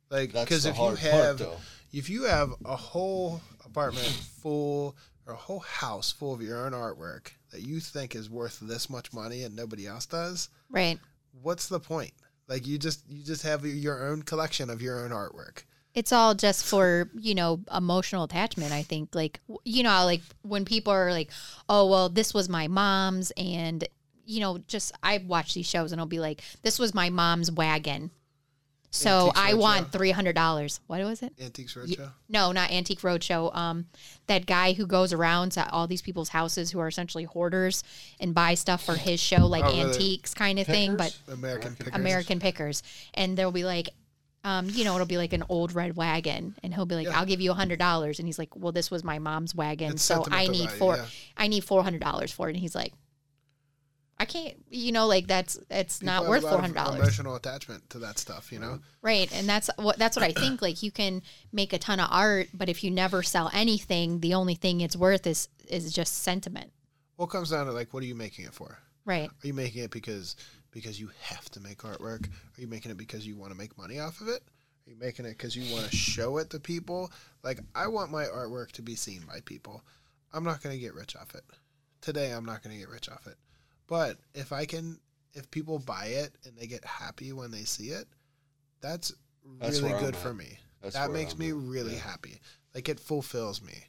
[0.09, 1.59] Like because the if you have part,
[1.91, 4.07] if you have a whole apartment
[4.41, 4.95] full
[5.25, 8.89] or a whole house full of your own artwork that you think is worth this
[8.89, 10.99] much money and nobody else does, right
[11.41, 12.11] what's the point?
[12.47, 15.63] Like you just you just have your own collection of your own artwork.
[15.95, 20.63] it's all just for you know emotional attachment i think like you know like when
[20.65, 21.31] people are like
[21.69, 23.87] oh well this was my mom's and
[24.25, 27.51] you know just i watch these shows and i'll be like this was my mom's
[27.51, 28.11] wagon
[28.91, 29.57] so Antiques i Roadshow?
[29.59, 32.11] want $300 what was it Antiques Ye- Roadshow.
[32.29, 33.53] No, not Antique Roadshow.
[33.53, 33.87] Um,
[34.27, 37.83] that guy who goes around to all these people's houses who are essentially hoarders
[38.21, 39.81] and buy stuff for his show, like Oh, really?
[39.81, 41.93] antiques kind of thing, but American Pickers.
[41.93, 42.83] American pickers.
[43.13, 43.89] And they'll be like,
[44.45, 47.19] um, you know, it'll be like an old red wagon, and he'll be like, Yeah.
[47.19, 49.93] "I'll give you a hundred dollars," and he's like, "Well, this was my mom's wagon,
[49.93, 51.05] It's so I need value, four, yeah.
[51.35, 52.93] I need four hundred dollars for it." And he's like,
[54.17, 57.89] "I can't, you know, like that's it's People not worth four hundred dollars." Emotional attachment
[57.91, 58.79] to that stuff, you know.
[59.01, 60.61] Right, and that's what that's what I think.
[60.61, 61.21] Like you can
[61.51, 64.95] make a ton of art, but if you never sell anything, the only thing it's
[64.95, 66.71] worth is is just sentiment.
[67.15, 68.77] What comes down to like, what are you making it for?
[69.05, 69.29] Right.
[69.29, 70.35] Are you making it because
[70.71, 72.25] because you have to make artwork?
[72.27, 74.43] Are you making it because you want to make money off of it?
[74.85, 77.11] Are you making it because you want to show it to people?
[77.43, 79.81] Like I want my artwork to be seen by people.
[80.33, 81.43] I'm not going to get rich off it.
[82.01, 83.37] Today I'm not going to get rich off it.
[83.87, 84.99] But if I can
[85.33, 88.07] if people buy it and they get happy when they see it,
[88.81, 89.13] that's
[89.59, 90.57] That's really good for me.
[90.81, 91.55] That's that makes I'm me at.
[91.55, 91.99] really Yeah.
[91.99, 92.39] happy.
[92.73, 93.85] Like it fulfills me.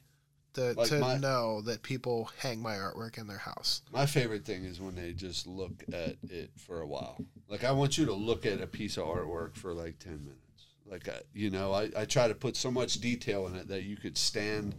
[0.53, 3.83] To, Like to my- know that people hang my artwork in their house.
[3.91, 7.23] My favorite thing is when they just look at it for a while.
[7.47, 10.41] Like I want you to look at a piece of artwork for like ten minutes.
[10.89, 13.83] Like I, you know, I, I try to put so much detail in it that
[13.83, 14.73] you could stand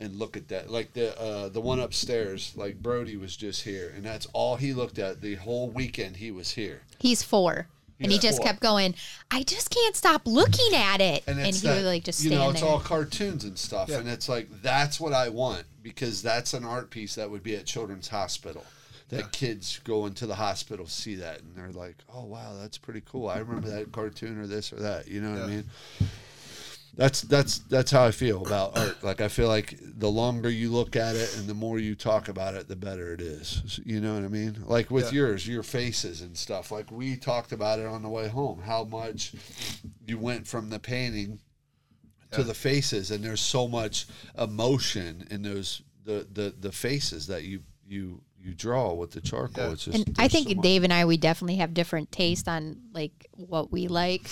[0.00, 0.70] and look at that.
[0.70, 4.72] Like the uh, the one upstairs, like Brody was just here, and that's all he
[4.72, 6.80] looked at the whole weekend he was here.
[6.98, 7.66] He's four.
[8.02, 8.46] And he just four.
[8.46, 8.94] kept going,
[9.30, 11.22] I just can't stop looking at it.
[11.26, 12.70] and And, it's he that, would like just you know it's there.
[12.70, 13.98] all cartoons and stuff Yeah.
[13.98, 17.54] and it's like that's what i want because that's an art piece that would be
[17.56, 18.64] at children's hospital
[19.10, 23.02] that kids go into the hospital see that and they're like oh wow that's pretty
[23.04, 25.64] cool i remember that cartoon or this or that you know what i mean
[26.96, 30.70] that's that's that's how i feel about art like i feel like the longer you
[30.70, 34.00] look at it and the more you talk about it the better it is you
[34.00, 35.20] know what i mean like with Yeah.
[35.20, 38.84] yours your faces and stuff like we talked about it on the way home how
[38.84, 39.32] much
[40.06, 41.38] you went from the painting
[42.32, 42.46] to Yeah.
[42.48, 44.06] the faces and there's so much
[44.38, 49.64] emotion in those the the the faces that you you you draw with the charcoal
[49.66, 49.72] Yeah.
[49.72, 52.80] it's just and I think so Dave and I we definitely have different taste on
[52.94, 54.28] like what we like,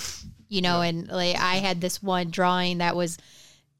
[0.48, 0.80] you know.
[0.80, 3.18] And like I had this one drawing that was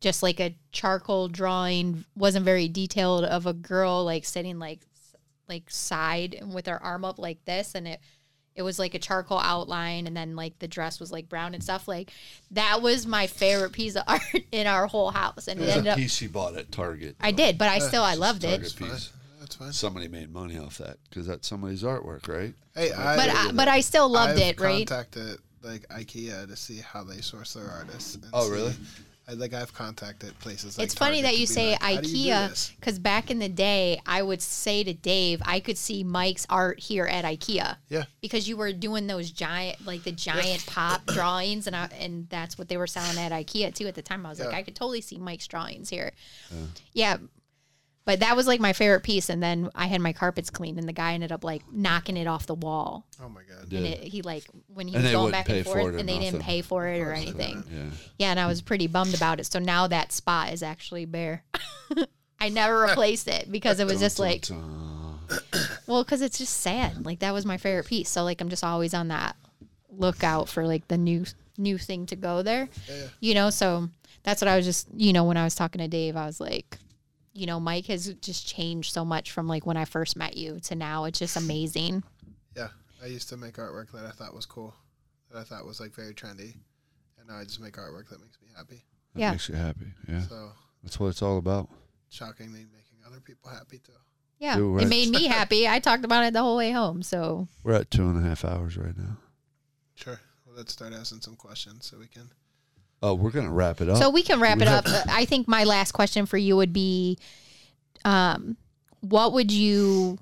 [0.01, 4.81] just like a charcoal drawing, wasn't very detailed of a girl like sitting like
[5.49, 8.01] like side and with her arm up like this, and it
[8.55, 11.63] it was like a charcoal outline, and then like the dress was like brown and
[11.63, 11.87] stuff.
[11.89, 12.13] Like
[12.51, 14.23] that was my favorite piece of art
[14.53, 15.97] in our whole house, and It it ended a up.
[15.97, 17.17] piece she bought at Target.
[17.21, 18.61] I did, but I still I loved it.
[18.77, 19.13] Piece.
[19.41, 19.73] That's fine.
[19.73, 22.53] Somebody made money off that because that's somebody's artwork, right?
[22.75, 24.87] Hey, I, But I, but I still loved I've it, right?
[24.87, 28.15] contacted like IKEA to see how they source their artists.
[28.17, 28.75] and Oh, see- really?
[29.31, 30.79] I, like I've contacted places.
[30.79, 33.31] Like it's funny Target that you say like, "How do you do IKEA because back
[33.31, 37.27] in the day, I would say to Dave, I could see Mike's art here at
[37.27, 37.77] IKEA.
[37.91, 38.05] Yeah.
[38.23, 42.57] Because you were doing those giant, like the giant pop drawings, and I, and that's
[42.57, 43.87] what they were selling at IKEA too.
[43.87, 46.13] At the time, I was like, I could totally see Mike's drawings here.
[46.95, 47.19] Yeah.
[48.09, 50.89] But that was like my favorite piece, and then I had my carpets cleaned, and
[50.89, 53.05] the guy ended up like knocking it off the wall.
[53.23, 53.67] Oh my god.
[53.71, 53.81] Yeah.
[53.81, 55.73] And it, he like when he And was they going wouldn't back pay and for
[55.73, 56.41] forth, it or and they didn't nothing.
[56.41, 57.63] pay for it or anything.
[57.71, 57.83] Yeah.
[58.19, 59.45] Yeah, and I was pretty bummed about it.
[59.53, 61.45] So now that spot is actually bare.
[62.41, 65.19] I never replaced it because it was just like, Dun,
[65.87, 67.05] well, because it's just sad.
[67.05, 68.09] Like that was my favorite piece.
[68.09, 69.37] So like I'm just always on that
[69.91, 71.27] lookout for like the new
[71.59, 72.71] new thing to go there.
[73.21, 73.91] You know, so
[74.23, 76.41] that's what I was just you know when I was talking to Dave, I was
[76.41, 76.79] like,
[77.39, 80.61] you know, Mike has just changed so much from like when I first met you
[80.61, 81.05] to now.
[81.05, 82.03] It's just amazing.
[82.57, 82.69] Yeah,
[83.03, 84.75] I used to make artwork that I thought was cool,
[85.31, 86.55] that I thought was like very trendy,
[87.19, 88.85] and now I just make artwork that makes me happy.
[89.15, 89.31] That Yeah.
[89.33, 89.93] makes you happy.
[90.09, 90.23] Yeah.
[90.27, 90.51] So
[90.83, 91.69] That's what it's all about.
[92.09, 93.93] shockingly, making other people happy too.
[94.39, 94.89] Yeah, Do it it.
[94.89, 95.69] made me happy.
[95.69, 97.03] I talked about it the whole way home.
[97.03, 99.17] So We're at two and a half hours right now.
[99.95, 100.21] Sure.
[100.47, 102.31] Well, let's start asking some questions so we can.
[103.03, 103.99] Oh, we're gonna wrap it up.
[103.99, 105.07] So we can wrap We it have- up.
[105.09, 107.19] I think my last question for you would be,
[108.05, 108.57] um,
[109.01, 110.19] what would you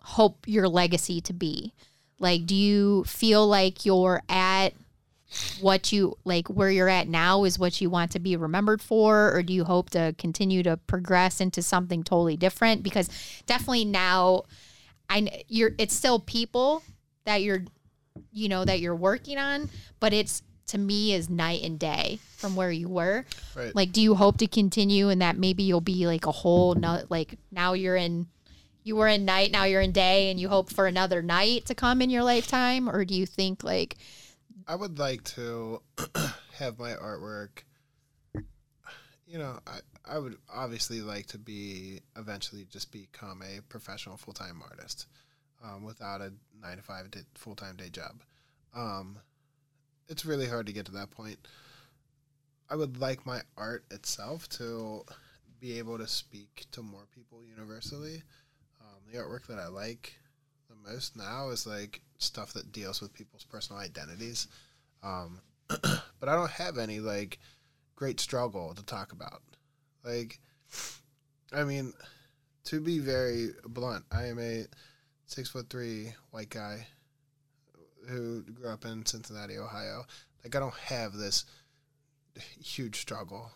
[0.00, 1.72] hope your legacy to be?
[2.18, 4.74] Like, do you feel like you're at
[5.60, 9.32] what you like where you're at now is what you want to be remembered for,
[9.34, 12.82] or do you hope to continue to progress into something totally different?
[12.82, 13.08] Because
[13.46, 14.42] definitely now,
[15.10, 16.82] I you're it's still people
[17.24, 17.64] that you're,
[18.32, 19.68] you know, that you're working on,
[19.98, 23.24] but it's to me is night and day from where you were.
[23.54, 23.74] Right.
[23.74, 27.02] Like, do you hope to continue and that maybe you'll be like a whole no,
[27.08, 28.26] like now you're in,
[28.82, 31.74] you were in night, now you're in day, and you hope for another night to
[31.74, 33.96] come in your lifetime, or do you think like,
[34.68, 35.82] I would like to
[36.54, 37.62] have my artwork.
[39.26, 39.78] You know, I
[40.08, 45.06] I would obviously like to be eventually just become a professional full time artist,
[45.64, 48.22] um, without a nine to five full time day job.
[48.74, 49.18] Um,
[50.08, 51.38] it's really hard to get to that point.
[52.68, 55.04] I would like my art itself to
[55.60, 58.22] be able to speak to more people universally.
[58.80, 60.14] Um, the artwork that I like
[60.68, 64.48] the most now is like stuff that deals with people's personal identities.
[65.02, 67.38] Um, but I don't have any like
[67.94, 69.42] great struggle to talk about.
[70.04, 70.38] Like,
[71.52, 71.92] I mean,
[72.64, 74.64] to be very blunt, I am a
[75.26, 76.86] six foot three white guy
[78.08, 80.04] who grew up in Cincinnati, Ohio.
[80.44, 81.44] Like, I don't have this
[82.60, 83.50] huge struggle.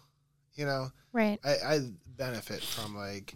[0.54, 1.38] You know, right?
[1.44, 1.78] I, I
[2.16, 3.34] benefit from like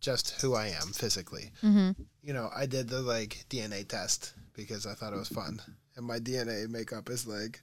[0.00, 2.02] just who I am physically Mm-hmm.
[2.22, 5.60] you know, I did the like DNA test because I thought it was fun.
[5.96, 7.60] And my DNA makeup is like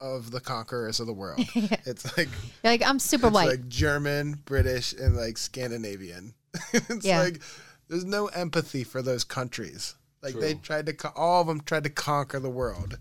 [0.00, 1.40] of the conquerors of the world.
[1.54, 2.28] It's like
[2.64, 3.48] You're like I'm super it's white.
[3.48, 6.34] like German, British, and like Scandinavian.
[6.72, 7.20] it's Yeah.
[7.22, 7.40] like
[7.88, 9.94] there's no empathy for those countries.
[10.22, 12.98] Like they tried to, co- all of them tried to conquer the world,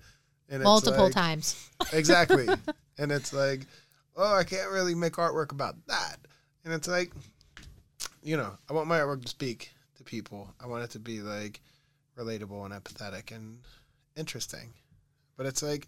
[0.49, 1.69] and multiple like- times.
[1.93, 2.47] exactly.
[2.97, 3.61] and it's like,
[4.15, 6.17] oh, I can't really make artwork about that.
[6.65, 7.11] And it's like,
[8.23, 10.53] you know, I want my artwork to speak to people.
[10.61, 11.61] I want it to be like
[12.17, 13.59] relatable and empathetic and
[14.15, 14.73] interesting.
[15.37, 15.87] But it's like,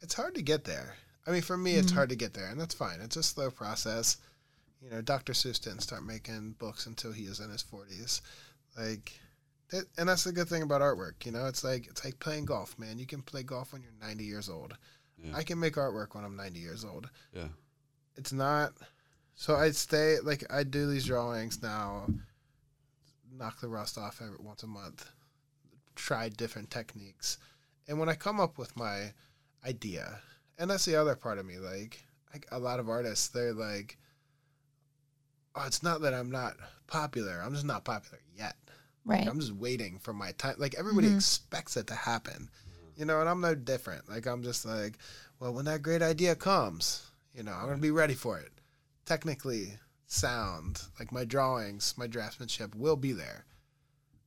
[0.00, 0.94] it's hard to get there.
[1.26, 1.96] I mean, for me, it's mm-hmm.
[1.96, 3.00] hard to get there, and that's fine.
[3.00, 4.18] It's a slow process.
[4.82, 5.32] You know, Dr.
[5.32, 8.20] Seuss didn't start making books until he was in his 40s.
[8.76, 9.12] Like,
[9.72, 11.24] that, and that's the good thing about artwork.
[11.24, 12.98] You know, it's like it's like playing golf, man.
[12.98, 14.76] You can play golf when you're 90 years old.
[15.18, 15.34] Yeah.
[15.34, 17.08] I can make artwork when I'm 90 years old.
[17.32, 17.48] Yeah.
[18.16, 18.72] It's not.
[19.34, 22.06] So I stay like I do these drawings now.
[23.34, 25.10] Knock the rust off every once a month.
[25.94, 27.38] Try different techniques,
[27.88, 29.12] and when I come up with my
[29.66, 30.20] idea,
[30.58, 31.58] and that's the other part of me.
[31.58, 32.02] Like,
[32.32, 33.98] like a lot of artists, they're like,
[35.54, 37.40] "Oh, it's not that I'm not popular.
[37.42, 38.56] I'm just not popular yet."
[39.04, 39.26] Right.
[39.26, 40.56] I'm just waiting for my time.
[40.58, 41.16] Like everybody Mhm.
[41.16, 42.48] expects it to happen,
[42.96, 44.08] you know, and I'm no different.
[44.08, 44.98] Like I'm just like,
[45.40, 48.52] well, when that great idea comes, you know, I'm gonna be ready for it.
[49.04, 53.44] Technically sound, like my drawings, my draftsmanship will be there.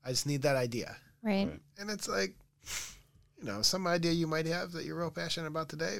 [0.03, 1.47] I just need that idea, Right.
[1.47, 1.61] Right.
[1.77, 2.35] and it's like,
[3.37, 5.97] you know, some idea you might have that you're real passionate about today,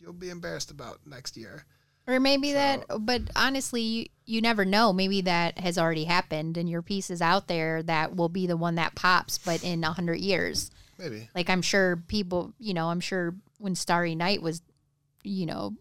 [0.00, 1.64] you'll be embarrassed about next year.
[2.08, 4.92] Or maybe that, but honestly, you, you never know.
[4.92, 8.56] Maybe that has already happened and your piece is out there that will be the
[8.56, 10.70] one that pops, but in a hundred years.
[10.98, 11.28] Maybe.
[11.34, 14.62] Like I'm sure people, you know, I'm sure when Starry Night was,
[15.24, 15.74] you know,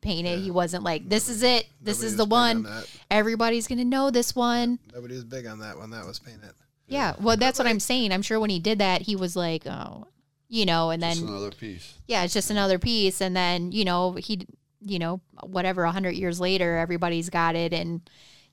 [0.00, 1.66] painted, he wasn't like, this is it.
[1.80, 2.84] This is the big on one.
[3.10, 4.78] Everybody's going to know this one.
[4.94, 6.52] Nobody was big on that when that was painted.
[6.86, 7.14] Yeah.
[7.20, 8.12] Well, that's what I'm saying.
[8.12, 10.06] I'm sure when he did that, he was like, oh,
[10.48, 11.98] you know, and then another piece.
[12.06, 13.20] yeah, it's just another piece.
[13.20, 14.46] And then, you know, he,
[14.80, 17.72] you know, whatever, a hundred years later, everybody's got it.
[17.72, 18.00] And,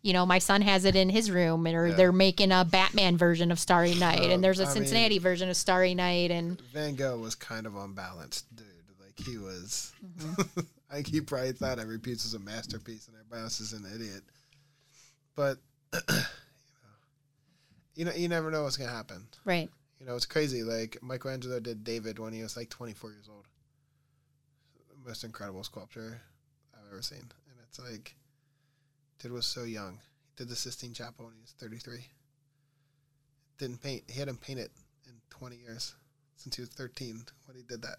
[0.01, 3.17] you know, my son has it in his room and or they're making a Batman
[3.17, 6.31] version of Starry Night and there's a I mean- Cincinnati version of Starry Night.
[6.31, 8.65] And Van Gogh was kind of unbalanced, dude.
[8.99, 9.93] Like he was.
[10.19, 10.59] Mm-hmm.
[10.91, 13.85] I think he probably thought every piece was a masterpiece, and everybody else is an
[13.93, 14.21] idiot.
[15.35, 15.57] But
[17.95, 19.25] you know, you never know what's gonna happen.
[19.43, 19.69] right.
[19.99, 20.61] You know, it's crazy.
[20.61, 23.45] Like Michelangelo did David when he was like 24 years old.
[25.05, 26.19] Most incredible sculpture
[26.73, 28.15] I've ever seen, and it's like,
[29.19, 29.99] dude was so young.
[30.29, 32.05] He did the Sistine Chapel when he was 33.
[33.59, 34.03] Didn't paint.
[34.09, 34.71] He hadn't painted
[35.05, 35.93] in 20 years
[36.37, 37.97] since he was 13 when he did that.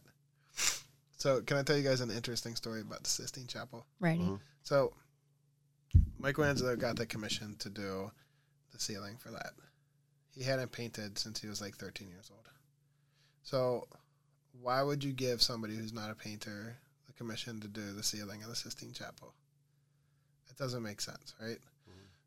[1.19, 3.87] So, can I tell you guys an interesting story about the Sistine Chapel?
[4.01, 4.21] Right.
[4.21, 4.39] Mhm.
[4.65, 4.93] So,
[6.19, 8.11] Michelangelo got the commission to do
[8.73, 9.55] the ceiling for that.
[10.33, 12.49] He hadn't painted since he was like 13 years old.
[13.45, 13.89] So,
[14.61, 16.77] why would you give somebody who's not a painter
[17.17, 19.35] the commission to do the ceiling of the Sistine Chapel?
[20.51, 21.59] It doesn't make sense, right?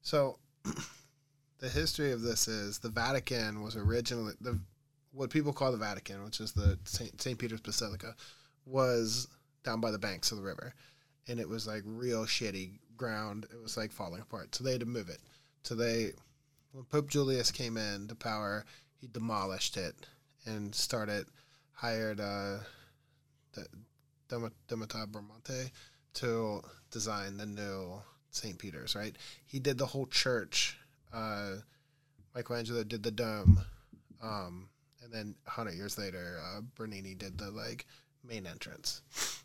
[0.01, 0.37] So,
[1.59, 4.59] the history of this is the Vatican was originally the
[5.11, 7.37] what people call the Vatican, which is the Saint, St.
[7.37, 8.15] Peter's Basilica,
[8.65, 9.27] was
[9.63, 10.73] down by the banks of the river,
[11.27, 13.47] and it was like real shitty ground.
[13.51, 15.19] It was like falling apart, so they had to move it.
[15.63, 16.11] So they,
[16.71, 18.65] when Pope Julius came in to power,
[19.01, 19.95] he demolished it
[20.45, 21.25] and started
[21.73, 22.59] hired uh,
[23.53, 23.65] the
[24.30, 25.72] Dem- Demeter Bramante
[26.16, 28.01] to design the new
[28.32, 28.58] St.
[28.58, 28.95] Peter's.
[28.95, 30.77] Right, he did the whole church.
[31.14, 31.56] Uh,
[32.35, 33.59] Michelangelo did the dome,
[34.22, 34.69] um,
[35.03, 37.85] and then hundred years later, uh, Bernini did the like
[38.24, 39.01] main entrance.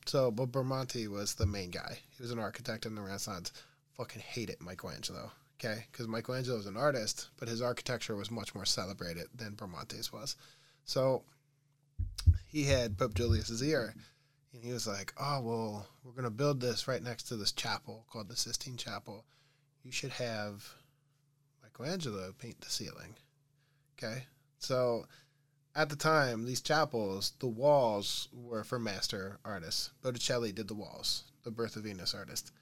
[0.06, 1.98] So, but Bramante was the main guy.
[2.16, 3.52] He was an architect in the Renaissance.
[3.96, 5.30] Fucking hated Michelangelo.
[5.58, 10.12] Okay, because Michelangelo was an artist, but his architecture was much more celebrated than Bramante's
[10.12, 10.36] was.
[10.84, 11.22] So
[12.46, 13.94] he had Pope Julius's ear,
[14.54, 18.06] and he was like, "Oh well, we're gonna build this right next to this chapel
[18.10, 19.24] called the Sistine Chapel.
[19.82, 20.64] You should have
[21.62, 23.16] Michelangelo paint the ceiling."
[23.98, 24.24] Okay,
[24.58, 25.06] so
[25.74, 29.90] at the time, these chapels, the walls were for master artists.
[30.02, 32.52] Botticelli did the walls, the Birth of Venus artist.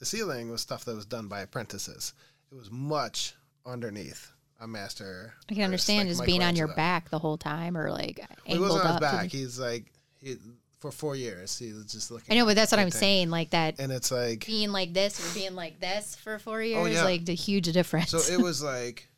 [0.00, 2.14] The ceiling was stuff that was done by apprentices.
[2.50, 3.34] It was much
[3.64, 5.34] underneath a master.
[5.48, 8.84] I can understand just being on your back the whole time or like He wasn't
[8.84, 9.26] on his back.
[9.28, 10.36] He's like, he,
[10.78, 12.32] for four years, he was just looking.
[12.32, 13.00] I know, but that's what I'm painting.
[13.00, 13.30] saying.
[13.30, 16.60] Like that And it's like, being like this or being like this for four oh,
[16.60, 17.04] years, yeah.
[17.04, 18.10] like the huge difference.
[18.10, 19.08] so it was like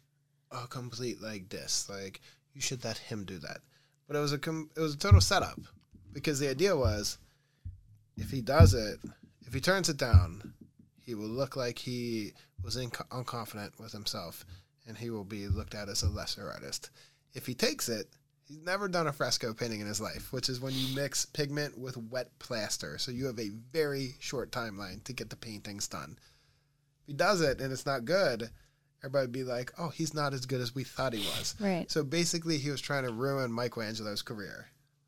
[0.51, 1.89] a complete like this.
[1.89, 2.21] Like
[2.55, 3.59] you should let him do that.
[4.07, 5.61] But it was a com- it was a total setup
[6.13, 7.19] because the idea was
[8.17, 8.99] if he does it,
[9.47, 10.55] if he turns it down,
[10.99, 12.33] he will look like he
[12.63, 14.45] was inc- unconfident with himself,
[14.87, 16.91] and he will be looked at as a lesser artist.
[17.35, 18.09] If he takes it,
[18.51, 21.79] he's never done a fresco painting in his life, which is when you mix pigment
[21.79, 26.19] with wet plaster, so you have a very short timeline to get the paintings done.
[27.03, 28.51] If he does it and it's not good,
[29.03, 31.89] everybody would be like, "Oh, he's not as good as we thought he was." right.
[31.89, 34.67] So basically, he was trying to ruin Michelangelo's career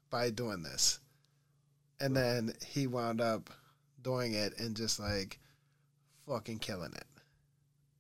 [0.09, 1.01] by doing this.
[1.99, 3.51] And then he wound up
[4.03, 5.41] doing it and just like
[6.29, 7.07] fucking killing it.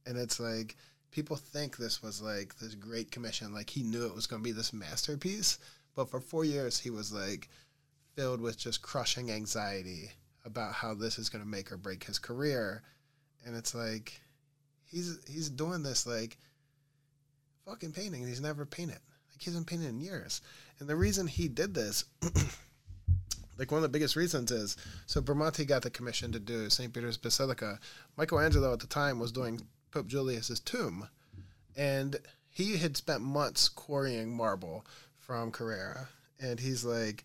[0.07, 0.77] And it's like,
[1.13, 3.55] people think this was like this great commission.
[3.55, 5.59] Like, he knew it was going to be this masterpiece.
[5.95, 7.49] But for four years, he was like
[8.17, 10.11] filled with just crushing anxiety
[10.45, 12.83] about how this is going to make or break his career.
[13.45, 14.21] And it's like,
[14.93, 16.37] he's he's doing this like
[17.67, 18.99] fucking painting he's never painted.
[19.31, 20.43] Like he hasn't painted in years.
[20.79, 22.05] And the reason he did this,
[23.59, 24.77] like one of the biggest reasons is
[25.07, 26.93] so Bramante got the commission to do St.
[26.93, 27.79] Peter's Basilica.
[28.17, 29.61] Michelangelo at the time was doing
[29.93, 31.09] Pope Julius's tomb.
[31.77, 32.17] And
[32.51, 34.85] he had spent months quarrying marble
[35.19, 36.09] from Carrara.
[36.41, 37.25] And he's like,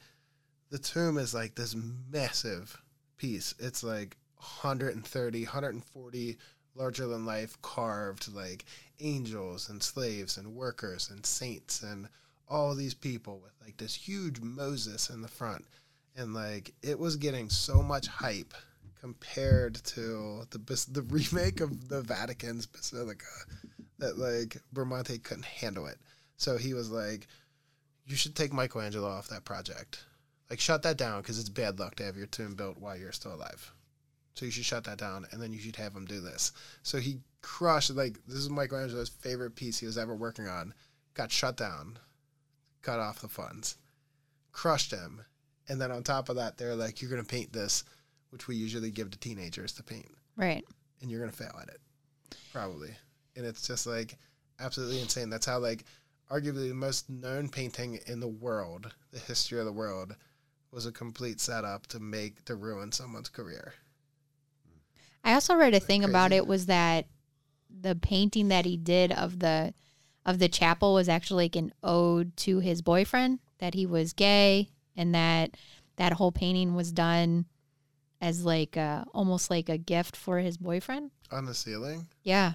[0.70, 1.76] the tomb is like this
[2.12, 2.82] massive
[3.18, 3.56] piece.
[3.60, 6.38] It's like 130, 140
[6.76, 8.66] larger than life carved like
[9.00, 12.08] angels and slaves and workers and saints and
[12.48, 15.66] all these people with like this huge Moses in the front.
[16.16, 18.54] And like it was getting so much hype
[19.02, 23.26] compared to the the remake of the Vatican's basilica
[24.00, 25.98] that like Bramante couldn't handle it.
[26.38, 27.28] So he was like,
[28.06, 30.06] "You should take Michelangelo off that project.
[30.50, 33.12] Like shut that down because it's bad luck to have your tomb built while you're
[33.12, 33.72] still alive."
[34.36, 36.52] So you should shut that down, and then you should have him do this.
[36.84, 40.74] So he crushed like this is Michelangelo's favorite piece he was ever working on.
[41.16, 41.98] Got shut down,
[42.84, 43.78] cut off the funds,
[44.52, 45.26] crushed him,
[45.68, 47.84] and then on top of that, they're like, "You're gonna paint this,"
[48.38, 50.64] which we usually give to teenagers to paint, Right.
[51.02, 51.82] and you're gonna fail at it,
[52.54, 52.92] probably.
[53.36, 54.16] And it's just like
[54.60, 55.32] absolutely insane.
[55.32, 55.86] That's how like
[56.30, 60.16] arguably the most known painting in the world, the history of the world,
[60.70, 63.74] was a complete setup to make to ruin someone's career.
[65.24, 67.08] I also read a thing about it was that
[67.72, 69.74] the painting that he did of the
[70.28, 74.70] of the chapel was actually like an ode to his boyfriend that he was gay
[74.96, 75.58] and that
[75.96, 77.46] that whole painting was done
[78.22, 81.12] as like a, almost like a gift for his boyfriend.
[81.32, 82.54] On the ceiling, Yeah.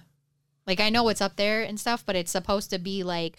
[0.67, 3.37] Like I know it's up there and stuff, but it's supposed to be like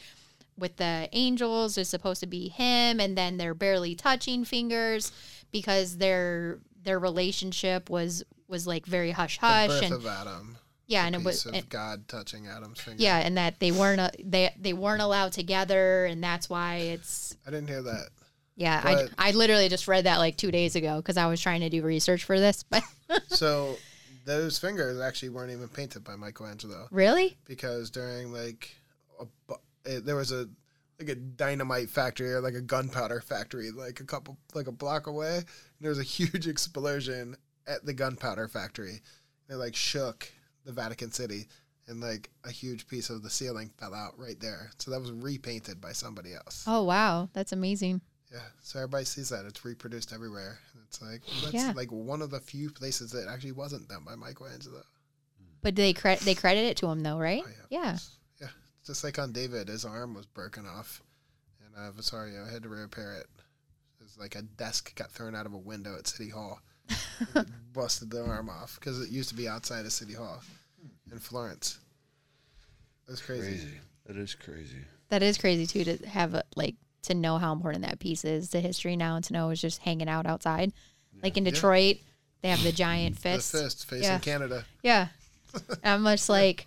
[0.57, 5.11] with the angels, it's supposed to be him and then they're barely touching fingers
[5.51, 10.57] because their their relationship was was like very hush hush and of Adam.
[10.85, 13.01] yeah, and it was of and, God touching Adam's finger.
[13.01, 17.37] yeah, and that they weren't uh, they they weren't allowed together and that's why it's
[17.47, 18.09] I didn't hear that.
[18.55, 21.41] Yeah, But- I I literally just read that like 2 days ago cuz I was
[21.41, 22.83] trying to do research for this, but
[23.27, 23.77] so
[24.25, 26.87] those fingers actually weren't even painted by Michelangelo.
[26.91, 27.37] Really?
[27.45, 28.75] because during like
[29.19, 29.25] a,
[29.85, 30.47] it, there was a
[30.99, 35.07] like a dynamite factory or like a gunpowder factory like a couple like a block
[35.07, 35.45] away and
[35.81, 37.35] there was a huge explosion
[37.67, 39.01] at the gunpowder factory.
[39.49, 40.31] It like shook
[40.65, 41.47] the Vatican City
[41.87, 44.71] and like a huge piece of the ceiling fell out right there.
[44.77, 46.63] So that was repainted by somebody else.
[46.65, 48.01] Oh wow, that's amazing.
[48.33, 51.71] Yeah so everybody sees that it's reproduced everywhere it's like that's Yeah.
[51.75, 54.83] like one of the few places that actually wasn't done by Michelangelo
[55.61, 57.43] But they cre- they credit it to him though, right?
[57.45, 57.97] Oh, yeah.
[58.41, 58.47] Yeah,
[58.85, 61.01] just like on David, his arm was broken off,
[61.63, 63.27] and uh, Vasario had to repair it.
[63.99, 66.59] It was like a desk got thrown out of a window at City Hall,
[67.35, 70.41] It busted the arm off because it used to be outside of City Hall
[71.11, 71.79] in Florence.
[73.07, 73.47] That's crazy.
[73.47, 73.79] Crazy.
[74.05, 74.81] That is crazy.
[75.09, 78.49] That is crazy too to have a, like to know how important that piece is
[78.49, 80.73] to history now and to know it's just hanging out outside.
[81.21, 81.51] Like in Yeah.
[81.51, 81.97] Detroit,
[82.41, 83.51] they have the giant The fist.
[83.51, 84.19] fist facing Yeah.
[84.19, 84.65] Canada.
[84.81, 85.07] Yeah.
[85.83, 86.65] I'm just like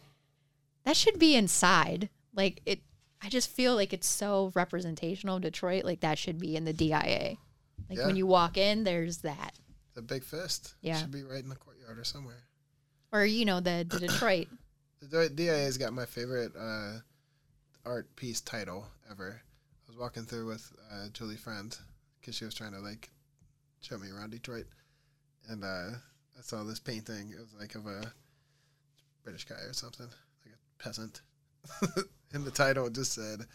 [0.84, 2.08] that should be inside.
[2.34, 2.80] Like it
[3.22, 5.84] I just feel like it's so representational of Detroit.
[5.84, 7.36] Like that should be in the DIA.
[7.88, 8.06] Like Yeah.
[8.06, 9.58] when you walk in, there's that.
[9.94, 10.74] The big fist.
[10.82, 10.98] Yeah.
[10.98, 12.44] should be right in the courtyard or somewhere.
[13.12, 14.48] Or you know the, the Detroit.
[15.00, 16.98] The DIA's got my favorite uh,
[17.84, 19.40] art piece title ever.
[19.96, 21.74] I was walking through with uh, Julie Friend
[22.20, 23.08] because she was trying to like
[23.80, 24.66] show me around Detroit,
[25.48, 25.96] and uh,
[26.36, 27.30] I saw this painting.
[27.30, 28.12] It was like of a
[29.24, 30.06] British guy or something,
[30.44, 31.22] like a peasant,
[32.34, 33.46] and the title just said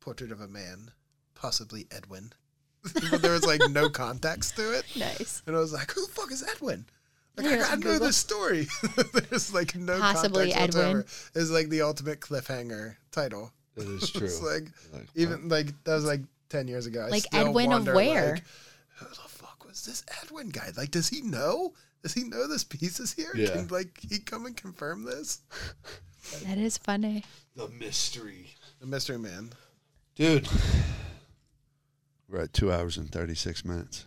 [0.00, 0.90] "Portrait of a Man,
[1.34, 2.32] possibly Edwin,"
[3.10, 4.84] but there was like no context to it.
[4.96, 5.42] nice.
[5.46, 6.84] And I was like, "Who the fuck is Edwin?"
[7.38, 8.66] Like, Here, I gotta know this story.
[9.30, 11.04] There's like no Possibly context Edwin.
[11.34, 13.52] It's like the ultimate cliffhanger title.
[13.76, 14.26] That is true.
[14.26, 17.02] It's like Like, even like that was like ten years ago.
[17.06, 18.32] I Like still Edwin of where?
[18.34, 18.44] like,
[18.96, 20.70] Who the fuck was this Edwin guy?
[20.76, 21.74] Like, does he know?
[22.02, 23.32] Does he know this piece is here?
[23.34, 23.50] Yeah.
[23.50, 25.40] Can like he come and confirm this?
[26.44, 27.24] That is funny.
[27.54, 28.54] the mystery.
[28.80, 29.50] The mystery man.
[30.16, 30.48] Dude.
[32.28, 34.06] We're at two hours and 36 minutes.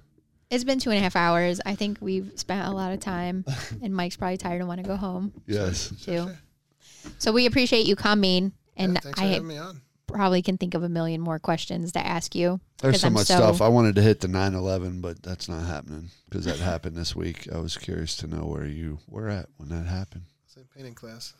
[0.49, 1.61] It's been two and a half hours.
[1.65, 3.45] I think we've spent a lot of time,
[3.81, 5.93] and Mike's probably tired and want to go home Yes.
[6.03, 6.31] too.
[7.19, 9.81] So we appreciate you coming, and yeah, thanks for I having me on.
[10.07, 12.59] probably can think of a million more questions to ask you.
[12.81, 13.61] There's so I'm much stuff.
[13.61, 17.15] I wanted to hit the 9 11, but that's not happening because that happened this
[17.15, 17.47] week.
[17.53, 20.23] I was curious to know where you were at when that happened.
[20.27, 21.33] I was in painting class.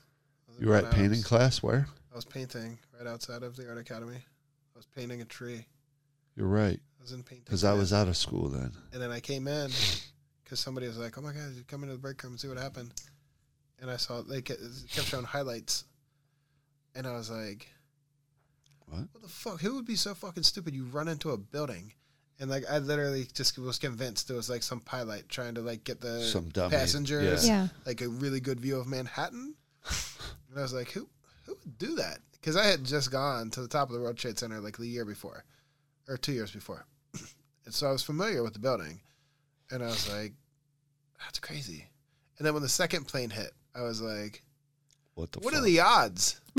[0.50, 1.26] In You were at Mount painting Adams.
[1.26, 1.64] class?
[1.64, 1.88] Where?
[2.12, 4.18] I was painting right outside of the art academy.
[4.18, 5.66] I was painting a tree.
[6.36, 6.80] You're right.
[7.00, 7.44] I was in painting.
[7.46, 8.72] Because I was out of school then.
[8.94, 9.72] And then I came in
[10.44, 12.48] because somebody was like, "Oh my god, you come into the break room and see
[12.48, 12.94] what happened."
[13.82, 15.86] And I saw they kept showing highlights,
[16.96, 17.68] and I was like,
[18.88, 19.02] What?
[19.12, 19.62] What the fuck?
[19.62, 20.74] Who would be so fucking stupid?
[20.76, 21.94] You run into a building."
[22.42, 25.84] And like I literally just was convinced it was like some pilot trying to like
[25.84, 26.74] get the Some dummy.
[26.76, 27.64] passengers Yeah.
[27.64, 27.68] Yeah.
[27.86, 29.56] like a really good view of Manhattan.
[30.50, 31.10] and I was like, who
[31.46, 32.20] who would do that?
[32.34, 34.88] Because I had just gone to the top of the World Trade Center like the
[34.88, 35.44] year before,
[36.08, 36.86] or two years before,
[37.66, 39.02] and so I was familiar with the building,
[39.70, 40.32] and I was like,
[41.20, 41.90] that's crazy.
[42.38, 44.42] And then when the second plane hit, I was like,
[45.20, 45.62] What the what fuck?
[45.62, 46.40] are the odds?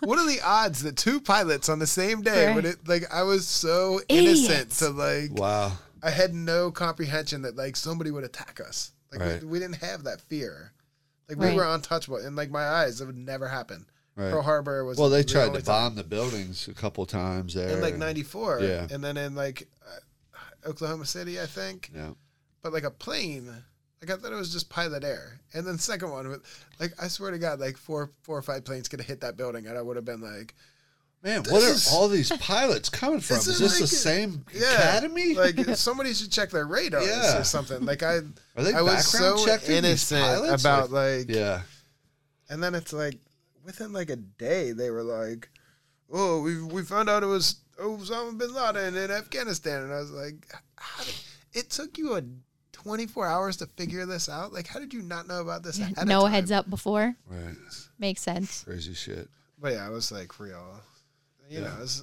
[0.00, 2.54] what are the odds that two pilots on the same day Right.
[2.54, 4.78] would it like I was so innocent Idiots.
[4.80, 5.72] to like Wow.
[6.02, 8.92] I had no comprehension that like somebody would attack us.
[9.12, 9.42] Like Right.
[9.42, 10.72] we, we didn't have that fear.
[11.28, 11.50] Like Right.
[11.50, 13.86] we were untouchable, and like my eyes, it would never happen.
[14.16, 14.30] Right.
[14.32, 17.54] Pearl Harbor was Well, they the tried to time- bomb the buildings a couple times
[17.54, 17.68] there.
[17.70, 18.86] in like '94, Yeah.
[18.90, 21.90] and then in like uh, Oklahoma City, I think.
[21.94, 22.10] Yeah.
[22.62, 23.64] But like a plane,
[24.00, 25.40] Like I thought it was just pilot air.
[25.52, 28.64] And then second one, with like I swear to God, like four four or five
[28.64, 30.54] planes could have hit that building, and I would have been like,
[31.22, 33.36] Man, what is- are all these pilots coming from?
[33.38, 35.34] Is Is this the like- same yeah, academy?
[35.34, 37.38] Like somebody should check their radars Yeah.
[37.40, 37.84] or something.
[37.84, 38.16] Like I,
[38.56, 39.36] Are they I was so
[39.68, 41.60] innocent about like, yeah.
[42.48, 43.18] and then it's like
[43.66, 45.50] within like a day they were like,
[46.10, 50.10] oh, we we found out it was Osama bin Laden in Afghanistan, and I was
[50.10, 50.36] like,
[50.76, 51.14] how did,
[51.52, 52.22] it took you a
[52.82, 54.52] 24 hours to figure this out?
[54.52, 55.78] Like, how did you not know about this?
[55.80, 56.32] ahead of no time?
[56.32, 57.14] heads up before.
[57.26, 57.54] Right.
[57.98, 58.64] Makes sense.
[58.64, 59.28] Crazy shit.
[59.60, 60.80] But yeah, I was like, for real.
[61.48, 61.64] You Yeah.
[61.64, 62.02] know, it's,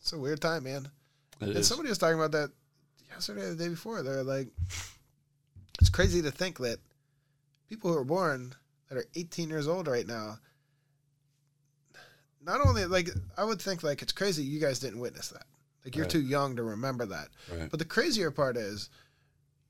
[0.00, 0.88] it's a weird time, man.
[1.40, 1.66] It and is.
[1.66, 2.50] somebody was talking about that
[3.10, 4.02] yesterday or the day before.
[4.02, 4.48] They're like,
[5.80, 6.78] it's crazy to think that
[7.68, 8.52] people who are born
[8.88, 10.38] that are 18 years old right now,
[12.42, 15.44] not only like, I would think like it's crazy you guys didn't witness that.
[15.84, 16.10] Like, you're Right.
[16.10, 17.28] too young to remember that.
[17.50, 17.70] Right.
[17.70, 18.90] But the crazier part is,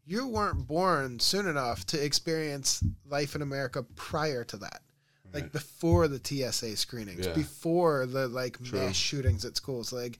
[0.07, 4.83] you weren't born soon enough to experience life in America prior to that.
[5.33, 7.35] Like before the TSA screenings, Yeah.
[7.35, 8.81] before the like True.
[8.81, 9.93] mass shootings at schools.
[9.93, 10.19] Like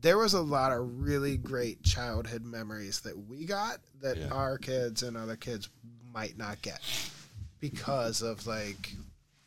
[0.00, 4.28] there was a lot of really great childhood memories that we got that Yeah.
[4.28, 5.68] our kids and other kids
[6.12, 6.80] might not get
[7.58, 8.94] because of like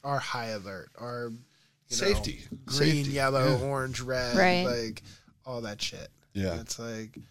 [0.03, 2.43] our high alert, our you know, Safety.
[2.65, 3.11] green, Safety.
[3.13, 3.63] yellow, Yeah.
[3.65, 4.65] orange, red, Right.
[4.65, 5.03] like
[5.45, 6.09] all that shit.
[6.33, 6.51] Yeah.
[6.53, 7.21] And it's like, I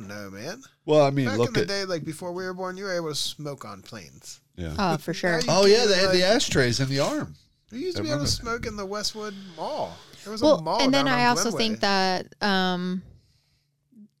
[0.00, 0.62] don't know, man.
[0.84, 2.84] Well, I mean, Back in look the at day, like before we were born, you
[2.84, 4.40] were able to smoke on planes.
[4.56, 4.74] yeah.
[4.78, 5.32] Oh, for sure.
[5.32, 7.34] Now you oh yeah, can't, they had the ashtrays in the arm.
[7.72, 8.30] We used to be able to remember.
[8.30, 9.96] smoke in the Westwood Mall.
[10.24, 10.80] There was a Well, mall.
[10.82, 11.58] and then down I on also Glenway.
[11.58, 13.02] think that um,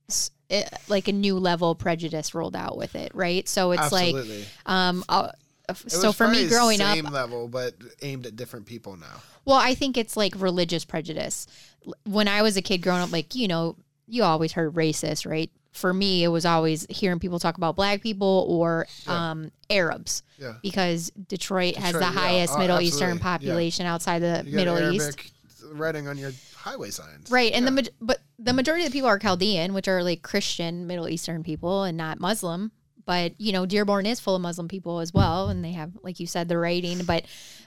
[0.08, 3.48] s- it, like a new level of prejudice rolled out with it, right?
[3.48, 4.38] So it's Absolutely.
[4.40, 5.28] like um, uh,
[5.68, 8.96] It so was for me probably growing up, same level, but aimed at different people
[8.96, 9.20] now.
[9.44, 11.46] Well, I think it's like religious prejudice.
[11.86, 13.76] L- When I was a kid growing up, like, you know,
[14.08, 15.50] you always heard racist, right?
[15.76, 20.54] For me, it was always hearing people talk about black people or um, Arabs Yeah.
[20.62, 22.12] because Detroit, has the yeah.
[22.12, 22.86] highest Oh, Middle absolutely.
[22.86, 23.22] Eastern Yeah.
[23.22, 25.32] population outside the Middle Arabic East.
[25.72, 27.30] writing on your highway signs.
[27.30, 27.52] Right.
[27.52, 27.88] And the Yeah.
[28.00, 31.84] but the majority of the people are Chaldean, which are like Christian Middle Eastern people
[31.84, 32.72] and not Muslim.
[33.04, 35.48] But, you know, Dearborn is full of Muslim people as well.
[35.48, 37.04] And they have, like you said, the writing.
[37.04, 37.24] But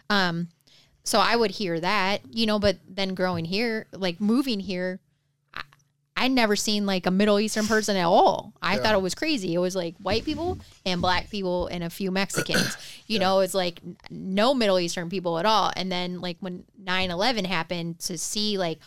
[0.10, 0.48] um
[1.04, 5.00] so I would hear that, you know, but then growing here, like moving here,
[6.22, 8.54] I'd never seen like a Middle Eastern person at all.
[8.62, 8.84] I Yeah.
[8.84, 9.54] thought it was crazy.
[9.54, 12.76] It was like white people and black people and a few Mexicans.
[13.08, 13.82] You know, it's like
[14.12, 15.72] no Middle Eastern people at all.
[15.76, 18.80] And then like when 9-11 happened to see like,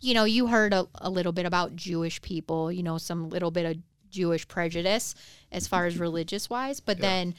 [0.00, 3.50] you know, you heard a, a little bit about Jewish people, you know, some little
[3.50, 5.14] bit of Jewish prejudice
[5.50, 6.80] as far as religious wise.
[6.80, 7.34] But then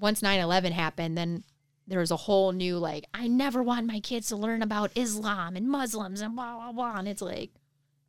[0.00, 1.44] once 9 11 happened, then
[1.86, 5.56] there was a whole new, like, I never want my kids to learn about Islam
[5.56, 6.96] and Muslims and blah, blah, blah.
[6.98, 7.50] And it's like,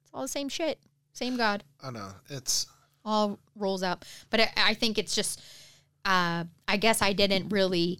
[0.09, 0.79] it's all the same shit,
[1.13, 2.09] same God, I know.
[2.29, 2.65] It's
[3.05, 4.05] all rolls up.
[4.29, 5.41] But I, I think it's just,
[6.05, 7.99] uh, I guess I didn't really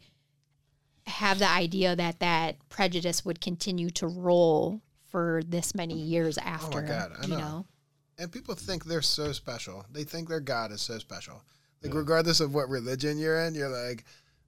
[1.06, 6.80] have the idea that that prejudice would continue to roll for this many years after.
[6.80, 7.40] Oh my God, I you know.
[7.40, 7.66] know?
[8.20, 9.86] and people think they're so special.
[9.92, 11.42] They think their God is so special.
[11.82, 14.04] Like regardless of what religion you're in, you're like,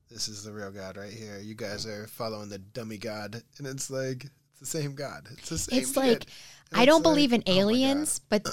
[0.09, 1.39] this is the real God right here.
[1.39, 5.27] You guys are following the dummy God, and it's like it's the same God.
[5.31, 5.79] It's the same.
[5.79, 5.97] It's shit.
[5.97, 6.25] like
[6.71, 8.47] And I don't like, believe in oh aliens, but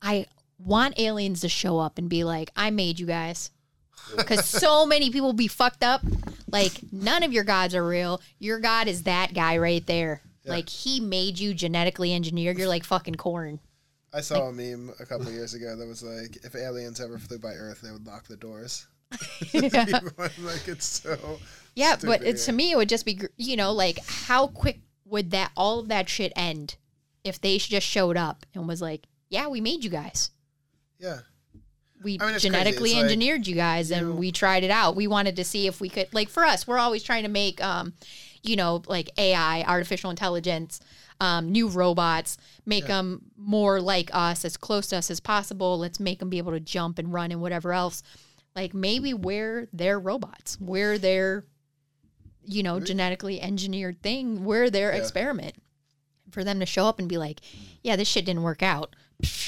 [0.00, 0.26] I
[0.58, 3.50] want aliens to show up and be like, "I made you guys."
[4.16, 6.00] Because so many people be fucked up.
[6.50, 8.22] Like none of your gods are real.
[8.38, 10.22] Your god is that guy right there.
[10.46, 12.58] Like he made you genetically engineered.
[12.58, 13.60] You're like fucking corn.
[14.12, 17.38] I saw a meme a couple years ago that was like, if aliens ever flew
[17.38, 18.86] by Earth, they would lock the doors.
[19.52, 21.38] like it's so.
[21.74, 24.80] Yeah, but stupid, it's to me, it would just be, you know, like how quick
[25.08, 26.76] would that all of that shit end
[27.24, 30.30] if they just showed up and was like, "Yeah, we made you guys.
[30.98, 31.20] Yeah.
[32.02, 34.94] We I mean, genetically like engineered you guys, you- and we tried it out.
[34.96, 37.62] We wanted to see if we could, like, for us, we're always trying to make,
[37.62, 37.94] um,
[38.42, 40.80] you know, like AI, artificial intelligence."
[41.20, 45.76] Um, new robots, make them more like us, as close to us as possible.
[45.76, 48.04] Let's make them be able to jump and run and whatever else.
[48.54, 51.44] Like maybe we're their robots, we're their
[52.48, 54.44] you know, genetically engineered thing.
[54.44, 54.98] We're their Yeah.
[55.00, 55.54] experiment.
[56.30, 57.40] For them to show up and be like,
[57.82, 58.94] yeah, this shit didn't work out.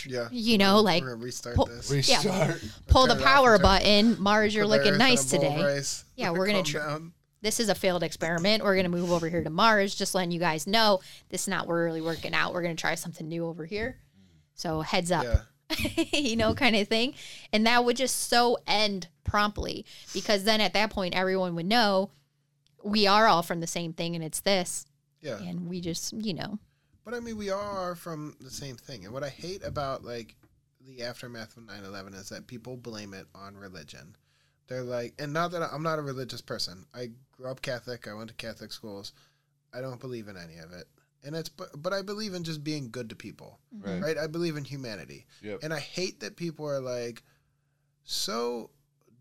[0.06, 0.28] Yeah.
[0.32, 1.90] You know, like We're restart pull- this.
[1.90, 2.62] Restart.
[2.86, 4.16] pull the turn it off power button.
[4.20, 5.74] Mars, you're looking nice in a bowl of today.
[5.74, 6.04] rice.
[6.16, 8.64] Yeah, we're gonna Calm tr- This is a failed experiment.
[8.64, 9.94] We're gonna move over here to Mars.
[9.94, 12.54] Just letting you guys know this is not really working out.
[12.54, 13.98] We're gonna try something new over here.
[14.54, 15.24] So heads up.
[15.24, 16.04] Yeah.
[16.12, 17.14] you know, kind of thing.
[17.52, 22.10] And that would just so end promptly because then at that point, everyone would know
[22.82, 24.86] we are all from the same thing and it's this.
[25.20, 25.38] Yeah.
[25.38, 26.58] And we just, you know,
[27.04, 29.04] But I mean, we are from the same thing.
[29.04, 30.36] And what I hate about like
[30.86, 34.16] the aftermath of 9/11 is that people blame it on religion.
[34.66, 36.86] They're like, and not that I- I'm not a religious person.
[36.94, 38.06] I grew up Catholic.
[38.08, 39.12] I went to Catholic schools.
[39.74, 40.88] I don't believe in any of it,
[41.22, 43.88] and it's but but I believe in just being good to people, mm-hmm.
[43.88, 44.02] Right.
[44.02, 44.18] right?
[44.18, 45.60] I believe in humanity, Yep.
[45.62, 47.22] and I hate that people are like
[48.04, 48.70] so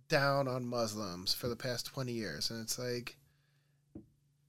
[0.07, 3.17] down on Muslims for the past twenty years, and it's like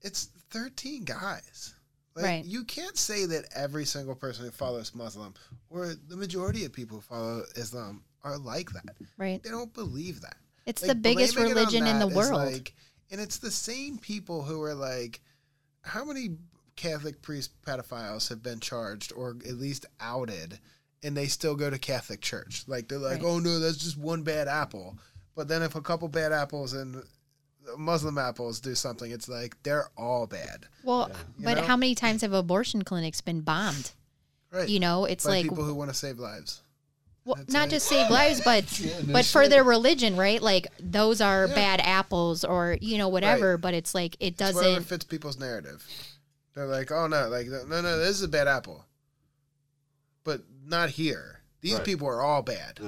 [0.01, 1.73] it's thirteen guys.
[2.15, 2.45] Like, Right.
[2.45, 5.33] You can't say that every single person who follows Muslim
[5.69, 8.95] or the majority of people who follow Islam are like that.
[9.17, 9.41] Right.
[9.41, 10.35] They don't believe that.
[10.65, 12.33] It's Like, the biggest blaming it on religion in the world.
[12.33, 12.75] like-
[13.11, 15.21] and it's the same people who are like,
[15.83, 16.37] how many
[16.75, 20.59] Catholic priest pedophiles have been charged or at least outed,
[21.03, 22.63] and they still go to Catholic church?
[22.67, 23.25] Like they're like, Right.
[23.25, 24.97] oh no, that's just one bad apple.
[25.35, 27.03] But then if a couple bad apples and
[27.77, 30.65] Muslim apples do something, it's like they're all bad.
[30.83, 31.63] well, You but know?
[31.63, 33.91] how many times have abortion clinics been bombed?
[34.51, 34.67] Right.
[34.69, 36.61] You know, it's By like people who want to save lives.
[37.23, 37.71] well, That's not it.
[37.71, 40.41] just save lives, but Yeah, no but for their religion, right?
[40.41, 41.55] Like those are Yeah.
[41.55, 43.51] bad apples, or you know whatever.
[43.51, 43.61] Right.
[43.61, 44.83] But it's like it doesn't.
[44.83, 45.85] fits people's narrative.
[46.53, 48.85] They're like, oh no, like no, no, this is a bad apple,
[50.23, 51.39] but not here.
[51.61, 51.85] These Right.
[51.85, 52.79] people are all bad.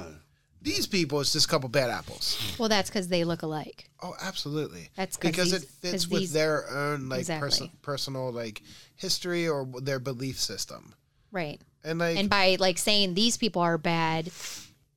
[0.63, 2.55] These people, it's just a couple bad apples.
[2.57, 3.89] Well, that's because they look alike.
[4.01, 4.89] Oh, absolutely.
[4.95, 7.49] That's 'cause because these- it fits with these- their own like Exactly.
[7.49, 8.61] perso- personal like
[8.95, 10.95] history or their belief system.
[11.31, 11.61] Right.
[11.83, 14.31] And like, and by like saying these people are bad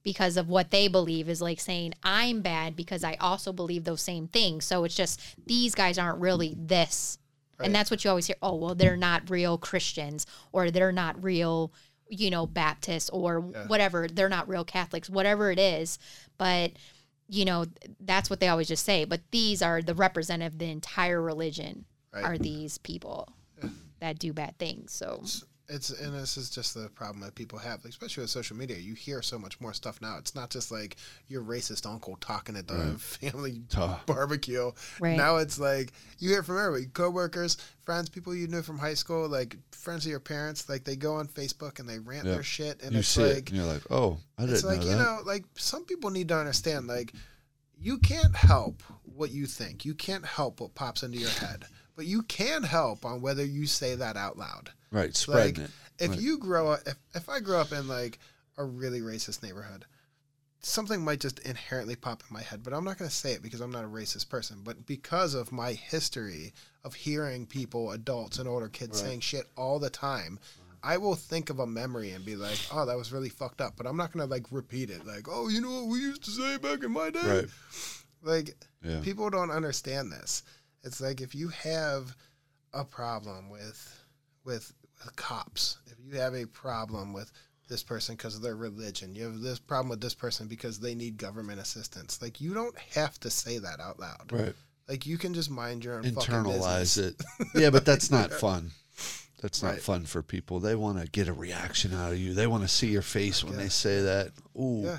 [0.05, 4.03] because of what they believe is like saying I'm bad because I also believe those
[4.03, 4.65] same things.
[4.65, 7.19] So it's just these guys aren't really this.
[7.59, 7.67] Right.
[7.67, 8.37] And that's what you always hear.
[8.43, 11.73] Oh, well, they're not real Christians or they're not real,
[12.09, 13.67] you know, Baptists or Yeah.
[13.67, 14.09] whatever.
[14.09, 15.99] They're not real Catholics, whatever it is.
[16.39, 16.73] But,
[17.29, 17.67] you know,
[18.01, 19.05] that's what they always just say.
[19.05, 22.25] But these are the representative of the entire religion Right.
[22.25, 23.29] are these people
[24.01, 24.93] that do bad things.
[24.93, 25.25] So
[25.69, 28.77] it's and this is just the problem that people have, like, especially with social media.
[28.77, 30.17] You hear so much more stuff now.
[30.19, 30.97] It's not just like
[31.29, 33.97] your racist uncle talking at the family Duh.
[34.07, 34.71] barbecue.
[35.01, 35.17] Right.
[35.17, 39.29] Now it's like you hear from everybody, coworkers, friends, people you knew from high school,
[39.29, 40.69] like friends of your parents.
[40.69, 42.33] Like they go on Facebook and they rant Yeah.
[42.35, 44.65] their shit, and you it's see like it, and you're like, oh, I didn't it's
[44.65, 47.13] like know you know, like some people need to understand, like
[47.79, 49.85] you can't help what you think.
[49.85, 51.65] You can't help what pops into your head,
[51.97, 55.71] but you can help on whether you say that out loud right, spreading like it.
[55.99, 56.21] if Right.
[56.21, 58.19] you grow up if, if i grow up in like
[58.59, 59.85] a really racist neighborhood
[60.61, 63.43] something might just inherently pop in my head but i'm not going to say it
[63.43, 66.53] because i'm not a racist person but because of my history
[66.85, 70.39] of hearing people adults and older kids saying shit all the time
[70.83, 73.75] I will think of a memory and be like, "Oh, that was really fucked up,"
[73.77, 75.05] but I'm not gonna like repeat it.
[75.05, 77.47] Like, "Oh, you know what we used to say back in my day." Right.
[78.23, 79.01] Like, Yeah.
[79.01, 80.45] people don't understand this.
[80.87, 82.17] It's like if you have
[82.73, 84.05] a problem with
[84.45, 84.73] with,
[85.05, 87.31] with cops, if you have a problem with
[87.69, 90.95] this person because of their religion, you have this problem with this person because they
[90.95, 92.23] need government assistance.
[92.23, 94.31] Like you don't have to say that out loud.
[94.33, 94.55] Right.
[94.89, 97.15] Like you can just mind your own fucking Internalize business.
[97.41, 97.47] it.
[97.57, 98.71] Yeah, but that's not fun.
[99.43, 99.83] That's not Right.
[99.83, 100.61] fun for people.
[100.61, 102.33] They want to get a reaction out of you.
[102.35, 104.31] They want to see your face when they say that.
[104.57, 104.99] Ooh, Yeah.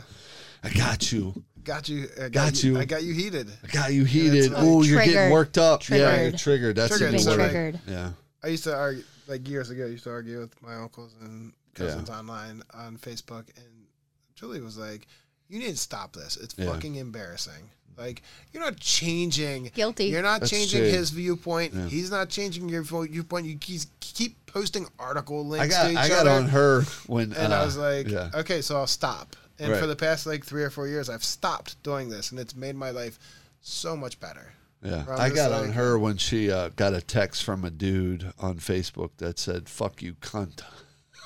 [0.64, 1.44] I got you.
[1.68, 2.08] Got you.
[2.16, 2.74] I got, Got you.
[2.76, 2.80] you.
[2.80, 3.50] I got you heated.
[3.64, 4.54] I got you heated.
[4.54, 5.82] like Ooh, you're getting worked up.
[5.82, 6.08] Triggered.
[6.08, 6.40] Yeah, you're Triggered.
[6.40, 6.76] triggered.
[6.78, 7.12] That's Triggered.
[7.12, 7.40] been So, word.
[7.40, 7.80] like- triggered.
[7.86, 8.12] Yeah.
[8.44, 9.84] I used to argue like years ago.
[9.86, 13.66] I used to argue with my uncles and cousins online on Facebook, and
[14.36, 15.08] Julie was like,
[15.50, 16.38] "You need to stop this.
[16.38, 16.72] It's Yeah.
[16.72, 17.70] fucking embarrassing.
[17.98, 18.22] Like
[18.54, 19.72] you're not changing.
[19.74, 20.06] Guilty.
[20.06, 20.90] You're not That's changing true.
[20.90, 21.74] his viewpoint.
[21.74, 21.88] Yeah.
[21.88, 23.48] He's not changing your vo- viewpoint.
[23.48, 26.30] You keep, keep posting article links I got to each I got other.
[26.30, 28.30] on her when and uh, I was like, yeah.
[28.36, 29.36] okay, so I'll stop.
[29.60, 29.80] And Right.
[29.80, 32.76] for the past like three or four years, I've stopped doing this, and it's made
[32.76, 33.18] my life
[33.62, 34.54] so much better.
[34.84, 37.66] Yeah, Where I'm I just got on her when she uh, got a text from
[37.66, 40.62] a dude on Facebook that said "fuck you, cunt."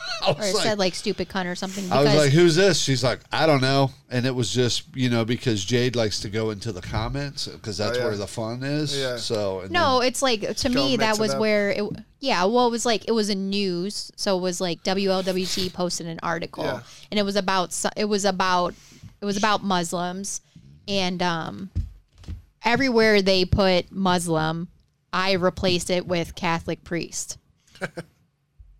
[0.23, 1.91] I Or it like, said like stupid cunt or something.
[1.91, 5.09] I was like, "Who's this?" She's like, "I don't know," and it was just you
[5.09, 8.07] know because Jade likes to go into the comments because that's Oh, yeah.
[8.07, 8.95] where the fun is.
[8.97, 9.17] Yeah.
[9.17, 11.39] So and no, it's like to me that was up.
[11.39, 11.83] where it.
[12.19, 16.05] Yeah, well, it was like it was a news, so it was like WLWT posted
[16.05, 16.81] an article, Yeah.
[17.09, 18.75] and it was about it was about
[19.21, 20.41] it was about Muslims,
[20.87, 21.71] and um,
[22.63, 24.67] everywhere they put Muslim,
[25.11, 27.39] I replaced it with Catholic priest.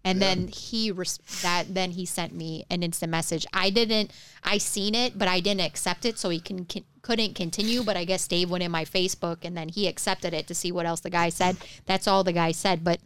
[0.04, 3.46] And then he res- that then he sent me an instant message.
[3.54, 4.12] I didn't
[4.44, 7.84] I seen it, but I didn't accept it, so he can, can couldn't continue.
[7.84, 10.72] But I guess Dave went in my Facebook and then he accepted it to see
[10.72, 11.58] what else the guy said.
[11.86, 12.84] That's all the guy said.
[12.84, 13.00] But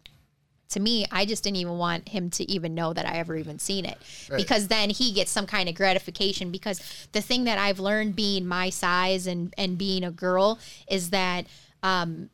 [0.70, 3.60] to me, I just didn't even want him to even know that I ever even
[3.60, 3.98] seen it
[4.30, 4.38] Right.
[4.38, 6.50] because then he gets some kind of gratification.
[6.50, 10.60] Because the thing that I've learned being my size and and being a girl
[10.90, 11.46] is that,
[11.84, 12.30] um,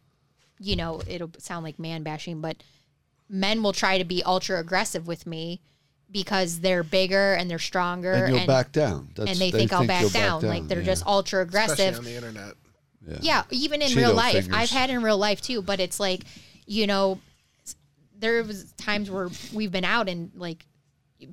[0.59, 2.57] you know, it'll sound like man bashing, but
[3.31, 5.61] men will try to be ultra aggressive with me
[6.11, 9.09] because they're bigger and they're stronger and you'll back down.
[9.15, 10.41] That's, and they, think I'll back you'll down.
[10.41, 10.85] Like they're yeah.
[10.85, 11.97] just ultra Especially aggressive.
[11.97, 12.53] on the internet.
[13.21, 14.33] Yeah, even in Cheeto real life.
[14.33, 14.53] fingers.
[14.53, 16.23] I've had in real life too, but it's like,
[16.67, 17.19] you know,
[18.19, 20.65] there was times where we've been out and like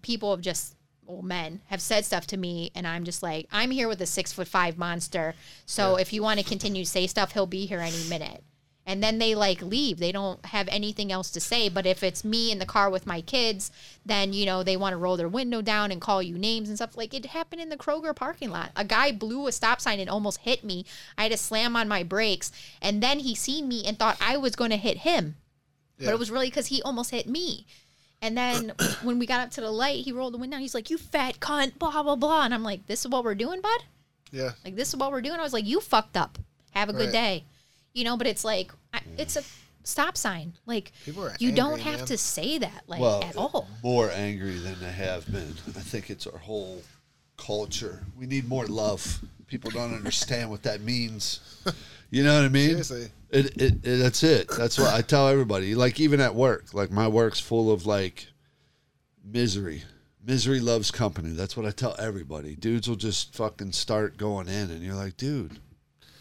[0.00, 3.70] people have just well, men have said stuff to me and I'm just like, I'm
[3.70, 5.34] here with a six foot five monster.
[5.66, 8.44] So if you want to continue to say stuff, he'll be here any minute.
[8.88, 9.98] And then they like leave.
[9.98, 11.68] They don't have anything else to say.
[11.68, 13.70] But if it's me in the car with my kids,
[14.06, 16.78] then you know they want to roll their window down and call you names and
[16.78, 16.96] stuff.
[16.96, 18.70] Like it happened in the Kroger parking lot.
[18.74, 20.86] A guy blew a stop sign and almost hit me.
[21.18, 22.50] I had to slam on my brakes,
[22.80, 25.36] and then he seen me and thought I was going to hit him,
[25.98, 26.06] Yeah.
[26.06, 27.66] but it was really because he almost hit me.
[28.22, 30.62] And then when we got up to the light, he rolled the window down.
[30.62, 32.46] He's like, "You fat cunt," blah blah blah.
[32.46, 33.82] And I'm like, "This is what we're doing, bud."
[34.32, 34.52] Yeah.
[34.64, 35.38] Like this is what we're doing.
[35.38, 36.38] I was like, you fucked up.
[36.70, 37.12] Have a good Right.
[37.12, 37.44] day.
[37.98, 39.42] You know, but it's like I, it's a
[39.82, 40.52] stop sign.
[40.66, 42.06] Like People are you don't have man.
[42.06, 43.66] to say that like well, at all.
[43.82, 45.52] more angry than they have been.
[45.66, 46.80] I think it's our whole
[47.36, 48.04] culture.
[48.16, 49.18] We need more love.
[49.48, 51.40] People don't understand what that means.
[52.10, 52.68] You know what I mean?
[52.68, 53.08] Seriously.
[53.30, 54.48] It, it, it that's it.
[54.56, 55.74] That's what I tell everybody.
[55.74, 58.28] Like even at work, like my work's full of like
[59.24, 59.82] misery.
[60.24, 61.32] Misery loves company.
[61.32, 62.54] That's what I tell everybody.
[62.54, 65.58] Dudes will just fucking start going in, and you're like, dude,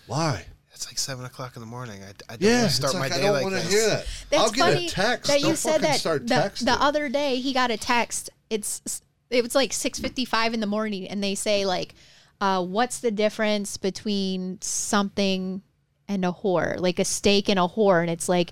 [0.07, 0.47] why?
[0.77, 2.03] It's like seven o'clock in the morning.
[2.03, 3.61] I, I don't Yeah, want to start it's my day I don't like want to
[3.61, 3.71] this.
[3.71, 4.05] hear that.
[4.29, 5.27] That's I'll get funny a text.
[5.31, 6.65] that you don't said fucking that start the, texting.
[6.65, 8.29] the other day he got a text.
[8.51, 11.95] It's it was like six fifty five in the morning, and they say like,
[12.41, 15.63] uh, "What's the difference between something
[16.07, 16.79] and a whore?
[16.79, 18.51] Like a steak and a whore?" And it's like,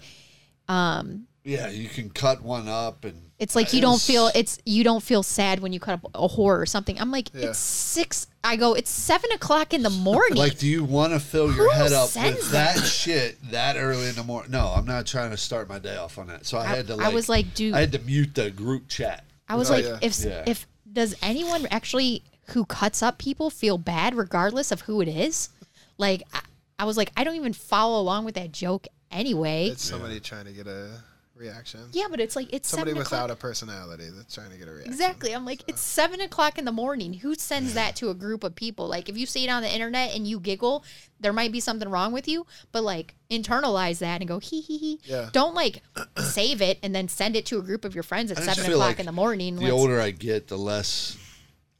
[0.67, 5.03] yeah, you can cut one up and It's like you don't feel it's you don't
[5.03, 6.99] feel sad when you cut up a whore or something.
[7.01, 7.47] I'm like, Yeah.
[7.49, 8.27] it's six.
[8.45, 10.37] I go, it's seven o'clock in the morning.
[10.37, 13.75] Like, do you want to fill your Who head up sends with that shit that
[13.75, 14.51] early in the morning?
[14.51, 16.45] No, I'm not trying to start my day off on that.
[16.45, 16.93] So I, had to.
[16.93, 19.25] I Like, was like, dude- I had to mute the group chat.
[19.49, 19.97] I was Oh, like, yeah.
[20.01, 20.43] if Yeah.
[20.47, 25.49] if does anyone actually who cuts up people feel bad regardless of who it is?
[25.97, 26.39] Like, I,
[26.79, 29.67] I was like, I don't even follow along with that joke anyway.
[29.71, 30.89] It's somebody trying to get a
[31.35, 31.81] reaction.
[31.91, 33.37] yeah, but it's like it's Somebody seven without o'clock.
[33.37, 34.91] a personality that's trying to get a reaction.
[34.91, 35.33] Exactly.
[35.35, 37.13] I'm like, it's seven o'clock in the morning.
[37.13, 38.87] Who sends that to a group of people?
[38.87, 40.83] Like, if you see it on the internet and you giggle,
[41.19, 42.45] there might be something wrong with you.
[42.71, 44.99] But like, internalize that and go hee hee hee.
[45.03, 45.29] Yeah.
[45.31, 45.81] Don't like
[46.19, 48.87] save it and then send it to a group of your friends at seven o'clock
[48.87, 49.55] like in the morning.
[49.55, 51.17] The Let's- older I get, the less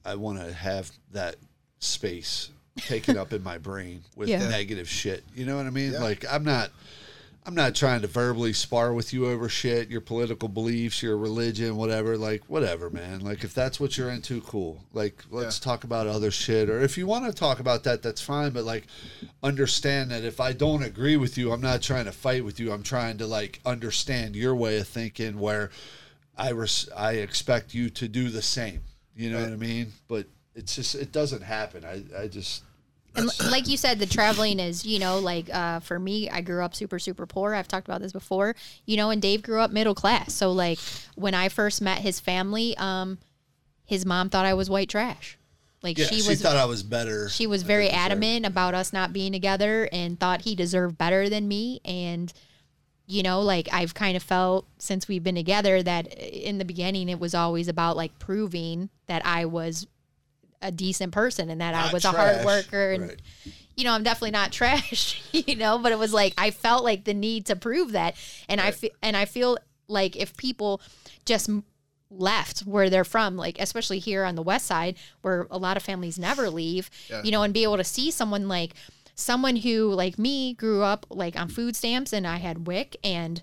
[0.03, 1.35] I want to have that
[1.80, 4.50] space taken up in my brain with Yeah.
[4.50, 5.24] negative shit.
[5.34, 5.93] You know what I mean?
[5.93, 6.00] Yeah.
[6.00, 6.72] Like I'm not.
[7.48, 11.75] I'm not trying to verbally spar with you over shit, your political beliefs, your religion,
[11.75, 12.17] whatever.
[12.17, 13.19] Like, whatever, man.
[13.19, 14.83] Like, if that's what you're into, cool.
[14.93, 15.64] Like, let's Yeah.
[15.65, 16.72] talk about other shit.
[16.72, 18.49] Or if you want to talk about that, that's fine.
[18.51, 18.88] But, like,
[19.43, 22.72] understand that if I don't agree with you, I'm not trying to fight with you.
[22.72, 25.69] I'm trying to, like, understand your way of thinking where
[26.35, 28.82] I, res- I expect you to do the same.
[29.15, 29.93] You know what I mean?
[30.07, 30.25] But
[30.56, 31.85] it's just, it doesn't happen.
[31.85, 32.64] I, I just,
[33.15, 36.63] And like you said, the traveling is, you know, like uh, for me, I grew
[36.63, 37.53] up super, super poor.
[37.53, 40.33] I've talked about this before, you know, and Dave grew up middle class.
[40.33, 40.79] So, like,
[41.15, 43.17] when I first met his family, um,
[43.85, 45.37] his mom thought I was white trash.
[45.81, 46.41] Like, yeah, she she, was.
[46.41, 47.29] thought I was better.
[47.29, 51.47] she was very adamant about us not being together and thought he deserved better than
[51.47, 52.33] me and
[53.07, 57.07] you know like i've kind of felt since we've been together that in the beginning
[57.07, 59.85] it was always about like proving that i was
[60.67, 63.21] a decent person and that i Not was a hard worker and Right.
[63.75, 67.03] you know i'm definitely not trash you know but it was like i felt like
[67.05, 68.15] the need to prove that
[68.49, 70.81] and i feel and i feel like if people
[71.25, 71.49] just
[72.09, 75.83] left where they're from like especially here on the west side where a lot of
[75.83, 77.21] families never leave Yeah.
[77.23, 78.73] you know and be able to see someone like
[79.15, 83.41] someone who like me grew up like on food stamps and i had wic and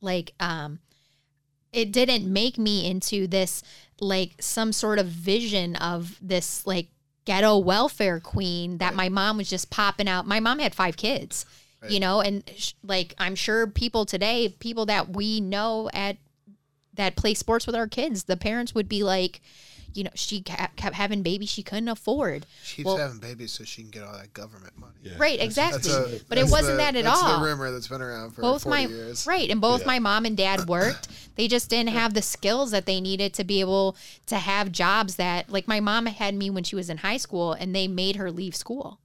[0.00, 0.78] like um
[1.72, 3.62] it didn't make me into this
[4.00, 6.88] like some sort of vision of this like
[7.24, 10.26] ghetto welfare queen that my mom was just popping out.
[10.26, 11.44] My mom had five kids
[11.88, 16.16] you know and sh- like i'm sure people today people that we know at
[16.94, 19.40] that play sports with our kids the parents would be like
[19.94, 23.52] you know she kept, kept having babies she couldn't afford She keeps Well- having babies
[23.52, 24.92] so she can get all that government money.
[25.18, 27.88] right exactly That's a- but it wasn't the- that at that's all the rumor that's
[27.88, 29.26] been around for both 40 my years.
[29.26, 29.86] right and both Yeah.
[29.88, 33.44] my mom and dad worked they just didn't have the skills that they needed to
[33.44, 33.96] be able
[34.26, 37.52] to have jobs that like my mom had me when she was in high school
[37.52, 38.98] and they made her leave school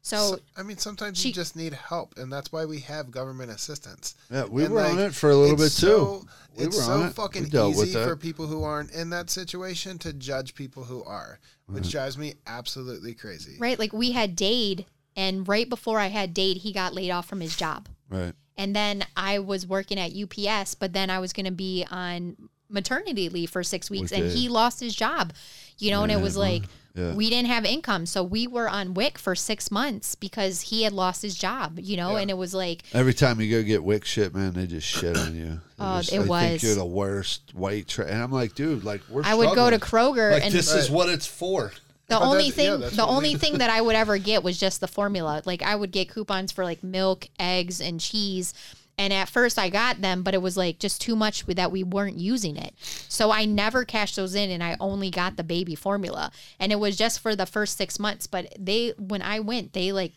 [0.00, 3.10] so So, I mean, sometimes she- you just need help, and that's why we have
[3.10, 4.14] government assistance.
[4.30, 6.26] Yeah, we And, were like, on it for a little bit it's too.
[6.58, 7.14] So- We it's so it.
[7.14, 10.84] fucking We dealt with easy for people who aren't in that situation to judge people
[10.84, 11.90] who are, which mm-hmm.
[11.90, 13.56] drives me absolutely crazy.
[13.58, 17.26] right like we had dade and right before i had dade he got laid off
[17.26, 18.32] from his job Right.
[18.56, 22.36] and then I was working at UPS, but then I was going to be on
[22.70, 25.32] maternity leave for six weeks, With and he lost his job.
[25.78, 26.62] You know, and it was Yeah, like
[26.94, 27.14] yeah.
[27.14, 30.92] we didn't have income, so we were on WIC for six months because he had
[30.92, 31.78] lost his job.
[31.78, 32.20] You know, Yeah.
[32.22, 35.16] and it was like Every time you go get WIC shit, man, they just shit
[35.16, 35.60] on you.
[35.78, 36.42] They Oh, just- it was.
[36.48, 38.08] think you're the worst white trash.
[38.10, 39.22] And I'm like, dude, like we're.
[39.24, 39.78] I would go to.
[39.78, 41.72] Kroger Like and this is what it's for.
[42.08, 44.58] The But only that's- yeah, thing, the only thing that I would ever get was
[44.58, 45.42] just the formula.
[45.44, 48.54] Like I would get coupons for like milk, eggs, and cheese.
[48.98, 51.84] And at first I got them, but it was like just too much that we
[51.84, 52.74] weren't using it.
[53.08, 56.32] So I never cashed those in and I only got the baby formula.
[56.58, 58.26] And it was just for the first six months.
[58.26, 60.14] But they when I went, they like,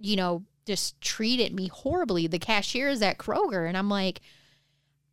[0.00, 2.26] you know, just treated me horribly.
[2.26, 3.68] The cashiers at Kroger.
[3.68, 4.22] And I'm like,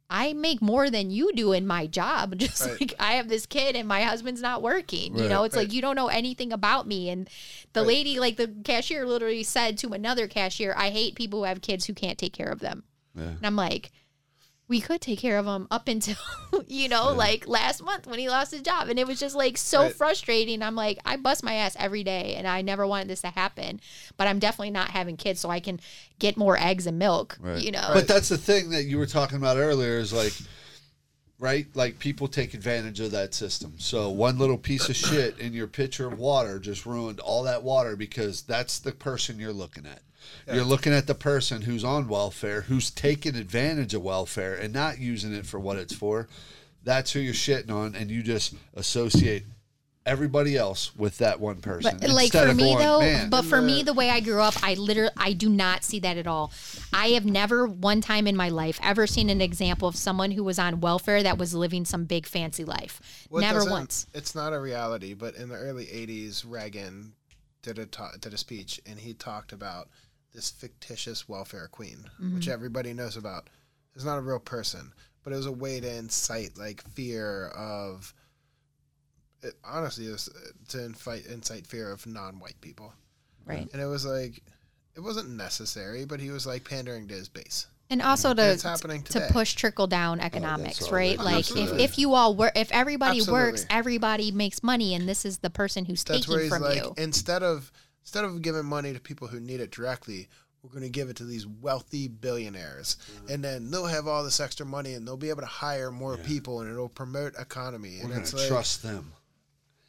[0.09, 2.37] I make more than you do in my job.
[2.37, 2.79] Just Right.
[2.79, 5.17] like I have this kid and my husband's not working.
[5.17, 7.09] You know, it's like you don't know anything about me.
[7.09, 7.29] And
[7.73, 7.87] the Right.
[7.87, 11.85] lady, like the cashier, literally said to another cashier, "I hate people who have kids
[11.85, 12.83] who can't take care of them."
[13.15, 13.23] Yeah.
[13.29, 13.91] And I'm like,
[14.67, 16.15] we could take care of him up until
[16.67, 19.57] you know, like last month when he lost his job, and it was just like
[19.57, 19.93] so Right.
[19.95, 20.61] frustrating.
[20.63, 23.79] I'm like, I bust my ass every day, and I never wanted this to happen,
[24.17, 25.79] but I'm definitely not having kids, so I can
[26.19, 27.37] get more eggs and milk.
[27.39, 27.61] Right.
[27.61, 30.33] You know, But that's the thing that you were talking about earlier is like,
[31.39, 31.67] right?
[31.75, 33.73] Like people take advantage of that system.
[33.77, 37.61] So one little piece of shit in your pitcher of water just ruined all that
[37.63, 39.99] water because that's the person you're looking at.
[40.51, 44.99] You're looking at the person who's on welfare, who's taking advantage of welfare and not
[44.99, 46.27] using it for what it's for.
[46.83, 49.45] That's who you're shitting on, and you just associate
[50.05, 51.97] everybody else with that one person.
[51.99, 54.75] But like for me going, though, but for me the way I grew up, I
[54.75, 56.51] literally I do not see that at all.
[56.93, 60.43] I have never one time in my life ever seen an example of someone who
[60.43, 63.25] was on welfare that was living some big fancy life.
[63.31, 64.07] Well, never doesn't- once.
[64.13, 67.13] It's not a reality, but in the early '80s, Reagan
[67.63, 69.89] did a ta- did a speech, and he talked about
[70.35, 72.35] this fictitious welfare queen, Mm-hmm.
[72.35, 73.49] which everybody knows about.
[73.95, 74.91] It's not a real person,
[75.23, 78.13] but it was a way to incite like fear of.
[79.41, 82.93] It, honestly, it was uh, to incite incite fear of non-white people,
[83.45, 83.67] Right.
[83.71, 84.41] and it was like,
[84.95, 87.67] it wasn't necessary, but he was like pandering to his base.
[87.91, 91.15] And also to it's happening to push trickle down economics, all right?
[91.17, 91.83] that Like if, Absolutely.
[91.83, 95.85] if you all work if everybody works, everybody makes money and this is the person
[95.85, 96.93] who's That's where taking he's from like, you.
[96.97, 97.71] instead of
[98.05, 100.29] instead of giving money to people who need it directly,
[100.61, 102.97] we're going to give it to these wealthy billionaires,
[103.29, 106.17] and then they'll have all this extra money, and they'll be able to hire more
[106.17, 107.97] people, and it'll promote economy.
[107.97, 109.11] we're and going it's to like, trust them.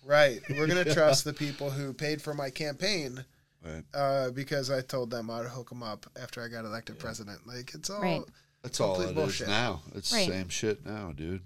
[0.04, 3.24] right, we're going to trust the people who paid for my campaign.
[3.64, 3.82] Right.
[3.94, 7.46] Uh, because I told them I'd hook them up after I got elected president.
[7.46, 8.22] Like it's all, Right.
[8.62, 9.48] That's all complete it is bullshit.
[9.48, 9.82] now.
[9.94, 10.26] It's Right.
[10.28, 11.42] the same shit now, dude.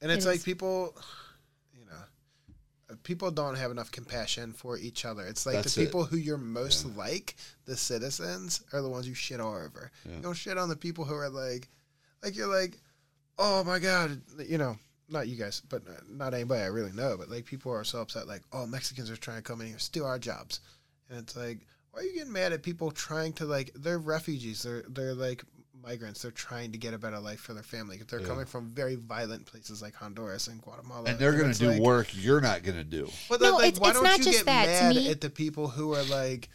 [0.00, 1.02] and it's It like people, you know,
[3.02, 5.26] people don't have enough compassion for each other.
[5.26, 5.86] It's like That's the it.
[5.86, 9.90] people who you're most like, the citizens, are the ones you shit all over.
[10.04, 11.68] You don't shit on the people who are like,
[12.22, 12.78] like you're like,
[13.38, 14.76] oh my god, you know,
[15.08, 18.26] not you guys, but not anybody I really know, but like people are so upset,
[18.26, 20.60] like, oh Mexicans are trying to come in here, steal our jobs,
[21.10, 21.58] and it's like,
[21.90, 25.44] why are you getting mad at people trying to like, they're refugees, they're they're like
[25.84, 28.00] migrants, they're trying to get a better life for their family.
[28.08, 31.68] They're coming from very violent places like Honduras and Guatemala, And they're going to do
[31.70, 33.08] like- work you're not going to do.
[33.28, 34.94] but No, like, it's- why it's don't not you just get that.
[34.94, 36.48] Mad at the people who are like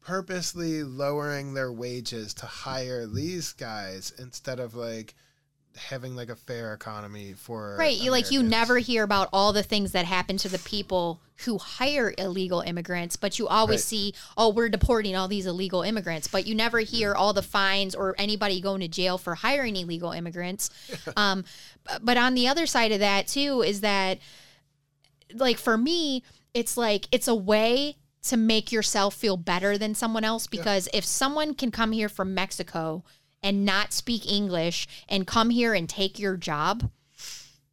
[0.00, 5.14] purposely lowering their wages to hire these guys instead of like
[5.76, 9.62] having like a fair economy for Right, you like you never hear about all the
[9.62, 13.84] things that happen to the people who hire illegal immigrants, but you always Right.
[13.84, 17.94] see, oh, we're deporting all these illegal immigrants, but you never hear all the fines
[17.94, 20.70] or anybody going to jail for hiring illegal immigrants.
[21.16, 21.44] um,
[22.00, 24.18] but on the other side of that too is that,
[25.34, 26.22] like for me,
[26.54, 31.04] it's like it's a way to make yourself feel better than someone else because if
[31.04, 33.02] someone can come here from Mexico
[33.42, 36.90] and not speak English and come here and take your job,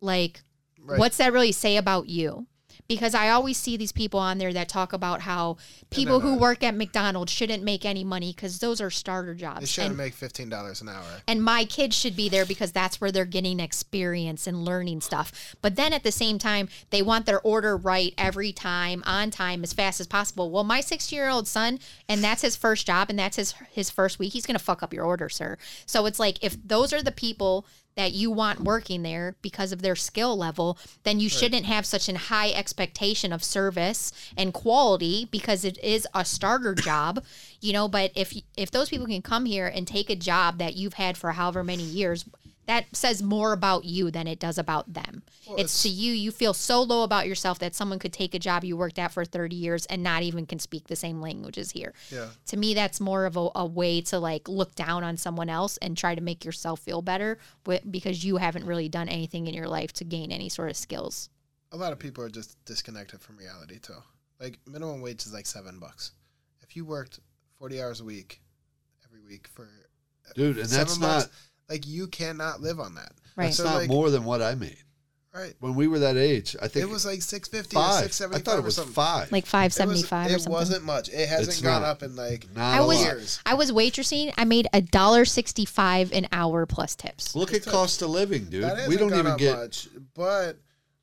[0.01, 0.41] like
[0.81, 0.97] Right.
[0.99, 2.47] what's that really say about you?
[2.89, 5.57] Because I always see these people on there that talk about how
[5.91, 9.59] people who work at McDonald's shouldn't make any money because those are starter jobs.
[9.59, 11.03] They shouldn't And, make fifteen dollars an hour.
[11.27, 15.55] and my kids should be there because that's where they're getting experience and learning stuff.
[15.61, 19.63] But then at the same time, they want their order right every time, on time,
[19.63, 20.49] as fast as possible.
[20.49, 21.77] Well, my 60 year old son,
[22.09, 24.33] and that's his first job, and that's his his first week.
[24.33, 25.59] He's gonna fuck up your order, sir.
[25.85, 27.67] So it's like if those are the people
[27.99, 32.07] that you want working there because of their skill level, then you shouldn't have such
[32.07, 37.21] a high expectation of service and quality because it is a starter job,
[37.59, 37.89] you know.
[37.89, 41.17] But if if those people can come here and take a job that you've had
[41.17, 42.23] for however many years,
[42.69, 45.23] that says more about you than it does about them.
[45.57, 48.63] it's, to you, you feel so low about yourself that someone could take a job
[48.63, 51.95] you worked at for 30 years and not even can speak the same languages here.
[52.11, 52.27] Yeah.
[52.45, 55.77] To me, that's more of a, a way to like look down on someone else
[55.77, 59.55] and try to make yourself feel better wi- because you haven't really done anything in
[59.55, 61.29] your life to gain any sort of skills.
[61.71, 63.93] a lot of people are just disconnected from reality too.
[64.39, 66.11] Like minimum wage is like seven bucks.
[66.61, 67.19] If you worked
[67.57, 68.41] forty hours a week,
[69.05, 71.31] every week for uh, dude, and seven that's bucks, not
[71.69, 73.11] like you cannot live on that.
[73.35, 73.45] Right.
[73.45, 74.77] that's So, not like- more than what I made
[75.33, 75.53] Right.
[75.59, 76.55] when we were that age.
[76.59, 78.11] I think It was like six fifty or five.
[78.11, 78.93] six I thought it was something.
[78.93, 79.31] five.
[79.31, 80.51] Like It, was, 575 or it something.
[80.51, 81.09] wasn't much.
[81.09, 81.87] It hasn't It's gone not.
[81.87, 83.39] up in like Not I a was years.
[83.45, 84.33] I was waitressing.
[84.37, 87.35] I made a dollar sixty five an hour plus tips.
[87.35, 88.63] Look at cost of living, dude.
[88.63, 89.55] That We don't gone even up get.
[89.57, 89.87] much.
[90.15, 90.57] But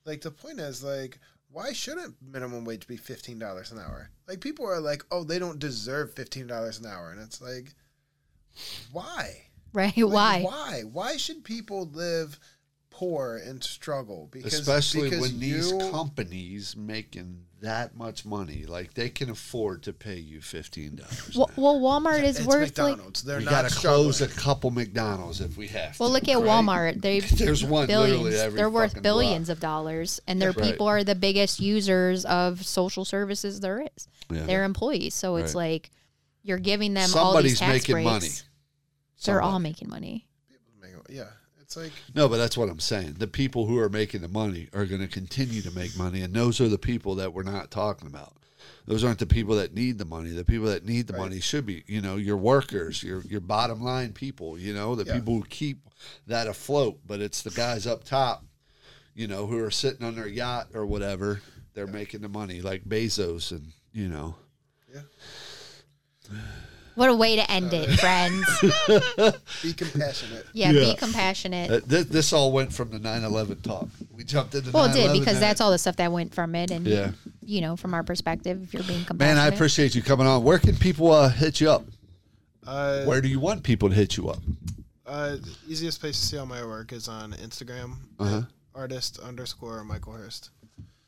[0.05, 4.11] like the point is like why shouldn't minimum wage be fifteen dollars an hour?
[4.29, 7.75] Like people are like, oh, they don't deserve fifteen dollars an hour, and it's like,
[8.93, 9.46] why?
[9.77, 9.97] Right?
[9.97, 10.43] Like, Why?
[10.43, 10.83] Why?
[10.91, 12.39] Why should people live
[12.91, 14.29] poor and struggle?
[14.33, 19.93] Because Especially because when these companies making that much money, like they can afford to
[19.93, 21.33] pay you fifteen dollars.
[21.37, 22.91] Well, well Walmart is it's worth like.
[22.93, 23.23] McDonald's.
[23.23, 25.99] They're we not got to close a couple McDonald's if we have.
[26.01, 26.45] Well, to, look at right?
[26.45, 27.01] Walmart.
[27.03, 28.35] They There's one literally billions.
[28.37, 29.57] every They're worth billions block.
[29.57, 30.71] of dollars, and their Right.
[30.71, 34.09] people are the biggest users of social services there is.
[34.31, 34.45] Yeah.
[34.47, 35.73] They're employees, so it's Right.
[35.73, 35.91] like
[36.43, 38.05] you're giving them all these Somebody's tax making breaks.
[38.07, 38.29] money.
[39.25, 40.27] They're all making money.
[41.09, 41.29] Yeah,
[41.61, 43.15] it's like No, but that's what I'm saying.
[43.19, 46.35] The people who are making the money are going to continue to make money, and
[46.35, 48.35] those are the people that we're not talking about.
[48.87, 50.31] Those aren't the people that need the money.
[50.31, 51.23] The people that need the Right.
[51.23, 54.59] money should be, you know, your workers, your your bottom line people.
[54.59, 55.15] You know, the Yeah.
[55.15, 55.89] people who keep
[56.27, 57.01] that afloat.
[57.07, 58.45] But it's the guys up top,
[59.15, 61.43] you know, who are sitting on their yacht or whatever.
[61.75, 64.37] They're making the money, like Bezos, and you know.
[66.97, 68.45] What a way to end it, friends.
[69.63, 70.47] be compassionate.
[70.53, 70.93] Yeah, Yeah.
[70.93, 71.71] be compassionate.
[71.71, 73.89] Uh, This, this all went from the 9/11 talk.
[74.15, 74.71] We jumped into.
[74.73, 75.41] well, it did 9/11 because then.
[75.43, 77.11] that's all the stuff that went from it, and Yeah.
[77.45, 79.37] you know, from our perspective, if you're being compassionate.
[79.37, 80.43] Man, I appreciate you coming on.
[80.43, 81.85] Where can people uh, hit you up?
[82.67, 84.41] Uh, Where do you want people to hit you up?
[85.07, 87.95] uh, the easiest place to see all my work is on Instagram.
[88.19, 88.43] Uh-huh.
[88.75, 90.51] Artist underscore Michael Hurst.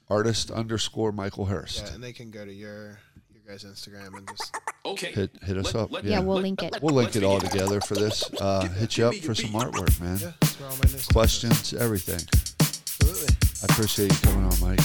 [0.08, 1.84] Artist underscore Michael Hurst.
[1.86, 2.98] Yeah, and they can go to your your
[3.48, 4.54] guys' Instagram and just
[4.84, 5.10] Okay.
[5.12, 5.90] Hit hit us Let- up.
[5.92, 6.76] let- yeah, Yeah, we'll let- link it.
[6.82, 8.24] we'll link it all together for this.
[8.38, 10.18] Uh, hit you up for some artwork, man.
[10.20, 11.08] yeah, that's where all my new stuff.
[11.14, 12.20] Questions, everything.
[12.60, 13.36] Absolutely.
[13.62, 14.80] I appreciate you coming on, Mike.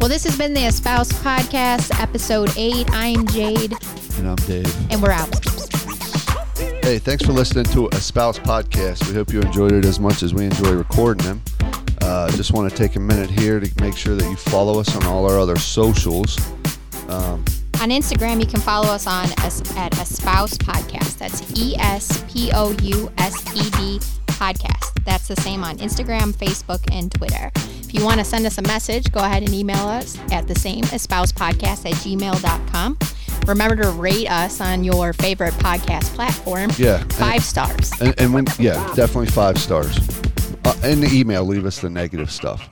[0.00, 2.88] Well, this has been the Espoused Podcast, episode eight.
[2.92, 3.74] I'm Jade,
[4.16, 4.74] And I'm Dave.
[4.90, 5.28] and we're out.
[6.82, 9.06] Hey, thanks for listening to a Spouse podcast.
[9.06, 11.42] We hope you enjoyed it as much as we enjoy recording them.
[12.00, 14.96] Uh, just want to take a minute here to make sure that you follow us
[14.96, 16.38] on all our other socials.
[17.10, 17.44] Um,
[17.80, 19.26] On Instagram, you can follow us on
[19.76, 21.18] at Espoused Podcast.
[21.18, 25.02] That's E S P O U S E D Podcast.
[25.04, 27.50] That's the same on Instagram, Facebook, and Twitter.
[27.56, 30.54] If you want to send us a message, go ahead and email us at the
[30.54, 32.98] same Espoused Podcast at gmail.com.
[33.46, 36.70] Remember to rate us on your favorite podcast platform.
[36.76, 37.02] Yeah.
[37.14, 37.90] Five stars.
[38.00, 39.98] and, and when, yeah, definitely five stars.
[40.64, 42.68] Uh, in the email, leave us the negative stuff,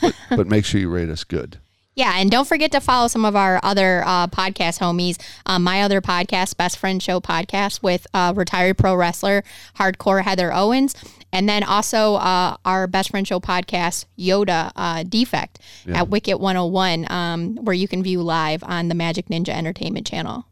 [0.00, 1.58] but, but make sure you rate us good.
[1.94, 5.20] Yeah, and don't forget to follow some of our other uh, podcast homies.
[5.44, 9.44] Um, my other podcast, Best Friend Show podcast, with uh, retired pro wrestler,
[9.76, 10.94] hardcore Heather Owens,
[11.32, 15.58] and then also uh, our Best Friend Show podcast, Yoda uh, Defect
[15.94, 20.46] at Wicket 101, um, where you can view live on the Magic Ninja Entertainment channel.